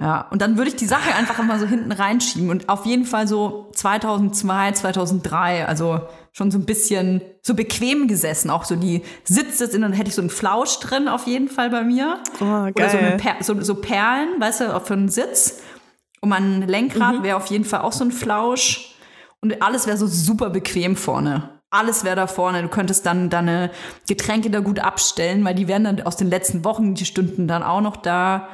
Ja, 0.00 0.26
und 0.30 0.42
dann 0.42 0.56
würde 0.56 0.68
ich 0.68 0.74
die 0.74 0.86
Sache 0.86 1.14
einfach 1.14 1.38
immer 1.38 1.60
so 1.60 1.66
hinten 1.66 1.92
reinschieben 1.92 2.50
und 2.50 2.68
auf 2.68 2.86
jeden 2.86 3.04
Fall 3.04 3.28
so 3.28 3.70
2002, 3.72 4.72
2003, 4.72 5.64
also 5.68 6.00
schon 6.32 6.50
so 6.50 6.58
ein 6.58 6.64
bisschen 6.64 7.20
so 7.42 7.54
bequem 7.54 8.08
gesessen, 8.08 8.50
auch 8.50 8.64
so 8.64 8.74
die 8.74 9.02
Sitze 9.24 9.66
sind, 9.66 9.82
dann 9.82 9.92
hätte 9.92 10.08
ich 10.08 10.14
so 10.14 10.22
einen 10.22 10.30
Flausch 10.30 10.80
drin 10.80 11.06
auf 11.06 11.26
jeden 11.26 11.48
Fall 11.48 11.70
bei 11.70 11.84
mir. 11.84 12.18
Oh, 12.40 12.44
geil. 12.44 12.72
Oder 12.74 12.90
so, 12.90 12.96
per 13.18 13.36
so, 13.40 13.60
so, 13.60 13.74
Perlen, 13.76 14.40
weißt 14.40 14.62
du, 14.62 14.80
für 14.80 14.94
einen 14.94 15.08
Sitz. 15.10 15.62
Und 16.20 16.30
mein 16.30 16.62
Lenkrad 16.66 17.18
mhm. 17.18 17.22
wäre 17.22 17.36
auf 17.36 17.46
jeden 17.46 17.64
Fall 17.64 17.82
auch 17.82 17.92
so 17.92 18.04
ein 18.04 18.12
Flausch. 18.12 18.96
Und 19.40 19.60
alles 19.60 19.86
wäre 19.86 19.96
so 19.96 20.06
super 20.06 20.50
bequem 20.50 20.96
vorne. 20.96 21.50
Alles 21.70 22.04
wäre 22.04 22.16
da 22.16 22.26
vorne. 22.26 22.62
Du 22.62 22.68
könntest 22.68 23.04
dann 23.04 23.28
deine 23.28 23.70
Getränke 24.06 24.50
da 24.50 24.60
gut 24.60 24.78
abstellen, 24.78 25.44
weil 25.44 25.54
die 25.54 25.68
wären 25.68 25.84
dann 25.84 26.02
aus 26.02 26.16
den 26.16 26.30
letzten 26.30 26.64
Wochen, 26.64 26.94
die 26.94 27.04
Stunden 27.04 27.48
dann 27.48 27.62
auch 27.62 27.80
noch 27.80 27.96
da. 27.96 28.48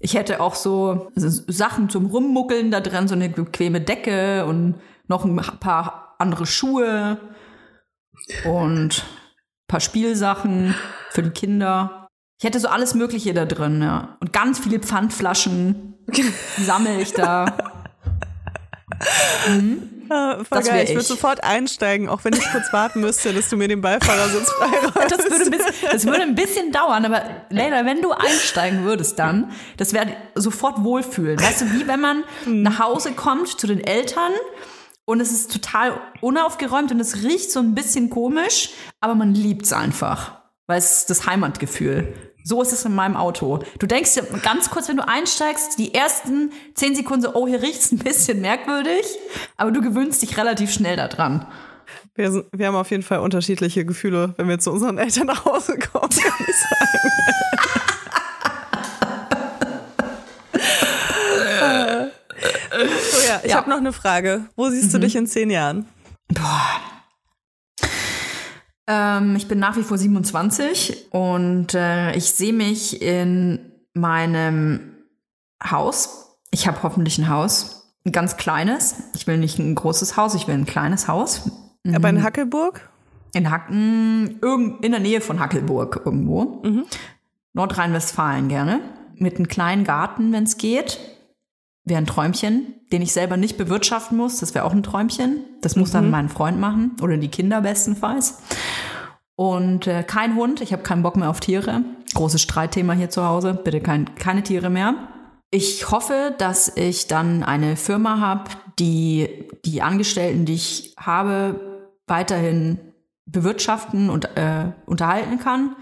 Ich 0.00 0.14
hätte 0.14 0.40
auch 0.40 0.54
so 0.54 1.12
Sachen 1.14 1.88
zum 1.88 2.06
Rummuckeln 2.06 2.70
da 2.70 2.80
drin, 2.80 3.08
so 3.08 3.14
eine 3.14 3.28
bequeme 3.28 3.80
Decke 3.80 4.44
und 4.46 4.74
noch 5.06 5.24
ein 5.24 5.36
paar 5.36 6.05
andere 6.18 6.46
Schuhe 6.46 7.18
und 8.44 8.98
ein 8.98 9.68
paar 9.68 9.80
Spielsachen 9.80 10.74
für 11.10 11.22
die 11.22 11.30
Kinder. 11.30 12.08
Ich 12.38 12.44
hätte 12.44 12.60
so 12.60 12.68
alles 12.68 12.94
Mögliche 12.94 13.32
da 13.34 13.44
drin, 13.44 13.82
ja. 13.82 14.16
Und 14.20 14.32
ganz 14.32 14.58
viele 14.58 14.78
Pfandflaschen 14.78 15.94
sammle 16.58 17.00
ich 17.00 17.12
da. 17.12 17.56
Mhm. 19.48 19.96
Ah, 20.08 20.36
das 20.50 20.68
geil. 20.68 20.84
Ich 20.84 20.90
würde 20.90 21.02
sofort 21.02 21.42
einsteigen, 21.42 22.08
auch 22.08 22.24
wenn 22.24 22.32
ich 22.32 22.44
kurz 22.52 22.72
warten 22.72 23.00
müsste, 23.00 23.32
dass 23.32 23.48
du 23.48 23.56
mir 23.56 23.68
den 23.68 23.80
Beifahrersitz 23.80 24.50
freiräumst. 24.58 25.10
Das 25.10 25.18
würde, 25.30 25.44
ein 25.44 25.50
bisschen, 25.50 25.74
das 25.90 26.06
würde 26.06 26.22
ein 26.22 26.34
bisschen 26.34 26.72
dauern, 26.72 27.04
aber 27.04 27.22
Leila, 27.50 27.84
wenn 27.84 28.02
du 28.02 28.12
einsteigen 28.12 28.84
würdest 28.84 29.18
dann, 29.18 29.50
das 29.76 29.92
wäre 29.92 30.08
sofort 30.34 30.84
wohlfühlen. 30.84 31.40
Weißt 31.40 31.62
du, 31.62 31.72
wie 31.72 31.88
wenn 31.88 32.00
man 32.00 32.24
hm. 32.44 32.62
nach 32.62 32.78
Hause 32.78 33.12
kommt 33.12 33.48
zu 33.48 33.66
den 33.66 33.82
Eltern 33.82 34.32
und 35.06 35.20
es 35.20 35.32
ist 35.32 35.50
total 35.50 35.98
unaufgeräumt 36.20 36.92
und 36.92 37.00
es 37.00 37.22
riecht 37.22 37.50
so 37.50 37.60
ein 37.60 37.74
bisschen 37.74 38.10
komisch, 38.10 38.70
aber 39.00 39.14
man 39.14 39.34
liebt 39.34 39.64
es 39.64 39.72
einfach, 39.72 40.42
weil 40.66 40.78
es 40.78 40.98
ist 40.98 41.10
das 41.10 41.26
Heimatgefühl. 41.26 42.12
So 42.44 42.62
ist 42.62 42.72
es 42.72 42.84
in 42.84 42.94
meinem 42.94 43.16
Auto. 43.16 43.60
Du 43.78 43.86
denkst 43.86 44.14
dir 44.14 44.22
ganz 44.42 44.70
kurz, 44.70 44.88
wenn 44.88 44.96
du 44.96 45.08
einsteigst, 45.08 45.78
die 45.78 45.94
ersten 45.94 46.52
zehn 46.74 46.94
Sekunden 46.94 47.22
so, 47.22 47.34
oh, 47.34 47.48
hier 47.48 47.62
riecht's 47.62 47.90
ein 47.90 47.98
bisschen 47.98 48.40
merkwürdig, 48.40 49.04
aber 49.56 49.70
du 49.70 49.80
gewöhnst 49.80 50.22
dich 50.22 50.36
relativ 50.36 50.70
schnell 50.72 50.96
daran. 50.96 51.46
Wir, 52.14 52.44
wir 52.52 52.66
haben 52.66 52.76
auf 52.76 52.90
jeden 52.90 53.02
Fall 53.02 53.18
unterschiedliche 53.18 53.84
Gefühle, 53.84 54.34
wenn 54.36 54.48
wir 54.48 54.58
zu 54.58 54.72
unseren 54.72 54.98
Eltern 54.98 55.26
nach 55.26 55.44
Hause 55.44 55.78
kommen, 55.78 56.10
kann 56.10 56.46
ich 56.46 56.56
sagen. 56.56 57.55
Ja, 63.36 63.44
ich 63.44 63.50
ja. 63.50 63.56
habe 63.56 63.70
noch 63.70 63.78
eine 63.78 63.92
Frage. 63.92 64.46
Wo 64.56 64.68
siehst 64.68 64.92
du 64.92 64.98
mhm. 64.98 65.02
dich 65.02 65.16
in 65.16 65.26
zehn 65.26 65.50
Jahren? 65.50 65.86
Boah. 66.28 66.80
Ähm, 68.86 69.34
ich 69.36 69.48
bin 69.48 69.58
nach 69.58 69.76
wie 69.76 69.82
vor 69.82 69.98
27 69.98 71.12
und 71.12 71.74
äh, 71.74 72.14
ich 72.14 72.30
sehe 72.30 72.52
mich 72.52 73.02
in 73.02 73.72
meinem 73.94 74.96
Haus. 75.62 76.38
Ich 76.50 76.68
habe 76.68 76.82
hoffentlich 76.82 77.18
ein 77.18 77.28
Haus, 77.28 77.94
ein 78.04 78.12
ganz 78.12 78.36
kleines. 78.36 78.96
Ich 79.14 79.26
will 79.26 79.38
nicht 79.38 79.58
ein 79.58 79.74
großes 79.74 80.16
Haus, 80.16 80.34
ich 80.34 80.46
will 80.46 80.54
ein 80.54 80.66
kleines 80.66 81.08
Haus. 81.08 81.50
Mhm. 81.82 81.94
Aber 81.96 82.08
in 82.08 82.22
Hackelburg? 82.22 82.88
In 83.34 83.50
Hacken, 83.50 84.40
in 84.80 84.90
der 84.92 85.00
Nähe 85.00 85.20
von 85.20 85.40
Hackelburg 85.40 86.02
irgendwo. 86.04 86.62
Mhm. 86.62 86.84
Nordrhein-Westfalen 87.54 88.48
gerne. 88.48 88.80
Mit 89.16 89.36
einem 89.36 89.48
kleinen 89.48 89.84
Garten, 89.84 90.32
wenn 90.32 90.44
es 90.44 90.58
geht. 90.58 90.98
Wäre 91.86 91.98
ein 91.98 92.06
Träumchen, 92.06 92.74
den 92.92 93.00
ich 93.00 93.12
selber 93.12 93.38
nicht 93.38 93.56
bewirtschaften 93.56 94.18
muss. 94.18 94.40
Das 94.40 94.54
wäre 94.54 94.64
auch 94.64 94.72
ein 94.72 94.82
Träumchen. 94.82 95.44
Das 95.62 95.76
muss 95.76 95.90
mhm. 95.90 95.94
dann 95.94 96.10
mein 96.10 96.28
Freund 96.28 96.60
machen 96.60 96.96
oder 97.00 97.16
die 97.16 97.28
Kinder 97.28 97.62
bestenfalls. 97.62 98.42
Und 99.36 99.86
äh, 99.86 100.02
kein 100.02 100.34
Hund. 100.34 100.60
Ich 100.60 100.72
habe 100.72 100.82
keinen 100.82 101.02
Bock 101.02 101.16
mehr 101.16 101.30
auf 101.30 101.40
Tiere. 101.40 101.82
Großes 102.14 102.42
Streitthema 102.42 102.92
hier 102.92 103.08
zu 103.08 103.24
Hause. 103.24 103.54
Bitte 103.54 103.80
kein, 103.80 104.14
keine 104.16 104.42
Tiere 104.42 104.68
mehr. 104.68 104.94
Ich 105.50 105.90
hoffe, 105.90 106.34
dass 106.36 106.76
ich 106.76 107.06
dann 107.06 107.42
eine 107.42 107.76
Firma 107.76 108.18
habe, 108.18 108.50
die 108.78 109.48
die 109.64 109.80
Angestellten, 109.80 110.44
die 110.44 110.54
ich 110.54 110.94
habe, 110.98 111.88
weiterhin 112.06 112.78
bewirtschaften 113.26 114.10
und 114.10 114.36
äh, 114.36 114.72
unterhalten 114.86 115.38
kann. 115.38 115.76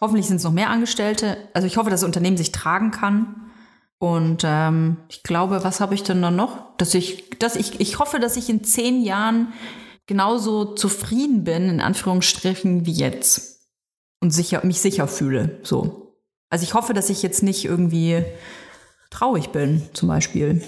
Hoffentlich 0.00 0.26
sind 0.26 0.36
es 0.36 0.44
noch 0.44 0.52
mehr 0.52 0.70
Angestellte. 0.70 1.36
Also 1.54 1.66
ich 1.66 1.76
hoffe, 1.76 1.90
dass 1.90 2.00
das 2.00 2.06
Unternehmen 2.06 2.36
sich 2.36 2.52
tragen 2.52 2.90
kann. 2.90 3.47
Und 3.98 4.42
ähm, 4.44 4.98
ich 5.08 5.22
glaube, 5.24 5.64
was 5.64 5.80
habe 5.80 5.94
ich 5.94 6.04
denn 6.04 6.22
dann 6.22 6.36
noch? 6.36 6.76
Dass 6.76 6.94
ich, 6.94 7.30
dass 7.38 7.56
ich, 7.56 7.80
ich 7.80 7.98
hoffe, 7.98 8.20
dass 8.20 8.36
ich 8.36 8.48
in 8.48 8.62
zehn 8.62 9.02
Jahren 9.02 9.52
genauso 10.06 10.74
zufrieden 10.74 11.44
bin, 11.44 11.68
in 11.68 11.80
Anführungsstrichen, 11.80 12.86
wie 12.86 12.92
jetzt. 12.92 13.68
Und 14.20 14.30
sicher, 14.30 14.64
mich 14.64 14.80
sicher 14.80 15.08
fühle. 15.08 15.60
So. 15.62 16.16
Also 16.50 16.64
ich 16.64 16.74
hoffe, 16.74 16.94
dass 16.94 17.10
ich 17.10 17.22
jetzt 17.22 17.42
nicht 17.42 17.64
irgendwie 17.64 18.24
traurig 19.10 19.50
bin, 19.50 19.88
zum 19.92 20.08
Beispiel. 20.08 20.62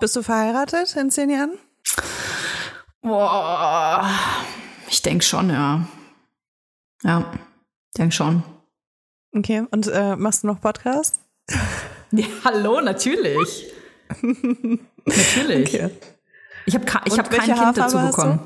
Bist 0.00 0.16
du 0.16 0.22
verheiratet 0.22 0.96
in 0.96 1.10
zehn 1.10 1.30
Jahren? 1.30 1.58
Boah, 3.02 4.08
ich 4.88 5.02
denke 5.02 5.24
schon, 5.24 5.50
ja. 5.50 5.86
Ja, 7.02 7.32
denke 7.96 8.14
schon. 8.14 8.42
Okay, 9.34 9.64
und 9.70 9.88
äh, 9.88 10.16
machst 10.16 10.42
du 10.42 10.46
noch 10.46 10.60
Podcast? 10.60 11.20
Ja, 12.12 12.26
hallo, 12.44 12.80
natürlich. 12.80 13.66
natürlich. 15.04 15.74
Okay. 15.74 15.90
Ich 16.66 16.74
habe 16.74 16.84
ich 17.06 17.18
hab 17.18 17.30
kein 17.30 17.54
Kind 17.54 17.76
dazu 17.76 17.98
bekommen. 17.98 18.40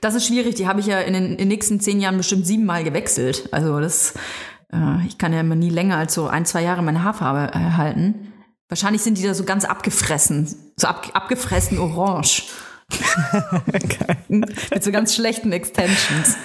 Das 0.00 0.14
ist 0.14 0.26
schwierig, 0.26 0.56
die 0.56 0.66
habe 0.66 0.80
ich 0.80 0.86
ja 0.86 1.00
in 1.00 1.14
den, 1.14 1.24
in 1.32 1.36
den 1.38 1.48
nächsten 1.48 1.80
zehn 1.80 2.00
Jahren 2.00 2.16
bestimmt 2.16 2.46
siebenmal 2.46 2.84
gewechselt. 2.84 3.48
Also 3.52 3.80
das, 3.80 4.14
äh, 4.72 5.06
ich 5.06 5.16
kann 5.16 5.32
ja 5.32 5.40
immer 5.40 5.54
nie 5.54 5.70
länger 5.70 5.96
als 5.96 6.14
so 6.14 6.26
ein, 6.26 6.44
zwei 6.44 6.62
Jahre 6.62 6.82
meine 6.82 7.02
Haarfarbe 7.02 7.52
erhalten. 7.52 8.32
Wahrscheinlich 8.68 9.02
sind 9.02 9.18
die 9.18 9.22
da 9.22 9.34
so 9.34 9.44
ganz 9.44 9.64
abgefressen, 9.64 10.72
so 10.76 10.86
ab, 10.86 11.10
abgefressen 11.14 11.78
orange. 11.78 12.44
Mit 14.28 14.84
so 14.84 14.92
ganz 14.92 15.14
schlechten 15.14 15.52
Extensions. 15.52 16.36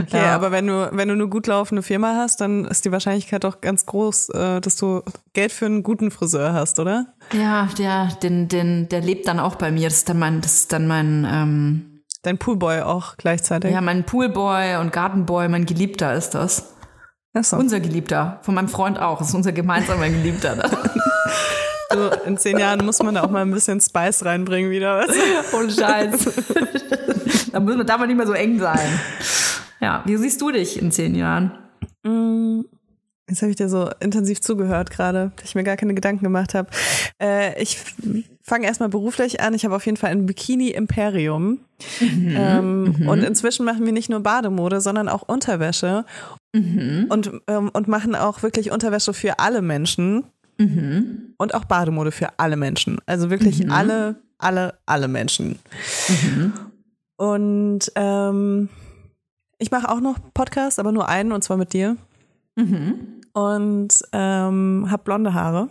Okay, 0.00 0.18
ja. 0.18 0.34
aber 0.34 0.50
wenn 0.50 0.66
du, 0.66 0.90
wenn 0.92 1.08
du 1.08 1.14
eine 1.14 1.28
gut 1.28 1.46
laufende 1.46 1.82
Firma 1.82 2.14
hast, 2.16 2.40
dann 2.40 2.64
ist 2.64 2.84
die 2.84 2.92
Wahrscheinlichkeit 2.92 3.44
doch 3.44 3.60
ganz 3.60 3.86
groß, 3.86 4.30
äh, 4.30 4.60
dass 4.60 4.76
du 4.76 5.02
Geld 5.32 5.52
für 5.52 5.66
einen 5.66 5.82
guten 5.82 6.10
Friseur 6.10 6.52
hast, 6.52 6.78
oder? 6.78 7.06
Ja, 7.32 7.68
der, 7.78 8.08
den, 8.22 8.48
den, 8.48 8.88
der 8.88 9.00
lebt 9.00 9.28
dann 9.28 9.38
auch 9.38 9.56
bei 9.56 9.70
mir. 9.70 9.88
Das 9.88 9.98
ist 9.98 10.08
dann 10.08 10.18
mein, 10.18 10.40
das 10.40 10.54
ist 10.54 10.72
dann 10.72 10.86
mein, 10.86 11.26
ähm, 11.30 11.90
Dein 12.22 12.38
Poolboy 12.38 12.80
auch 12.80 13.18
gleichzeitig. 13.18 13.70
Ja, 13.70 13.82
mein 13.82 14.04
Poolboy 14.04 14.76
und 14.76 14.92
Gartenboy, 14.92 15.48
mein 15.48 15.66
Geliebter 15.66 16.14
ist 16.14 16.30
das. 16.30 16.70
So. 17.38 17.56
Unser 17.56 17.80
Geliebter, 17.80 18.38
von 18.42 18.54
meinem 18.54 18.68
Freund 18.68 18.98
auch. 18.98 19.18
Das 19.18 19.28
ist 19.28 19.34
unser 19.34 19.52
gemeinsamer 19.52 20.08
Geliebter. 20.08 20.56
So, 21.92 22.10
in 22.26 22.36
zehn 22.38 22.58
Jahren 22.58 22.84
muss 22.84 23.00
man 23.02 23.14
da 23.14 23.22
auch 23.22 23.30
mal 23.30 23.42
ein 23.42 23.52
bisschen 23.52 23.80
Spice 23.80 24.24
reinbringen 24.24 24.70
wieder. 24.70 25.06
Ohne 25.52 25.70
Scheiß. 25.70 26.24
da 27.52 27.60
muss 27.60 27.76
man, 27.76 27.86
darf 27.86 27.98
man 27.98 28.08
nicht 28.08 28.16
mehr 28.16 28.26
so 28.26 28.32
eng 28.32 28.58
sein. 28.58 29.00
Ja, 29.84 30.02
wie 30.06 30.16
siehst 30.16 30.40
du 30.40 30.50
dich 30.50 30.80
in 30.80 30.90
zehn 30.90 31.14
Jahren? 31.14 31.52
Mm, 32.04 32.62
jetzt 33.28 33.42
habe 33.42 33.50
ich 33.50 33.56
dir 33.56 33.68
so 33.68 33.90
intensiv 34.00 34.40
zugehört 34.40 34.90
gerade, 34.90 35.32
dass 35.36 35.50
ich 35.50 35.54
mir 35.54 35.62
gar 35.62 35.76
keine 35.76 35.92
Gedanken 35.92 36.24
gemacht 36.24 36.54
habe. 36.54 36.70
Äh, 37.20 37.62
ich 37.62 37.76
fange 38.40 38.64
erstmal 38.64 38.88
beruflich 38.88 39.42
an. 39.42 39.52
Ich 39.52 39.66
habe 39.66 39.76
auf 39.76 39.84
jeden 39.84 39.98
Fall 39.98 40.10
ein 40.10 40.24
Bikini-Imperium. 40.24 41.60
Mhm, 42.00 42.34
ähm, 42.34 42.94
mhm. 42.98 43.08
Und 43.10 43.22
inzwischen 43.24 43.66
machen 43.66 43.84
wir 43.84 43.92
nicht 43.92 44.08
nur 44.08 44.20
Bademode, 44.20 44.80
sondern 44.80 45.10
auch 45.10 45.20
Unterwäsche. 45.20 46.06
Mhm. 46.54 47.08
Und, 47.10 47.30
ähm, 47.46 47.68
und 47.70 47.86
machen 47.86 48.14
auch 48.14 48.42
wirklich 48.42 48.70
Unterwäsche 48.70 49.12
für 49.12 49.38
alle 49.38 49.60
Menschen. 49.60 50.24
Mhm. 50.56 51.34
Und 51.36 51.52
auch 51.52 51.66
Bademode 51.66 52.10
für 52.10 52.38
alle 52.38 52.56
Menschen. 52.56 53.00
Also 53.04 53.28
wirklich 53.28 53.64
mhm. 53.64 53.70
alle, 53.70 54.16
alle, 54.38 54.78
alle 54.86 55.08
Menschen. 55.08 55.58
Mhm. 56.08 56.54
Und 57.18 57.92
ähm, 57.96 58.70
ich 59.58 59.70
mache 59.70 59.88
auch 59.88 60.00
noch 60.00 60.18
Podcasts, 60.34 60.78
aber 60.78 60.92
nur 60.92 61.08
einen 61.08 61.32
und 61.32 61.42
zwar 61.42 61.56
mit 61.56 61.72
dir. 61.72 61.96
Mhm. 62.56 63.20
Und 63.32 64.02
ähm, 64.12 64.86
habe 64.90 65.02
blonde 65.02 65.34
Haare. 65.34 65.68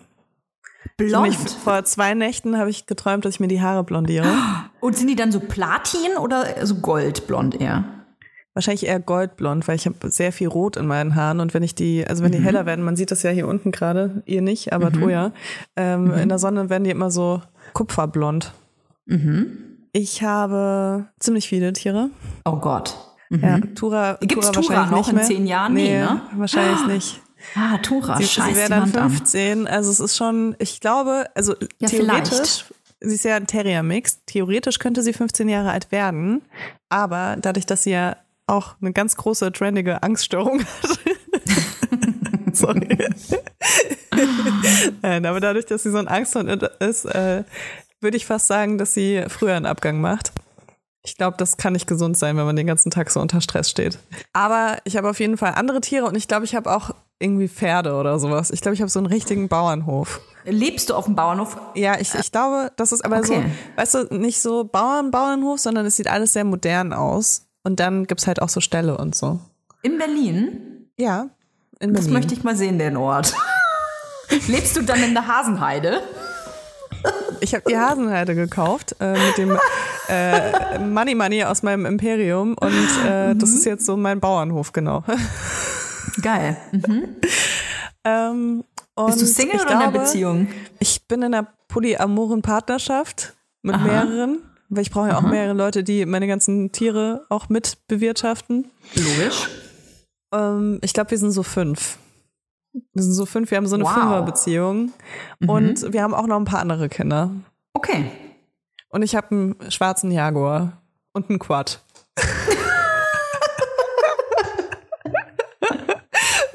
Blond? 0.97 1.27
Mich, 1.27 1.37
vor 1.37 1.83
zwei 1.85 2.13
Nächten 2.13 2.57
habe 2.57 2.69
ich 2.69 2.85
geträumt, 2.85 3.25
dass 3.25 3.35
ich 3.35 3.39
mir 3.39 3.47
die 3.47 3.61
Haare 3.61 3.83
blondiere. 3.83 4.27
Und 4.79 4.97
sind 4.97 5.07
die 5.07 5.15
dann 5.15 5.31
so 5.31 5.39
Platin 5.39 6.17
oder 6.19 6.65
so 6.65 6.75
goldblond 6.75 7.59
eher? 7.59 7.85
Wahrscheinlich 8.53 8.85
eher 8.85 8.99
goldblond, 8.99 9.67
weil 9.67 9.77
ich 9.77 9.87
habe 9.87 10.11
sehr 10.11 10.31
viel 10.31 10.47
Rot 10.47 10.77
in 10.77 10.85
meinen 10.85 11.15
Haaren 11.15 11.39
und 11.39 11.55
wenn 11.55 11.63
ich 11.63 11.73
die, 11.73 12.05
also 12.05 12.23
wenn 12.23 12.31
die 12.31 12.37
mhm. 12.37 12.43
heller 12.43 12.65
werden, 12.67 12.85
man 12.85 12.95
sieht 12.95 13.09
das 13.09 13.23
ja 13.23 13.31
hier 13.31 13.47
unten 13.47 13.71
gerade, 13.71 14.21
ihr 14.27 14.43
nicht, 14.43 14.73
aber 14.73 14.91
mhm. 14.91 14.99
Toja, 14.99 15.31
ähm, 15.75 16.03
mhm. 16.03 16.13
in 16.13 16.29
der 16.29 16.37
Sonne 16.37 16.69
werden 16.69 16.83
die 16.83 16.91
immer 16.91 17.09
so 17.09 17.41
kupferblond. 17.73 18.53
Mhm. 19.07 19.57
Ich 19.91 20.21
habe 20.21 21.05
ziemlich 21.17 21.47
viele 21.47 21.73
Tiere. 21.73 22.11
Oh 22.45 22.57
Gott. 22.57 22.95
Ja, 23.29 23.59
Tura, 23.75 24.17
Gibt's 24.21 24.51
Tura, 24.51 24.61
Tura 24.61 24.85
noch 24.87 25.09
in 25.09 25.21
zehn 25.23 25.47
Jahren? 25.47 25.73
Nee, 25.73 25.89
nee 25.89 25.99
ne? 25.99 26.21
Wahrscheinlich 26.35 26.79
ah. 26.83 26.87
nicht. 26.87 27.21
Ah, 27.55 27.77
Tura, 27.79 28.17
sie, 28.17 28.27
scheiße. 28.27 28.49
Sie 28.49 28.55
wäre 28.55 28.69
dann 28.69 28.87
15, 28.87 29.67
also 29.67 29.91
es 29.91 29.99
ist 29.99 30.15
schon, 30.15 30.55
ich 30.59 30.79
glaube, 30.79 31.25
also 31.35 31.53
ja, 31.79 31.87
theoretisch, 31.87 32.63
vielleicht. 32.63 32.73
sie 33.01 33.15
ist 33.15 33.25
ja 33.25 33.35
ein 33.35 33.47
Terrier-Mix, 33.47 34.21
theoretisch 34.25 34.79
könnte 34.79 35.03
sie 35.03 35.13
15 35.13 35.49
Jahre 35.49 35.71
alt 35.71 35.91
werden, 35.91 36.41
aber 36.89 37.35
dadurch, 37.39 37.65
dass 37.65 37.83
sie 37.83 37.91
ja 37.91 38.17
auch 38.47 38.75
eine 38.81 38.93
ganz 38.93 39.15
große, 39.15 39.51
trendige 39.51 40.03
Angststörung 40.03 40.61
hat. 40.61 40.99
Sorry. 42.55 42.97
Nein, 45.01 45.25
aber 45.25 45.39
dadurch, 45.39 45.65
dass 45.65 45.83
sie 45.83 45.91
so 45.91 45.97
ein 45.97 46.07
Angsthund 46.07 46.63
ist, 46.79 47.05
äh, 47.05 47.43
würde 47.99 48.17
ich 48.17 48.25
fast 48.25 48.47
sagen, 48.47 48.77
dass 48.77 48.93
sie 48.93 49.23
früher 49.27 49.55
einen 49.55 49.65
Abgang 49.65 50.01
macht. 50.01 50.31
Ich 51.05 51.17
glaube, 51.17 51.35
das 51.37 51.57
kann 51.57 51.73
nicht 51.73 51.87
gesund 51.87 52.17
sein, 52.17 52.37
wenn 52.37 52.45
man 52.45 52.55
den 52.55 52.67
ganzen 52.67 52.89
Tag 52.89 53.11
so 53.11 53.19
unter 53.19 53.41
Stress 53.41 53.69
steht. 53.69 53.99
Aber 54.31 54.77
ich 54.85 54.95
habe 54.95 55.09
auf 55.09 55.19
jeden 55.19 55.37
Fall 55.37 55.53
andere 55.55 55.81
Tiere 55.81 56.05
und 56.05 56.15
ich 56.15 56.29
glaube, 56.29 56.45
ich 56.45 56.55
habe 56.55 56.73
auch 56.73 56.91
irgendwie 57.19 57.47
Pferde 57.49 57.95
oder 57.95 58.19
sowas. 58.19 58.51
Ich 58.51 58.61
glaube, 58.61 58.75
ich 58.75 58.81
habe 58.81 58.89
so 58.89 58.99
einen 58.99 59.07
richtigen 59.07 59.49
Bauernhof. 59.49 60.21
Lebst 60.45 60.89
du 60.89 60.93
auf 60.93 61.05
dem 61.05 61.15
Bauernhof? 61.15 61.57
Ja, 61.75 61.99
ich, 61.99 62.13
ich 62.15 62.31
glaube, 62.31 62.71
das 62.75 62.91
ist 62.91 63.03
aber 63.03 63.19
okay. 63.19 63.43
so, 63.75 63.79
weißt 63.81 63.93
du, 63.93 64.17
nicht 64.17 64.41
so 64.41 64.63
Bauern-Bauernhof, 64.65 65.59
sondern 65.59 65.85
es 65.85 65.95
sieht 65.95 66.07
alles 66.07 66.33
sehr 66.33 66.43
modern 66.43 66.93
aus. 66.93 67.47
Und 67.63 67.79
dann 67.79 68.05
gibt 68.07 68.21
es 68.21 68.27
halt 68.27 68.41
auch 68.41 68.49
so 68.49 68.59
Ställe 68.59 68.97
und 68.97 69.15
so. 69.15 69.39
In 69.81 69.97
Berlin? 69.97 70.87
Ja, 70.97 71.29
in 71.79 71.91
Berlin. 71.91 71.95
Das 71.95 72.07
möchte 72.09 72.33
ich 72.33 72.43
mal 72.43 72.55
sehen, 72.55 72.79
den 72.79 72.97
Ort. 72.97 73.33
Lebst 74.47 74.75
du 74.75 74.81
dann 74.81 75.01
in 75.03 75.13
der 75.13 75.27
Hasenheide? 75.27 76.01
Ich 77.43 77.53
habe 77.53 77.63
die 77.67 77.77
Hasenheide 77.77 78.35
gekauft 78.35 78.95
äh, 79.01 79.11
mit 79.11 79.37
dem 79.37 79.57
äh, 80.07 80.79
Money 80.79 81.13
Money 81.13 81.43
aus 81.43 81.61
meinem 81.61 81.85
Imperium 81.85 82.55
und 82.57 82.89
äh, 83.05 83.33
mhm. 83.33 83.39
das 83.39 83.49
ist 83.51 83.65
jetzt 83.65 83.85
so 83.85 83.97
mein 83.97 84.21
Bauernhof, 84.21 84.71
genau. 84.71 85.03
Geil. 86.21 86.57
Mhm. 86.71 87.15
Ähm, 88.05 88.63
Bist 89.05 89.21
du 89.21 89.25
Single 89.25 89.55
oder 89.55 89.65
glaube, 89.65 89.83
in 89.83 89.89
einer 89.89 89.99
Beziehung? 89.99 90.47
Ich 90.79 91.05
bin 91.07 91.21
in 91.21 91.33
einer 91.33 91.47
polyamoren 91.67 92.41
Partnerschaft 92.41 93.33
mit 93.61 93.75
Aha. 93.75 93.83
mehreren. 93.83 94.39
Weil 94.69 94.81
ich 94.81 94.91
brauche 94.91 95.09
ja 95.09 95.17
auch 95.17 95.21
mehrere 95.21 95.53
Leute, 95.53 95.83
die 95.83 96.05
meine 96.05 96.27
ganzen 96.27 96.71
Tiere 96.71 97.25
auch 97.29 97.49
mit 97.49 97.77
bewirtschaften. 97.87 98.71
Logisch. 98.95 99.49
Ähm, 100.33 100.79
ich 100.81 100.93
glaube, 100.93 101.11
wir 101.11 101.17
sind 101.17 101.31
so 101.31 101.43
fünf. 101.43 101.97
Wir 102.73 103.03
sind 103.03 103.13
so 103.13 103.25
fünf, 103.25 103.51
wir 103.51 103.57
haben 103.57 103.67
so 103.67 103.75
eine 103.75 103.83
wow. 103.83 103.93
Fünferbeziehung. 103.93 104.91
Mhm. 105.39 105.49
Und 105.49 105.93
wir 105.93 106.01
haben 106.01 106.13
auch 106.13 106.27
noch 106.27 106.37
ein 106.37 106.45
paar 106.45 106.59
andere 106.59 106.89
Kinder. 106.89 107.31
Okay. 107.73 108.11
Und 108.89 109.03
ich 109.03 109.15
habe 109.15 109.31
einen 109.31 109.71
schwarzen 109.71 110.11
Jaguar 110.11 110.81
und 111.13 111.29
einen 111.29 111.39
Quad. 111.39 111.81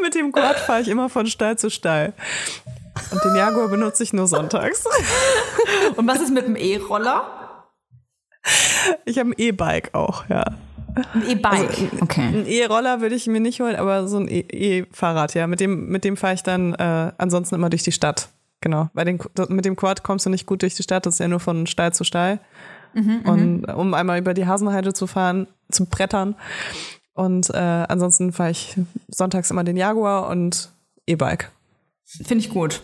Mit 0.01 0.15
dem 0.15 0.32
Quad 0.32 0.57
fahre 0.61 0.81
ich 0.81 0.89
immer 0.89 1.09
von 1.09 1.27
Stall 1.27 1.57
zu 1.59 1.70
Stall. 1.70 2.12
Und 3.11 3.24
den 3.24 3.36
Jaguar 3.36 3.69
benutze 3.69 4.03
ich 4.03 4.12
nur 4.12 4.27
sonntags. 4.27 4.85
Und 5.97 6.07
was 6.07 6.20
ist 6.20 6.32
mit 6.32 6.47
dem 6.47 6.57
E-Roller? 6.57 7.69
Ich 9.05 9.19
habe 9.19 9.31
ein 9.31 9.35
E-Bike 9.36 9.95
auch, 9.95 10.28
ja. 10.28 10.45
Ein 10.94 11.28
E-Bike, 11.28 11.69
also, 11.69 11.89
okay. 12.01 12.28
Ein 12.28 12.47
E-Roller 12.47 13.01
würde 13.01 13.15
ich 13.15 13.27
mir 13.27 13.40
nicht 13.40 13.60
holen, 13.60 13.77
aber 13.77 14.09
so 14.09 14.19
ein 14.19 14.28
E-Fahrrad, 14.28 15.35
ja. 15.35 15.47
Mit 15.47 15.60
dem, 15.60 15.89
mit 15.89 16.05
dem 16.05 16.16
fahre 16.16 16.35
ich 16.35 16.43
dann 16.43 16.74
äh, 16.74 17.12
ansonsten 17.19 17.55
immer 17.55 17.70
durch 17.70 17.82
die 17.82 17.93
Stadt. 17.93 18.28
Genau. 18.60 18.90
Bei 18.94 19.05
den, 19.05 19.20
mit 19.48 19.65
dem 19.65 19.77
Quad 19.77 20.02
kommst 20.02 20.27
du 20.27 20.31
nicht 20.31 20.47
gut 20.47 20.62
durch 20.62 20.74
die 20.74 20.82
Stadt, 20.82 21.06
das 21.06 21.15
ist 21.15 21.20
ja 21.20 21.28
nur 21.28 21.40
von 21.40 21.66
Stall 21.66 21.93
zu 21.93 22.05
Stall. 22.05 22.40
Mhm, 22.94 23.20
und 23.24 23.60
mhm. 23.62 23.74
um 23.74 23.94
einmal 23.94 24.19
über 24.19 24.35
die 24.35 24.47
Hasenheide 24.47 24.93
zu 24.93 25.06
fahren, 25.06 25.47
zu 25.70 25.86
brettern. 25.86 26.35
Und 27.15 27.51
äh, 27.51 27.56
ansonsten 27.56 28.32
fahre 28.32 28.51
ich 28.51 28.77
sonntags 29.09 29.51
immer 29.51 29.65
den 29.65 29.77
Jaguar 29.77 30.28
und 30.28 30.70
E-Bike. 31.06 31.51
Finde 32.05 32.44
ich 32.44 32.51
gut. 32.51 32.81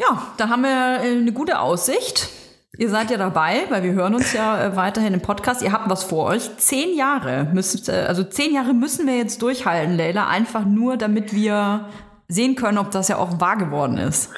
Ja, 0.00 0.22
da 0.36 0.48
haben 0.48 0.62
wir 0.62 1.00
äh, 1.02 1.18
eine 1.18 1.32
gute 1.32 1.58
Aussicht. 1.58 2.28
Ihr 2.78 2.90
seid 2.90 3.10
ja 3.10 3.16
dabei, 3.16 3.62
weil 3.70 3.82
wir 3.82 3.92
hören 3.92 4.14
uns 4.14 4.32
ja 4.32 4.60
äh, 4.62 4.76
weiterhin 4.76 5.14
im 5.14 5.20
Podcast. 5.22 5.62
Ihr 5.62 5.72
habt 5.72 5.88
was 5.88 6.04
vor 6.04 6.26
euch. 6.26 6.50
Zehn 6.58 6.96
Jahre 6.96 7.48
müsst, 7.52 7.88
äh, 7.88 8.04
also 8.06 8.22
zehn 8.24 8.52
Jahre 8.54 8.74
müssen 8.74 9.06
wir 9.06 9.16
jetzt 9.16 9.40
durchhalten, 9.42 9.96
Leila, 9.96 10.26
einfach 10.28 10.64
nur, 10.64 10.96
damit 10.96 11.32
wir 11.34 11.86
sehen 12.28 12.54
können, 12.56 12.78
ob 12.78 12.90
das 12.90 13.08
ja 13.08 13.16
auch 13.18 13.40
wahr 13.40 13.56
geworden 13.56 13.98
ist. 13.98 14.30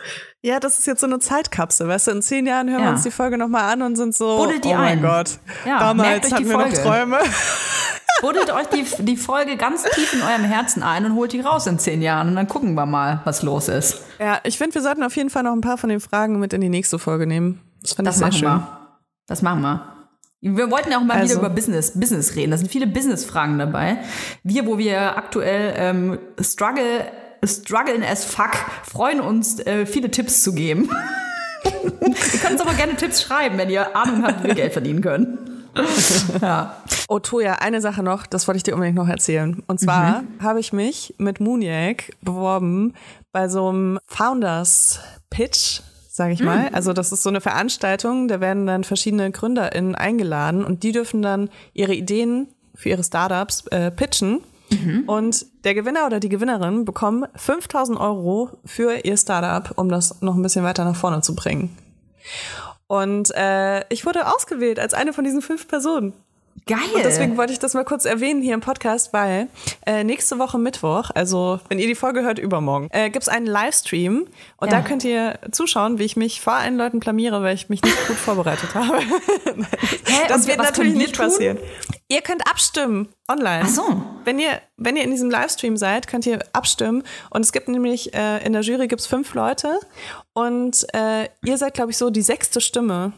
Ja, 0.42 0.60
das 0.60 0.78
ist 0.78 0.86
jetzt 0.86 1.00
so 1.00 1.06
eine 1.06 1.18
Zeitkapsel, 1.18 1.88
weißt 1.88 2.06
du, 2.06 2.10
in 2.12 2.22
zehn 2.22 2.46
Jahren 2.46 2.68
hören 2.70 2.80
Ja. 2.80 2.86
wir 2.86 2.92
uns 2.92 3.02
die 3.02 3.10
Folge 3.10 3.38
nochmal 3.38 3.72
an 3.72 3.82
und 3.82 3.96
sind 3.96 4.14
so, 4.14 4.36
Buddelt 4.36 4.64
die 4.64 4.68
oh 4.68 4.74
mein 4.74 4.98
ein. 4.98 5.02
Gott, 5.02 5.38
Ja, 5.66 5.80
damals 5.80 6.26
euch 6.26 6.32
hatten 6.32 6.44
die 6.44 6.48
wir 6.48 6.56
noch 6.58 6.62
Folge. 6.68 6.82
Träume. 6.82 7.18
Buddelt 8.20 8.52
euch 8.52 8.66
die, 8.68 8.84
die 9.04 9.16
Folge 9.16 9.56
ganz 9.56 9.82
tief 9.84 10.12
in 10.12 10.22
eurem 10.22 10.44
Herzen 10.44 10.82
ein 10.82 11.04
und 11.06 11.14
holt 11.14 11.32
die 11.32 11.40
raus 11.40 11.66
in 11.66 11.78
zehn 11.78 12.02
Jahren 12.02 12.28
und 12.28 12.36
dann 12.36 12.46
gucken 12.48 12.74
wir 12.74 12.86
mal, 12.86 13.20
was 13.24 13.42
los 13.42 13.68
ist. 13.68 14.02
Ja, 14.20 14.38
ich 14.44 14.58
finde, 14.58 14.74
wir 14.74 14.82
sollten 14.82 15.02
auf 15.02 15.16
jeden 15.16 15.30
Fall 15.30 15.42
noch 15.44 15.52
ein 15.52 15.60
paar 15.60 15.78
von 15.78 15.88
den 15.88 16.00
Fragen 16.00 16.38
mit 16.38 16.52
in 16.52 16.60
die 16.60 16.68
nächste 16.68 16.98
Folge 16.98 17.26
nehmen. 17.26 17.60
Das 17.88 17.96
fand 17.96 18.06
Das 18.08 18.14
ich 18.16 18.18
sehr 18.18 18.26
machen 18.28 18.38
schön. 18.38 18.48
wir. 18.48 18.78
Das 19.26 19.42
machen 19.42 19.60
wir. 19.62 19.92
Wir 20.40 20.70
wollten 20.70 20.90
ja 20.92 20.98
auch 20.98 21.02
mal 21.04 21.16
Also- 21.18 21.34
wieder 21.36 21.46
über 21.46 21.50
Business, 21.54 21.98
Business 21.98 22.36
reden. 22.36 22.52
Da 22.52 22.56
sind 22.58 22.70
viele 22.70 22.86
Business-Fragen 22.86 23.58
dabei. 23.58 23.98
Wir, 24.44 24.66
wo 24.66 24.78
wir 24.78 25.16
aktuell 25.18 25.74
ähm, 25.76 26.18
struggle, 26.40 27.04
strugglen 27.44 28.04
as 28.04 28.24
fuck, 28.24 28.52
freuen 28.84 29.20
uns, 29.20 29.58
äh, 29.60 29.84
viele 29.84 30.10
Tipps 30.10 30.42
zu 30.42 30.52
geben. 30.54 30.88
ihr 31.64 32.38
könnt 32.40 32.52
uns 32.52 32.60
aber 32.60 32.74
gerne 32.74 32.94
Tipps 32.96 33.20
schreiben, 33.22 33.58
wenn 33.58 33.68
ihr 33.70 33.96
Ahnung 33.96 34.22
habt, 34.24 34.42
wie 34.44 34.48
wir 34.48 34.54
Geld 34.54 34.72
verdienen 34.72 35.00
können. 35.00 35.38
ja. 36.42 36.76
Oh, 37.08 37.18
Toja, 37.18 37.54
eine 37.54 37.80
Sache 37.80 38.02
noch, 38.02 38.26
das 38.26 38.46
wollte 38.48 38.56
ich 38.58 38.62
dir 38.62 38.74
unbedingt 38.74 38.96
noch 38.96 39.08
erzählen. 39.08 39.62
Und 39.66 39.80
zwar 39.80 40.22
habe 40.40 40.60
ich 40.60 40.72
mich 40.72 41.14
mit 41.18 41.40
Mooniac 41.40 42.10
beworben 42.22 42.94
bei 43.32 43.48
so 43.48 43.68
einem 43.68 43.98
Founders 44.06 45.00
Pitch, 45.30 45.80
sage 46.18 46.34
ich 46.34 46.40
mal. 46.40 46.68
Also 46.72 46.92
das 46.92 47.12
ist 47.12 47.22
so 47.22 47.30
eine 47.30 47.40
Veranstaltung, 47.40 48.28
da 48.28 48.40
werden 48.40 48.66
dann 48.66 48.84
verschiedene 48.84 49.30
GründerInnen 49.30 49.94
eingeladen 49.94 50.64
und 50.64 50.82
die 50.82 50.92
dürfen 50.92 51.22
dann 51.22 51.48
ihre 51.72 51.94
Ideen 51.94 52.48
für 52.74 52.90
ihre 52.90 53.02
Startups 53.02 53.66
äh, 53.68 53.90
pitchen. 53.90 54.40
Und 55.06 55.46
der 55.64 55.74
Gewinner 55.74 56.04
oder 56.04 56.20
die 56.20 56.28
Gewinnerin 56.28 56.84
bekommen 56.84 57.24
5000 57.36 57.98
Euro 57.98 58.50
für 58.66 58.96
ihr 59.02 59.16
Startup, 59.16 59.72
um 59.78 59.88
das 59.88 60.20
noch 60.20 60.34
ein 60.34 60.42
bisschen 60.42 60.62
weiter 60.62 60.84
nach 60.84 60.96
vorne 60.96 61.22
zu 61.22 61.34
bringen. 61.34 61.74
Und 62.86 63.34
äh, 63.34 63.84
ich 63.88 64.04
wurde 64.04 64.26
ausgewählt 64.34 64.78
als 64.78 64.92
eine 64.92 65.14
von 65.14 65.24
diesen 65.24 65.40
fünf 65.40 65.68
Personen. 65.68 66.12
Geil. 66.66 66.78
Und 66.94 67.04
deswegen 67.04 67.36
wollte 67.36 67.52
ich 67.52 67.58
das 67.58 67.74
mal 67.74 67.84
kurz 67.84 68.04
erwähnen 68.04 68.42
hier 68.42 68.54
im 68.54 68.60
Podcast, 68.60 69.12
weil 69.12 69.48
äh, 69.86 70.04
nächste 70.04 70.38
Woche 70.38 70.58
Mittwoch, 70.58 71.10
also 71.14 71.60
wenn 71.68 71.78
ihr 71.78 71.86
die 71.86 71.94
Folge 71.94 72.22
hört, 72.22 72.38
übermorgen, 72.38 72.88
äh, 72.90 73.10
gibt's 73.10 73.28
einen 73.28 73.46
Livestream 73.46 74.26
und 74.56 74.70
Ja. 74.72 74.78
da 74.80 74.86
könnt 74.86 75.04
ihr 75.04 75.38
zuschauen, 75.52 75.98
wie 75.98 76.04
ich 76.04 76.16
mich 76.16 76.40
vor 76.40 76.54
allen 76.54 76.76
Leuten 76.76 77.00
blamiere, 77.00 77.42
weil 77.42 77.54
ich 77.54 77.68
mich 77.68 77.82
nicht 77.82 78.06
gut 78.06 78.16
vorbereitet 78.16 78.74
habe. 78.74 78.98
das 80.28 80.42
und 80.42 80.48
wird 80.48 80.58
natürlich 80.58 80.92
wir 80.92 80.98
nicht 80.98 81.14
tun? 81.14 81.26
passieren. 81.26 81.58
Ihr 82.08 82.22
könnt 82.22 82.48
abstimmen 82.50 83.08
online. 83.30 83.64
Ach 83.64 83.68
so. 83.68 84.02
Wenn 84.24 84.38
ihr, 84.38 84.60
wenn 84.76 84.96
ihr 84.96 85.04
in 85.04 85.10
diesem 85.10 85.30
Livestream 85.30 85.76
seid, 85.76 86.06
könnt 86.06 86.24
ihr 86.26 86.38
abstimmen. 86.52 87.02
Und 87.30 87.42
es 87.42 87.52
gibt 87.52 87.68
nämlich, 87.68 88.14
äh, 88.14 88.44
in 88.44 88.52
der 88.54 88.62
Jury 88.62 88.88
gibt's 88.88 89.06
fünf 89.06 89.34
Leute 89.34 89.78
und 90.32 90.86
äh, 90.94 91.28
ihr 91.44 91.58
seid, 91.58 91.74
glaube 91.74 91.90
ich, 91.90 91.98
so 91.98 92.10
die 92.10 92.22
sechste 92.22 92.60
Stimme. 92.60 93.12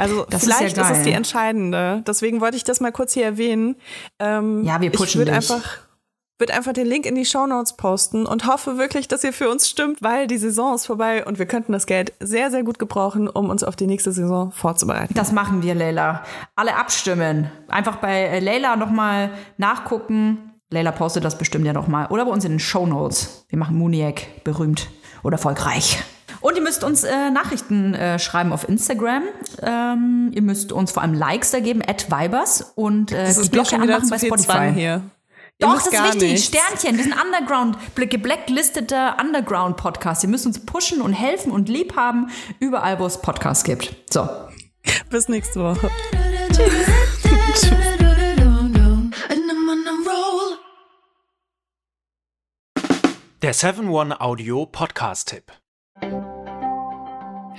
Also 0.00 0.24
Das 0.28 0.42
ist 0.42 0.48
ja 0.48 0.56
vielleicht 0.56 0.78
ist, 0.78 0.90
es 0.90 1.02
die 1.02 1.12
entscheidende. 1.12 2.02
Deswegen 2.06 2.40
wollte 2.40 2.56
ich 2.56 2.64
das 2.64 2.80
mal 2.80 2.92
kurz 2.92 3.12
hier 3.14 3.24
erwähnen. 3.24 3.76
Ähm, 4.18 4.64
Ja, 4.64 4.80
wir 4.80 4.90
ich 4.90 4.96
pushen 4.96 5.20
würde 5.20 5.32
dich. 5.32 5.36
einfach 5.50 5.78
würde 6.40 6.54
einfach 6.54 6.72
den 6.72 6.86
Link 6.86 7.04
in 7.06 7.14
die 7.14 7.26
Shownotes 7.26 7.76
posten 7.76 8.24
und 8.26 8.46
hoffe 8.46 8.78
wirklich, 8.78 9.06
dass 9.08 9.22
ihr 9.22 9.32
für 9.34 9.50
uns 9.50 9.68
stimmt, 9.68 10.02
weil 10.02 10.26
die 10.26 10.38
Saison 10.38 10.74
ist 10.74 10.86
vorbei 10.86 11.24
und 11.26 11.38
wir 11.38 11.44
könnten 11.46 11.72
das 11.72 11.84
Geld 11.86 12.14
sehr, 12.18 12.50
sehr 12.50 12.62
gut 12.64 12.78
gebrauchen, 12.78 13.28
um 13.28 13.50
uns 13.50 13.62
auf 13.62 13.76
die 13.76 13.86
nächste 13.86 14.10
Saison 14.10 14.50
vorzubereiten. 14.50 15.12
Das 15.14 15.32
machen 15.32 15.62
wir, 15.62 15.74
Leila. 15.74 16.24
Alle 16.56 16.76
abstimmen. 16.76 17.50
Einfach 17.68 17.96
bei 17.96 18.22
äh, 18.22 18.40
Leila 18.40 18.76
nochmal 18.76 19.30
nachgucken. 19.58 20.52
Leila 20.70 20.92
postet 20.92 21.24
das 21.24 21.36
bestimmt 21.36 21.66
ja 21.66 21.72
nochmal. 21.74 22.06
Oder 22.06 22.24
bei 22.24 22.30
uns 22.32 22.44
in 22.44 22.52
den 22.52 22.60
Shownotes. 22.60 23.44
Wir 23.50 23.58
machen 23.58 23.76
Muniac 23.76 24.42
berühmt 24.44 24.88
oder 25.22 25.34
erfolgreich. 25.34 26.02
Und 26.40 26.56
ihr 26.56 26.62
müsst 26.62 26.84
uns 26.84 27.04
äh, 27.04 27.30
Nachrichten 27.30 27.94
äh, 27.94 28.18
schreiben 28.18 28.52
auf 28.52 28.68
Instagram. 28.68 29.24
Ähm, 29.62 30.30
ihr 30.34 30.42
müsst 30.42 30.72
uns 30.72 30.92
vor 30.92 31.02
allem 31.02 31.14
Likes 31.14 31.50
da 31.50 31.60
geben, 31.60 31.82
at 31.86 32.10
Vibers. 32.10 32.72
Und 32.74 33.12
äh, 33.12 33.26
Das 33.26 33.40
die 33.40 33.50
Glocke 33.50 33.76
anmachen 33.76 34.08
bei 34.08 34.18
Spotify. 34.18 34.72
Hier. 34.74 35.02
Ihr 35.58 35.66
Doch, 35.66 35.74
das 35.74 35.86
ist 35.88 35.92
wichtig. 36.14 36.32
nichts. 36.32 36.46
Sternchen. 36.46 36.96
Wir 36.96 37.04
sind 37.04 37.14
Underground, 37.22 37.76
geblacklisteter 37.94 39.18
Underground-Podcast. 39.20 40.22
Ihr 40.22 40.30
müsst 40.30 40.46
uns 40.46 40.64
pushen 40.64 41.02
und 41.02 41.12
helfen 41.12 41.52
und 41.52 41.68
lieb 41.68 41.96
haben, 41.96 42.30
überall, 42.60 42.98
wo 42.98 43.04
es 43.04 43.20
Podcasts 43.20 43.62
gibt. 43.62 43.94
So. 44.10 44.26
Bis 45.10 45.28
nächste 45.28 45.60
Woche. 45.60 45.90
Der 53.42 53.54
7-One-Audio-Podcast-Tipp. 53.54 55.52